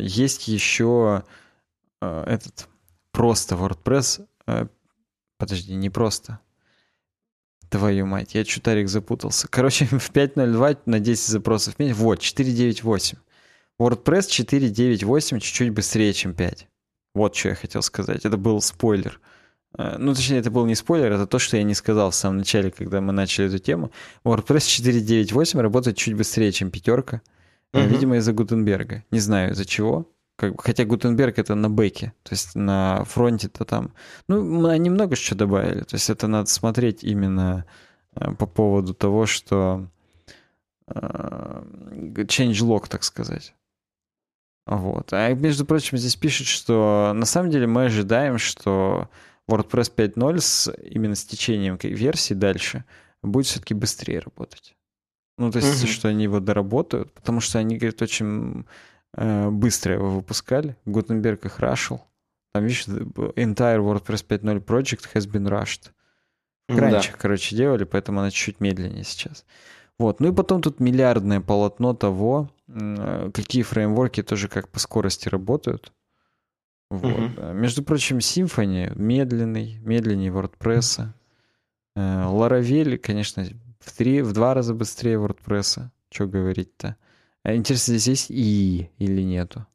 есть 0.00 0.48
еще 0.48 1.22
этот 2.00 2.66
просто 3.12 3.54
WordPress. 3.54 4.26
Подожди, 5.38 5.74
не 5.74 5.88
просто. 5.88 6.40
Твою 7.72 8.04
мать, 8.04 8.34
я 8.34 8.44
чутарик 8.44 8.90
запутался. 8.90 9.48
Короче, 9.48 9.86
в 9.90 10.10
5.02 10.10 10.78
на 10.84 11.00
10 11.00 11.26
запросов 11.26 11.78
меньше. 11.78 11.94
Вот, 11.94 12.18
4.9.8. 12.20 13.16
WordPress 13.80 14.28
4.9.8 14.28 15.40
чуть-чуть 15.40 15.70
быстрее, 15.70 16.12
чем 16.12 16.34
5. 16.34 16.68
Вот 17.14 17.34
что 17.34 17.48
я 17.48 17.54
хотел 17.54 17.80
сказать. 17.80 18.26
Это 18.26 18.36
был 18.36 18.60
спойлер. 18.60 19.18
Э, 19.78 19.96
ну, 19.98 20.14
точнее, 20.14 20.40
это 20.40 20.50
был 20.50 20.66
не 20.66 20.74
спойлер, 20.74 21.12
это 21.12 21.26
то, 21.26 21.38
что 21.38 21.56
я 21.56 21.62
не 21.62 21.72
сказал 21.72 22.10
в 22.10 22.14
самом 22.14 22.38
начале, 22.38 22.70
когда 22.70 23.00
мы 23.00 23.14
начали 23.14 23.46
эту 23.46 23.58
тему. 23.58 23.90
WordPress 24.22 24.66
4.9.8 24.82 25.58
работает 25.62 25.96
чуть 25.96 26.14
быстрее, 26.14 26.52
чем 26.52 26.70
пятерка. 26.70 27.22
Uh-huh. 27.72 27.88
Видимо, 27.88 28.18
из-за 28.18 28.34
Гутенберга. 28.34 29.02
Не 29.10 29.20
знаю, 29.20 29.52
из-за 29.52 29.64
чего. 29.64 30.06
Как, 30.42 30.60
хотя 30.60 30.84
Гутенберг 30.84 31.38
это 31.38 31.54
на 31.54 31.70
бэке, 31.70 32.14
то 32.24 32.32
есть 32.32 32.56
на 32.56 33.04
фронте-то 33.04 33.64
там... 33.64 33.92
Ну, 34.26 34.66
они 34.66 34.90
много 34.90 35.14
что 35.14 35.36
добавили. 35.36 35.84
То 35.84 35.94
есть 35.94 36.10
это 36.10 36.26
надо 36.26 36.50
смотреть 36.50 37.04
именно 37.04 37.64
э, 38.16 38.32
по 38.32 38.46
поводу 38.46 38.92
того, 38.92 39.26
что... 39.26 39.86
Change-log, 40.88 42.88
так 42.88 43.04
сказать. 43.04 43.54
Вот. 44.66 45.12
А 45.12 45.32
между 45.32 45.64
прочим, 45.64 45.96
здесь 45.96 46.16
пишут, 46.16 46.48
что 46.48 47.12
на 47.14 47.24
самом 47.24 47.52
деле 47.52 47.68
мы 47.68 47.84
ожидаем, 47.84 48.38
что 48.38 49.08
WordPress 49.48 49.94
5.0 49.94 50.40
с 50.40 50.74
именно 50.82 51.14
с 51.14 51.24
течением 51.24 51.78
версии 51.80 52.34
дальше 52.34 52.84
будет 53.22 53.46
все-таки 53.46 53.74
быстрее 53.74 54.18
работать. 54.18 54.74
Ну, 55.38 55.52
то 55.52 55.58
есть, 55.58 55.84
угу. 55.84 55.92
что 55.92 56.08
они 56.08 56.24
его 56.24 56.40
доработают, 56.40 57.12
потому 57.12 57.40
что 57.40 57.60
они, 57.60 57.76
говорят, 57.76 58.02
очень 58.02 58.60
э, 58.60 58.64
быстро 59.16 59.94
его 59.94 60.10
выпускали. 60.10 60.76
Гутенберг 60.84 61.44
их 61.46 61.58
рашил. 61.58 62.02
Там, 62.52 62.64
видишь, 62.64 62.86
entire 62.86 63.78
WordPress 63.78 64.26
5.0 64.26 64.64
project 64.64 65.08
has 65.14 65.26
been 65.30 65.48
rushed. 65.48 65.90
Раньше, 66.68 67.12
да. 67.12 67.18
короче, 67.18 67.56
делали, 67.56 67.84
поэтому 67.84 68.20
она 68.20 68.30
чуть 68.30 68.60
медленнее 68.60 69.04
сейчас. 69.04 69.44
Вот. 69.98 70.20
Ну 70.20 70.32
и 70.32 70.34
потом 70.34 70.62
тут 70.62 70.80
миллиардное 70.80 71.40
полотно 71.40 71.94
того, 71.94 72.50
Э, 72.74 73.30
какие 73.32 73.62
фреймворки 73.62 74.22
тоже 74.22 74.48
как 74.48 74.68
по 74.68 74.80
скорости 74.80 75.28
работают. 75.28 75.92
Вот. 76.90 77.04
Uh-huh. 77.04 77.54
Между 77.54 77.82
прочим, 77.82 78.18
Symfony 78.18 78.92
медленный, 78.96 79.78
медленнее 79.82 80.30
WordPress. 80.30 81.08
Э, 81.96 82.24
Laravel, 82.24 82.98
конечно, 82.98 83.46
в 83.80 83.92
три, 83.96 84.22
в 84.22 84.32
два 84.32 84.54
раза 84.54 84.74
быстрее 84.74 85.16
WordPress. 85.16 85.88
Что 86.10 86.26
говорить-то? 86.26 86.96
А 87.44 87.54
интересно, 87.54 87.98
здесь 87.98 88.06
есть 88.06 88.30
и 88.30 88.90
или 88.98 89.22
нету? 89.22 89.66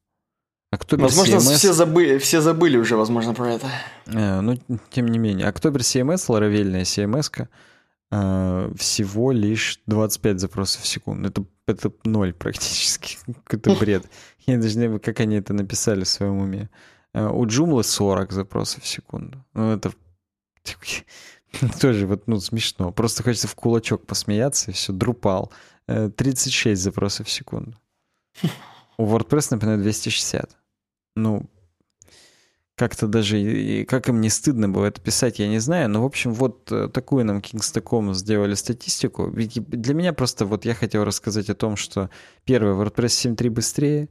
October 0.74 1.04
возможно, 1.04 1.36
CMS... 1.36 1.56
все, 1.56 1.74
забыли, 1.74 2.18
все 2.18 2.42
забыли 2.42 2.78
уже, 2.78 2.98
возможно, 2.98 3.34
про 3.34 3.54
это. 3.54 3.68
А, 4.08 4.42
ну, 4.42 4.58
тем 4.90 5.08
не 5.08 5.18
менее. 5.18 5.48
October 5.48 5.78
CMS, 5.78 6.28
Laravel 6.28 6.82
CMS, 6.82 7.48
а, 8.10 8.72
всего 8.76 9.32
лишь 9.32 9.82
25 9.88 10.40
запросов 10.40 10.82
в 10.82 10.88
секунду. 10.88 11.30
Это, 11.30 11.46
это 11.68 11.92
ноль 12.04 12.34
практически. 12.34 13.18
Какой-то 13.46 13.76
бред. 13.76 14.06
Я 14.46 14.58
даже 14.58 14.78
не 14.78 14.88
знаю, 14.88 15.00
как 15.00 15.20
они 15.20 15.38
это 15.38 15.54
написали 15.54 16.04
в 16.04 16.10
своем 16.10 16.40
уме. 16.40 16.70
А, 17.14 17.32
у 17.32 17.46
Joomla 17.46 17.84
40 17.84 18.32
запросов 18.32 18.84
в 18.84 18.88
секунду. 18.88 19.44
Ну, 19.54 19.72
это 19.72 19.92
тоже 21.82 22.08
вот, 22.08 22.28
ну, 22.28 22.40
смешно. 22.40 22.92
Просто 22.92 23.24
хочется 23.24 23.48
в 23.48 23.56
кулачок 23.56 24.06
посмеяться, 24.06 24.72
и 24.72 24.74
все, 24.74 24.94
друпал. 24.94 25.52
36 25.88 26.68
э, 26.68 26.76
запросов 26.76 27.28
в 27.28 27.32
секунду. 27.32 27.78
У 28.98 29.06
WordPress, 29.06 29.48
например, 29.52 29.78
260. 29.78 30.58
Ну, 31.16 31.50
как-то 32.76 33.08
даже, 33.08 33.86
как 33.86 34.08
им 34.10 34.22
не 34.22 34.30
стыдно 34.30 34.70
было 34.70 34.86
это 34.86 35.02
писать, 35.02 35.40
я 35.40 35.48
не 35.48 35.60
знаю. 35.60 35.90
Но, 35.90 36.04
в 36.04 36.06
общем, 36.06 36.34
вот 36.34 36.72
э, 36.72 36.90
такую 36.90 37.26
нам 37.26 37.40
Kingstacom 37.40 38.14
сделали 38.14 38.54
статистику. 38.54 39.32
Для 39.32 39.94
меня 39.94 40.14
просто 40.14 40.46
вот 40.46 40.66
я 40.66 40.76
хотел 40.76 41.04
рассказать 41.04 41.50
о 41.50 41.56
том, 41.56 41.76
что 41.76 42.10
первое, 42.44 42.74
WordPress 42.74 43.34
7.3 43.36 43.50
быстрее, 43.50 44.10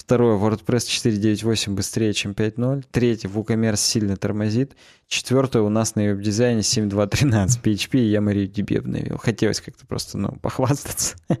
второе, 0.00 0.38
WordPress 0.38 0.86
4.9.8 0.86 1.70
быстрее, 1.70 2.12
чем 2.12 2.32
5.0, 2.32 2.84
третье, 2.90 3.28
WooCommerce 3.28 3.76
сильно 3.76 4.16
тормозит, 4.16 4.72
четвертое, 5.06 5.62
у 5.62 5.68
нас 5.68 5.94
на 5.94 6.02
веб-дизайне 6.02 6.60
7.2.13 6.60 7.62
PHP, 7.62 7.98
и 7.98 8.10
я 8.10 8.20
MariaDB 8.20 8.78
обновил. 8.78 9.18
Хотелось 9.18 9.60
как-то 9.60 9.86
просто, 9.86 10.18
ну, 10.18 10.32
похвастаться. 10.42 11.16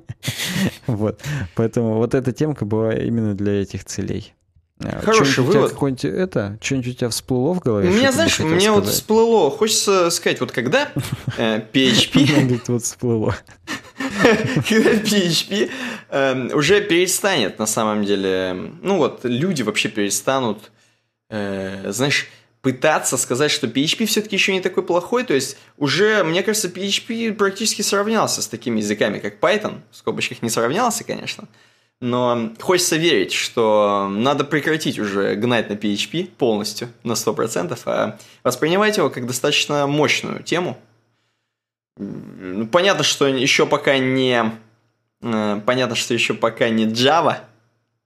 Вот. 0.86 1.20
Поэтому 1.54 1.94
вот 1.94 2.14
эта 2.14 2.32
темка 2.32 2.64
была 2.64 2.94
именно 2.94 3.34
для 3.34 3.62
этих 3.62 3.84
целей. 3.84 4.34
А, 4.82 5.00
Хороший 5.02 5.44
вывод. 5.44 5.70
Какое-нибудь 5.70 6.04
это, 6.04 6.58
что-нибудь 6.60 6.88
у 6.88 6.92
тебя 6.92 7.08
всплыло 7.10 7.54
в 7.54 7.60
голове? 7.60 7.88
У 7.88 7.92
меня, 7.92 8.12
знаешь, 8.12 8.38
мне 8.40 8.70
вот 8.70 8.86
всплыло, 8.86 9.50
хочется 9.50 10.10
сказать, 10.10 10.40
вот 10.40 10.52
когда 10.52 10.90
э, 11.38 11.60
PHP... 11.72 12.60
вот 12.68 12.82
всплыло. 12.82 13.36
Когда 14.68 14.92
PHP 14.92 15.70
эм, 16.10 16.50
уже 16.54 16.80
перестанет, 16.80 17.58
на 17.58 17.66
самом 17.66 18.04
деле, 18.04 18.72
ну 18.82 18.98
вот, 18.98 19.20
люди 19.24 19.62
вообще 19.62 19.88
перестанут, 19.88 20.70
э, 21.28 21.90
знаешь, 21.92 22.28
пытаться 22.62 23.16
сказать, 23.16 23.50
что 23.50 23.66
PHP 23.66 24.06
все-таки 24.06 24.36
еще 24.36 24.52
не 24.52 24.60
такой 24.60 24.82
плохой, 24.82 25.24
то 25.24 25.34
есть 25.34 25.56
уже, 25.78 26.22
мне 26.24 26.42
кажется, 26.42 26.68
PHP 26.68 27.32
практически 27.32 27.82
сравнялся 27.82 28.42
с 28.42 28.48
такими 28.48 28.80
языками, 28.80 29.18
как 29.18 29.40
Python, 29.40 29.80
в 29.90 29.96
скобочках 29.96 30.42
не 30.42 30.50
сравнялся, 30.50 31.04
конечно, 31.04 31.48
Но 32.00 32.52
хочется 32.60 32.96
верить, 32.96 33.32
что 33.32 34.08
надо 34.10 34.44
прекратить 34.44 34.98
уже 34.98 35.34
гнать 35.36 35.70
на 35.70 35.74
PHP 35.74 36.30
полностью, 36.36 36.88
на 37.02 37.12
100%, 37.12 37.78
а 37.86 38.18
воспринимать 38.42 38.96
его 38.98 39.08
как 39.08 39.26
достаточно 39.26 39.86
мощную 39.86 40.42
тему. 40.42 40.78
Ну, 42.00 42.66
понятно, 42.66 43.04
что 43.04 43.26
еще 43.26 43.66
пока 43.66 43.98
не... 43.98 44.52
Э, 45.22 45.60
понятно, 45.64 45.94
что 45.94 46.14
еще 46.14 46.34
пока 46.34 46.68
не 46.70 46.86
Java, 46.86 47.38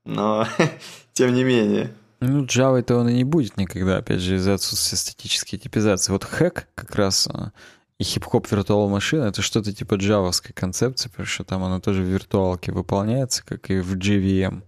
но 0.05 0.47
тем 1.12 1.33
не 1.33 1.45
менее. 1.45 1.93
Ну, 2.21 2.45
Java 2.45 2.79
это 2.79 2.97
он 2.97 3.09
и 3.09 3.15
не 3.15 3.25
будет 3.25 3.57
никогда, 3.57 3.99
опять 3.99 4.21
же, 4.21 4.37
из-за 4.37 4.55
отсутствия 4.55 4.99
статической 4.99 5.59
типизации. 5.59 6.12
Вот 6.12 6.25
хэк 6.25 6.69
как 6.75 6.95
раз 6.97 7.29
э, 7.33 7.51
и 7.99 8.05
хип-хоп 8.05 8.51
виртуал 8.51 8.89
машина 8.89 9.25
это 9.25 9.43
что-то 9.43 9.73
типа 9.73 9.95
джавовской 9.95 10.53
концепции, 10.53 11.09
потому 11.09 11.27
что 11.27 11.45
там 11.45 11.62
оно 11.62 11.81
тоже 11.81 12.03
в 12.03 12.07
виртуалке 12.07 12.73
выполняется, 12.73 13.45
как 13.45 13.71
и 13.71 13.79
в 13.79 13.95
JVM. 13.95 14.62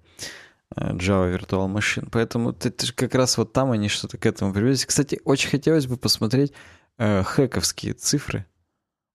Э, 0.77 0.93
Java 0.93 1.37
Virtual 1.37 1.73
Machine. 1.73 2.09
Поэтому 2.11 2.51
это, 2.51 2.93
как 2.95 3.15
раз 3.15 3.39
вот 3.39 3.53
там 3.53 3.73
они 3.73 3.89
что-то 3.89 4.19
к 4.19 4.27
этому 4.27 4.53
привязались. 4.53 4.87
Кстати, 4.87 5.21
очень 5.25 5.51
хотелось 5.51 5.87
бы 5.87 5.97
посмотреть 5.97 6.53
э, 6.99 7.23
Hack 7.23 7.52
овские 7.52 7.95
цифры. 7.95 8.47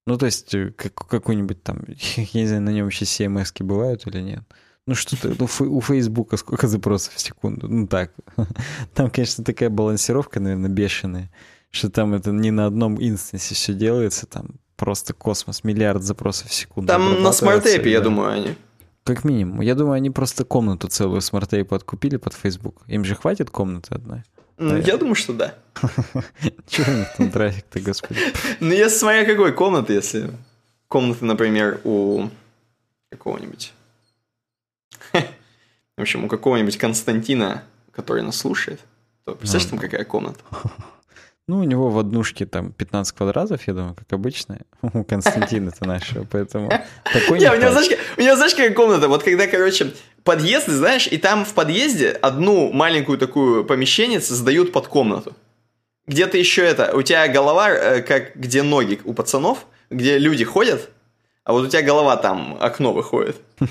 Ну, 0.07 0.17
то 0.17 0.25
есть, 0.25 0.53
э, 0.55 0.71
как, 0.71 0.95
какой-нибудь 0.95 1.63
там, 1.63 1.83
я 1.87 2.41
не 2.41 2.47
знаю, 2.47 2.61
на 2.61 2.69
нем 2.69 2.85
вообще 2.85 3.05
CMS 3.05 3.63
бывают 3.63 4.07
или 4.07 4.21
нет. 4.21 4.43
Ну, 4.87 4.95
что-то, 4.95 5.35
ну, 5.37 5.47
у 5.69 5.81
Фейсбука 5.81 6.37
сколько 6.37 6.67
запросов 6.67 7.13
в 7.13 7.21
секунду? 7.21 7.67
Ну, 7.67 7.87
так. 7.87 8.13
Там, 8.95 9.11
конечно, 9.11 9.43
такая 9.43 9.69
балансировка, 9.69 10.39
наверное, 10.39 10.71
бешеная 10.71 11.29
что 11.71 11.89
там 11.89 12.13
это 12.13 12.31
не 12.31 12.51
на 12.51 12.65
одном 12.65 13.01
instance 13.01 13.49
е 13.49 13.55
все 13.55 13.73
делается, 13.73 14.27
там 14.27 14.59
просто 14.75 15.13
космос, 15.13 15.63
миллиард 15.63 16.03
запросов 16.03 16.49
в 16.49 16.53
секунду. 16.53 16.87
Там 16.87 17.23
на 17.23 17.31
SmartApe, 17.31 17.89
я 17.89 18.01
думаю, 18.01 18.31
они. 18.31 18.55
Как 19.03 19.23
минимум. 19.23 19.61
Я 19.61 19.73
думаю, 19.73 19.93
они 19.93 20.09
просто 20.11 20.43
комнату 20.43 20.87
целую 20.87 21.21
смарт-эйпу 21.21 21.73
откупили 21.73 22.17
под 22.17 22.33
Facebook. 22.33 22.83
Им 22.87 23.03
же 23.03 23.15
хватит 23.15 23.49
комнаты 23.49 23.95
одной? 23.95 24.23
Наверное. 24.61 24.85
Я 24.85 24.97
думаю, 24.97 25.15
что 25.15 25.33
да. 25.33 25.55
Чего 26.67 26.91
у 26.91 26.95
них 26.97 27.07
там 27.17 27.31
трафик-то, 27.31 27.79
господи? 27.79 28.19
Ну, 28.59 28.71
я 28.71 28.89
смотря 28.89 29.25
какой 29.25 29.53
комнаты, 29.53 29.93
если... 29.93 30.31
Комнаты, 30.87 31.25
например, 31.25 31.81
у 31.83 32.29
какого-нибудь... 33.09 33.73
В 35.13 36.01
общем, 36.01 36.25
у 36.25 36.27
какого-нибудь 36.27 36.77
Константина, 36.77 37.63
который 37.91 38.23
нас 38.23 38.37
слушает, 38.37 38.79
то 39.25 39.35
представляешь, 39.35 39.69
там 39.69 39.79
какая 39.79 40.05
комната? 40.05 40.41
Ну, 41.47 41.57
у 41.57 41.63
него 41.63 41.89
в 41.89 41.99
однушке 41.99 42.45
там 42.45 42.71
15 42.71 43.13
квадратов, 43.17 43.67
я 43.67 43.73
думаю, 43.73 43.93
как 43.93 44.13
обычно. 44.13 44.59
У 44.81 45.03
Константина-то 45.03 45.85
нашего, 45.85 46.23
поэтому 46.23 46.71
такой 47.03 47.39
не 47.39 47.49
у 47.49 47.59
него, 47.59 47.71
знаешь, 47.71 47.89
у 48.15 48.21
него, 48.21 48.35
знаешь, 48.37 48.53
какая 48.53 48.73
комната? 48.73 49.09
Вот 49.09 49.23
когда, 49.23 49.47
короче, 49.47 49.91
подъезд, 50.23 50.67
знаешь, 50.67 51.07
и 51.07 51.17
там 51.17 51.45
в 51.45 51.53
подъезде 51.53 52.09
одну 52.09 52.71
маленькую 52.71 53.17
такую 53.17 53.65
помещение 53.65 54.21
создают 54.21 54.71
под 54.71 54.87
комнату. 54.87 55.33
Где-то 56.07 56.37
еще 56.37 56.63
это, 56.63 56.95
у 56.95 57.01
тебя 57.01 57.27
голова, 57.27 57.69
э, 57.69 58.01
как 58.01 58.35
где 58.35 58.63
ноги 58.63 58.99
у 59.03 59.13
пацанов, 59.13 59.65
где 59.89 60.17
люди 60.17 60.43
ходят, 60.43 60.89
а 61.43 61.53
вот 61.53 61.65
у 61.65 61.67
тебя 61.67 61.81
голова 61.81 62.17
там, 62.17 62.57
окно 62.59 62.93
выходит. 62.93 63.37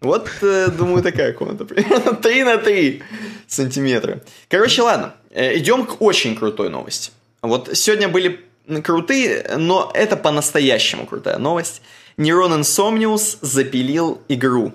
Вот, 0.00 0.28
э, 0.42 0.66
думаю, 0.66 1.00
такая 1.00 1.32
комната. 1.32 1.64
Примерно 1.64 2.16
3 2.22 2.42
на 2.42 2.58
3 2.58 3.02
сантиметра. 3.46 4.20
Короче, 4.48 4.82
ладно. 4.82 5.14
Э, 5.30 5.56
идем 5.56 5.86
к 5.86 6.02
очень 6.02 6.34
крутой 6.34 6.70
новости. 6.70 7.12
Вот 7.40 7.70
сегодня 7.74 8.08
были 8.08 8.40
крутые, 8.82 9.46
но 9.58 9.92
это 9.94 10.16
по-настоящему 10.16 11.06
крутая 11.06 11.38
новость. 11.38 11.82
Neuron 12.16 12.60
Insomnius 12.60 13.38
запилил 13.42 14.20
игру. 14.28 14.72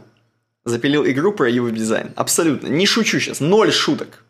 Запилил 0.67 1.05
игру 1.05 1.31
про 1.31 1.49
его 1.49 1.69
дизайн. 1.69 2.11
Абсолютно. 2.15 2.67
Не 2.67 2.85
шучу 2.85 3.19
сейчас. 3.19 3.39
Ноль 3.39 3.71
шуток. 3.71 4.23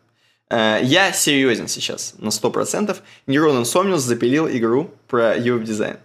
Э, 0.50 0.78
я 0.82 1.12
серьезен 1.12 1.68
сейчас 1.68 2.14
на 2.18 2.28
100%. 2.28 2.96
Neuron 3.26 3.62
Insomnius 3.62 3.98
запилил 3.98 4.48
игру 4.48 4.90
про 5.08 5.36
UX 5.36 5.64
дизайн. 5.64 5.96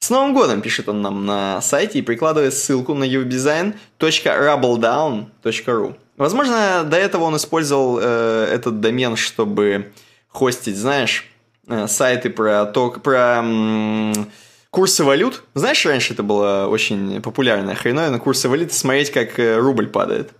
С 0.00 0.10
Новым 0.10 0.34
годом, 0.34 0.60
пишет 0.60 0.88
он 0.90 1.00
нам 1.00 1.24
на 1.24 1.62
сайте 1.62 1.98
и 1.98 2.02
прикладывает 2.02 2.52
ссылку 2.52 2.92
на 2.92 3.04
uwdesign.rubbledown.ru. 3.04 5.96
Возможно, 6.16 6.84
до 6.84 6.96
этого 6.96 7.24
он 7.24 7.36
использовал 7.36 7.98
э, 8.00 8.48
этот 8.52 8.80
домен, 8.80 9.16
чтобы 9.16 9.92
хостить, 10.28 10.76
знаешь, 10.76 11.26
э, 11.68 11.88
сайты 11.88 12.30
про 12.30 12.66
то, 12.66 12.90
про 12.90 13.38
м- 13.38 14.30
курсы 14.74 15.04
валют. 15.04 15.44
Знаешь, 15.54 15.86
раньше 15.86 16.14
это 16.14 16.24
было 16.24 16.66
очень 16.66 17.22
популярная 17.22 17.76
хреновина, 17.76 18.18
курсы 18.18 18.48
валют, 18.48 18.72
смотреть, 18.72 19.12
как 19.12 19.38
э, 19.38 19.56
рубль 19.58 19.86
падает. 19.86 20.32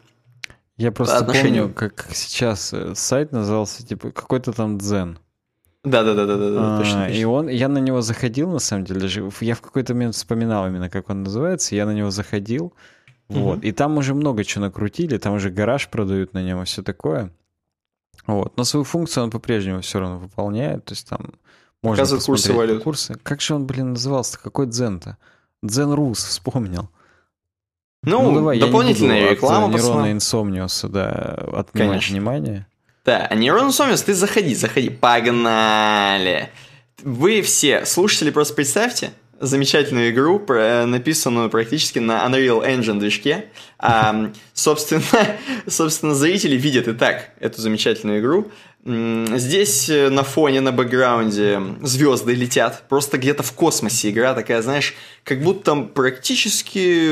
Я 0.77 0.91
просто 0.91 1.25
помню, 1.25 1.73
как 1.73 2.09
сейчас 2.13 2.73
э, 2.73 2.95
сайт 2.97 3.31
назывался, 3.31 3.87
типа, 3.87 4.11
какой-то 4.11 4.53
там 4.53 4.77
дзен. 4.79 5.19
Да, 5.85 6.03
да, 6.03 6.15
да, 6.15 6.27
да, 6.27 6.37
да, 6.37 6.47
а, 6.49 6.79
точно, 6.79 7.11
И 7.11 7.25
он, 7.25 7.49
я 7.49 7.69
на 7.69 7.79
него 7.79 8.01
заходил, 8.01 8.51
на 8.51 8.59
самом 8.59 8.85
деле, 8.85 9.09
я 9.41 9.55
в 9.55 9.61
какой-то 9.61 9.95
момент 9.95 10.15
вспоминал 10.15 10.67
именно, 10.67 10.91
как 10.91 11.11
он 11.11 11.23
называется, 11.23 11.77
я 11.77 11.87
на 11.87 11.93
него 11.93 12.11
заходил, 12.11 12.73
вот, 13.29 13.63
и 13.63 13.73
там 13.73 13.99
уже 13.99 14.15
много 14.15 14.45
чего 14.45 14.65
накрутили, 14.65 15.19
там 15.19 15.35
уже 15.35 15.51
гараж 15.51 15.89
продают 15.89 16.35
на 16.35 16.43
нем 16.43 16.63
и 16.63 16.65
все 16.65 16.83
такое. 16.83 17.31
Вот, 18.27 18.57
но 18.57 18.65
свою 18.65 18.85
функцию 18.85 19.25
он 19.25 19.31
по-прежнему 19.31 19.81
все 19.81 20.01
равно 20.01 20.19
выполняет, 20.19 20.85
то 20.87 20.93
есть 20.93 21.09
там 21.09 21.35
можно 21.85 21.97
Показывает 22.03 22.25
курсы 22.25 22.53
валют. 22.53 22.83
Курсы. 22.83 23.15
Как 23.23 23.41
же 23.41 23.55
он, 23.55 23.67
блин, 23.67 23.91
назывался? 23.91 24.39
Какой 24.39 24.67
дзен-то? 24.67 25.19
Дзен 25.63 25.93
Рус, 25.93 26.25
вспомнил. 26.25 26.89
Ну, 28.03 28.23
ну 28.23 28.35
давай, 28.35 28.59
дополнительная 28.59 29.17
я 29.17 29.21
не 29.21 29.29
буду 29.29 29.37
реклама. 29.37 29.67
От 29.67 29.83
нейрона 29.83 30.13
инсомниуса, 30.13 30.89
да, 30.89 31.11
отнимать 31.53 31.73
Конечно. 31.73 32.13
внимание. 32.13 32.67
Да, 33.05 33.27
а 33.29 33.35
Нейрон 33.35 33.71
Сомис, 33.71 34.03
ты 34.03 34.15
заходи, 34.15 34.55
заходи, 34.55 34.89
погнали. 34.89 36.51
Вы 37.03 37.43
все, 37.43 37.85
слушатели, 37.85 38.31
просто 38.31 38.55
представьте, 38.55 39.11
замечательную 39.41 40.11
игру, 40.11 40.43
написанную 40.49 41.51
практически 41.51 41.99
на 41.99 42.27
Unreal 42.27 42.67
Engine 42.67 42.99
движке. 42.99 43.51
А, 43.79 44.31
собственно, 44.55 45.03
собственно, 45.67 46.15
зрители 46.15 46.57
видят 46.57 46.89
и 46.89 46.95
так 46.95 47.31
эту 47.41 47.61
замечательную 47.61 48.21
игру. 48.21 48.51
Здесь 48.87 49.89
э, 49.89 50.11
на 50.11 50.25
фоне, 50.25 50.61
на 50.61 50.71
бэкграунде 50.71 51.59
звезды 51.81 52.35
летят. 52.35 52.85
Просто 52.91 53.17
где-то 53.17 53.43
в 53.43 53.53
космосе 53.53 54.11
игра 54.11 54.35
такая, 54.35 54.61
знаешь, 54.61 54.95
как 55.23 55.41
будто 55.41 55.75
практически 55.77 57.11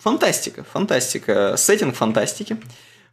фантастика. 0.00 0.64
Фантастика. 0.72 1.56
Сеттинг 1.56 1.96
фантастики. 1.96 2.56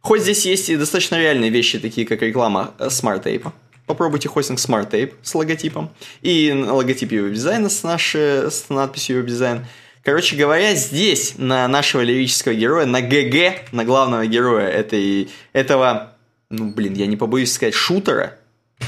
Хоть 0.02 0.22
здесь 0.22 0.46
есть 0.46 0.68
и 0.68 0.76
достаточно 0.76 1.16
реальные 1.16 1.50
вещи, 1.50 1.80
такие 1.80 2.06
как 2.06 2.22
реклама 2.22 2.74
э, 2.78 2.86
Tape. 2.86 3.50
Попробуйте 3.86 4.28
хостинг 4.28 4.60
Smart 4.60 4.88
Tape 4.88 5.14
с 5.24 5.34
логотипом. 5.34 5.90
И 6.22 6.52
логотип 6.52 7.10
его 7.10 7.26
дизайна 7.26 7.68
с, 7.68 7.82
нашей, 7.82 8.52
с 8.52 8.66
надписью 8.68 9.16
его 9.16 9.26
дизайн. 9.26 9.66
Короче 10.04 10.36
говоря, 10.36 10.76
здесь 10.76 11.34
на 11.38 11.66
нашего 11.66 12.02
лирического 12.02 12.54
героя, 12.54 12.86
на 12.86 13.00
ГГ, 13.02 13.72
на 13.72 13.84
главного 13.84 14.24
героя 14.26 14.68
этой, 14.68 15.28
этого, 15.52 16.15
ну 16.50 16.70
блин, 16.70 16.94
я 16.94 17.06
не 17.06 17.16
побоюсь 17.16 17.52
сказать, 17.52 17.74
шутера. 17.74 18.38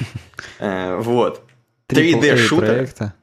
Э, 0.60 0.96
вот. 0.96 1.44
3D 1.88 2.36
шутера. 2.36 3.14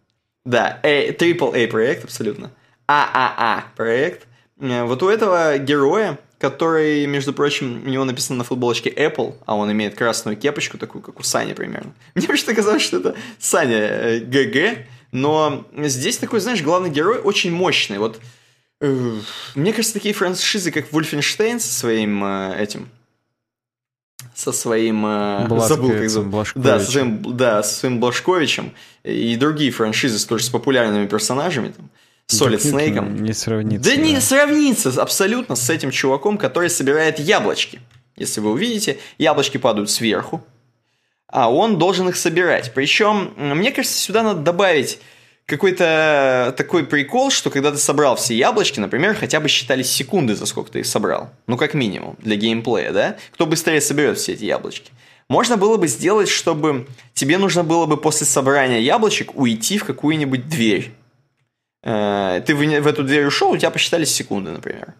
Да, 0.46 0.80
Triple 0.84 1.66
A 1.66 1.68
проект, 1.68 2.06
абсолютно. 2.06 2.52
ААА 2.88 3.66
проект. 3.76 4.26
Э, 4.60 4.84
вот 4.84 5.04
у 5.04 5.10
этого 5.10 5.58
героя 5.58 6.18
который, 6.46 7.06
между 7.06 7.34
прочим, 7.34 7.82
у 7.86 7.90
него 7.90 8.04
написано 8.04 8.38
на 8.38 8.44
футболочке 8.44 8.90
Apple, 8.90 9.36
а 9.46 9.56
он 9.56 9.72
имеет 9.72 9.96
красную 9.96 10.38
кепочку, 10.38 10.78
такую, 10.78 11.02
как 11.02 11.20
у 11.20 11.24
Сани 11.24 11.54
примерно. 11.54 11.94
Мне 12.16 12.28
почему-то 12.28 12.56
казалось, 12.56 12.82
что 12.82 12.98
это 12.98 13.16
Саня 13.40 13.78
э, 13.78 14.20
ГГ, 14.20 14.86
но 15.12 15.66
здесь 15.78 16.18
такой, 16.18 16.40
знаешь, 16.42 16.62
главный 16.62 16.90
герой 16.90 17.20
очень 17.20 17.52
мощный. 17.52 17.98
Вот 17.98 18.20
э, 18.82 19.20
мне 19.56 19.72
кажется, 19.72 19.94
такие 19.94 20.14
франшизы, 20.14 20.72
как 20.72 20.92
Wolfenstein 20.92 21.60
со 21.60 21.74
своим 21.74 22.24
э, 22.24 22.56
этим, 22.60 22.90
со 24.36 24.52
своим 24.52 25.06
э, 25.06 25.48
забыл 25.68 25.92
как 25.92 26.10
зовут. 26.10 26.52
Да, 26.56 26.80
со 26.80 26.92
своим, 26.92 27.38
да, 27.38 27.64
со 27.64 27.76
своим 27.76 28.00
Блашковичем 28.00 28.74
и 29.04 29.36
другие 29.36 29.72
франшизы 29.72 30.26
тоже 30.28 30.44
с 30.44 30.50
популярными 30.50 31.08
персонажами 31.08 31.70
там. 31.70 31.90
Solid 32.28 32.58
Snake. 32.58 33.20
Не 33.20 33.34
сравнится. 33.34 33.90
Да, 33.90 33.96
да 33.96 34.02
не 34.02 34.20
сравнится 34.20 35.02
абсолютно 35.02 35.56
с 35.56 35.70
этим 35.70 35.92
чуваком, 35.92 36.38
который 36.38 36.70
собирает 36.70 37.20
яблочки. 37.20 37.80
Если 38.16 38.40
вы 38.40 38.52
увидите, 38.52 38.98
яблочки 39.18 39.58
падают 39.58 39.90
сверху, 39.90 40.44
а 41.28 41.52
он 41.52 41.78
должен 41.78 42.10
их 42.10 42.16
собирать. 42.16 42.74
Причем, 42.74 43.34
мне 43.38 43.72
кажется, 43.72 44.00
сюда 44.00 44.24
надо 44.24 44.42
добавить 44.42 45.00
какой-то 45.46 46.54
такой 46.58 46.86
прикол, 46.86 47.32
что 47.32 47.50
когда 47.50 47.72
ты 47.72 47.78
собрал 47.78 48.16
все 48.16 48.36
яблочки, 48.36 48.80
например, 48.80 49.16
хотя 49.16 49.40
бы 49.40 49.48
считались 49.48 49.92
секунды, 49.92 50.36
за 50.36 50.46
сколько 50.46 50.72
ты 50.72 50.80
их 50.80 50.86
собрал. 50.86 51.30
Ну, 51.48 51.58
как 51.58 51.74
минимум, 51.74 52.16
для 52.20 52.36
геймплея, 52.36 52.92
да? 52.92 53.18
Кто 53.34 53.46
быстрее 53.46 53.82
соберет 53.82 54.18
все 54.18 54.34
эти 54.34 54.46
яблочки. 54.46 54.92
Можно 55.30 55.58
было 55.58 55.78
бы 55.78 55.88
сделать, 55.88 56.30
чтобы 56.30 56.88
тебе 57.14 57.38
нужно 57.38 57.64
было 57.64 57.86
бы 57.86 57.98
после 57.98 58.28
собрания 58.28 58.80
яблочек 58.80 59.36
уйти 59.36 59.78
в 59.78 59.86
какую-нибудь 59.86 60.48
дверь 60.48 60.92
Э, 61.86 62.42
ты 62.46 62.56
в 62.56 62.88
эту 62.88 63.04
дверь 63.04 63.28
ушел, 63.28 63.52
у 63.52 63.58
тебя 63.58 63.70
посчитались 63.70 64.14
секунды, 64.14 64.52
например. 64.52 64.96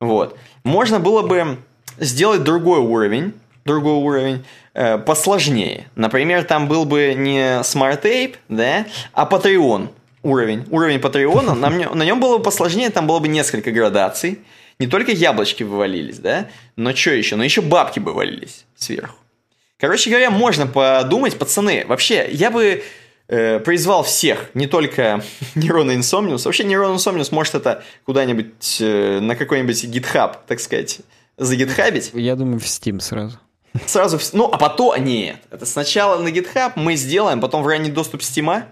Вот. 0.00 0.38
Можно 0.64 1.00
было 1.00 1.22
бы 1.22 1.58
сделать 1.98 2.44
другой 2.44 2.80
уровень, 2.80 3.32
другой 3.64 3.94
уровень, 3.94 4.44
э, 4.74 4.98
посложнее. 4.98 5.88
Например, 5.96 6.44
там 6.44 6.68
был 6.68 6.84
бы 6.84 7.14
не 7.16 7.60
Smart 7.60 8.02
Ape, 8.02 8.36
да, 8.48 8.86
а 9.12 9.26
Patreon 9.26 9.88
уровень. 10.22 10.64
Уровень 10.70 10.98
Patreon, 10.98 11.54
на, 11.54 11.70
на 11.70 12.02
нем 12.04 12.20
было 12.20 12.38
бы 12.38 12.42
посложнее, 12.42 12.90
там 12.90 13.06
было 13.06 13.18
бы 13.18 13.28
несколько 13.28 13.70
градаций. 13.70 14.40
Не 14.78 14.86
только 14.86 15.12
яблочки 15.12 15.62
вывалились, 15.62 16.18
да, 16.18 16.48
но 16.76 16.94
что 16.94 17.10
еще? 17.10 17.36
Но 17.36 17.44
еще 17.44 17.60
бабки 17.60 17.98
бы 17.98 18.12
валились 18.12 18.64
сверху. 18.76 19.16
Короче 19.78 20.10
говоря, 20.10 20.30
можно 20.30 20.66
подумать, 20.66 21.38
пацаны, 21.38 21.84
вообще, 21.86 22.28
я 22.30 22.50
бы 22.50 22.82
э, 23.28 23.60
призвал 23.60 24.02
всех, 24.02 24.50
не 24.54 24.66
только 24.66 25.22
Нейрона 25.54 25.92
Insomnius, 25.92 26.44
вообще 26.44 26.64
Нейрон 26.64 26.96
Insomnius 26.96 27.28
может 27.30 27.54
это 27.54 27.82
куда-нибудь 28.04 28.78
э, 28.80 29.20
на 29.20 29.36
какой-нибудь 29.36 29.84
GitHub, 29.84 30.36
так 30.46 30.60
сказать, 30.60 31.00
загитхабить. 31.36 32.10
Я 32.14 32.36
думаю, 32.36 32.58
в 32.58 32.64
Steam 32.64 33.00
сразу. 33.00 33.38
Сразу, 33.86 34.18
в... 34.18 34.32
ну, 34.32 34.48
а 34.50 34.58
потом, 34.58 35.02
нет, 35.04 35.38
это 35.50 35.66
сначала 35.66 36.20
на 36.22 36.28
GitHub 36.28 36.72
мы 36.76 36.96
сделаем, 36.96 37.40
потом 37.40 37.62
в 37.62 37.66
ранний 37.66 37.90
доступ 37.90 38.20
Steam, 38.20 38.64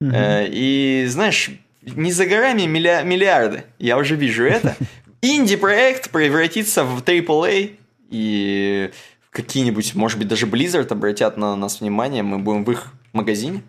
угу. 0.00 0.10
э, 0.12 0.46
и, 0.50 1.06
знаешь, 1.08 1.50
не 1.82 2.12
за 2.12 2.26
горами 2.26 2.62
милля... 2.62 3.02
миллиарды, 3.02 3.64
я 3.78 3.96
уже 3.96 4.16
вижу 4.16 4.44
это. 4.44 4.76
Инди-проект 5.22 6.10
превратится 6.10 6.84
в 6.84 7.02
AAA, 7.02 7.76
и 8.10 8.90
какие-нибудь, 9.30 9.94
может 9.94 10.18
быть, 10.18 10.28
даже 10.28 10.46
Blizzard 10.46 10.90
обратят 10.92 11.36
на 11.36 11.56
нас 11.56 11.80
внимание, 11.80 12.22
мы 12.22 12.38
будем 12.38 12.64
в 12.64 12.70
их 12.70 12.92
магазине. 13.12 13.62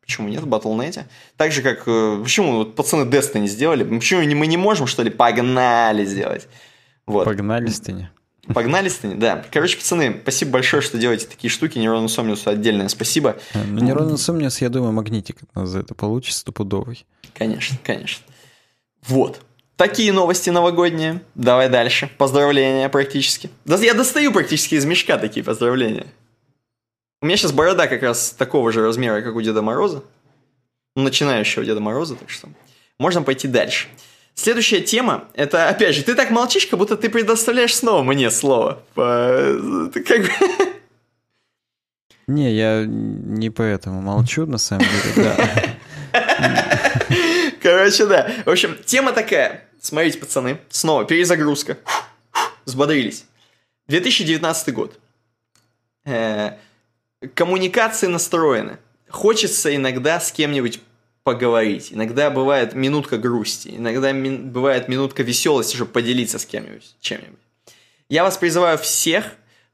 Почему 0.00 0.28
нет, 0.28 0.42
в 0.42 0.48
Battle.net? 0.48 1.04
Так 1.36 1.50
же, 1.50 1.62
как... 1.62 1.82
Э, 1.86 2.20
почему 2.22 2.58
вот 2.58 2.76
пацаны 2.76 3.02
Destiny 3.10 3.46
сделали? 3.46 3.82
Почему 3.82 4.22
мы 4.36 4.46
не 4.46 4.56
можем, 4.56 4.86
что 4.86 5.02
ли? 5.02 5.10
Погнали 5.10 6.04
сделать. 6.04 6.46
Вот. 7.06 7.24
Погнали 7.24 7.66
Стыни. 7.66 8.08
Погнали 8.52 8.88
Стыни, 8.88 9.14
да. 9.14 9.44
Короче, 9.50 9.76
пацаны, 9.76 10.20
спасибо 10.22 10.52
большое, 10.52 10.80
что 10.80 10.98
делаете 10.98 11.26
такие 11.26 11.50
штуки. 11.50 11.78
Нейрону 11.78 12.08
Сомниусу 12.08 12.50
отдельное 12.50 12.88
спасибо. 12.88 13.36
Э, 13.54 13.64
ну, 13.64 13.84
Нейрону 13.84 14.16
Сомниус, 14.16 14.60
я 14.60 14.68
думаю, 14.68 14.92
магнитик 14.92 15.42
от 15.42 15.54
нас 15.54 15.68
за 15.70 15.80
это 15.80 15.94
получит 15.94 16.34
стопудовый. 16.34 17.04
Конечно, 17.34 17.76
конечно. 17.82 18.24
Вот. 19.06 19.40
Такие 19.76 20.12
новости 20.12 20.48
новогодние. 20.50 21.22
Давай 21.34 21.68
дальше. 21.68 22.10
Поздравления 22.16 22.88
практически. 22.88 23.50
Да 23.64 23.76
я 23.76 23.94
достаю 23.94 24.32
практически 24.32 24.76
из 24.76 24.84
мешка 24.84 25.18
такие 25.18 25.44
поздравления. 25.44 26.06
У 27.20 27.26
меня 27.26 27.36
сейчас 27.36 27.52
борода 27.52 27.86
как 27.88 28.02
раз 28.02 28.30
такого 28.30 28.72
же 28.72 28.82
размера, 28.82 29.22
как 29.22 29.34
у 29.34 29.42
Деда 29.42 29.60
Мороза. 29.60 30.02
Ну, 30.94 31.02
начинающего 31.02 31.64
Деда 31.64 31.80
Мороза, 31.80 32.14
так 32.14 32.30
что 32.30 32.48
можно 32.98 33.22
пойти 33.22 33.48
дальше. 33.48 33.88
Следующая 34.36 34.82
тема, 34.82 35.28
это, 35.34 35.68
опять 35.68 35.94
же, 35.94 36.04
ты 36.04 36.14
так 36.14 36.30
молчишь, 36.30 36.66
как 36.66 36.78
будто 36.78 36.96
ты 36.96 37.08
предоставляешь 37.08 37.74
снова 37.74 38.02
мне 38.02 38.30
слово. 38.30 38.82
Ты 38.94 40.02
как 40.02 40.20
бы... 40.20 40.28
Не, 42.28 42.52
я 42.54 42.84
не 42.86 43.50
поэтому 43.50 44.00
молчу, 44.02 44.46
на 44.46 44.58
самом 44.58 44.84
деле, 44.84 45.28
да. 45.28 45.76
Короче, 47.62 48.06
да. 48.06 48.30
В 48.44 48.50
общем, 48.50 48.76
тема 48.84 49.12
такая. 49.12 49.64
Смотрите, 49.80 50.18
пацаны, 50.18 50.58
снова 50.68 51.04
перезагрузка. 51.04 51.78
Взбодрились. 52.64 53.26
2019 53.86 54.74
год. 54.74 54.98
Э, 56.04 56.56
коммуникации 57.34 58.08
настроены. 58.08 58.78
Хочется 59.08 59.74
иногда 59.74 60.18
с 60.18 60.32
кем-нибудь 60.32 60.80
поговорить. 61.26 61.88
Иногда 61.90 62.30
бывает 62.30 62.74
минутка 62.74 63.18
грусти, 63.18 63.74
иногда 63.76 64.12
ми- 64.12 64.38
бывает 64.38 64.86
минутка 64.86 65.24
веселости, 65.24 65.74
чтобы 65.74 65.90
поделиться 65.90 66.38
с 66.38 66.46
кем-нибудь, 66.46 66.94
чем-нибудь. 67.00 67.40
Я 68.08 68.22
вас 68.22 68.38
призываю 68.38 68.78
всех 68.78 69.24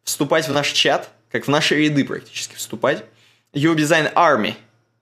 вступать 0.02 0.48
в 0.48 0.52
наш 0.52 0.70
чат, 0.70 1.10
как 1.30 1.44
в 1.44 1.48
наши 1.48 1.76
ряды 1.76 2.06
практически 2.06 2.54
вступать. 2.56 3.04
You 3.52 3.74
Design 3.74 4.10
Army. 4.14 4.54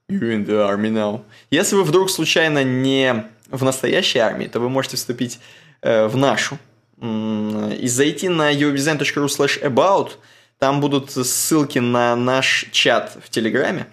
You're 0.09 0.35
in 0.35 0.45
the 0.45 0.69
army 0.69 0.91
now. 0.91 1.23
Если 1.51 1.77
вы 1.77 1.85
вдруг 1.85 2.09
случайно 2.09 2.65
не 2.65 3.23
в 3.49 3.63
настоящей 3.63 4.19
армии, 4.19 4.47
то 4.47 4.59
вы 4.59 4.67
можете 4.67 4.97
вступить 4.97 5.39
э, 5.81 6.07
в 6.07 6.17
нашу. 6.17 6.59
И 6.99 7.87
зайти 7.87 8.27
на 8.27 8.51
uobdesign.ru 8.51 9.27
slash 9.27 9.63
about– 9.63 10.11
там 10.61 10.79
будут 10.79 11.09
ссылки 11.09 11.79
на 11.79 12.15
наш 12.15 12.67
чат 12.71 13.17
в 13.25 13.31
Телеграме. 13.31 13.87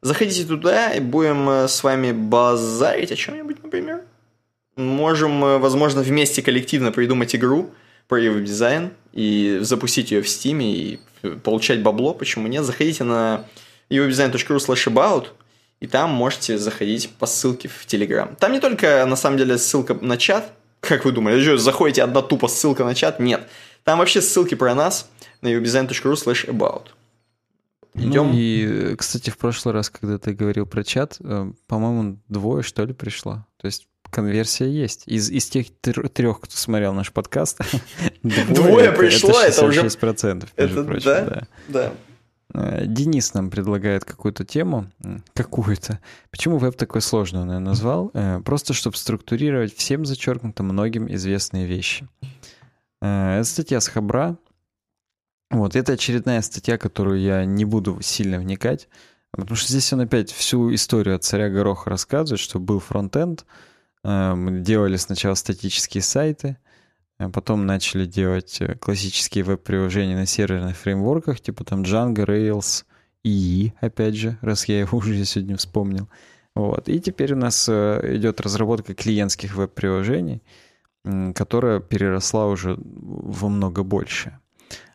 Заходите 0.00 0.44
туда 0.44 0.92
и 0.92 1.00
будем 1.00 1.48
э, 1.48 1.68
с 1.68 1.82
вами 1.82 2.12
базарить 2.12 3.12
о 3.12 3.16
чем-нибудь, 3.16 3.62
например. 3.62 4.02
Можем, 4.76 5.44
э, 5.44 5.58
возможно, 5.58 6.02
вместе 6.02 6.42
коллективно 6.42 6.92
придумать 6.92 7.34
игру 7.34 7.70
про 8.06 8.18
веб-дизайн 8.20 8.92
и 9.12 9.58
запустить 9.60 10.10
ее 10.10 10.22
в 10.22 10.26
Steam 10.26 10.62
и 10.62 11.00
получать 11.42 11.82
бабло. 11.82 12.14
Почему 12.14 12.46
нет? 12.46 12.64
Заходите 12.64 13.04
на 13.04 13.44
uwebdesign.ru 13.90 14.56
slash 14.56 14.92
about 14.92 15.26
и 15.80 15.86
там 15.86 16.10
можете 16.10 16.58
заходить 16.58 17.10
по 17.18 17.26
ссылке 17.26 17.68
в 17.68 17.86
Телеграм. 17.86 18.36
Там 18.36 18.52
не 18.52 18.60
только, 18.60 19.04
на 19.06 19.16
самом 19.16 19.38
деле, 19.38 19.58
ссылка 19.58 19.94
на 19.94 20.16
чат, 20.16 20.52
как 20.80 21.04
вы 21.04 21.12
думали, 21.12 21.42
что, 21.42 21.58
заходите 21.58 22.02
одна 22.02 22.22
тупо 22.22 22.48
ссылка 22.48 22.84
на 22.84 22.94
чат? 22.94 23.20
Нет. 23.20 23.48
Там 23.84 23.98
вообще 23.98 24.20
ссылки 24.20 24.54
про 24.54 24.74
нас– 24.74 25.08
на 25.40 25.48
ubidesign.ru 25.48 26.14
slash 26.14 26.46
about. 26.46 26.88
Идем. 27.94 28.28
Ну 28.28 28.32
и, 28.34 28.94
кстати, 28.96 29.30
в 29.30 29.38
прошлый 29.38 29.74
раз, 29.74 29.90
когда 29.90 30.18
ты 30.18 30.32
говорил 30.32 30.66
про 30.66 30.84
чат, 30.84 31.16
э, 31.20 31.52
по-моему, 31.66 32.20
двое, 32.28 32.62
что 32.62 32.84
ли, 32.84 32.92
пришло. 32.92 33.46
То 33.56 33.66
есть 33.66 33.88
конверсия 34.10 34.68
есть. 34.68 35.02
Из, 35.06 35.30
из 35.30 35.46
тех 35.48 35.66
трех, 35.80 36.40
кто 36.40 36.56
смотрел 36.56 36.92
наш 36.94 37.12
подкаст, 37.12 37.60
двое, 38.22 38.44
двое 38.48 38.92
пришло, 38.92 39.40
это, 39.40 39.52
это 39.52 39.66
уже... 39.66 39.82
66%, 39.82 40.48
это, 40.56 40.84
прочим, 40.84 41.04
да? 41.04 41.24
да. 41.24 41.46
да. 41.68 41.92
Э, 42.54 42.86
Денис 42.86 43.34
нам 43.34 43.50
предлагает 43.50 44.04
какую-то 44.04 44.44
тему, 44.44 44.90
какую-то. 45.34 46.00
Почему 46.30 46.58
веб 46.58 46.76
такой 46.76 47.00
сложный 47.00 47.40
он 47.40 47.52
ее 47.52 47.58
назвал? 47.58 48.10
Э, 48.14 48.40
просто 48.44 48.74
чтобы 48.74 48.96
структурировать 48.96 49.74
всем 49.74 50.04
зачеркнуто 50.04 50.62
многим 50.62 51.12
известные 51.12 51.66
вещи. 51.66 52.08
Это 53.00 53.44
статья 53.44 53.80
с 53.80 53.86
Хабра, 53.86 54.36
вот, 55.50 55.76
это 55.76 55.92
очередная 55.92 56.42
статья, 56.42 56.78
которую 56.78 57.20
я 57.20 57.44
не 57.44 57.64
буду 57.64 57.98
сильно 58.02 58.38
вникать, 58.38 58.88
потому 59.30 59.56
что 59.56 59.68
здесь 59.68 59.92
он 59.92 60.00
опять 60.00 60.30
всю 60.30 60.74
историю 60.74 61.16
от 61.16 61.24
царя 61.24 61.48
Гороха 61.48 61.90
рассказывает, 61.90 62.40
что 62.40 62.58
был 62.58 62.80
фронтенд, 62.80 63.44
мы 64.04 64.60
делали 64.60 64.96
сначала 64.96 65.34
статические 65.34 66.02
сайты, 66.02 66.56
а 67.18 67.30
потом 67.30 67.66
начали 67.66 68.06
делать 68.06 68.60
э, 68.60 68.76
классические 68.76 69.42
веб-приложения 69.42 70.14
на 70.14 70.26
серверных 70.26 70.76
фреймворках, 70.76 71.40
типа 71.40 71.64
там 71.64 71.82
Django, 71.82 72.24
Rails, 72.24 72.84
и 73.24 73.72
опять 73.80 74.14
же, 74.14 74.38
раз 74.40 74.66
я 74.66 74.80
его 74.80 74.98
уже 74.98 75.24
сегодня 75.24 75.56
вспомнил. 75.56 76.08
Вот. 76.54 76.88
И 76.88 77.00
теперь 77.00 77.34
у 77.34 77.36
нас 77.36 77.68
э, 77.68 78.16
идет 78.16 78.40
разработка 78.40 78.94
клиентских 78.94 79.56
веб-приложений, 79.56 80.42
которая 81.34 81.80
переросла 81.80 82.46
уже 82.46 82.76
во 82.78 83.48
много 83.48 83.82
больше. 83.82 84.38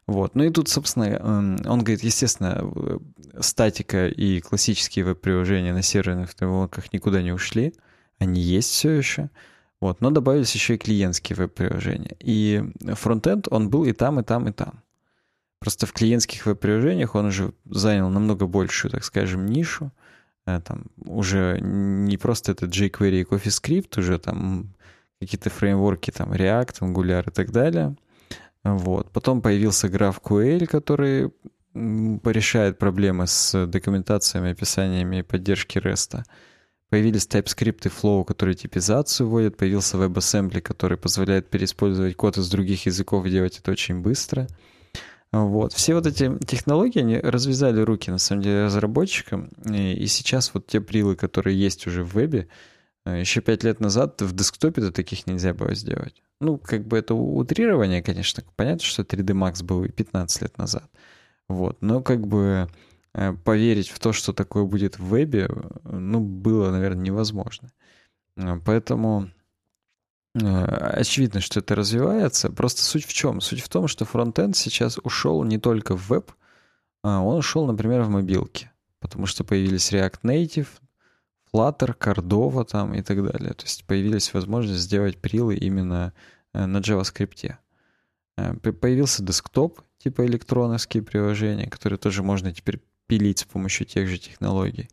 Вот. 0.07 0.35
Ну 0.35 0.43
и 0.43 0.49
тут, 0.49 0.67
собственно, 0.67 1.05
эм, 1.05 1.57
он 1.65 1.79
говорит, 1.79 2.03
естественно, 2.03 2.99
статика 3.39 4.07
и 4.07 4.41
классические 4.41 5.05
веб-приложения 5.05 5.73
на 5.73 5.81
серверных 5.81 6.31
фреймворках 6.31 6.91
никуда 6.91 7.21
не 7.21 7.31
ушли, 7.31 7.73
они 8.19 8.41
есть 8.41 8.69
все 8.71 8.91
еще. 8.91 9.29
Вот, 9.79 9.99
но 9.99 10.11
добавились 10.11 10.53
еще 10.55 10.75
и 10.75 10.77
клиентские 10.77 11.35
веб-приложения. 11.35 12.15
И 12.19 12.63
фронтенд, 12.93 13.47
он 13.51 13.69
был 13.69 13.83
и 13.83 13.91
там, 13.91 14.19
и 14.19 14.23
там, 14.23 14.47
и 14.47 14.51
там. 14.51 14.81
Просто 15.59 15.85
в 15.85 15.93
клиентских 15.93 16.45
веб-приложениях 16.45 17.15
он 17.15 17.25
уже 17.25 17.53
занял 17.65 18.09
намного 18.09 18.47
большую, 18.47 18.91
так 18.91 19.03
скажем, 19.03 19.45
нишу. 19.45 19.91
Э, 20.45 20.59
там 20.61 20.85
уже 21.05 21.59
не 21.61 22.17
просто 22.17 22.51
это 22.51 22.65
jQuery 22.65 23.21
и 23.21 23.23
CoffeeScript, 23.23 23.99
уже 23.99 24.19
там 24.19 24.73
какие-то 25.19 25.49
фреймворки, 25.49 26.11
там 26.11 26.33
React, 26.33 26.79
Angular 26.81 27.27
и 27.27 27.31
так 27.31 27.51
далее. 27.51 27.95
Вот. 28.63 29.11
Потом 29.11 29.41
появился 29.41 29.87
GraphQL, 29.87 30.65
который 30.67 31.31
порешает 31.73 32.77
проблемы 32.77 33.27
с 33.27 33.65
документациями, 33.65 34.51
описаниями 34.51 35.17
и 35.17 35.23
поддержки 35.23 35.79
REST. 35.79 36.23
Появились 36.89 37.27
TypeScript 37.27 37.87
и 37.87 37.89
Flow, 37.89 38.23
которые 38.23 38.55
типизацию 38.55 39.27
вводят. 39.27 39.57
Появился 39.57 39.97
WebAssembly, 39.97 40.61
который 40.61 40.97
позволяет 40.97 41.49
переиспользовать 41.49 42.15
код 42.15 42.37
из 42.37 42.49
других 42.49 42.85
языков 42.85 43.25
и 43.25 43.31
делать 43.31 43.57
это 43.57 43.71
очень 43.71 44.01
быстро. 44.01 44.47
Вот. 45.31 45.73
Все 45.73 45.95
вот 45.95 46.05
эти 46.05 46.31
технологии, 46.45 46.99
они 46.99 47.17
развязали 47.17 47.81
руки, 47.81 48.11
на 48.11 48.19
самом 48.19 48.43
деле, 48.43 48.65
разработчикам. 48.65 49.49
И, 49.67 50.05
сейчас 50.05 50.53
вот 50.53 50.67
те 50.67 50.79
прилы, 50.79 51.15
которые 51.15 51.59
есть 51.59 51.87
уже 51.87 52.03
в 52.03 52.13
вебе, 52.13 52.47
еще 53.05 53.41
пять 53.41 53.63
лет 53.63 53.79
назад 53.79 54.21
в 54.21 54.33
десктопе-то 54.33 54.91
таких 54.91 55.27
нельзя 55.27 55.53
было 55.53 55.75
сделать. 55.75 56.21
Ну, 56.39 56.57
как 56.57 56.85
бы 56.87 56.97
это 56.97 57.13
утрирование, 57.13 58.01
конечно. 58.01 58.43
Понятно, 58.55 58.85
что 58.85 59.03
3D 59.03 59.33
Max 59.33 59.63
был 59.63 59.83
и 59.83 59.89
15 59.89 60.41
лет 60.41 60.57
назад. 60.57 60.89
Вот. 61.49 61.81
Но 61.81 62.01
как 62.01 62.25
бы 62.25 62.69
э, 63.13 63.33
поверить 63.33 63.89
в 63.89 63.99
то, 63.99 64.13
что 64.13 64.33
такое 64.33 64.63
будет 64.63 64.99
в 64.99 65.05
вебе, 65.05 65.49
ну, 65.83 66.19
было, 66.19 66.71
наверное, 66.71 67.03
невозможно. 67.03 67.71
Э, 68.37 68.59
поэтому 68.65 69.29
очевидно, 70.35 71.41
что 71.41 71.59
это 71.59 71.75
развивается. 71.75 72.49
Просто 72.49 72.81
суть 72.81 73.05
в 73.05 73.13
чем? 73.13 73.39
Суть 73.39 73.61
в 73.61 73.69
том, 73.69 73.87
что 73.87 74.05
фронтенд 74.05 74.57
сейчас 74.57 74.97
ушел 75.03 75.43
не 75.43 75.59
только 75.59 75.95
в 75.95 76.09
веб, 76.09 76.31
а 77.03 77.21
он 77.21 77.37
ушел, 77.37 77.67
например, 77.67 78.01
в 78.01 78.09
мобилки. 78.09 78.71
Потому 78.99 79.25
что 79.27 79.43
появились 79.43 79.91
React 79.91 80.21
Native, 80.23 80.67
Flutter, 81.53 81.95
Cordova 81.97 82.65
там 82.65 82.93
и 82.93 83.01
так 83.01 83.23
далее. 83.23 83.53
То 83.53 83.65
есть 83.65 83.85
появились 83.85 84.33
возможности 84.33 84.81
сделать 84.81 85.17
прилы 85.17 85.55
именно 85.55 86.13
э, 86.53 86.65
на 86.65 86.79
JavaScript. 86.79 87.55
Э, 88.37 88.53
появился 88.55 89.23
десктоп, 89.23 89.81
типа 89.99 90.25
электроновские 90.25 91.03
приложения, 91.03 91.69
которые 91.69 91.99
тоже 91.99 92.23
можно 92.23 92.51
теперь 92.51 92.81
пилить 93.07 93.39
с 93.39 93.43
помощью 93.43 93.85
тех 93.85 94.07
же 94.07 94.17
технологий. 94.17 94.89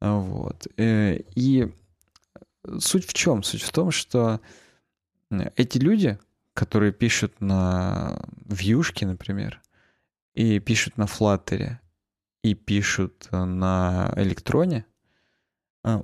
Вот. 0.00 0.68
Э, 0.76 1.18
и 1.34 1.72
суть 2.78 3.06
в 3.06 3.12
чем? 3.12 3.42
Суть 3.42 3.62
в 3.62 3.72
том, 3.72 3.90
что 3.90 4.40
эти 5.56 5.78
люди, 5.78 6.18
которые 6.54 6.92
пишут 6.92 7.40
на 7.40 8.24
вьюшке, 8.46 9.06
например, 9.06 9.60
и 10.34 10.60
пишут 10.60 10.96
на 10.96 11.04
Flutter, 11.04 11.78
и 12.42 12.54
пишут 12.54 13.28
на 13.32 14.12
электроне, 14.16 14.86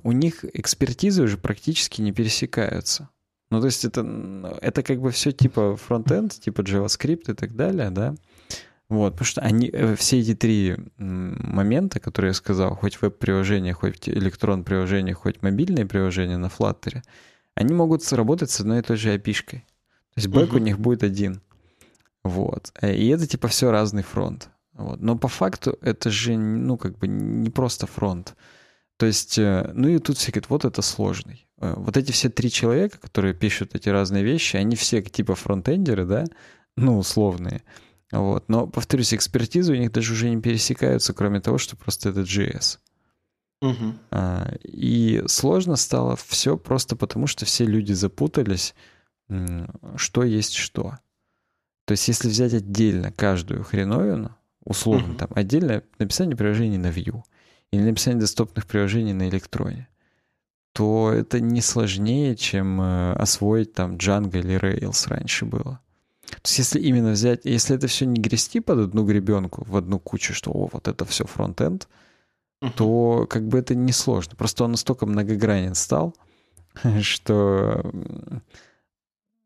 у 0.03 0.11
них 0.11 0.45
экспертизы 0.53 1.23
уже 1.23 1.37
практически 1.37 2.01
не 2.01 2.11
пересекаются. 2.11 3.09
Ну, 3.51 3.59
то 3.59 3.67
есть 3.67 3.85
это, 3.85 4.57
это 4.61 4.83
как 4.83 4.99
бы 4.99 5.11
все 5.11 5.31
типа 5.31 5.75
фронтенд, 5.75 6.33
типа 6.39 6.61
JavaScript 6.61 7.31
и 7.31 7.33
так 7.33 7.55
далее, 7.55 7.89
да. 7.89 8.15
Вот, 8.87 9.13
потому 9.13 9.25
что 9.25 9.41
они, 9.41 9.69
э, 9.71 9.95
все 9.95 10.19
эти 10.19 10.35
три 10.35 10.75
момента, 10.97 11.99
которые 11.99 12.29
я 12.29 12.33
сказал, 12.33 12.75
хоть 12.75 13.01
веб-приложение, 13.01 13.73
хоть 13.73 14.07
электрон-приложение, 14.07 15.15
хоть 15.15 15.41
мобильное 15.41 15.85
приложение 15.85 16.37
на 16.37 16.47
Flutter, 16.47 17.01
они 17.55 17.73
могут 17.73 18.03
сработать 18.03 18.51
с 18.51 18.59
одной 18.59 18.79
и 18.79 18.81
той 18.83 18.97
же 18.97 19.15
API-шкой. 19.15 19.59
То 20.13 20.17
есть 20.17 20.27
бэк 20.27 20.51
uh-huh. 20.51 20.55
у 20.55 20.59
них 20.59 20.79
будет 20.79 21.03
один. 21.03 21.41
Вот. 22.23 22.71
Э, 22.81 22.93
и 22.95 23.07
это 23.07 23.25
типа 23.25 23.47
все 23.47 23.71
разный 23.71 24.03
фронт. 24.03 24.49
Вот. 24.73 25.01
Но 25.01 25.17
по 25.17 25.27
факту 25.27 25.77
это 25.81 26.11
же, 26.11 26.37
ну, 26.37 26.77
как 26.77 26.97
бы 26.97 27.07
не 27.07 27.49
просто 27.49 27.87
фронт. 27.87 28.35
То 28.97 29.05
есть, 29.05 29.37
э, 29.37 29.71
ну 29.73 29.87
и 29.89 29.99
тут 29.99 30.17
все 30.17 30.31
говорят, 30.31 30.49
вот 30.49 30.65
это 30.65 30.81
сложный. 30.81 31.47
Э, 31.59 31.73
вот 31.75 31.97
эти 31.97 32.11
все 32.11 32.29
три 32.29 32.49
человека, 32.49 32.97
которые 32.99 33.33
пишут 33.33 33.75
эти 33.75 33.89
разные 33.89 34.23
вещи, 34.23 34.55
они 34.55 34.75
все 34.75 35.01
типа 35.01 35.35
фронтендеры, 35.35 36.05
да, 36.05 36.25
ну, 36.77 36.97
условные. 36.97 37.63
Вот. 38.11 38.47
Но, 38.47 38.67
повторюсь, 38.67 39.13
экспертизы 39.13 39.73
у 39.73 39.75
них 39.75 39.91
даже 39.91 40.13
уже 40.13 40.29
не 40.29 40.41
пересекаются, 40.41 41.13
кроме 41.13 41.41
того, 41.41 41.57
что 41.57 41.75
просто 41.75 42.09
это 42.09 42.21
JS. 42.21 42.79
Угу. 43.61 43.95
А, 44.11 44.53
и 44.63 45.23
сложно 45.27 45.75
стало 45.75 46.15
все 46.15 46.57
просто 46.57 46.95
потому, 46.95 47.27
что 47.27 47.45
все 47.45 47.65
люди 47.65 47.93
запутались, 47.93 48.75
что 49.95 50.23
есть 50.23 50.53
что. 50.53 50.99
То 51.85 51.91
есть, 51.93 52.07
если 52.07 52.29
взять 52.29 52.53
отдельно 52.53 53.11
каждую 53.11 53.63
хреновину, 53.63 54.35
условно, 54.63 55.11
угу. 55.11 55.17
там, 55.17 55.29
отдельное 55.33 55.83
написание 55.97 56.35
приложений 56.35 56.77
на 56.77 56.87
Vue, 56.87 57.23
или 57.71 57.81
написание 57.81 58.19
доступных 58.19 58.65
приложений 58.65 59.13
на 59.13 59.29
электроне, 59.29 59.87
то 60.73 61.11
это 61.11 61.39
не 61.39 61.61
сложнее, 61.61 62.35
чем 62.35 62.81
э, 62.81 63.13
освоить 63.13 63.73
там 63.73 63.95
Django 63.95 64.37
или 64.37 64.59
Rails 64.59 65.07
раньше 65.07 65.45
было. 65.45 65.79
То 66.27 66.39
есть 66.45 66.57
если 66.57 66.79
именно 66.79 67.11
взять, 67.11 67.45
если 67.45 67.75
это 67.75 67.87
все 67.87 68.05
не 68.05 68.19
грести 68.19 68.59
под 68.59 68.79
одну 68.79 69.05
гребенку, 69.05 69.63
в 69.65 69.77
одну 69.77 69.99
кучу, 69.99 70.33
что 70.33 70.51
о, 70.51 70.69
вот 70.71 70.87
это 70.87 71.05
все 71.05 71.25
фронтенд, 71.25 71.87
uh-huh. 72.61 72.71
то 72.75 73.27
как 73.29 73.47
бы 73.47 73.59
это 73.59 73.75
не 73.75 73.91
сложно. 73.91 74.35
Просто 74.35 74.63
он 74.63 74.71
настолько 74.71 75.05
многогранен 75.05 75.75
стал, 75.75 76.15
что 77.01 77.91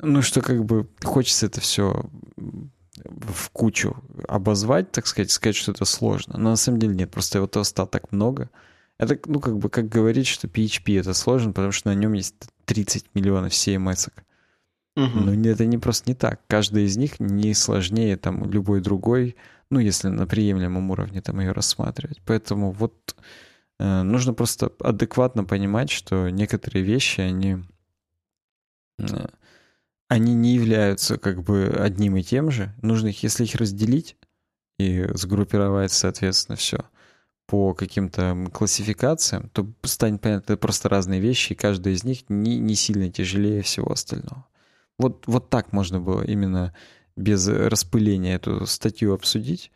ну, 0.01 0.21
что 0.21 0.41
как 0.41 0.63
бы 0.63 0.87
хочется 1.03 1.47
это 1.47 1.59
все 1.59 2.05
в 3.05 3.49
кучу 3.51 3.95
обозвать, 4.27 4.91
так 4.91 5.07
сказать, 5.07 5.31
сказать, 5.31 5.55
что 5.55 5.71
это 5.71 5.85
сложно. 5.85 6.37
Но 6.37 6.51
на 6.51 6.55
самом 6.55 6.79
деле 6.79 6.95
нет, 6.95 7.11
просто 7.11 7.37
его 7.37 7.63
стало 7.63 7.87
так 7.87 8.11
много. 8.11 8.49
Это, 8.97 9.17
ну, 9.25 9.39
как 9.39 9.57
бы, 9.57 9.69
как 9.69 9.87
говорить, 9.87 10.27
что 10.27 10.47
PHP 10.47 10.99
это 10.99 11.13
сложно, 11.13 11.53
потому 11.53 11.71
что 11.71 11.89
на 11.89 11.95
нем 11.95 12.13
есть 12.13 12.35
30 12.65 13.05
миллионов 13.13 13.53
CMS. 13.53 14.11
Угу. 14.95 15.19
Но 15.19 15.49
это 15.49 15.65
не 15.65 15.77
просто 15.77 16.09
не 16.09 16.15
так. 16.15 16.41
Каждый 16.47 16.83
из 16.83 16.97
них 16.97 17.19
не 17.19 17.53
сложнее 17.53 18.17
там 18.17 18.49
любой 18.51 18.81
другой, 18.81 19.37
ну, 19.69 19.79
если 19.79 20.09
на 20.09 20.27
приемлемом 20.27 20.91
уровне 20.91 21.21
там 21.21 21.39
ее 21.39 21.53
рассматривать. 21.53 22.21
Поэтому 22.25 22.71
вот 22.71 23.15
э, 23.79 24.01
нужно 24.01 24.33
просто 24.33 24.71
адекватно 24.79 25.45
понимать, 25.45 25.89
что 25.89 26.29
некоторые 26.29 26.83
вещи, 26.83 27.21
они 27.21 27.59
э, 28.97 29.27
они 30.09 30.33
не 30.33 30.55
являются 30.55 31.17
как 31.17 31.43
бы 31.43 31.67
одним 31.79 32.17
и 32.17 32.23
тем 32.23 32.51
же. 32.51 32.73
Нужно 32.81 33.07
их, 33.07 33.23
если 33.23 33.45
их 33.45 33.55
разделить 33.55 34.17
и 34.77 35.07
сгруппировать, 35.13 35.91
соответственно, 35.91 36.55
все 36.57 36.79
по 37.45 37.73
каким-то 37.73 38.47
классификациям, 38.51 39.49
то 39.49 39.67
станет 39.83 40.21
понятно, 40.21 40.53
это 40.53 40.57
просто 40.57 40.89
разные 40.89 41.19
вещи, 41.19 41.53
и 41.53 41.55
каждая 41.55 41.93
из 41.93 42.03
них 42.03 42.29
не, 42.29 42.59
не 42.59 42.75
сильно 42.75 43.09
тяжелее 43.09 43.61
всего 43.61 43.91
остального. 43.91 44.45
Вот, 44.97 45.23
вот 45.25 45.49
так 45.49 45.73
можно 45.73 45.99
было 45.99 46.21
именно 46.23 46.73
без 47.15 47.47
распыления 47.47 48.35
эту 48.35 48.65
статью 48.65 49.13
обсудить. 49.13 49.71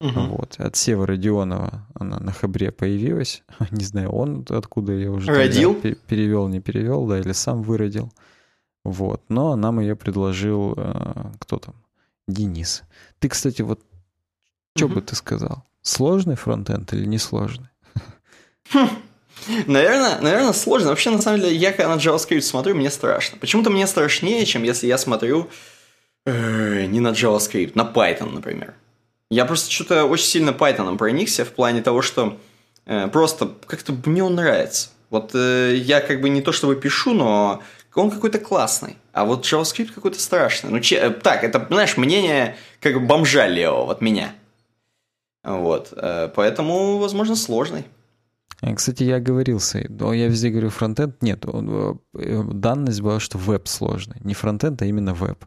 Угу. 0.00 0.20
Вот. 0.20 0.56
От 0.58 0.76
Сева 0.76 1.06
Родионова 1.06 1.86
она 1.94 2.20
на 2.20 2.32
Хабре 2.32 2.70
появилась. 2.72 3.42
Не 3.70 3.84
знаю, 3.84 4.10
он 4.10 4.46
откуда 4.48 4.92
ее 4.92 5.10
уже 5.10 5.32
Родил? 5.32 5.74
перевел, 5.74 6.48
не 6.48 6.60
перевел, 6.60 7.06
да, 7.06 7.18
или 7.18 7.32
сам 7.32 7.62
выродил. 7.62 8.12
Вот. 8.84 9.22
Но 9.28 9.56
нам 9.56 9.80
ее 9.80 9.96
предложил 9.96 10.74
э, 10.76 11.32
кто 11.40 11.58
там? 11.58 11.74
Денис. 12.26 12.82
Ты, 13.18 13.28
кстати, 13.28 13.62
вот 13.62 13.80
что 14.76 14.86
угу. 14.86 14.96
бы 14.96 15.02
ты 15.02 15.16
сказал? 15.16 15.64
Сложный 15.82 16.36
фронтенд 16.36 16.92
или 16.92 17.06
несложный? 17.06 17.68
Хм. 18.72 18.88
Наверное, 19.66 20.20
наверное, 20.20 20.52
сложно. 20.52 20.90
Вообще, 20.90 21.10
на 21.10 21.20
самом 21.20 21.40
деле, 21.40 21.56
я 21.56 21.72
когда 21.72 21.94
на 21.94 21.98
JavaScript 21.98 22.42
смотрю, 22.42 22.74
мне 22.74 22.90
страшно. 22.90 23.38
Почему-то 23.38 23.70
мне 23.70 23.86
страшнее, 23.86 24.44
чем 24.46 24.62
если 24.62 24.86
я 24.86 24.98
смотрю 24.98 25.48
э, 26.26 26.86
не 26.86 27.00
на 27.00 27.08
JavaScript, 27.08 27.72
на 27.74 27.82
Python, 27.82 28.32
например. 28.32 28.74
Я 29.30 29.44
просто 29.44 29.70
что-то 29.70 30.04
очень 30.04 30.26
сильно 30.26 30.50
Python 30.50 30.96
проникся 30.96 31.44
в 31.44 31.52
плане 31.52 31.82
того, 31.82 32.02
что 32.02 32.38
э, 32.86 33.08
просто 33.08 33.50
как-то 33.66 33.94
мне 34.04 34.22
он 34.22 34.34
нравится. 34.34 34.90
Вот 35.10 35.34
э, 35.34 35.74
я 35.76 36.00
как 36.00 36.20
бы 36.20 36.28
не 36.28 36.42
то 36.42 36.52
чтобы 36.52 36.76
пишу, 36.76 37.14
но 37.14 37.62
он 38.00 38.10
какой-то 38.10 38.38
классный. 38.38 38.96
А 39.12 39.24
вот 39.24 39.44
JavaScript 39.44 39.92
какой-то 39.92 40.20
страшный. 40.20 40.70
Ну, 40.70 40.80
че, 40.80 40.96
э, 40.96 41.10
так, 41.10 41.44
это, 41.44 41.66
знаешь, 41.68 41.96
мнение 41.96 42.56
как 42.80 42.94
бы 42.94 43.00
бомжа 43.00 43.46
левого 43.46 43.92
от 43.92 44.00
меня. 44.00 44.32
Вот. 45.42 45.92
Э, 45.96 46.28
поэтому, 46.34 46.98
возможно, 46.98 47.36
сложный. 47.36 47.84
Э, 48.62 48.74
кстати, 48.74 49.02
я 49.04 49.16
оговорился. 49.16 49.78
Я 49.78 50.28
везде 50.28 50.50
говорю 50.50 50.70
фронтенд. 50.70 51.22
Нет, 51.22 51.44
данность 52.12 53.00
была, 53.00 53.20
что 53.20 53.38
веб 53.38 53.68
сложный. 53.68 54.16
Не 54.20 54.34
фронтенд, 54.34 54.82
а 54.82 54.86
именно 54.86 55.14
веб. 55.14 55.44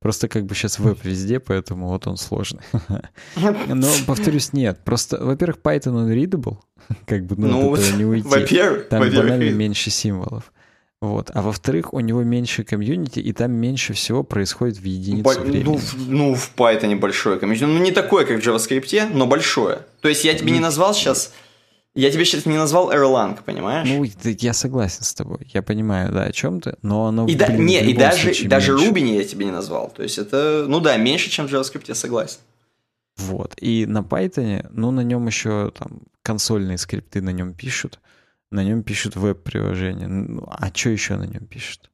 Просто 0.00 0.28
как 0.28 0.46
бы 0.46 0.54
сейчас 0.54 0.78
веб 0.78 0.98
везде, 1.04 1.40
поэтому 1.40 1.88
вот 1.88 2.06
он 2.06 2.16
сложный. 2.16 2.62
Но, 3.36 3.86
повторюсь, 4.06 4.54
нет. 4.54 4.80
Просто, 4.82 5.22
во-первых, 5.22 5.58
Python 5.62 5.90
он 5.90 6.10
readable. 6.10 6.56
Как 7.06 7.26
бы, 7.26 7.36
ну, 7.36 7.76
ну 7.76 7.96
не 7.96 8.04
уйти. 8.06 8.26
Во-первых, 8.26 8.88
Там 8.88 9.00
банально 9.00 9.50
меньше 9.50 9.90
символов. 9.90 10.52
Вот. 11.00 11.30
А 11.32 11.40
во-вторых, 11.40 11.94
у 11.94 12.00
него 12.00 12.22
меньше 12.22 12.62
комьюнити, 12.62 13.20
и 13.20 13.32
там 13.32 13.52
меньше 13.52 13.94
всего 13.94 14.22
происходит 14.22 14.76
в 14.76 14.84
единицу 14.84 15.22
Бо- 15.22 15.40
времени. 15.40 15.64
Ну, 15.64 15.80
ну, 16.08 16.34
в 16.34 16.52
Python 16.54 16.94
большое 16.96 17.38
комьюнити. 17.38 17.64
Ну, 17.64 17.78
не 17.78 17.90
такое, 17.90 18.26
как 18.26 18.42
в 18.42 18.46
JavaScript, 18.46 19.10
но 19.14 19.26
большое. 19.26 19.86
То 20.02 20.08
есть 20.08 20.24
я 20.24 20.34
тебе 20.34 20.52
не 20.52 20.60
назвал 20.60 20.94
сейчас... 20.94 21.32
Я 21.92 22.10
тебе 22.12 22.24
сейчас 22.24 22.46
не 22.46 22.56
назвал 22.56 22.92
Erlang, 22.92 23.40
понимаешь? 23.44 23.88
Ну, 23.88 24.04
я 24.24 24.52
согласен 24.52 25.02
с 25.02 25.12
тобой. 25.12 25.38
Я 25.52 25.60
понимаю, 25.60 26.12
да, 26.12 26.24
о 26.24 26.32
чем 26.32 26.60
ты, 26.60 26.76
но 26.82 27.06
оно, 27.06 27.24
и 27.24 27.34
блин, 27.34 27.38
да, 27.38 27.52
не, 27.52 27.82
и 27.82 27.94
даже, 27.94 28.46
даже 28.46 28.76
Ruby 28.76 29.16
я 29.16 29.24
тебе 29.24 29.46
не 29.46 29.50
назвал. 29.50 29.90
То 29.90 30.04
есть 30.04 30.16
это, 30.16 30.66
ну 30.68 30.78
да, 30.78 30.96
меньше, 30.98 31.30
чем 31.30 31.48
в 31.48 31.52
JavaScript, 31.52 31.86
я 31.88 31.96
согласен. 31.96 32.38
Вот. 33.16 33.54
И 33.60 33.86
на 33.86 34.02
Python, 34.02 34.68
ну, 34.70 34.92
на 34.92 35.00
нем 35.00 35.26
еще 35.26 35.72
там 35.76 36.02
консольные 36.22 36.78
скрипты 36.78 37.20
на 37.22 37.30
нем 37.30 37.54
пишут 37.54 37.98
на 38.50 38.64
нем 38.64 38.82
пишут 38.82 39.16
веб-приложение. 39.16 40.08
Ну, 40.08 40.44
а 40.50 40.72
что 40.74 40.90
еще 40.90 41.16
на 41.16 41.24
нем 41.24 41.46
пишут? 41.46 41.90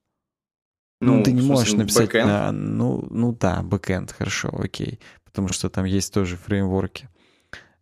Ну, 1.00 1.16
ну 1.16 1.22
ты 1.22 1.32
не 1.32 1.42
можешь 1.42 1.74
написать 1.74 2.10
backend? 2.10 2.24
на... 2.24 2.52
Ну, 2.52 3.06
ну 3.10 3.32
да, 3.32 3.62
бэкэнд, 3.62 4.12
хорошо, 4.12 4.50
окей. 4.52 4.98
Потому 5.24 5.48
что 5.48 5.68
там 5.68 5.84
есть 5.84 6.12
тоже 6.14 6.36
фреймворки. 6.36 7.08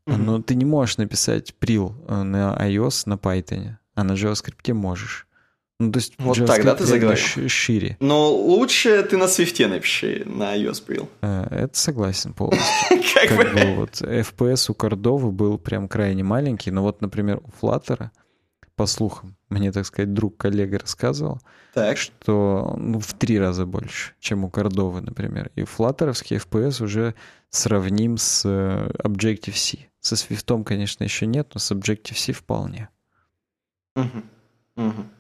Mm-hmm. 0.09 0.17
Но 0.17 0.43
ты 0.43 0.57
не 0.57 0.65
можешь 0.65 0.97
написать 0.99 1.55
прил 1.55 1.95
э, 2.09 2.23
на 2.23 2.57
iOS 2.61 3.05
на 3.07 3.15
Python, 3.15 3.77
а 3.95 4.05
на 4.05 4.13
JavaScript 4.13 4.73
можешь. 4.75 5.29
Ну, 5.81 5.91
то 5.91 5.99
есть 5.99 6.15
вот 6.19 6.45
тогда 6.47 6.75
ты 6.75 6.85
заговорил. 6.85 7.49
шире. 7.49 7.97
Но 8.01 8.33
лучше 8.33 9.03
ты 9.05 9.17
на 9.17 9.25
Swift 9.25 9.67
напиши 9.67 10.25
на 10.27 10.57
iOS 10.57 10.85
прил. 10.85 11.09
Э, 11.23 11.47
это 11.51 11.79
согласен 11.79 12.33
полностью. 12.33 12.67
Как 13.15 13.37
бы 13.37 13.75
вот 13.77 14.03
FPS 14.03 14.71
у 14.71 14.75
Кордовы 14.75 15.31
был 15.31 15.57
прям 15.59 15.89
крайне 15.89 16.25
маленький, 16.25 16.73
но 16.73 16.83
вот, 16.83 17.01
например, 17.01 17.41
у 17.45 17.65
Flutter— 17.65 18.11
по 18.77 18.87
слухам. 18.87 19.37
мне, 19.49 19.71
так 19.73 19.87
сказать, 19.87 20.13
друг-коллега 20.13 20.79
рассказывал, 20.81 21.41
Так. 21.75 21.97
что 21.97 22.75
ну, 22.77 22.99
в 22.99 23.15
три 23.15 23.39
раза 23.39 23.67
больше, 23.67 24.15
чем 24.19 24.45
у 24.45 24.51
Кордовы, 24.51 25.01
например. 25.01 25.51
И 25.55 25.65
флаттеровский 25.65 26.39
FPS 26.39 26.83
уже 26.83 27.15
сравним 27.51 28.17
с 28.17 28.43
э, 28.45 28.91
Objective-C. 28.99 29.87
Со 30.01 30.15
Swift, 30.17 30.65
конечно, 30.65 31.05
еще 31.05 31.27
нет, 31.27 31.53
но 31.55 31.61
с 31.61 31.71
Objective-C 31.71 32.33
вполне. 32.33 32.89
Мгм. 33.95 34.25
Мгм. 34.77 35.11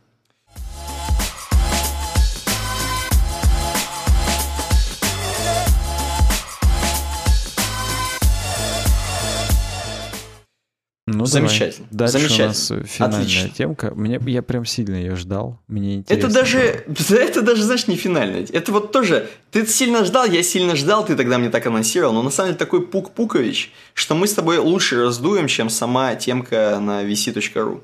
Ну, 11.06 11.26
Замечательно, 11.26 11.86
давай. 11.90 12.12
Дальше 12.12 12.28
замечательно. 12.28 12.46
у 12.46 12.80
нас 12.80 12.90
финальная 12.90 13.20
Отлично. 13.20 13.50
темка. 13.50 13.92
Мне, 13.94 14.18
я 14.26 14.40
прям 14.42 14.64
сильно 14.64 14.94
ее 14.94 15.16
ждал. 15.16 15.60
Мне 15.68 15.96
интересно. 15.96 16.26
Это 16.26 16.34
даже, 16.34 16.58
это 17.10 17.42
даже, 17.42 17.62
знаешь, 17.62 17.86
не 17.88 17.96
финальное. 17.96 18.46
Это 18.50 18.72
вот 18.72 18.90
тоже, 18.90 19.28
ты 19.50 19.66
сильно 19.66 20.06
ждал, 20.06 20.24
я 20.24 20.42
сильно 20.42 20.74
ждал, 20.76 21.04
ты 21.04 21.14
тогда 21.14 21.36
мне 21.36 21.50
так 21.50 21.66
анонсировал, 21.66 22.14
но 22.14 22.22
на 22.22 22.30
самом 22.30 22.50
деле 22.50 22.58
такой 22.58 22.86
пук-пукович, 22.86 23.70
что 23.92 24.14
мы 24.14 24.26
с 24.26 24.32
тобой 24.32 24.56
лучше 24.56 25.02
раздуем, 25.02 25.46
чем 25.46 25.68
сама 25.68 26.14
темка 26.14 26.78
на 26.80 27.04
vc.ru. 27.04 27.82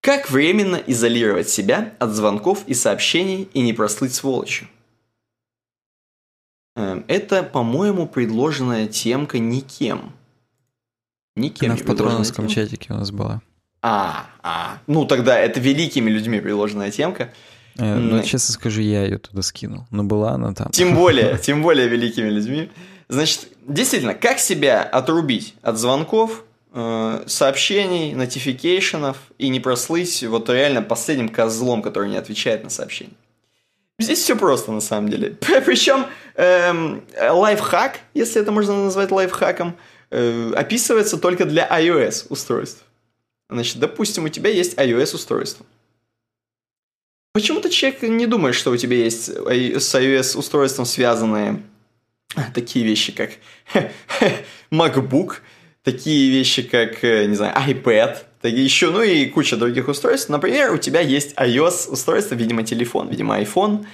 Как 0.00 0.28
временно 0.28 0.82
изолировать 0.84 1.48
себя 1.48 1.94
от 2.00 2.10
звонков 2.10 2.64
и 2.66 2.74
сообщений 2.74 3.48
и 3.54 3.60
не 3.60 3.72
прослыть 3.72 4.12
сволочью? 4.12 4.66
Эм, 6.74 7.04
Это, 7.06 7.44
по-моему, 7.44 8.08
предложенная 8.08 8.88
темка 8.88 9.38
никем. 9.38 10.12
Никем 11.36 11.70
Она 11.72 11.80
в 11.80 11.84
патроновском 11.84 12.46
темка. 12.46 12.54
чатике 12.54 12.92
у 12.92 12.96
нас 12.96 13.10
была. 13.10 13.40
А, 13.80 14.26
а, 14.42 14.78
ну 14.86 15.04
тогда 15.06 15.38
это 15.38 15.58
великими 15.60 16.10
людьми 16.10 16.40
предложенная 16.40 16.90
темка. 16.90 17.32
Э, 17.78 17.96
Но, 17.96 18.18
М. 18.18 18.22
честно 18.22 18.52
скажу, 18.52 18.80
я 18.80 19.04
ее 19.04 19.18
туда 19.18 19.42
скинул. 19.42 19.86
Но 19.90 20.04
была 20.04 20.32
она 20.32 20.52
там. 20.52 20.70
Тем 20.70 20.94
более, 20.94 21.38
тем 21.42 21.62
более 21.62 21.88
великими 21.88 22.28
людьми. 22.28 22.70
Значит, 23.08 23.48
действительно, 23.66 24.14
как 24.14 24.38
себя 24.38 24.82
отрубить 24.82 25.54
от 25.62 25.78
звонков, 25.78 26.44
э, 26.74 27.24
сообщений, 27.26 28.14
нотификейшенов 28.14 29.16
и 29.38 29.48
не 29.48 29.58
прослыть 29.60 30.22
вот 30.24 30.48
реально 30.50 30.82
последним 30.82 31.28
козлом, 31.28 31.82
который 31.82 32.10
не 32.10 32.16
отвечает 32.16 32.62
на 32.64 32.70
сообщения? 32.70 33.12
Здесь 33.98 34.20
все 34.20 34.36
просто 34.36 34.72
на 34.72 34.80
самом 34.80 35.08
деле. 35.10 35.30
Причем 35.40 36.06
эм, 36.36 37.02
лайфхак, 37.18 38.00
если 38.14 38.40
это 38.42 38.52
можно 38.52 38.84
назвать 38.84 39.10
лайфхаком, 39.10 39.76
э, 40.12 40.52
описывается 40.54 41.16
только 41.18 41.44
для 41.44 41.66
iOS 41.68 42.26
устройств. 42.28 42.84
Значит, 43.50 43.78
допустим, 43.78 44.24
у 44.24 44.28
тебя 44.28 44.50
есть 44.50 44.74
iOS 44.74 45.14
устройство. 45.14 45.66
Почему-то 47.34 47.70
человек 47.70 48.02
не 48.02 48.26
думает, 48.26 48.54
что 48.54 48.70
у 48.70 48.76
тебя 48.76 48.96
есть 48.96 49.28
с 49.28 49.94
iOS 49.94 50.36
устройством 50.36 50.84
связанные 50.84 51.62
такие 52.54 52.84
вещи, 52.84 53.12
как 53.12 53.30
MacBook, 54.70 55.36
такие 55.82 56.30
вещи, 56.30 56.62
как, 56.62 57.02
э, 57.04 57.26
не 57.26 57.34
знаю, 57.34 57.54
iPad, 57.68 58.18
такие 58.40 58.64
еще, 58.64 58.90
ну 58.90 59.02
и 59.02 59.26
куча 59.26 59.56
других 59.56 59.88
устройств. 59.88 60.28
Например, 60.28 60.72
у 60.72 60.78
тебя 60.78 61.00
есть 61.00 61.34
iOS 61.36 61.90
устройство, 61.90 62.34
видимо, 62.34 62.62
телефон, 62.64 63.08
видимо, 63.08 63.40
iPhone. 63.40 63.86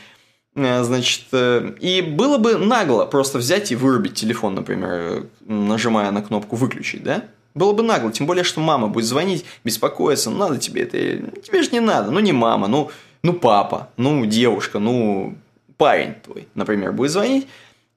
Э, 0.55 0.83
Значит, 0.83 1.25
э, 1.33 1.73
и 1.81 2.03
было 2.03 2.39
бы 2.39 2.57
нагло 2.57 3.05
просто 3.07 3.39
взять 3.39 3.71
и 3.73 3.77
вырубить 3.77 4.15
телефон, 4.15 4.55
например, 4.55 4.91
э, 4.91 5.23
нажимая 5.47 6.11
на 6.11 6.23
кнопку 6.23 6.57
«выключить», 6.57 7.03
да? 7.03 7.25
Было 7.55 7.73
бы 7.73 7.83
нагло, 7.83 8.13
тем 8.13 8.27
более, 8.27 8.45
что 8.45 8.61
мама 8.61 8.89
будет 8.89 9.07
звонить, 9.07 9.45
беспокоиться, 9.65 10.31
ну 10.31 10.39
надо 10.39 10.59
тебе 10.59 10.83
это, 10.83 10.97
или- 10.97 11.33
тебе 11.41 11.63
же 11.63 11.71
не 11.73 11.81
надо, 11.81 12.11
ну 12.11 12.21
не 12.21 12.33
мама, 12.33 12.69
ну, 12.69 12.91
ну 13.23 13.33
папа, 13.33 13.89
ну 13.97 14.25
девушка, 14.27 14.79
ну 14.79 15.35
парень 15.77 16.15
твой, 16.25 16.47
например, 16.55 16.93
будет 16.93 17.11
звонить 17.11 17.47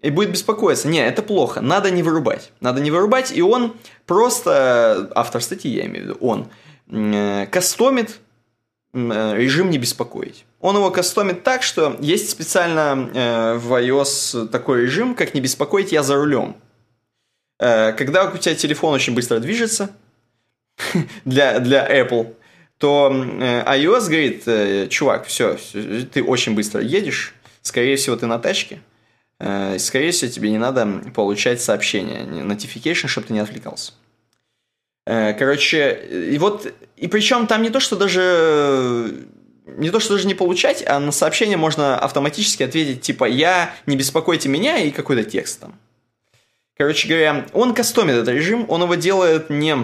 и 0.02 0.10
будет 0.10 0.32
беспокоиться. 0.32 0.88
Не, 0.88 1.00
это 1.06 1.22
плохо, 1.22 1.62
надо 1.62 1.92
не 1.92 2.02
вырубать, 2.02 2.52
надо 2.60 2.82
не 2.82 2.90
вырубать, 2.92 3.32
и 3.36 3.42
он 3.42 3.74
просто, 4.08 5.12
автор 5.16 5.42
статьи 5.42 5.72
я 5.72 5.86
имею 5.86 6.06
в 6.06 6.08
виду, 6.10 6.18
он 6.22 6.48
э, 6.90 7.46
кастомит 7.52 8.20
э, 8.94 9.34
режим 9.36 9.70
не 9.70 9.78
беспокоить. 9.78 10.46
Он 10.62 10.76
его 10.76 10.92
кастомит 10.92 11.44
так, 11.44 11.64
что 11.64 11.98
есть 12.00 12.30
специально 12.30 13.10
э, 13.14 13.54
в 13.56 13.74
iOS 13.74 14.48
такой 14.48 14.84
режим, 14.84 15.16
как 15.16 15.34
не 15.34 15.42
беспокоить 15.42 15.92
я 15.92 16.04
за 16.04 16.16
рулем. 16.16 16.56
Э, 17.60 17.94
когда 17.94 18.26
у 18.30 18.38
тебя 18.38 18.54
телефон 18.54 18.94
очень 18.94 19.16
быстро 19.16 19.40
движется 19.40 19.90
для, 21.26 21.60
для 21.60 21.88
Apple, 21.90 22.36
то 22.78 23.12
э, 23.12 23.64
iOS 23.76 24.06
говорит, 24.06 24.44
э, 24.46 24.88
чувак, 24.88 25.26
все, 25.26 25.58
ты 26.14 26.24
очень 26.24 26.54
быстро 26.54 26.82
едешь, 26.82 27.34
скорее 27.64 27.96
всего, 27.96 28.16
ты 28.16 28.28
на 28.28 28.38
тачке, 28.38 28.82
э, 29.40 29.80
скорее 29.80 30.12
всего, 30.12 30.30
тебе 30.30 30.52
не 30.52 30.60
надо 30.60 30.88
получать 31.16 31.60
сообщения, 31.60 32.22
notification, 32.22 33.08
чтобы 33.08 33.28
ты 33.28 33.34
не 33.34 33.40
отвлекался. 33.40 33.94
Э, 35.08 35.34
Короче, 35.34 35.94
и 36.34 36.38
вот, 36.38 36.72
и 36.98 37.08
причем 37.08 37.48
там 37.48 37.64
не 37.64 37.72
то, 37.72 37.80
что 37.80 37.96
даже 37.96 39.26
не 39.66 39.90
то, 39.90 40.00
что 40.00 40.14
даже 40.14 40.28
не 40.28 40.34
получать, 40.34 40.84
а 40.86 41.00
на 41.00 41.12
сообщение 41.12 41.58
можно 41.58 41.98
автоматически 41.98 42.64
ответить, 42.64 43.02
типа, 43.02 43.26
я, 43.26 43.74
не 43.86 43.96
беспокойте 43.96 44.50
меня, 44.50 44.78
и 44.78 44.92
какой-то 44.92 45.24
текст 45.24 45.60
там. 45.60 45.78
Короче 46.78 47.08
говоря, 47.08 47.46
он 47.54 47.74
кастомит 47.74 48.16
этот 48.16 48.30
режим, 48.30 48.66
он 48.68 48.82
его 48.84 48.96
делает 48.96 49.50
не 49.50 49.76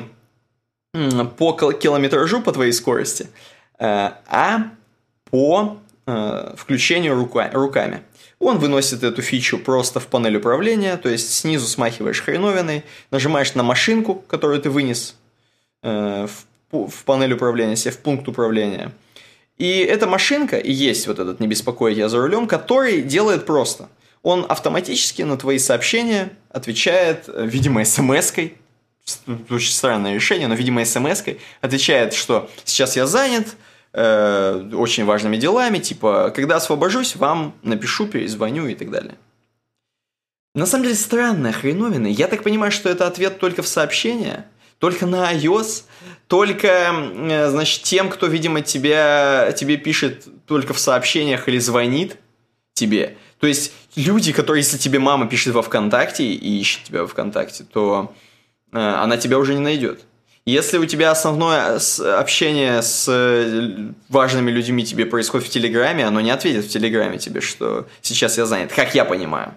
по 1.38 1.54
кил- 1.54 1.74
километражу 1.74 2.42
по 2.42 2.52
твоей 2.52 2.72
скорости, 2.72 3.28
э, 3.78 4.12
а 4.28 4.72
по 5.30 5.78
э, 6.08 6.54
включению 6.58 7.16
рука- 7.16 7.52
руками. 7.52 8.02
Он 8.40 8.58
выносит 8.60 9.04
эту 9.04 9.22
фичу 9.22 9.60
просто 9.60 10.00
в 10.00 10.08
панель 10.08 10.38
управления, 10.38 10.98
то 10.98 11.10
есть 11.10 11.34
снизу 11.34 11.68
смахиваешь 11.68 12.22
хреновиной, 12.22 12.84
нажимаешь 13.12 13.54
на 13.56 13.64
машинку, 13.64 14.16
которую 14.16 14.62
ты 14.62 14.70
вынес 14.70 15.16
э, 15.84 16.28
в, 16.72 16.88
в 16.88 17.04
панель 17.04 17.34
управления, 17.34 17.76
себе 17.76 17.92
в 17.92 18.00
пункт 18.00 18.28
управления. 18.28 18.92
И 19.58 19.80
эта 19.80 20.06
машинка 20.08 20.58
и 20.58 20.72
есть 20.72 21.08
вот 21.08 21.20
этот 21.20 21.40
«Не 21.40 21.48
беспокоить 21.48 21.98
я 21.98 22.10
за 22.10 22.20
рулем», 22.20 22.48
который 22.48 23.02
делает 23.02 23.46
просто. 23.46 23.90
Он 24.22 24.46
автоматически 24.48 25.24
на 25.24 25.38
твои 25.38 25.58
сообщения 25.58 26.32
отвечает, 26.50 27.26
э, 27.28 27.46
видимо, 27.46 27.84
смс-кой, 27.84 28.58
очень 29.50 29.72
странное 29.72 30.14
решение, 30.14 30.48
но, 30.48 30.56
видимо, 30.56 30.84
смс-кой, 30.86 31.40
отвечает, 31.62 32.14
что 32.14 32.50
сейчас 32.66 32.96
я 32.96 33.08
занят, 33.08 33.56
э, 33.94 34.70
очень 34.74 35.06
важными 35.06 35.38
делами, 35.38 35.80
типа, 35.80 36.32
когда 36.36 36.58
освобожусь, 36.58 37.16
вам 37.16 37.56
напишу, 37.64 38.08
перезвоню 38.08 38.68
и 38.68 38.76
так 38.76 38.92
далее. 38.92 39.16
На 40.54 40.66
самом 40.66 40.84
деле 40.84 40.96
странная 40.96 41.52
хреновина. 41.52 42.08
Я 42.08 42.28
так 42.28 42.44
понимаю, 42.44 42.72
что 42.72 42.90
это 42.90 43.08
ответ 43.08 43.40
только 43.40 43.62
в 43.62 43.68
сообщения, 43.68 44.46
только 44.80 45.06
на 45.06 45.34
iOS, 45.34 45.84
только, 46.28 46.68
э, 46.68 47.50
значит, 47.50 47.84
тем, 47.84 48.10
кто, 48.10 48.28
видимо, 48.28 48.62
тебя, 48.62 49.52
тебе 49.56 49.78
пишет 49.78 50.28
только 50.46 50.74
в 50.74 50.80
сообщениях 50.80 51.48
или 51.48 51.60
звонит 51.60 52.18
тебе. 52.74 53.18
То 53.40 53.48
есть 53.48 53.72
люди, 53.96 54.34
которые, 54.34 54.64
если 54.64 54.78
тебе 54.78 55.00
мама 55.00 55.28
пишет 55.28 55.54
во 55.54 55.62
ВКонтакте 55.62 56.24
и 56.24 56.60
ищет 56.60 56.84
тебя 56.84 57.02
во 57.02 57.08
ВКонтакте, 57.08 57.64
то 57.64 58.14
э, 58.72 58.78
она 58.78 59.18
тебя 59.18 59.40
уже 59.40 59.54
не 59.54 59.62
найдет. 59.62 60.02
Если 60.46 60.78
у 60.78 60.86
тебя 60.86 61.12
основное 61.12 61.78
общение 62.18 62.82
с 62.82 63.06
э, 63.10 63.92
важными 64.08 64.50
людьми 64.50 64.86
тебе 64.86 65.06
происходит 65.06 65.48
в 65.48 65.50
Телеграме, 65.50 66.06
оно 66.06 66.22
не 66.22 66.32
ответит 66.32 66.66
в 66.66 66.70
Телеграме 66.70 67.18
тебе, 67.18 67.42
что 67.42 67.88
сейчас 68.02 68.38
я 68.38 68.46
занят, 68.46 68.72
как 68.72 68.96
я 68.96 69.04
понимаю. 69.04 69.54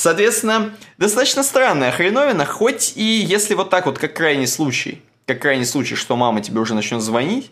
Соответственно, 0.00 0.74
достаточно 0.96 1.42
странная 1.42 1.92
хреновина, 1.92 2.46
хоть 2.46 2.94
и 2.96 3.02
если 3.02 3.52
вот 3.52 3.68
так 3.68 3.84
вот, 3.84 3.98
как 3.98 4.14
крайний 4.14 4.46
случай, 4.46 5.02
как 5.26 5.42
крайний 5.42 5.66
случай, 5.66 5.94
что 5.94 6.16
мама 6.16 6.40
тебе 6.40 6.58
уже 6.58 6.74
начнет 6.74 7.02
звонить, 7.02 7.50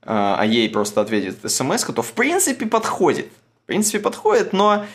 а 0.00 0.36
а 0.38 0.46
ей 0.46 0.70
просто 0.70 1.00
ответит 1.00 1.38
смс, 1.50 1.82
то 1.82 2.02
в 2.02 2.12
принципе 2.12 2.66
подходит. 2.66 3.26
В 3.64 3.66
принципе 3.66 3.98
подходит, 3.98 4.52
но 4.52 4.86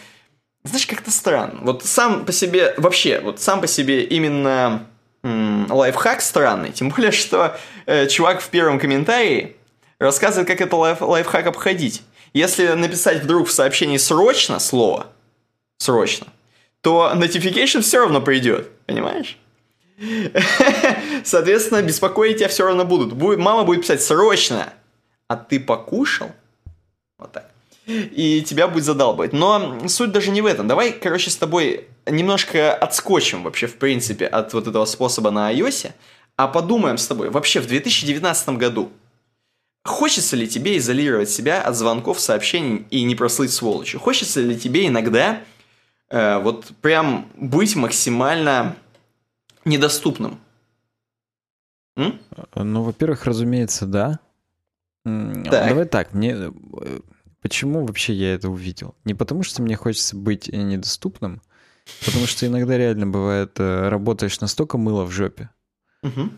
знаешь, 0.63 0.87
как-то 0.87 1.11
странно. 1.11 1.59
Вот 1.63 1.83
сам 1.83 2.23
по 2.23 2.31
себе, 2.31 2.73
вообще, 2.77 3.19
вот 3.19 3.41
сам 3.41 3.59
по 3.59 3.67
себе 3.67 4.05
именно 4.05 4.87
м, 5.23 5.67
лайфхак 5.69 6.21
странный. 6.21 6.71
Тем 6.71 6.87
более, 6.87 7.11
что 7.11 7.57
э, 7.85 8.07
чувак 8.07 8.39
в 8.39 8.47
первом 8.47 8.79
комментарии 8.79 9.57
рассказывает, 9.99 10.47
как 10.47 10.61
это 10.61 10.77
лайф, 10.77 11.01
лайфхак 11.01 11.47
обходить. 11.47 12.03
Если 12.31 12.65
написать 12.65 13.23
вдруг 13.23 13.49
в 13.49 13.51
сообщении 13.51 13.97
срочно 13.97 14.59
слово, 14.59 15.07
срочно, 15.79 16.27
то 16.87 17.11
notification 17.15 17.81
все 17.81 17.99
равно 17.99 18.21
придет, 18.21 18.69
понимаешь? 18.85 19.37
Соответственно, 21.25 21.81
беспокоить 21.81 22.37
тебя 22.37 22.47
все 22.47 22.65
равно 22.65 22.85
будут. 22.85 23.11
Будет, 23.11 23.39
мама 23.39 23.65
будет 23.65 23.81
писать 23.81 24.01
срочно, 24.01 24.71
а 25.27 25.35
ты 25.35 25.59
покушал? 25.59 26.31
Вот 27.19 27.33
так. 27.33 27.51
И 27.87 28.41
тебя 28.41 28.69
будет 28.69 28.85
задалбывать. 28.85 29.33
Но 29.33 29.85
суть 29.89 30.13
даже 30.13 30.31
не 30.31 30.41
в 30.41 30.45
этом. 30.45 30.69
Давай, 30.69 30.93
короче, 30.93 31.29
с 31.29 31.35
тобой 31.35 31.87
немножко 32.05 32.73
отскочим 32.73 33.43
вообще, 33.43 33.67
в 33.67 33.75
принципе, 33.75 34.25
от 34.25 34.53
вот 34.53 34.65
этого 34.65 34.85
способа 34.85 35.29
на 35.29 35.53
iOS, 35.53 35.91
а 36.37 36.47
подумаем 36.47 36.97
с 36.97 37.05
тобой, 37.05 37.31
вообще 37.31 37.59
в 37.59 37.67
2019 37.67 38.49
году 38.49 38.93
Хочется 39.83 40.35
ли 40.35 40.49
тебе 40.49 40.77
изолировать 40.77 41.29
себя 41.29 41.61
от 41.61 41.75
звонков, 41.77 42.19
сообщений 42.19 42.85
и 42.89 43.03
не 43.03 43.15
прослыть 43.15 43.53
сволочью? 43.53 44.01
Хочется 44.01 44.41
ли 44.41 44.57
тебе 44.59 44.87
иногда 44.87 45.41
э, 46.09 46.39
вот 46.39 46.71
прям 46.81 47.27
быть 47.35 47.75
максимально 47.75 48.75
недоступным? 49.65 50.39
М? 51.95 52.19
Ну, 52.55 52.83
во-первых, 52.83 53.25
разумеется, 53.25 53.85
да. 53.85 54.19
Так. 55.03 55.69
Давай 55.69 55.85
так, 55.85 56.13
мне 56.13 56.35
э, 56.35 56.99
почему 57.41 57.85
вообще 57.85 58.13
я 58.13 58.33
это 58.33 58.49
увидел? 58.49 58.93
Не 59.05 59.13
потому, 59.13 59.43
что 59.43 59.61
мне 59.61 59.75
хочется 59.75 60.17
быть 60.17 60.49
недоступным, 60.49 61.41
потому 62.05 62.25
что 62.25 62.45
иногда 62.45 62.77
реально 62.77 63.07
бывает, 63.07 63.53
э, 63.57 63.87
работаешь 63.87 64.39
настолько 64.41 64.77
мыло 64.77 65.05
в 65.05 65.11
жопе, 65.11 65.49
угу. 66.03 66.29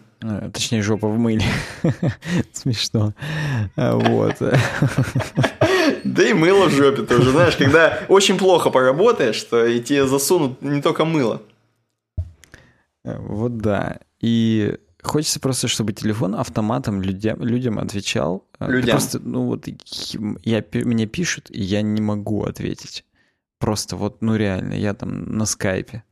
точнее 0.54 0.84
жопа 0.84 1.08
в 1.08 1.18
мыле, 1.18 1.46
смешно, 2.54 3.16
вот. 3.76 4.36
Да 6.04 6.24
и 6.24 6.34
мыло 6.34 6.68
в 6.68 6.72
жопе 6.72 7.04
тоже, 7.04 7.32
знаешь, 7.32 7.56
когда 7.56 8.00
очень 8.08 8.38
плохо 8.38 8.70
поработаешь, 8.70 9.42
то 9.44 9.66
и 9.66 9.80
тебе 9.80 10.08
засунут 10.08 10.62
не 10.62 10.82
только 10.82 11.06
мыло. 11.06 11.42
Вот 13.04 13.58
да. 13.58 14.00
И 14.20 14.78
Хочется 15.02 15.40
просто, 15.40 15.70
чтобы 15.70 15.94
телефон 15.94 16.36
автоматом 16.36 17.02
людям, 17.02 17.42
людям 17.42 17.80
отвечал. 17.80 18.46
Э, 18.60 18.70
людям. 18.70 18.92
Просто, 18.92 19.20
ну 19.20 19.46
вот, 19.46 19.66
я, 20.44 20.64
мне 20.74 21.06
пишут, 21.06 21.50
и 21.50 21.62
я 21.62 21.82
не 21.82 22.02
могу 22.02 22.44
ответить. 22.44 23.06
Просто 23.60 23.96
вот, 23.96 24.22
ну 24.22 24.36
реально, 24.36 24.74
я 24.74 24.94
там 24.94 25.38
на 25.38 25.46
скайпе. 25.46 26.04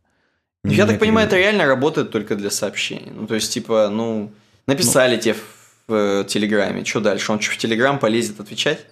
Ну, 0.64 0.72
я 0.72 0.86
так 0.86 1.00
понимаю, 1.00 1.28
это 1.28 1.38
реально 1.38 1.66
работает 1.66 2.12
только 2.12 2.36
для 2.36 2.50
сообщений. 2.50 3.12
Ну, 3.14 3.28
то 3.28 3.36
есть, 3.36 3.54
типа, 3.54 3.90
ну, 3.90 4.32
написали 4.66 5.16
ну, 5.16 5.22
тебе 5.22 5.34
в, 5.34 5.88
в 5.88 6.24
Телеграме, 6.26 6.84
что 6.84 7.00
дальше? 7.00 7.32
Он 7.32 7.40
что, 7.40 7.54
в 7.54 7.58
Телеграм 7.58 8.00
полезет 8.00 8.40
отвечать? 8.40 8.86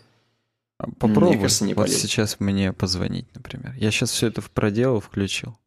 Попробуй. 0.78 1.30
Мне 1.30 1.42
кажется, 1.42 1.64
не 1.64 1.74
вот 1.74 1.90
сейчас 1.90 2.40
мне 2.40 2.74
позвонить, 2.74 3.28
например. 3.34 3.74
Я 3.78 3.92
сейчас 3.92 4.12
все 4.12 4.28
это 4.28 4.42
проделал, 4.42 5.00
включил. 5.00 5.58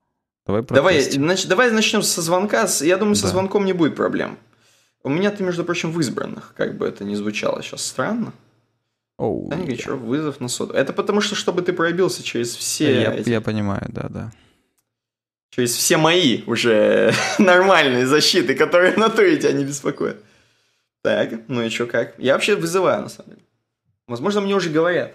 Давай, 0.46 0.62
давай, 0.62 1.00
значит, 1.00 1.48
давай 1.48 1.70
начнем 1.70 2.02
со 2.02 2.22
звонка. 2.22 2.66
Я 2.80 2.96
думаю, 2.96 3.16
со 3.16 3.24
да. 3.24 3.28
звонком 3.28 3.64
не 3.64 3.72
будет 3.72 3.96
проблем. 3.96 4.38
У 5.02 5.10
меня 5.10 5.30
ты, 5.30 5.42
между 5.42 5.64
прочим, 5.64 5.92
в 5.92 6.00
избранных, 6.00 6.54
как 6.56 6.76
бы 6.76 6.86
это 6.86 7.04
ни 7.04 7.14
звучало 7.14 7.62
сейчас 7.62 7.84
странно. 7.84 8.32
Оу, 9.18 9.50
oh, 9.50 9.66
yeah. 9.66 9.96
вызов 9.96 10.40
на 10.40 10.48
соду. 10.48 10.74
Это 10.74 10.92
потому 10.92 11.20
что, 11.20 11.34
чтобы 11.34 11.62
ты 11.62 11.72
пробился 11.72 12.22
через 12.22 12.54
все... 12.54 13.02
Я, 13.02 13.14
эти... 13.14 13.28
я 13.28 13.40
понимаю, 13.40 13.86
да, 13.88 14.08
да. 14.08 14.32
Через 15.50 15.74
все 15.74 15.96
мои 15.96 16.42
уже 16.46 17.12
нормальные 17.38 18.06
защиты, 18.06 18.54
которые 18.54 18.96
на 18.96 19.06
и 19.06 19.36
тебя 19.38 19.52
не 19.52 19.64
беспокоят. 19.64 20.22
Так, 21.02 21.48
ну 21.48 21.62
и 21.62 21.68
что, 21.68 21.86
как? 21.86 22.14
Я 22.18 22.34
вообще 22.34 22.54
вызываю, 22.54 23.02
на 23.02 23.08
самом 23.08 23.30
деле. 23.30 23.47
Возможно, 24.08 24.40
мне 24.40 24.56
уже 24.56 24.70
говорят. 24.70 25.14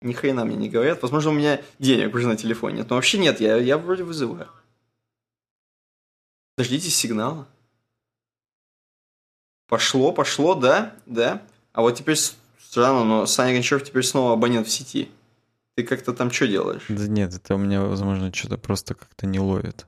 Ни 0.00 0.14
хрена 0.14 0.46
мне 0.46 0.56
не 0.56 0.70
говорят. 0.70 1.02
Возможно, 1.02 1.30
у 1.30 1.34
меня 1.34 1.60
денег 1.78 2.14
уже 2.14 2.26
на 2.26 2.36
телефоне 2.36 2.78
нет. 2.78 2.90
Но 2.90 2.96
вообще 2.96 3.18
нет, 3.18 3.40
я, 3.40 3.56
я 3.56 3.76
вроде 3.76 4.02
вызываю. 4.02 4.48
Дождитесь 6.56 6.96
сигнала. 6.96 7.46
Пошло, 9.68 10.10
пошло, 10.12 10.54
да, 10.54 10.94
да. 11.04 11.42
А 11.72 11.82
вот 11.82 11.96
теперь 11.96 12.16
странно, 12.16 13.04
но 13.04 13.26
Саня 13.26 13.52
Гончаров 13.52 13.84
теперь 13.84 14.02
снова 14.02 14.32
абонент 14.32 14.66
в 14.66 14.70
сети. 14.70 15.10
Ты 15.76 15.84
как-то 15.84 16.14
там 16.14 16.30
что 16.30 16.48
делаешь? 16.48 16.86
Да 16.88 17.06
нет, 17.06 17.34
это 17.34 17.54
у 17.54 17.58
меня, 17.58 17.82
возможно, 17.82 18.32
что-то 18.34 18.56
просто 18.58 18.94
как-то 18.94 19.26
не 19.26 19.38
ловит. 19.38 19.86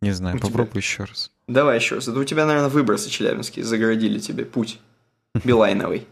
Не 0.00 0.12
знаю, 0.12 0.36
у 0.36 0.40
попробуй 0.40 0.70
тебя... 0.70 0.80
еще 0.80 1.04
раз. 1.04 1.30
Давай 1.46 1.76
еще 1.76 1.96
раз. 1.96 2.08
Это 2.08 2.18
у 2.18 2.24
тебя, 2.24 2.46
наверное, 2.46 2.70
выбросы 2.70 3.10
челябинские 3.10 3.64
загородили 3.64 4.18
тебе 4.18 4.44
путь. 4.44 4.80
Билайновый. 5.44 6.08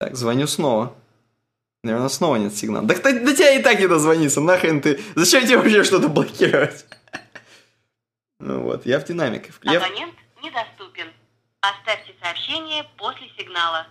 Так, 0.00 0.16
звоню 0.16 0.46
снова. 0.46 0.96
Наверное, 1.82 2.08
снова 2.08 2.36
нет 2.36 2.54
сигнала. 2.54 2.86
Да, 2.86 2.94
да, 2.94 3.12
да 3.12 3.34
тебя 3.34 3.52
и 3.52 3.62
так 3.62 3.78
не 3.78 3.86
дозвониться, 3.86 4.40
нахрен 4.40 4.80
ты. 4.80 4.98
Зачем 5.14 5.44
тебе 5.44 5.58
вообще 5.58 5.84
что-то 5.84 6.08
блокировать? 6.08 6.86
Ну 8.42 8.62
вот, 8.62 8.86
я 8.86 8.98
в 8.98 9.04
динамике. 9.04 9.52
Абонент 9.66 10.14
недоступен. 10.42 11.12
Оставьте 11.60 12.14
сообщение 12.22 12.84
после 12.96 13.28
сигнала. 13.36 13.86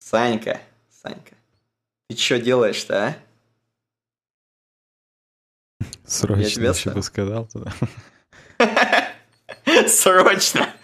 Санька, 0.00 0.60
Санька, 0.90 1.36
ты 2.08 2.16
что 2.16 2.40
делаешь-то, 2.40 3.06
а? 3.06 3.16
Срочно, 6.04 6.60
я 6.60 6.72
тебе 6.74 6.92
бы 6.92 7.02
сказал 7.04 7.46
туда. 7.46 7.72
Срочно. 9.86 10.74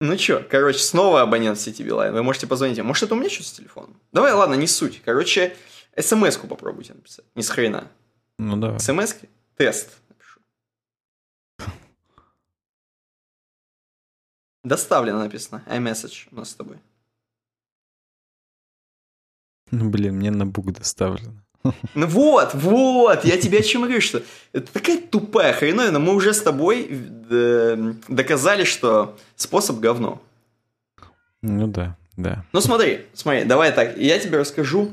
Ну 0.00 0.16
чё, 0.16 0.46
короче, 0.48 0.78
снова 0.78 1.22
абонент 1.22 1.58
сети 1.58 1.82
Билайн. 1.82 2.12
Вы 2.12 2.22
можете 2.22 2.46
позвонить. 2.46 2.78
Может, 2.82 3.04
это 3.04 3.14
у 3.14 3.18
меня 3.18 3.30
что-то 3.30 3.48
с 3.48 3.52
телефоном? 3.52 4.00
Давай, 4.12 4.32
ладно, 4.32 4.54
не 4.54 4.66
суть. 4.66 5.00
Короче, 5.02 5.56
смс-ку 5.98 6.46
попробуйте 6.46 6.92
написать. 6.92 7.24
Не 7.34 7.42
с 7.42 7.48
хрена. 7.48 7.90
Ну 8.38 8.56
давай. 8.58 8.78
смс 8.78 9.14
Тест. 9.56 9.98
Напишу. 10.08 10.40
Доставлено 14.64 15.20
написано. 15.20 15.62
iMessage 15.66 16.28
у 16.30 16.36
нас 16.36 16.50
с 16.50 16.54
тобой. 16.54 16.78
Ну, 19.70 19.88
блин, 19.88 20.16
мне 20.16 20.30
на 20.30 20.46
бук 20.46 20.72
доставлено. 20.72 21.42
Ну 21.94 22.06
вот, 22.06 22.54
вот, 22.54 23.24
я 23.24 23.36
тебе 23.38 23.60
о 23.60 23.62
чем 23.62 23.82
говорю, 23.82 24.00
что 24.00 24.22
это 24.52 24.72
такая 24.72 24.98
тупая 24.98 25.52
хреновина. 25.52 25.98
Мы 25.98 26.14
уже 26.14 26.34
с 26.34 26.40
тобой 26.40 26.88
э, 27.30 27.92
доказали, 28.08 28.64
что 28.64 29.16
способ 29.36 29.78
говно. 29.80 30.20
Ну 31.42 31.66
да, 31.66 31.96
да. 32.16 32.44
Ну 32.52 32.60
смотри, 32.60 33.06
смотри, 33.14 33.44
давай 33.44 33.72
так, 33.72 33.96
я 33.96 34.18
тебе 34.18 34.38
расскажу 34.38 34.92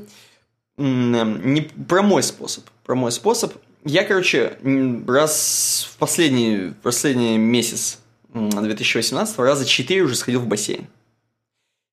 не 0.76 1.62
про 1.88 2.02
мой 2.02 2.22
способ. 2.22 2.64
Про 2.84 2.94
мой 2.94 3.12
способ. 3.12 3.52
Я, 3.84 4.04
короче, 4.04 4.58
раз 5.06 5.88
в 5.92 5.98
последний, 5.98 6.72
последний 6.82 7.38
месяц 7.38 7.98
2018 8.32 9.38
раза 9.38 9.64
четыре 9.64 10.02
уже 10.02 10.16
сходил 10.16 10.40
в 10.40 10.46
бассейн. 10.46 10.86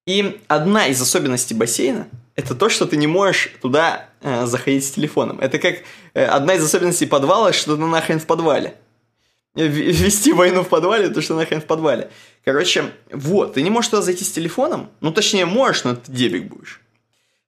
И 0.07 0.41
одна 0.47 0.87
из 0.87 1.01
особенностей 1.01 1.53
бассейна– 1.53 2.07
это 2.35 2.55
то, 2.55 2.69
что 2.69 2.85
ты 2.85 2.97
не 2.97 3.07
можешь 3.07 3.53
туда 3.61 4.09
э, 4.21 4.45
заходить 4.45 4.85
с 4.85 4.91
телефоном. 4.91 5.39
Это 5.39 5.59
как 5.59 5.77
э, 6.13 6.25
одна 6.25 6.55
из 6.55 6.63
особенностей 6.63 7.05
подвала, 7.05 7.53
что 7.53 7.75
ты 7.75 7.81
нахрен 7.81 8.19
в 8.19 8.25
подвале. 8.25 8.75
Вести 9.55 10.33
войну 10.33 10.63
в 10.63 10.69
подвале, 10.69 11.09
то 11.09 11.21
что 11.21 11.35
нахрен 11.35 11.61
в 11.61 11.65
подвале. 11.65 12.09
Короче, 12.45 12.91
вот, 13.11 13.53
ты 13.53 13.61
не 13.61 13.69
можешь 13.69 13.89
туда 13.89 14.01
зайти 14.01 14.23
с 14.23 14.31
телефоном. 14.31 14.89
Ну, 15.01 15.11
точнее, 15.11 15.45
можешь, 15.45 15.83
но 15.83 15.95
ты 15.95 16.11
дебик 16.11 16.45
будешь. 16.45 16.81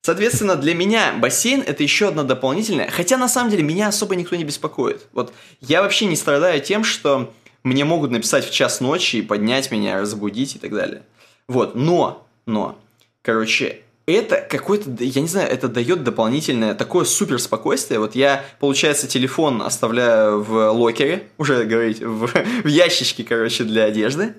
Соответственно, 0.02 0.58
для 0.58 0.76
меня 0.76 1.14
бассейн 1.14 1.64
это 1.66 1.82
еще 1.82 2.10
одна 2.10 2.24
дополнительная. 2.24 2.92
Хотя 2.92 3.18
на 3.18 3.30
самом 3.30 3.52
деле 3.52 3.64
меня 3.64 3.88
особо 3.88 4.16
никто 4.16 4.36
не 4.36 4.44
беспокоит. 4.44 5.08
Вот 5.14 5.34
я 5.62 5.82
вообще 5.82 6.06
не 6.06 6.18
страдаю 6.18 6.60
тем, 6.62 6.84
что 6.84 7.34
мне 7.64 7.86
могут 7.86 8.12
написать 8.12 8.46
в 8.46 8.52
час 8.52 8.82
ночи 8.82 9.18
и 9.18 9.22
поднять 9.22 9.72
меня, 9.72 10.02
разбудить 10.02 10.58
и 10.58 10.60
так 10.60 10.72
далее. 10.72 11.04
Вот, 11.48 11.76
но 11.76 12.24
но, 12.46 12.78
короче, 13.22 13.82
это 14.06 14.46
какой-то, 14.50 14.92
я 15.04 15.22
не 15.22 15.28
знаю, 15.28 15.50
это 15.50 15.68
дает 15.68 16.04
дополнительное 16.04 16.76
такое 16.76 17.06
супер 17.06 17.40
спокойствие. 17.40 18.00
Вот 18.00 18.16
я, 18.16 18.44
получается, 18.60 19.08
телефон 19.08 19.62
оставляю 19.62 20.44
в 20.44 20.72
локере, 20.72 21.28
уже 21.38 21.64
говорить, 21.64 22.02
в, 22.02 22.28
в 22.28 22.68
ящичке, 22.68 23.24
короче, 23.24 23.64
для 23.64 23.86
одежды. 23.86 24.36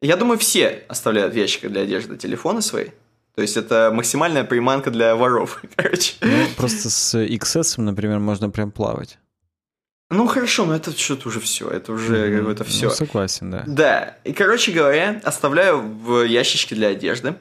Я 0.00 0.16
думаю, 0.16 0.38
все 0.38 0.84
оставляют 0.88 1.34
в 1.34 1.36
ящиках 1.36 1.72
для 1.72 1.82
одежды 1.82 2.16
телефоны 2.16 2.62
свои. 2.62 2.86
То 3.34 3.42
есть 3.42 3.56
это 3.56 3.90
максимальная 3.92 4.44
приманка 4.44 4.90
для 4.90 5.16
воров, 5.16 5.60
короче. 5.76 6.14
Ну, 6.20 6.46
просто 6.56 6.90
с 6.90 7.14
XS, 7.18 7.80
например, 7.80 8.20
можно 8.20 8.50
прям 8.50 8.70
плавать. 8.70 9.18
Ну 10.10 10.26
хорошо, 10.26 10.64
но 10.64 10.74
это 10.74 10.96
что-то 10.96 11.28
уже 11.28 11.38
все, 11.38 11.68
это 11.68 11.92
уже 11.92 12.16
mm-hmm. 12.16 12.38
какое-то 12.38 12.64
все. 12.64 12.86
Ну, 12.86 12.94
согласен, 12.94 13.50
да. 13.50 13.64
Да, 13.66 14.16
и 14.24 14.32
короче 14.32 14.72
говоря, 14.72 15.20
оставляю 15.22 15.82
в 15.82 16.22
ящичке 16.22 16.74
для 16.74 16.88
одежды. 16.88 17.34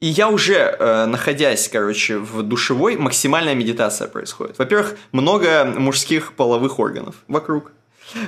И 0.00 0.06
я 0.06 0.28
уже, 0.28 0.54
э, 0.54 1.06
находясь, 1.06 1.68
короче, 1.68 2.18
в 2.18 2.42
душевой, 2.44 2.96
максимальная 2.96 3.56
медитация 3.56 4.06
происходит. 4.06 4.56
Во-первых, 4.58 4.96
много 5.10 5.64
мужских 5.64 6.34
половых 6.34 6.78
органов 6.78 7.16
вокруг. 7.26 7.72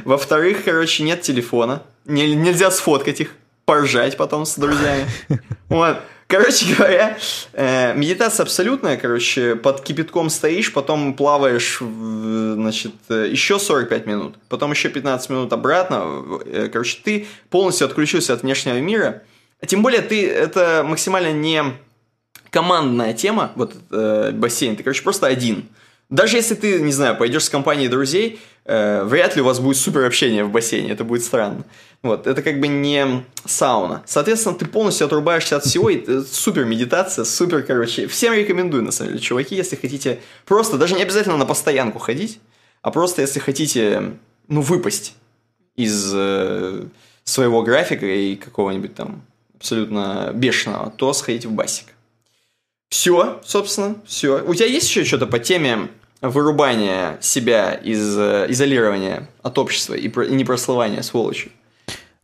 Во-вторых, 0.04 0.64
короче, 0.64 1.04
нет 1.04 1.22
телефона. 1.22 1.82
Не, 2.06 2.34
нельзя 2.34 2.72
сфоткать 2.72 3.20
их, 3.20 3.36
поржать 3.66 4.16
потом 4.16 4.46
с 4.46 4.56
друзьями. 4.56 5.06
Вот. 5.68 5.98
Короче 6.26 6.74
говоря, 6.74 7.16
э, 7.52 7.94
медитация 7.94 8.42
абсолютная, 8.42 8.96
короче, 8.96 9.54
под 9.54 9.82
кипятком 9.82 10.30
стоишь, 10.30 10.72
потом 10.72 11.14
плаваешь, 11.14 11.78
значит, 11.80 12.94
еще 13.08 13.60
45 13.60 14.06
минут, 14.06 14.34
потом 14.48 14.72
еще 14.72 14.88
15 14.88 15.30
минут 15.30 15.52
обратно. 15.52 16.40
Э, 16.44 16.68
короче, 16.72 16.98
ты 17.04 17.26
полностью 17.50 17.86
отключился 17.86 18.34
от 18.34 18.42
внешнего 18.42 18.80
мира. 18.80 19.22
Тем 19.66 19.82
более, 19.82 20.00
ты, 20.00 20.28
это 20.28 20.84
максимально 20.86 21.32
не 21.32 21.62
командная 22.50 23.12
тема, 23.14 23.52
вот 23.54 23.74
э, 23.90 24.32
бассейн, 24.32 24.76
ты, 24.76 24.82
короче, 24.82 25.02
просто 25.02 25.26
один. 25.26 25.68
Даже 26.08 26.36
если 26.36 26.54
ты, 26.54 26.80
не 26.80 26.92
знаю, 26.92 27.16
пойдешь 27.16 27.44
с 27.44 27.48
компанией 27.48 27.88
друзей, 27.88 28.40
э, 28.64 29.04
вряд 29.04 29.36
ли 29.36 29.42
у 29.42 29.44
вас 29.44 29.60
будет 29.60 29.76
супер 29.76 30.04
общение 30.04 30.42
в 30.42 30.50
бассейне, 30.50 30.90
это 30.90 31.04
будет 31.04 31.22
странно. 31.22 31.64
Вот, 32.02 32.26
это 32.26 32.42
как 32.42 32.58
бы 32.58 32.66
не 32.66 33.24
сауна. 33.44 34.02
Соответственно, 34.06 34.56
ты 34.56 34.64
полностью 34.64 35.06
отрубаешься 35.06 35.56
от 35.56 35.64
всего, 35.64 35.90
и 35.90 36.24
супер 36.24 36.64
медитация, 36.64 37.24
супер, 37.24 37.62
короче. 37.62 38.08
Всем 38.08 38.34
рекомендую, 38.34 38.82
на 38.82 38.90
самом 38.90 39.12
деле, 39.12 39.22
чуваки, 39.22 39.54
если 39.54 39.76
хотите 39.76 40.18
просто, 40.46 40.78
даже 40.78 40.94
не 40.94 41.02
обязательно 41.02 41.36
на 41.36 41.46
постоянку 41.46 41.98
ходить, 41.98 42.40
а 42.82 42.90
просто 42.90 43.22
если 43.22 43.38
хотите, 43.38 44.14
ну, 44.48 44.62
выпасть 44.62 45.14
из 45.76 46.10
э, 46.12 46.86
своего 47.24 47.62
графика 47.62 48.06
и 48.06 48.34
какого-нибудь 48.34 48.94
там 48.94 49.22
абсолютно 49.60 50.32
бешеного, 50.34 50.90
то 50.90 51.12
сходите 51.12 51.46
в 51.46 51.52
басик. 51.52 51.86
Все, 52.88 53.40
собственно, 53.44 53.96
все. 54.06 54.42
У 54.44 54.54
тебя 54.54 54.66
есть 54.66 54.88
еще 54.88 55.04
что-то 55.04 55.26
по 55.26 55.38
теме 55.38 55.88
вырубания 56.22 57.18
себя 57.20 57.74
из 57.74 58.18
э, 58.18 58.46
изолирования 58.48 59.28
от 59.42 59.58
общества 59.58 59.94
и, 59.94 60.08
про, 60.08 60.26
и 60.26 60.34
непрослывания 60.34 61.02
сволочью? 61.02 61.52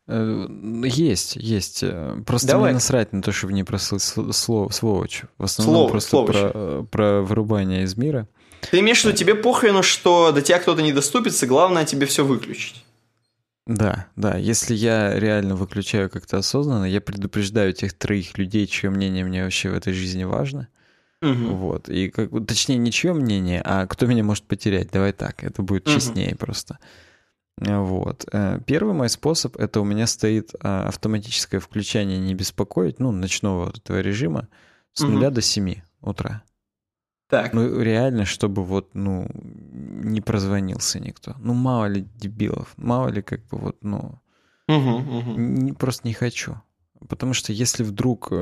Э, 0.08 0.46
есть, 0.84 1.36
есть. 1.36 1.80
Э, 1.82 2.16
просто 2.26 2.48
Давай. 2.48 2.70
мне 2.70 2.74
насрать 2.74 3.12
на 3.12 3.22
то, 3.22 3.32
чтобы 3.32 3.52
не 3.52 3.64
прослыть 3.64 4.02
слово, 4.02 4.70
сволочь. 4.70 5.22
В 5.38 5.44
основном 5.44 5.76
Слово, 5.76 5.90
просто 5.90 6.10
словочь. 6.10 6.36
про, 6.36 6.82
про 6.90 7.22
вырубание 7.22 7.84
из 7.84 7.96
мира. 7.96 8.26
Ты 8.70 8.80
имеешь 8.80 9.02
в 9.02 9.04
виду, 9.04 9.16
тебе 9.16 9.34
похрену, 9.34 9.82
что 9.82 10.32
до 10.32 10.40
тебя 10.40 10.58
кто-то 10.58 10.82
не 10.82 10.92
доступится, 10.92 11.46
главное 11.46 11.84
тебе 11.84 12.06
все 12.06 12.24
выключить. 12.24 12.85
Да, 13.66 14.06
да. 14.14 14.36
Если 14.36 14.74
я 14.74 15.18
реально 15.18 15.56
выключаю 15.56 16.08
как-то 16.08 16.38
осознанно, 16.38 16.84
я 16.84 17.00
предупреждаю 17.00 17.72
тех 17.72 17.92
троих 17.92 18.38
людей, 18.38 18.66
чье 18.66 18.90
мнение 18.90 19.24
мне 19.24 19.42
вообще 19.42 19.70
в 19.70 19.74
этой 19.74 19.92
жизни 19.92 20.24
важно. 20.24 20.68
Мгм. 21.20 21.56
Вот. 21.56 21.88
И 21.88 22.08
как 22.10 22.30
точнее, 22.46 22.76
не 22.76 22.92
чье 22.92 23.12
мнение, 23.12 23.60
а 23.64 23.86
кто 23.86 24.06
меня 24.06 24.22
может 24.22 24.44
потерять. 24.44 24.90
Давай 24.92 25.12
так, 25.12 25.42
это 25.42 25.62
будет 25.62 25.86
Мгм. 25.86 25.94
честнее 25.94 26.36
просто. 26.36 26.78
Вот. 27.58 28.26
Э, 28.32 28.60
Первый 28.66 28.94
мой 28.94 29.08
способ 29.08 29.56
это 29.56 29.80
у 29.80 29.84
меня 29.84 30.06
стоит 30.06 30.50
а, 30.60 30.86
автоматическое 30.88 31.58
включение 31.58 32.18
не 32.18 32.34
беспокоить, 32.34 33.00
ну, 33.00 33.12
ночного 33.12 33.66
вот 33.66 33.78
этого 33.78 34.00
режима 34.00 34.48
с 34.92 35.02
нуля 35.02 35.30
до 35.30 35.40
7 35.40 35.76
утра. 36.02 36.42
Так. 37.28 37.52
Ну, 37.54 37.80
реально, 37.80 38.24
чтобы 38.24 38.62
вот, 38.62 38.94
ну, 38.94 39.28
не 39.34 40.20
прозвонился 40.20 41.00
никто. 41.00 41.34
Ну, 41.38 41.54
мало 41.54 41.86
ли 41.86 42.06
дебилов, 42.14 42.72
мало 42.76 43.08
ли 43.08 43.22
как 43.22 43.44
бы 43.46 43.58
вот, 43.58 43.76
ну, 43.82 44.20
Мгм, 44.68 45.18
мгм. 45.18 45.54
не, 45.54 45.72
просто 45.72 46.06
не 46.06 46.14
хочу. 46.14 46.60
Потому 47.08 47.34
что 47.34 47.52
если 47.52 47.82
вдруг 47.82 48.32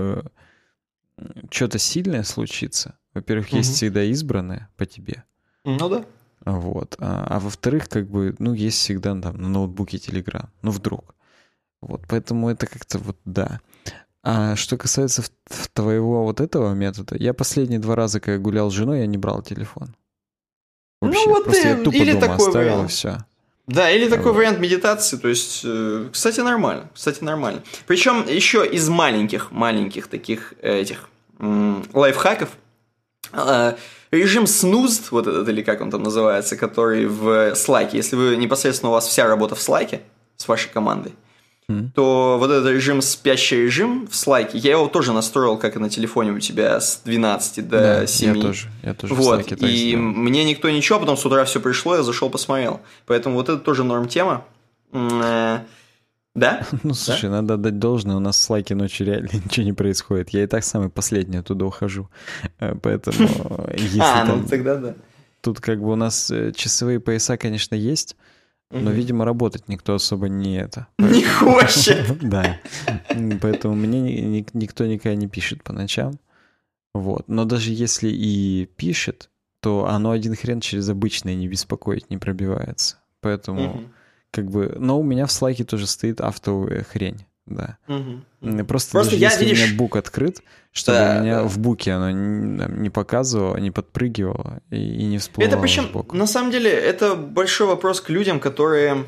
что-то 1.50 1.78
сильное 1.78 2.22
случится, 2.22 2.98
во-первых, 3.14 3.48
есть 3.50 3.68
Мгм. 3.70 3.76
всегда 3.76 4.02
избранное 4.04 4.68
по 4.76 4.84
тебе, 4.86 5.24
Ну 5.64 5.88
да. 5.88 6.04
вот, 6.44 6.96
а, 6.98 7.26
а 7.28 7.40
во-вторых, 7.40 7.88
как 7.88 8.08
бы, 8.08 8.34
ну, 8.38 8.52
есть 8.52 8.78
всегда 8.78 9.18
там 9.20 9.36
на 9.40 9.48
ноутбуке 9.48 9.96
Telegram, 9.96 10.48
ну, 10.62 10.70
вдруг. 10.70 11.14
Вот, 11.80 12.02
поэтому 12.08 12.48
это 12.50 12.66
как-то 12.66 12.98
вот 12.98 13.18
да. 13.24 13.60
А 14.26 14.56
что 14.56 14.78
касается 14.78 15.22
твоего 15.74 16.24
вот 16.24 16.40
этого 16.40 16.72
метода, 16.72 17.14
я 17.18 17.34
последние 17.34 17.78
два 17.78 17.94
раза, 17.94 18.20
когда 18.20 18.38
гулял 18.38 18.70
с 18.70 18.74
женой, 18.74 19.00
я 19.00 19.06
не 19.06 19.18
брал 19.18 19.42
телефон. 19.42 19.94
Ну, 21.02 21.08
Вообще, 21.08 21.28
вот 21.28 21.44
просто 21.44 21.68
и- 21.68 21.70
я 21.70 21.76
тупо 21.84 21.94
или 21.96 22.12
дома 22.12 22.20
такой 22.26 22.46
оставил, 22.48 22.66
и 22.68 22.70
вариант. 22.72 22.90
все. 22.90 23.18
Да, 23.66 23.90
или 23.90 24.08
такой 24.08 24.32
Вот. 24.32 24.36
вариант 24.36 24.58
медитации, 24.60 25.16
то 25.18 25.28
есть, 25.28 25.60
э, 25.64 26.08
кстати, 26.12 26.40
нормально, 26.40 26.88
кстати, 26.94 27.22
нормально. 27.22 27.62
Причем 27.86 28.26
еще 28.26 28.66
из 28.66 28.88
маленьких, 28.88 29.52
маленьких 29.52 30.06
таких 30.06 30.54
этих 30.62 31.08
лайфхаков 31.92 32.50
э, 33.32 33.74
режим 34.10 34.46
снуз, 34.46 35.10
вот 35.10 35.26
этот 35.26 35.48
или 35.48 35.62
как 35.62 35.80
он 35.80 35.90
там 35.90 36.02
называется, 36.02 36.56
который 36.56 37.06
в 37.06 37.52
Slack, 37.52 37.90
если 37.92 38.16
вы 38.16 38.36
непосредственно 38.36 38.90
у 38.90 38.92
вас 38.92 39.06
вся 39.06 39.26
работа 39.26 39.54
в 39.54 39.58
Slack 39.58 40.00
с 40.36 40.48
вашей 40.48 40.70
командой, 40.70 41.14
М. 41.68 41.90
то 41.94 42.36
вот 42.38 42.50
этот 42.50 42.70
режим 42.70 43.00
спящий 43.00 43.56
режим 43.62 44.06
в 44.06 44.12
Slack, 44.12 44.50
я 44.52 44.72
его 44.72 44.86
тоже 44.88 45.12
настроил, 45.14 45.56
как 45.56 45.76
и 45.76 45.78
на 45.78 45.88
телефоне 45.88 46.32
у 46.32 46.38
тебя 46.38 46.78
с 46.80 47.00
12 47.04 47.66
до 47.68 47.80
Да, 47.80 48.06
7. 48.06 48.36
я 48.36 48.42
тоже, 48.42 48.68
я 48.82 48.94
тоже 48.94 49.14
в 49.14 49.16
Вот, 49.16 49.46
так 49.48 49.62
и 49.62 49.66
сделал. 49.76 50.02
мне 50.04 50.44
никто 50.44 50.68
ничего, 50.68 51.00
потом 51.00 51.16
с 51.16 51.24
утра 51.24 51.44
все 51.46 51.60
пришло, 51.60 51.96
я 51.96 52.02
зашел, 52.02 52.28
посмотрел. 52.28 52.80
Поэтому 53.06 53.36
вот 53.36 53.48
это 53.48 53.58
тоже 53.58 53.82
норм 53.82 54.08
тема. 54.08 54.44
Э, 54.92 55.60
Да? 56.34 56.66
Ну, 56.82 56.92
слушай, 56.94 57.30
надо 57.30 57.54
отдать 57.54 57.78
должное, 57.78 58.16
у 58.16 58.20
нас 58.20 58.36
в 58.36 58.40
слайке 58.42 58.74
ночью 58.74 59.06
реально 59.06 59.30
ничего 59.44 59.64
не 59.64 59.72
происходит. 59.72 60.30
Я 60.30 60.42
и 60.44 60.46
так 60.46 60.64
самый 60.64 60.90
последний 60.90 61.38
оттуда 61.38 61.64
ухожу. 61.64 62.10
Э, 62.60 62.74
Поэтому, 62.82 63.26
э, 63.68 63.78
А, 64.00 64.24
ну 64.26 64.44
тогда 64.46 64.76
да. 64.76 64.94
Тут 65.40 65.60
как 65.60 65.80
бы 65.80 65.92
у 65.92 65.96
нас 65.96 66.30
часовые 66.56 67.00
пояса, 67.00 67.36
конечно, 67.36 67.74
есть, 67.74 68.16
но, 68.74 68.90
видимо, 68.90 69.24
работать 69.24 69.68
никто 69.68 69.94
особо 69.94 70.28
не 70.28 70.56
это. 70.58 70.88
Не 70.98 71.24
хочет. 71.24 72.18
Да. 72.22 72.58
Поэтому 73.40 73.74
мне 73.74 74.00
ни- 74.00 74.20
ни- 74.20 74.46
никто 74.52 74.84
никогда 74.86 75.14
не 75.14 75.28
пишет 75.28 75.62
по 75.62 75.72
ночам. 75.72 76.18
Вот. 76.94 77.28
Но 77.28 77.44
даже 77.44 77.72
если 77.72 78.08
и 78.10 78.68
пишет, 78.76 79.30
то 79.60 79.86
оно 79.86 80.10
один 80.10 80.34
хрен 80.36 80.60
через 80.60 80.88
обычное 80.88 81.34
не 81.34 81.48
беспокоить 81.48 82.10
не 82.10 82.18
пробивается. 82.18 82.96
Поэтому 83.20 83.84
как 84.30 84.50
бы... 84.50 84.74
Но 84.78 84.98
у 85.00 85.02
меня 85.02 85.26
в 85.26 85.32
слайке 85.32 85.64
тоже 85.64 85.86
стоит 85.86 86.20
автовая 86.20 86.82
хрень, 86.84 87.24
да. 87.46 87.76
М, 87.88 88.24
Просто, 88.66 88.92
Просто 88.92 89.12
даже 89.12 89.16
я, 89.16 89.30
если 89.30 89.44
у 89.44 89.48
видишь- 89.48 89.66
меня 89.68 89.76
бук 89.78 89.96
открыт, 89.96 90.40
чтобы 90.72 90.98
Да, 90.98 91.16
у 91.18 91.22
меня 91.22 91.36
да. 91.42 91.44
в 91.48 91.58
буке 91.58 91.92
оно 91.92 92.10
не, 92.10 92.64
не 92.82 92.90
показывало, 92.90 93.56
не 93.56 93.70
подпрыгивало 93.70 94.60
и, 94.70 94.76
и 94.76 95.04
не 95.04 95.18
всплывало 95.18 95.52
Это 95.52 95.60
причем, 95.60 95.84
сбоку. 95.84 96.16
на 96.16 96.26
самом 96.26 96.50
деле, 96.50 96.70
это 96.70 97.14
большой 97.14 97.66
вопрос 97.66 98.00
к 98.00 98.10
людям, 98.10 98.40
которые 98.40 99.04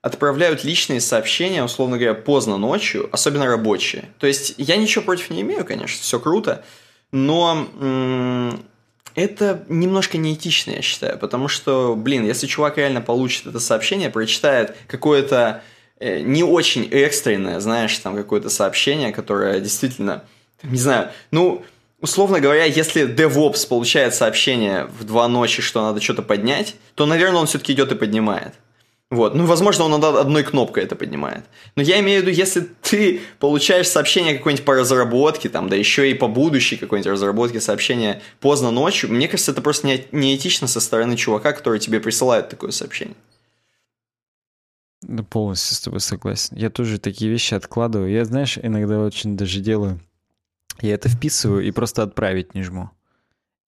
отправляют 0.00 0.64
личные 0.64 1.00
сообщения, 1.00 1.62
условно 1.62 1.96
говоря, 1.96 2.14
поздно 2.14 2.56
ночью, 2.58 3.08
особенно 3.12 3.46
рабочие. 3.46 4.06
То 4.18 4.26
есть 4.26 4.54
я 4.58 4.76
ничего 4.76 5.04
против 5.04 5.30
не 5.30 5.42
имею, 5.42 5.64
конечно, 5.64 6.02
все 6.02 6.18
круто, 6.18 6.64
но 7.12 7.68
м, 7.80 8.64
это 9.14 9.64
немножко 9.68 10.18
неэтично, 10.18 10.72
я 10.72 10.82
считаю, 10.82 11.18
потому 11.18 11.46
что, 11.46 11.94
блин, 11.94 12.24
если 12.24 12.46
чувак 12.48 12.78
реально 12.78 13.00
получит 13.00 13.46
это 13.46 13.60
сообщение, 13.60 14.10
прочитает 14.10 14.74
какое-то 14.88 15.62
не 16.02 16.42
очень 16.42 16.88
экстренное, 16.90 17.60
знаешь, 17.60 17.96
там 17.98 18.16
какое-то 18.16 18.50
сообщение, 18.50 19.12
которое 19.12 19.60
действительно, 19.60 20.24
не 20.62 20.78
знаю, 20.78 21.10
ну, 21.30 21.64
условно 22.00 22.40
говоря, 22.40 22.64
если 22.64 23.06
DevOps 23.06 23.66
получает 23.68 24.14
сообщение 24.14 24.86
в 24.98 25.04
два 25.04 25.28
ночи, 25.28 25.62
что 25.62 25.82
надо 25.82 26.00
что-то 26.00 26.22
поднять, 26.22 26.74
то, 26.94 27.06
наверное, 27.06 27.40
он 27.40 27.46
все-таки 27.46 27.72
идет 27.72 27.92
и 27.92 27.94
поднимает. 27.94 28.54
Вот. 29.10 29.34
Ну, 29.34 29.44
возможно, 29.44 29.84
он 29.84 29.92
од- 29.92 30.16
одной 30.16 30.42
кнопкой 30.42 30.84
это 30.84 30.96
поднимает. 30.96 31.44
Но 31.76 31.82
я 31.82 32.00
имею 32.00 32.22
в 32.22 32.26
виду, 32.26 32.34
если 32.34 32.66
ты 32.80 33.20
получаешь 33.40 33.86
сообщение 33.86 34.38
какое-нибудь 34.38 34.64
по 34.64 34.74
разработке, 34.74 35.50
там, 35.50 35.68
да 35.68 35.76
еще 35.76 36.10
и 36.10 36.14
по 36.14 36.28
будущей 36.28 36.78
какой-нибудь 36.78 37.12
разработке 37.12 37.60
сообщение 37.60 38.22
поздно 38.40 38.70
ночью, 38.70 39.10
мне 39.12 39.28
кажется, 39.28 39.52
это 39.52 39.60
просто 39.60 39.86
не- 39.86 40.06
неэтично 40.12 40.66
со 40.66 40.80
стороны 40.80 41.16
чувака, 41.16 41.52
который 41.52 41.78
тебе 41.78 42.00
присылает 42.00 42.48
такое 42.48 42.70
сообщение. 42.70 43.14
Да, 45.02 45.22
полностью 45.24 45.76
с 45.76 45.80
тобой 45.80 46.00
согласен. 46.00 46.56
Я 46.56 46.70
тоже 46.70 46.98
такие 46.98 47.30
вещи 47.30 47.54
откладываю. 47.54 48.10
Я, 48.10 48.24
знаешь, 48.24 48.58
иногда 48.62 49.00
очень 49.00 49.36
даже 49.36 49.60
делаю. 49.60 50.00
Я 50.80 50.94
это 50.94 51.08
вписываю 51.08 51.64
и 51.66 51.70
просто 51.70 52.02
отправить 52.02 52.54
не 52.54 52.62
жму. 52.62 52.90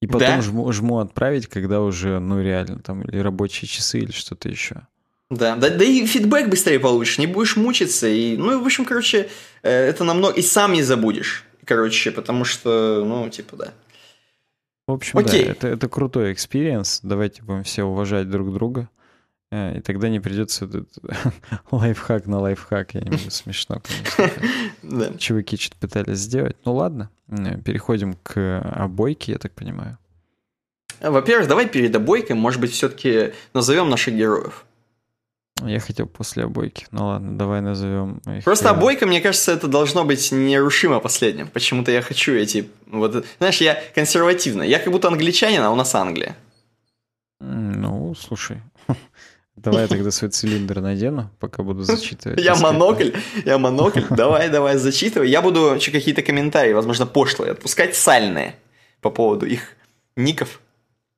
И 0.01 0.07
потом 0.07 0.29
Да? 0.29 0.43
жму, 0.43 0.73
жму 0.73 0.99
отправить, 0.99 1.47
когда 1.47 1.81
уже, 1.81 2.19
ну, 2.19 2.41
реально, 2.41 2.79
там, 2.79 3.03
или 3.03 3.19
рабочие 3.19 3.69
часы, 3.69 3.99
или 3.99 4.13
что-то 4.13 4.49
еще. 4.49 4.87
Да, 5.31 5.57
да, 5.57 5.71
да 5.71 5.85
и 5.85 6.07
фидбэк 6.07 6.49
быстрее 6.49 6.79
получишь, 6.79 7.19
не 7.19 7.27
будешь 7.27 7.57
мучиться. 7.57 8.07
И, 8.07 8.37
ну, 8.37 8.61
в 8.63 8.65
общем, 8.65 8.85
короче, 8.85 9.31
э, 9.63 9.71
это 9.71 10.05
намного... 10.05 10.35
И 10.35 10.43
сам 10.43 10.75
не 10.75 10.83
забудешь, 10.83 11.45
короче, 11.65 12.11
потому 12.11 12.45
что, 12.45 13.03
ну, 13.07 13.29
типа, 13.31 13.57
да. 13.57 13.75
В 14.87 14.93
общем, 14.93 15.19
Окей. 15.19 15.47
да, 15.47 15.51
это, 15.53 15.69
это 15.69 15.89
крутой 15.89 16.33
experience. 16.33 17.01
Давайте 17.03 17.43
будем 17.43 17.65
все 17.65 17.85
уважать 17.85 18.29
друг 18.29 18.53
друга. 18.53 18.91
Э, 19.55 19.79
И 19.79 19.81
тогда 19.81 20.09
не 20.09 20.21
придется 20.21 20.65
этот 20.65 20.89
лайфхак 21.71 22.27
на 22.27 22.41
лайфхак. 22.41 22.95
Я 22.95 23.01
не 23.03 23.11
могу, 23.11 23.31
смешно, 23.31 23.81
конечно. 23.81 25.19
Чуваки 25.19 25.57
что-то 25.57 25.77
пытались 25.79 26.19
сделать. 26.19 26.57
Ну 26.65 26.75
ладно, 26.75 27.11
Э, 27.29 27.57
переходим 27.59 28.15
к 28.23 28.61
обойке, 28.61 29.33
я 29.33 29.39
так 29.39 29.53
понимаю. 29.53 29.99
Во-первых, 31.01 31.49
давай 31.49 31.67
перед 31.69 31.95
обойкой, 31.95 32.37
может 32.37 32.61
быть, 32.61 32.73
все-таки 32.73 33.33
назовем 33.53 33.91
наших 33.91 34.15
героев. 34.15 34.65
Я 35.63 35.81
хотел 35.81 36.07
после 36.07 36.45
обойки. 36.45 36.87
Ну 36.91 37.07
ладно, 37.07 37.39
давай 37.39 37.61
назовем 37.61 38.21
их. 38.27 38.45
Просто 38.45 38.69
э, 38.69 38.71
обойка, 38.73 39.07
мне 39.07 39.21
кажется, 39.21 39.53
это 39.53 39.69
должно 39.69 40.05
быть 40.05 40.33
нерушимо 40.33 41.01
последним. 41.01 41.49
Почему-то 41.49 41.91
я 41.91 42.03
хочу 42.03 42.33
эти... 42.33 42.69
Вот, 42.87 43.25
знаешь, 43.39 43.61
я 43.61 43.79
консервативно. 43.95 44.63
Я 44.63 44.79
как 44.79 44.93
будто 44.93 45.09
англичанин, 45.09 45.63
а 45.63 45.71
у 45.71 45.77
нас 45.77 45.95
Англия. 45.95 46.37
Ну, 47.41 48.15
слушай. 48.15 48.61
Давай 49.57 49.83
я 49.83 49.89
тогда 49.89 50.11
свой 50.11 50.31
цилиндр 50.31 50.81
надену, 50.81 51.31
пока 51.39 51.63
буду 51.63 51.83
зачитывать. 51.83 52.41
Я 52.41 52.57
монокль, 52.57 53.11
я 53.45 53.59
монокль. 53.59 54.03
Давай, 54.11 54.49
давай, 54.51 54.77
зачитывай. 54.79 55.31
Я 55.31 55.43
буду 55.43 55.75
еще 55.75 55.93
какие-то 55.93 56.23
комментарии, 56.23 56.73
возможно, 56.73 57.07
пошлые, 57.07 57.53
отпускать 57.53 57.95
сальные 57.95 58.57
по 59.01 59.11
поводу 59.11 59.47
их 59.47 59.61
ников. 60.17 60.61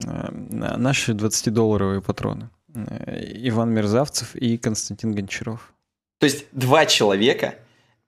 Э, 0.05 0.29
на- 0.31 0.77
Наши 0.77 1.13
20-долларовые 1.13 2.03
патроны. 2.03 2.51
Э, 2.75 3.49
Иван 3.49 3.71
Мерзавцев 3.73 4.35
и 4.37 4.59
Константин 4.59 5.15
Гончаров. 5.15 5.73
То 6.19 6.27
есть 6.27 6.45
два 6.53 6.87
человека 6.87 7.55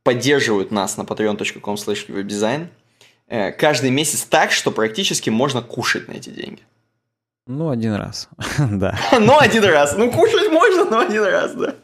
поддерживают 0.03 0.71
нас 0.71 0.97
на 0.97 1.03
patreon.com 1.03 1.75
slash 1.77 2.69
э, 3.29 3.53
каждый 3.53 3.91
месяц 3.91 4.25
так, 4.25 4.53
что 4.53 4.71
практически 4.71 5.31
можно 5.31 5.63
кушать 5.63 6.09
на 6.09 6.13
эти 6.13 6.31
деньги. 6.31 6.63
Ну, 7.49 7.71
один 7.71 7.95
раз, 7.95 8.29
да. 8.59 8.97
Ну, 9.19 9.39
один 9.39 9.65
раз. 9.65 9.97
Ну, 9.97 10.13
кушать 10.13 10.53
можно, 10.53 10.85
но 10.85 11.01
один 11.01 11.25
раз, 11.25 11.55
да. 11.55 11.75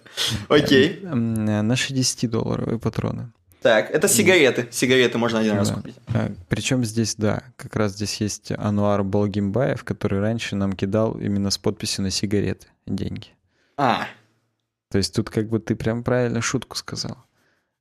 Окей. 0.48 1.00
М, 1.02 1.48
э, 1.48 1.62
Наши 1.62 1.94
10-долларовые 1.94 2.78
патроны. 2.78 3.32
Так, 3.62 3.90
это 3.90 4.06
сигареты. 4.08 4.68
Сигареты 4.70 5.16
можно 5.16 5.38
один 5.38 5.54
раз 5.56 5.70
купить. 5.70 5.96
Причем 6.50 6.84
здесь, 6.84 7.14
да, 7.16 7.42
как 7.56 7.76
раз 7.76 7.92
здесь 7.92 8.20
есть 8.20 8.52
Ануар 8.52 9.02
Балгимбаев, 9.02 9.84
который 9.84 10.20
раньше 10.20 10.54
нам 10.54 10.74
кидал 10.74 11.18
именно 11.18 11.50
с 11.50 11.56
подписью 11.56 12.04
на 12.04 12.10
сигареты 12.10 12.66
деньги. 12.86 13.28
А, 13.78 14.06
То 14.90 14.98
есть 14.98 15.14
тут 15.14 15.30
как 15.30 15.48
бы 15.48 15.60
ты 15.60 15.76
прям 15.76 16.04
правильно 16.04 16.42
шутку 16.42 16.76
сказал. 16.76 17.16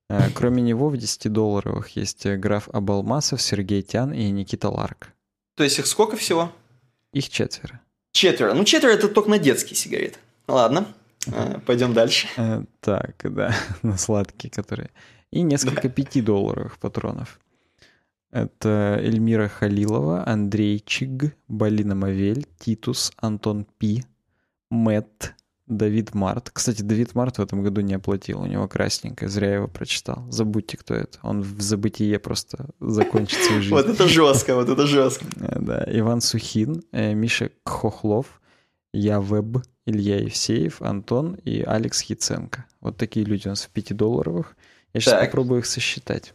Э, 0.10 0.30
Кроме 0.34 0.61
него 0.69 0.88
в 0.88 0.93
10-долларовых 0.93 1.89
есть 1.95 2.26
э, 2.26 2.38
граф 2.38 2.69
Абалмасов, 2.72 3.41
Сергей 3.41 3.81
Тян 3.81 4.14
и 4.14 4.31
Никита 4.31 4.69
Ларк. 4.69 5.10
то 5.57 5.64
есть 5.65 5.80
их 5.80 5.85
сколько 5.88 6.15
всего? 6.15 6.49
Их 7.14 7.30
четверо. 7.30 7.80
Четверо. 8.11 8.53
Ну, 8.53 8.64
четверо 8.65 8.91
это 8.94 9.07
только 9.07 9.30
на 9.30 9.40
детские 9.40 9.76
сигареты. 9.76 10.19
Ладно, 10.48 10.88
э, 11.27 11.60
пойдем 11.65 11.94
дальше. 11.94 12.27
Э, 12.38 12.64
Так, 12.80 13.15
да, 13.23 13.56
на 13.81 13.98
сладкие, 13.98 14.52
которые. 14.52 14.90
И 15.31 15.41
несколько 15.41 15.90
пятидолларовых 15.90 16.77
патронов. 16.77 17.40
Это 18.31 18.98
Эльмира 18.99 19.48
Халилова, 19.48 20.27
Андрей 20.27 20.81
Чиг, 20.85 21.35
Балина 21.48 21.95
Мавель, 21.95 22.48
Титус, 22.60 23.11
Антон 23.18 23.65
Пи, 23.77 24.03
Мэтт, 24.72 25.35
Давид 25.68 26.14
Март. 26.14 26.49
Кстати, 26.52 26.81
Давид 26.81 27.15
Март 27.15 27.38
в 27.38 27.41
этом 27.41 27.64
году 27.64 27.81
не 27.81 27.94
оплатил, 27.94 28.41
у 28.41 28.45
него 28.45 28.68
красненькое, 28.68 29.30
зря 29.30 29.48
я 29.49 29.56
его 29.56 29.68
прочитал. 29.68 30.26
Забудьте, 30.30 30.77
кто 30.77 30.94
это. 30.94 31.18
Он 31.23 31.41
в 31.41 31.61
забытие 31.61 32.19
просто 32.19 32.65
закончит 32.80 33.40
свою 33.44 33.61
жизнь. 33.61 33.73
Вот 33.73 33.88
это 33.88 34.07
жестко, 34.07 34.56
вот 34.56 34.68
это 34.73 34.85
жестко. 34.85 35.26
Э, 35.40 35.60
Да, 35.60 35.84
Иван 35.88 36.19
Сухин, 36.22 36.84
э, 36.91 37.14
Миша 37.14 37.49
Кхохлов, 37.64 38.41
я 38.94 39.22
Веб, 39.22 39.64
Илья 39.85 40.18
Евсеев, 40.19 40.81
Антон 40.81 41.35
и 41.45 41.61
Алекс 41.61 42.02
Яценко. 42.03 42.65
Вот 42.81 42.98
такие 42.98 43.26
люди 43.26 43.48
у 43.48 43.52
нас 43.52 43.64
в 43.64 43.73
5-долларовых. 43.77 44.56
Я 44.94 44.99
сейчас 44.99 45.26
попробую 45.26 45.60
их 45.61 45.65
сосчитать. 45.65 46.34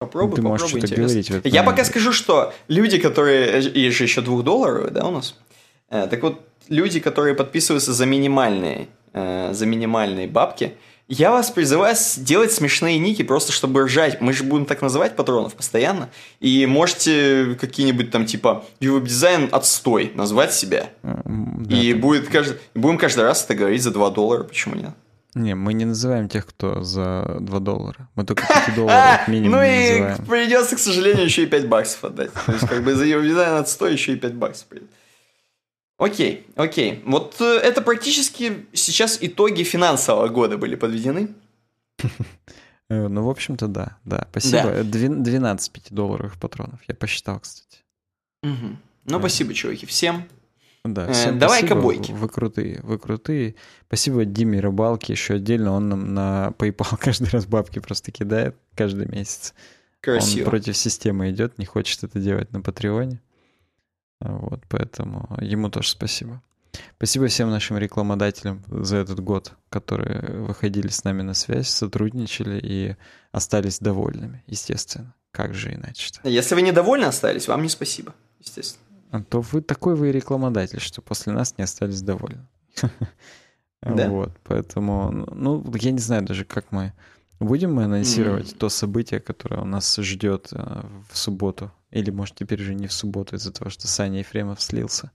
Попробуй, 0.00 0.36
Ты 0.36 0.42
можешь 0.42 0.66
попробуй, 0.66 0.86
что-то 0.86 1.00
интересно. 1.02 1.32
говорить 1.34 1.54
Я 1.54 1.62
момент. 1.62 1.76
пока 1.76 1.84
скажу, 1.88 2.12
что 2.12 2.52
люди, 2.68 2.98
которые... 2.98 3.60
Есть 3.62 3.96
же 3.96 4.04
еще 4.04 4.20
двухдолларовые, 4.22 4.90
да, 4.92 5.06
у 5.06 5.10
нас? 5.10 5.34
Э, 5.90 6.06
Так 6.10 6.22
вот, 6.22 6.40
люди, 6.68 7.00
которые 7.00 7.34
подписываются 7.34 7.92
за 7.92 8.06
минимальные, 8.06 8.88
э, 9.12 9.50
за 9.52 9.66
минимальные 9.66 10.28
бабки, 10.28 10.74
я 11.08 11.30
вас 11.30 11.50
призываю 11.50 11.96
делать 12.18 12.52
смешные 12.52 12.98
ники, 12.98 13.22
просто 13.22 13.50
чтобы 13.50 13.84
ржать. 13.84 14.20
Мы 14.20 14.34
же 14.34 14.44
будем 14.44 14.66
так 14.66 14.82
называть 14.82 15.16
патронов 15.16 15.54
постоянно. 15.54 16.10
И 16.38 16.66
можете 16.66 17.56
какие-нибудь 17.58 18.10
там 18.10 18.26
типа 18.26 18.66
дизайн 18.80 19.48
отстой 19.50 20.12
назвать 20.14 20.52
себя. 20.52 20.90
Да, 21.02 21.74
и 21.76 21.92
там- 21.92 22.00
будет 22.02 22.28
каждый, 22.28 22.58
будем 22.74 22.98
каждый 22.98 23.24
раз 23.24 23.42
это 23.44 23.54
говорить 23.54 23.82
за 23.82 23.90
2 23.90 24.10
доллара, 24.10 24.44
почему 24.44 24.74
нет? 24.74 24.90
Не, 25.34 25.54
мы 25.54 25.72
не 25.72 25.84
называем 25.86 26.28
тех, 26.28 26.46
кто 26.46 26.82
за 26.82 27.38
2 27.40 27.58
доллара. 27.60 28.08
Мы 28.14 28.24
только 28.24 28.46
5 28.66 28.74
долларов 28.74 29.28
минимум 29.28 29.60
ну 29.60 29.62
и 29.64 30.14
придется, 30.28 30.76
к 30.76 30.78
сожалению, 30.78 31.24
еще 31.24 31.44
и 31.44 31.46
5 31.46 31.68
баксов 31.68 32.04
отдать. 32.04 32.32
То 32.44 32.52
есть, 32.52 32.68
как 32.68 32.82
бы 32.84 32.94
за 32.94 33.04
ее 33.04 33.22
дизайн 33.22 33.54
отстой 33.54 33.92
еще 33.94 34.12
и 34.12 34.16
5 34.16 34.34
баксов 34.34 34.66
придет. 34.66 34.90
Окей, 35.98 36.46
окей. 36.56 37.02
Вот 37.04 37.36
э, 37.40 37.44
это 37.44 37.82
практически 37.82 38.66
сейчас 38.72 39.18
итоги 39.20 39.64
финансового 39.64 40.28
года 40.28 40.56
были 40.56 40.74
подведены. 40.76 41.28
Э, 42.90 43.06
Ну, 43.08 43.22
в 43.24 43.28
общем-то, 43.28 43.68
да. 43.68 43.98
Да, 44.06 44.26
спасибо. 44.30 44.62
Да. 44.62 44.74
Э, 44.76 44.82
двен- 44.82 45.22
12 45.22 45.70
5-долларовых 45.76 46.38
патронов. 46.40 46.80
Я 46.88 46.94
посчитал, 46.94 47.38
кстати. 47.40 47.80
Мгм. 48.42 48.78
Ну, 49.04 49.18
спасибо, 49.18 49.52
чуваки, 49.52 49.84
всем. 49.84 50.24
Да, 50.84 51.06
Э, 51.08 51.12
всем 51.12 51.38
давай-ка 51.38 51.66
спасибо, 51.66 51.82
бойки. 51.82 52.12
Вы 52.12 52.28
крутые, 52.30 52.80
вы 52.82 52.98
крутые. 52.98 53.56
Спасибо 53.88 54.24
Диме 54.24 54.60
Рыбалке 54.60 55.12
еще 55.12 55.34
отдельно. 55.34 55.72
Он 55.72 55.88
нам 55.90 56.14
на 56.14 56.54
PayPal 56.56 56.96
каждый 57.00 57.28
раз 57.28 57.44
бабки 57.44 57.78
просто 57.78 58.10
кидает 58.10 58.56
каждый 58.74 59.06
месяц. 59.06 59.52
Красиво. 60.00 60.44
Он 60.44 60.50
против 60.50 60.74
системы 60.76 61.28
идет, 61.30 61.58
не 61.58 61.66
хочет 61.66 62.04
это 62.04 62.18
делать 62.20 62.52
на 62.52 62.62
Патреоне. 62.62 63.20
Вот, 64.20 64.62
поэтому 64.68 65.36
ему 65.40 65.70
тоже 65.70 65.90
спасибо. 65.90 66.42
Спасибо 66.96 67.28
всем 67.28 67.50
нашим 67.50 67.78
рекламодателям 67.78 68.62
за 68.68 68.98
этот 68.98 69.20
год, 69.20 69.52
которые 69.70 70.42
выходили 70.42 70.88
с 70.88 71.04
нами 71.04 71.22
на 71.22 71.34
связь, 71.34 71.68
сотрудничали 71.68 72.60
и 72.62 72.96
остались 73.32 73.78
довольными, 73.78 74.42
естественно. 74.46 75.14
Как 75.30 75.54
же 75.54 75.74
иначе-то? 75.74 76.28
Если 76.28 76.54
вы 76.54 76.62
недовольны 76.62 77.04
остались, 77.04 77.48
вам 77.48 77.62
не 77.62 77.68
спасибо, 77.68 78.14
естественно. 78.40 78.84
А 79.10 79.22
то 79.22 79.40
вы 79.40 79.62
такой 79.62 79.94
вы 79.94 80.12
рекламодатель, 80.12 80.80
что 80.80 81.00
после 81.00 81.32
нас 81.32 81.56
не 81.56 81.64
остались 81.64 82.02
довольны. 82.02 82.46
Да. 83.80 84.08
Вот, 84.08 84.32
поэтому, 84.42 85.12
ну, 85.12 85.64
я 85.76 85.92
не 85.92 86.00
знаю 86.00 86.22
даже, 86.24 86.44
как 86.44 86.72
мы... 86.72 86.92
Будем 87.38 87.74
мы 87.74 87.84
анонсировать 87.84 88.52
М. 88.52 88.58
то 88.58 88.68
событие, 88.68 89.20
которое 89.20 89.60
у 89.60 89.64
нас 89.64 89.96
ждет 89.98 90.48
э, 90.50 90.82
в 91.08 91.16
субботу? 91.16 91.70
Или, 91.90 92.10
может, 92.10 92.34
теперь 92.36 92.60
уже 92.60 92.74
не 92.74 92.86
в 92.86 92.92
субботу 92.92 93.36
из-за 93.36 93.52
того, 93.52 93.70
что 93.70 93.86
Саня 93.88 94.18
Ефремов 94.18 94.60
слился? 94.60 95.10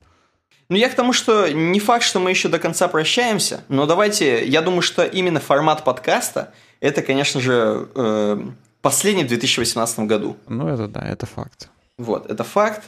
Ну, 0.70 0.78
я 0.78 0.90
к 0.90 0.96
тому, 0.96 1.14
что 1.14 1.52
не 1.52 1.80
факт, 1.80 2.04
что 2.04 2.20
мы 2.20 2.30
еще 2.32 2.48
до 2.50 2.58
конца 2.58 2.88
прощаемся, 2.88 3.64
но 3.68 3.86
давайте, 3.86 4.46
я 4.48 4.62
думаю, 4.62 4.82
что 4.82 5.04
именно 5.04 5.40
формат 5.40 5.84
подкаста, 5.84 6.54
это, 6.80 7.02
конечно 7.02 7.40
же, 7.42 7.88
э, 7.96 8.40
последний 8.82 9.24
в 9.24 9.28
2018 9.28 10.00
году. 10.00 10.38
Ну, 10.48 10.68
это 10.68 10.88
да, 10.88 11.02
это 11.08 11.26
факт. 11.26 11.70
Вот, 11.98 12.30
это 12.30 12.44
факт. 12.44 12.84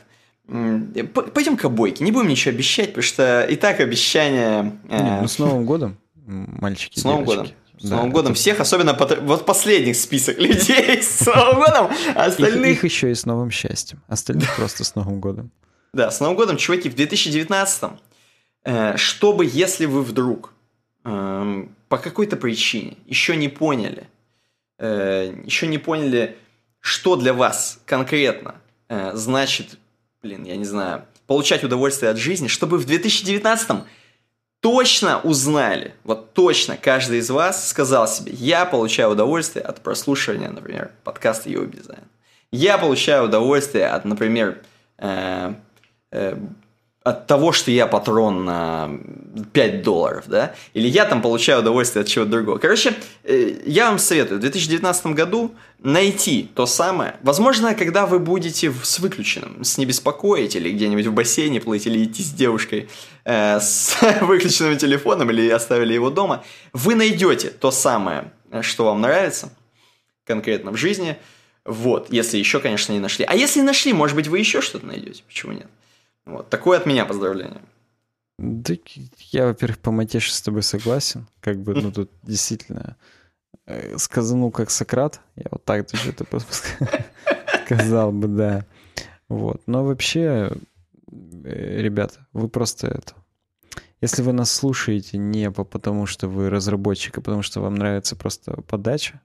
П- 0.48 1.22
Пойдем 1.34 1.58
к 1.58 1.66
обойке, 1.66 2.04
не 2.04 2.12
будем 2.12 2.30
ничего 2.30 2.54
обещать, 2.56 2.88
потому 2.90 3.04
что 3.04 3.44
и 3.44 3.56
так 3.56 3.80
обещания... 3.80 4.78
э, 4.90 5.04
Не, 5.04 5.22
ну, 5.22 5.28
с 5.28 5.38
Новым 5.40 5.66
годом, 5.72 5.98
мальчики 6.26 6.98
С 7.00 7.04
Новым 7.04 7.26
девочки. 7.26 7.40
годом. 7.40 7.56
С 7.86 7.90
Да, 7.90 7.98
Новым 7.98 8.12
годом 8.12 8.32
это- 8.32 8.40
всех, 8.42 8.60
особенно 8.60 8.94
пат- 8.94 9.20
вот 9.22 9.46
последних 9.46 9.96
список 9.96 10.38
людей 10.40 11.02
с 11.04 11.26
Новым 11.26 11.56
годом, 11.58 11.88
а 12.16 12.28
Их, 12.28 12.34
остальных... 12.34 12.66
их 12.78 12.84
еще 12.84 13.12
и 13.12 13.16
с 13.16 13.26
новым 13.26 13.52
счастьем. 13.52 14.02
Остальных 14.08 14.56
просто 14.56 14.84
с 14.84 14.96
Новым 14.96 15.20
годом. 15.20 15.52
Да, 15.94 16.10
с 16.12 16.20
Новым 16.20 16.36
годом, 16.36 16.58
чуваки, 16.58 16.90
в 16.90 16.96
2019 16.96 17.92
э, 18.66 18.98
чтобы, 18.98 19.46
если 19.46 19.86
вы 19.86 20.02
вдруг 20.04 20.52
эм, 21.04 21.76
по 21.88 21.98
какой-то 21.98 22.36
причине 22.38 22.98
еще 23.06 23.36
не 23.36 23.48
поняли, 23.50 24.08
э, 24.80 25.34
еще 25.46 25.68
не 25.68 25.78
поняли, 25.78 26.36
что 26.80 27.16
для 27.16 27.34
вас 27.34 27.80
конкретно 27.86 28.56
э, 28.90 29.12
значит, 29.14 29.78
блин, 30.24 30.44
я 30.44 30.56
не 30.58 30.66
знаю, 30.66 31.06
получать 31.28 31.64
удовольствие 31.64 32.12
от 32.12 32.18
жизни, 32.18 32.48
чтобы 32.48 32.78
в 32.80 32.86
2019 32.86 33.70
точно 34.66 35.20
узнали, 35.20 35.94
вот 36.04 36.34
точно 36.34 36.76
каждый 36.76 37.20
из 37.20 37.30
вас 37.30 37.70
сказал 37.70 38.08
себе, 38.08 38.32
я 38.32 38.66
получаю 38.66 39.12
удовольствие 39.12 39.64
от 39.64 39.80
прослушивания, 39.82 40.50
например, 40.50 40.90
подкаста 41.04 41.52
Йоу 41.52 41.68
Дизайн. 41.68 42.02
Я 42.52 42.80
получаю 42.80 43.26
удовольствие 43.26 43.86
от, 43.86 44.06
например, 44.06 44.58
э, 44.98 45.54
э, 46.10 46.36
от 47.06 47.28
того, 47.28 47.52
что 47.52 47.70
я 47.70 47.86
патрон 47.86 48.46
на 48.46 48.90
5 49.54 49.84
долларов, 49.84 50.24
да, 50.26 50.56
или 50.74 50.88
я 50.88 51.06
там 51.06 51.22
получаю 51.22 51.60
удовольствие 51.60 52.02
от 52.02 52.08
чего-то 52.08 52.32
другого. 52.32 52.58
Короче, 52.58 52.96
э, 53.24 53.62
я 53.68 53.92
вам 53.92 54.00
советую 54.00 54.40
в 54.40 54.42
2019 54.42 55.06
году 55.14 55.54
найти 55.78 56.50
то 56.56 56.66
самое. 56.66 57.18
Возможно, 57.22 57.76
когда 57.76 58.08
вы 58.08 58.18
будете 58.18 58.74
с 58.82 58.98
выключенным, 58.98 59.64
с 59.64 59.78
не 59.78 59.86
беспокоить, 59.86 60.56
или 60.56 60.72
где-нибудь 60.72 61.06
в 61.06 61.14
бассейне 61.14 61.62
плыть, 61.62 61.86
или 61.86 62.04
идти 62.04 62.24
с 62.24 62.32
девушкой 62.32 62.90
э, 63.24 63.60
с 63.60 63.96
выключенным 64.22 64.76
телефоном, 64.76 65.30
или 65.30 65.48
оставили 65.48 65.94
его 65.94 66.10
дома, 66.10 66.44
вы 66.74 66.96
найдете 66.96 67.50
то 67.52 67.70
самое, 67.70 68.32
э, 68.50 68.64
что 68.64 68.86
вам 68.86 69.02
нравится 69.02 69.54
конкретно 70.26 70.72
в 70.72 70.78
жизни. 70.78 71.18
Вот, 71.66 72.12
если 72.12 72.40
еще, 72.40 72.60
конечно, 72.60 72.94
не 72.94 73.00
нашли. 73.00 73.26
А 73.26 73.36
если 73.36 73.62
нашли, 73.62 73.94
может 73.94 74.16
быть, 74.16 74.28
вы 74.28 74.40
еще 74.40 74.62
что-то 74.62 74.88
найдете. 74.88 75.22
Почему 75.28 75.52
нет? 75.52 75.68
Вот, 76.26 76.50
такое 76.50 76.80
от 76.80 76.86
меня 76.86 77.06
поздравление. 77.06 77.62
Да, 78.38 78.74
я, 79.32 79.48
во-первых, 79.48 79.80
по 79.80 79.92
матеше 79.92 80.34
с 80.34 80.42
тобой 80.42 80.64
согласен. 80.64 81.28
Как 81.40 81.62
бы, 81.62 81.74
ну, 81.74 81.92
тут 81.92 82.12
действительно 82.24 82.98
э, 83.66 83.98
сказанул 83.98 84.52
как 84.52 84.70
Сократ. 84.70 85.22
Я 85.36 85.46
вот 85.52 85.64
так 85.64 85.88
даже 85.88 86.10
это 86.10 86.26
сказал 87.66 88.12
бы, 88.12 88.28
да. 88.28 88.66
Вот. 89.30 89.62
Но 89.68 89.86
вообще, 89.86 90.52
э, 91.44 91.82
ребята, 91.82 92.28
вы 92.34 92.50
просто 92.50 92.88
это... 92.88 93.14
Если 94.02 94.22
вы 94.22 94.34
нас 94.34 94.52
слушаете 94.52 95.18
не 95.18 95.50
по 95.50 95.64
потому, 95.64 96.06
что 96.06 96.28
вы 96.28 96.50
разработчик, 96.50 97.18
а 97.18 97.22
потому 97.22 97.42
что 97.42 97.62
вам 97.62 97.76
нравится 97.76 98.16
просто 98.16 98.62
подача, 98.64 99.22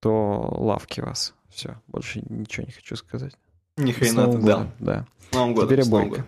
то 0.00 0.52
лавки 0.58 1.00
вас. 1.00 1.34
Все, 1.48 1.80
больше 1.86 2.22
ничего 2.28 2.66
не 2.66 2.72
хочу 2.72 2.96
сказать. 2.96 3.34
Ни 3.76 3.92
хрена 3.92 4.30
ты 4.30 4.38
годом, 4.38 4.70
Да. 4.78 5.06
С 5.30 5.34
Новым 5.34 5.54
годом. 5.54 5.68
Теперь 5.68 5.84
обойка. 5.84 6.08
годом. 6.08 6.26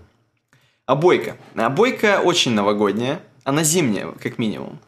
Обойка. 0.86 1.36
Обойка 1.54 2.20
очень 2.22 2.52
новогодняя. 2.52 3.20
Она 3.44 3.62
зимняя, 3.62 4.12
как 4.12 4.38
минимум. 4.38 4.78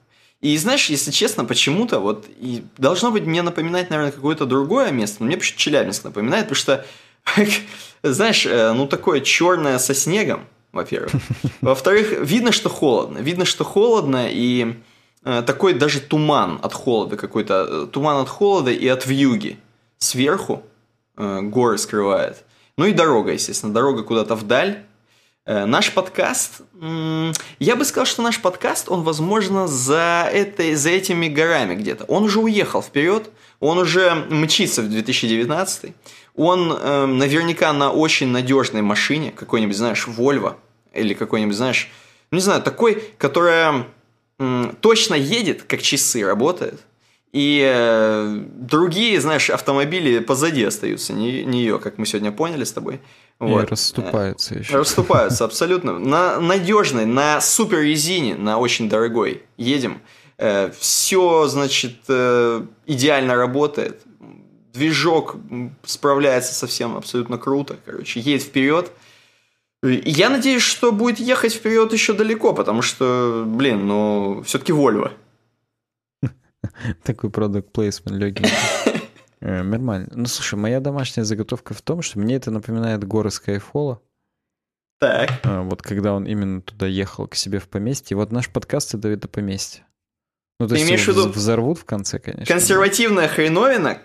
И 0.40 0.56
знаешь, 0.58 0.90
если 0.90 1.10
честно, 1.10 1.44
почему-то 1.44 1.98
вот 1.98 2.26
и 2.38 2.62
должно 2.76 3.10
быть 3.10 3.24
мне 3.24 3.42
напоминать, 3.42 3.90
наверное, 3.90 4.12
какое-то 4.12 4.46
другое 4.46 4.90
место, 4.90 5.18
но 5.20 5.26
мне 5.26 5.36
почему-то 5.36 5.62
Челябинск 5.62 6.04
напоминает, 6.04 6.48
потому 6.48 6.56
что, 6.56 6.86
знаешь, 8.02 8.46
э, 8.46 8.72
ну 8.72 8.86
такое 8.86 9.20
черное 9.20 9.78
со 9.78 9.94
снегом, 9.94 10.44
во-первых. 10.72 11.12
Во-вторых, 11.62 12.12
видно, 12.20 12.52
что 12.52 12.68
холодно. 12.68 13.18
Видно, 13.18 13.44
что 13.46 13.64
холодно, 13.64 14.26
и 14.30 14.76
э, 15.24 15.42
такой 15.46 15.74
даже 15.74 16.00
туман 16.00 16.60
от 16.62 16.74
холода 16.74 17.16
какой-то. 17.16 17.66
Э, 17.68 17.86
туман 17.90 18.18
от 18.18 18.28
холода 18.28 18.70
и 18.70 18.86
от 18.88 19.06
вьюги. 19.06 19.58
Сверху 19.98 20.62
горы 21.16 21.78
скрывает. 21.78 22.44
Ну 22.78 22.84
и 22.84 22.92
дорога, 22.92 23.32
естественно. 23.32 23.72
Дорога 23.72 24.02
куда-то 24.02 24.34
вдаль. 24.34 24.84
Э, 25.46 25.64
наш 25.64 25.94
подкаст, 25.94 26.60
я 27.58 27.76
бы 27.76 27.84
сказал, 27.84 28.04
что 28.04 28.20
наш 28.20 28.40
подкаст, 28.42 28.90
он, 28.90 29.02
возможно, 29.02 29.66
за, 29.66 30.28
этой, 30.30 30.74
за 30.74 30.90
этими 30.90 31.28
горами 31.28 31.74
где-то. 31.74 32.04
Он 32.04 32.24
уже 32.24 32.40
уехал 32.40 32.82
вперед, 32.82 33.30
он 33.60 33.78
уже 33.78 34.14
мчится 34.28 34.82
в 34.82 34.90
2019. 34.90 35.94
Он 36.34 36.72
э, 36.72 37.06
наверняка 37.06 37.72
на 37.72 37.92
очень 37.92 38.28
надежной 38.28 38.82
машине, 38.82 39.32
какой-нибудь, 39.32 39.76
знаешь, 39.76 40.06
Volvo, 40.06 40.56
или 40.92 41.14
какой-нибудь, 41.14 41.56
знаешь, 41.56 41.90
не 42.30 42.40
знаю, 42.40 42.60
такой, 42.60 43.02
которая 43.16 43.86
э, 44.38 44.72
точно 44.82 45.14
едет, 45.14 45.62
как 45.62 45.80
часы 45.80 46.26
работает, 46.26 46.80
и 47.32 47.62
э, 47.62 48.44
другие, 48.54 49.20
знаешь, 49.20 49.50
автомобили 49.50 50.20
позади 50.20 50.64
остаются 50.64 51.12
не, 51.12 51.44
нее, 51.44 51.78
как 51.78 51.98
мы 51.98 52.06
сегодня 52.06 52.32
поняли 52.32 52.64
с 52.64 52.72
тобой. 52.72 53.00
Вот. 53.38 53.64
И 53.64 53.66
расступаются 53.66 54.54
э, 54.54 54.60
еще. 54.60 54.76
Расступаются, 54.76 55.44
абсолютно. 55.44 55.98
На 55.98 56.40
надежной, 56.40 57.04
на 57.04 57.40
супер 57.40 57.80
резине, 57.80 58.36
на 58.36 58.58
очень 58.58 58.88
дорогой 58.88 59.42
едем. 59.56 60.00
Э, 60.38 60.70
все, 60.78 61.46
значит, 61.48 61.96
идеально 62.86 63.34
работает. 63.34 64.00
Движок 64.72 65.36
справляется 65.84 66.54
совсем 66.54 66.96
абсолютно 66.96 67.38
круто. 67.38 67.76
Короче, 67.84 68.20
едет 68.20 68.46
вперед. 68.46 68.90
Я 69.82 70.30
надеюсь, 70.30 70.62
что 70.62 70.90
будет 70.90 71.18
ехать 71.18 71.52
вперед 71.52 71.92
еще 71.92 72.12
далеко, 72.12 72.52
потому 72.54 72.82
что, 72.82 73.44
блин, 73.46 73.86
ну, 73.86 74.42
все-таки 74.44 74.72
Volvo. 74.72 75.12
Такой 77.02 77.30
продукт 77.30 77.72
плейсмент 77.72 78.18
легкий. 78.18 78.46
Э, 79.40 79.62
нормально. 79.62 80.08
Ну, 80.12 80.26
слушай, 80.26 80.54
моя 80.54 80.80
домашняя 80.80 81.24
заготовка 81.24 81.74
в 81.74 81.82
том, 81.82 82.02
что 82.02 82.18
мне 82.18 82.36
это 82.36 82.50
напоминает 82.50 83.04
горы 83.04 83.28
Skyfall. 83.28 83.98
Так. 84.98 85.30
А, 85.44 85.62
вот 85.62 85.82
когда 85.82 86.14
он 86.14 86.24
именно 86.26 86.62
туда 86.62 86.86
ехал 86.86 87.26
к 87.26 87.34
себе 87.34 87.58
в 87.58 87.68
поместье. 87.68 88.16
Вот 88.16 88.32
наш 88.32 88.48
подкаст 88.48 88.94
это 88.94 89.08
это 89.08 89.28
поместье. 89.28 89.84
Ну, 90.58 90.66
то 90.66 90.74
Ты 90.74 90.80
есть 90.80 90.88
имеешь 90.88 91.04
в 91.04 91.08
виду 91.08 91.28
взорвут 91.28 91.78
в 91.78 91.84
конце, 91.84 92.18
конечно. 92.18 92.46
Консервативная 92.46 93.28
хреновина, 93.28 93.98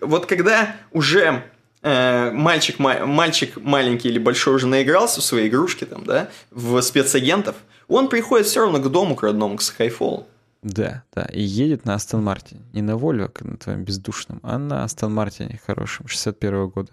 вот 0.00 0.24
когда 0.24 0.74
уже 0.90 1.42
э, 1.82 2.30
мальчик, 2.30 2.78
мальчик 2.78 3.56
маленький 3.58 4.08
или 4.08 4.18
большой 4.18 4.54
уже 4.54 4.66
наигрался 4.66 5.20
в 5.20 5.24
свои 5.24 5.48
игрушки 5.48 5.84
там, 5.84 6.04
да, 6.04 6.30
в 6.50 6.80
спецагентов, 6.80 7.56
он 7.88 8.08
приходит 8.08 8.46
все 8.46 8.60
равно 8.60 8.78
к 8.78 8.90
дому, 8.90 9.16
к 9.16 9.22
родному, 9.22 9.58
к 9.58 9.60
Skyfall. 9.60 10.24
Да, 10.62 11.02
да. 11.12 11.24
И 11.32 11.42
едет 11.42 11.84
на 11.84 11.94
Астон 11.94 12.22
Мартине. 12.22 12.62
Не 12.72 12.82
на 12.82 12.96
Вольво, 12.96 13.28
как 13.28 13.46
на 13.48 13.56
твоем 13.56 13.84
бездушном, 13.84 14.40
а 14.42 14.58
на 14.58 14.84
Астон 14.84 15.12
Мартине 15.12 15.60
хорошем, 15.64 16.06
61 16.06 16.68
года. 16.68 16.92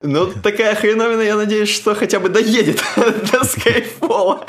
Ну, 0.00 0.32
такая 0.42 0.74
хреновина, 0.74 1.20
я 1.20 1.36
надеюсь, 1.36 1.68
что 1.68 1.94
хотя 1.94 2.20
бы 2.20 2.28
доедет 2.28 2.82
до 3.32 3.44
Скайфола. 3.44 4.46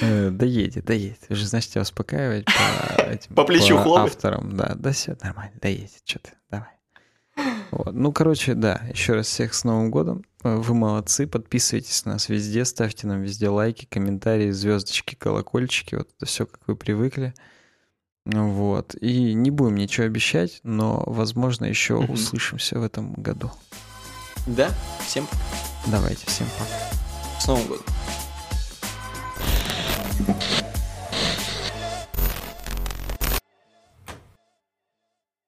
Э, 0.00 0.30
доедет, 0.30 0.84
доедет. 0.84 1.20
Вы 1.28 1.36
же, 1.36 1.46
значит, 1.46 1.72
тебя 1.72 1.82
успокаивать 1.82 2.44
по, 2.44 3.02
этим, 3.02 3.34
по 3.34 3.44
плечу 3.44 3.82
по 3.82 4.02
авторам. 4.02 4.56
Да, 4.56 4.74
да, 4.76 4.92
все 4.92 5.16
нормально, 5.22 5.56
доедет, 5.60 6.02
что 6.04 6.18
ты, 6.18 6.30
давай. 6.50 6.75
Вот. 7.70 7.92
Ну, 7.92 8.12
короче, 8.12 8.54
да, 8.54 8.82
еще 8.92 9.14
раз 9.14 9.26
всех 9.26 9.54
с 9.54 9.64
Новым 9.64 9.90
годом. 9.90 10.24
Вы 10.42 10.74
молодцы, 10.74 11.26
подписывайтесь 11.26 12.04
на 12.04 12.12
нас 12.12 12.28
везде, 12.28 12.64
ставьте 12.64 13.06
нам 13.06 13.22
везде 13.22 13.48
лайки, 13.48 13.86
комментарии, 13.86 14.50
звездочки, 14.50 15.14
колокольчики, 15.14 15.96
вот 15.96 16.08
это 16.16 16.26
все, 16.26 16.46
как 16.46 16.60
вы 16.66 16.76
привыкли. 16.76 17.34
Вот. 18.24 18.94
И 19.00 19.34
не 19.34 19.50
будем 19.50 19.76
ничего 19.76 20.06
обещать, 20.06 20.60
но, 20.62 21.02
возможно, 21.06 21.64
еще 21.64 21.94
mm-hmm. 21.94 22.12
услышимся 22.12 22.78
в 22.78 22.84
этом 22.84 23.12
году. 23.14 23.50
Да, 24.46 24.70
всем 25.04 25.26
пока. 25.26 25.42
Давайте, 25.86 26.26
всем 26.26 26.46
пока. 26.58 27.40
С 27.40 27.46
Новым 27.46 27.66
годом. 27.66 27.84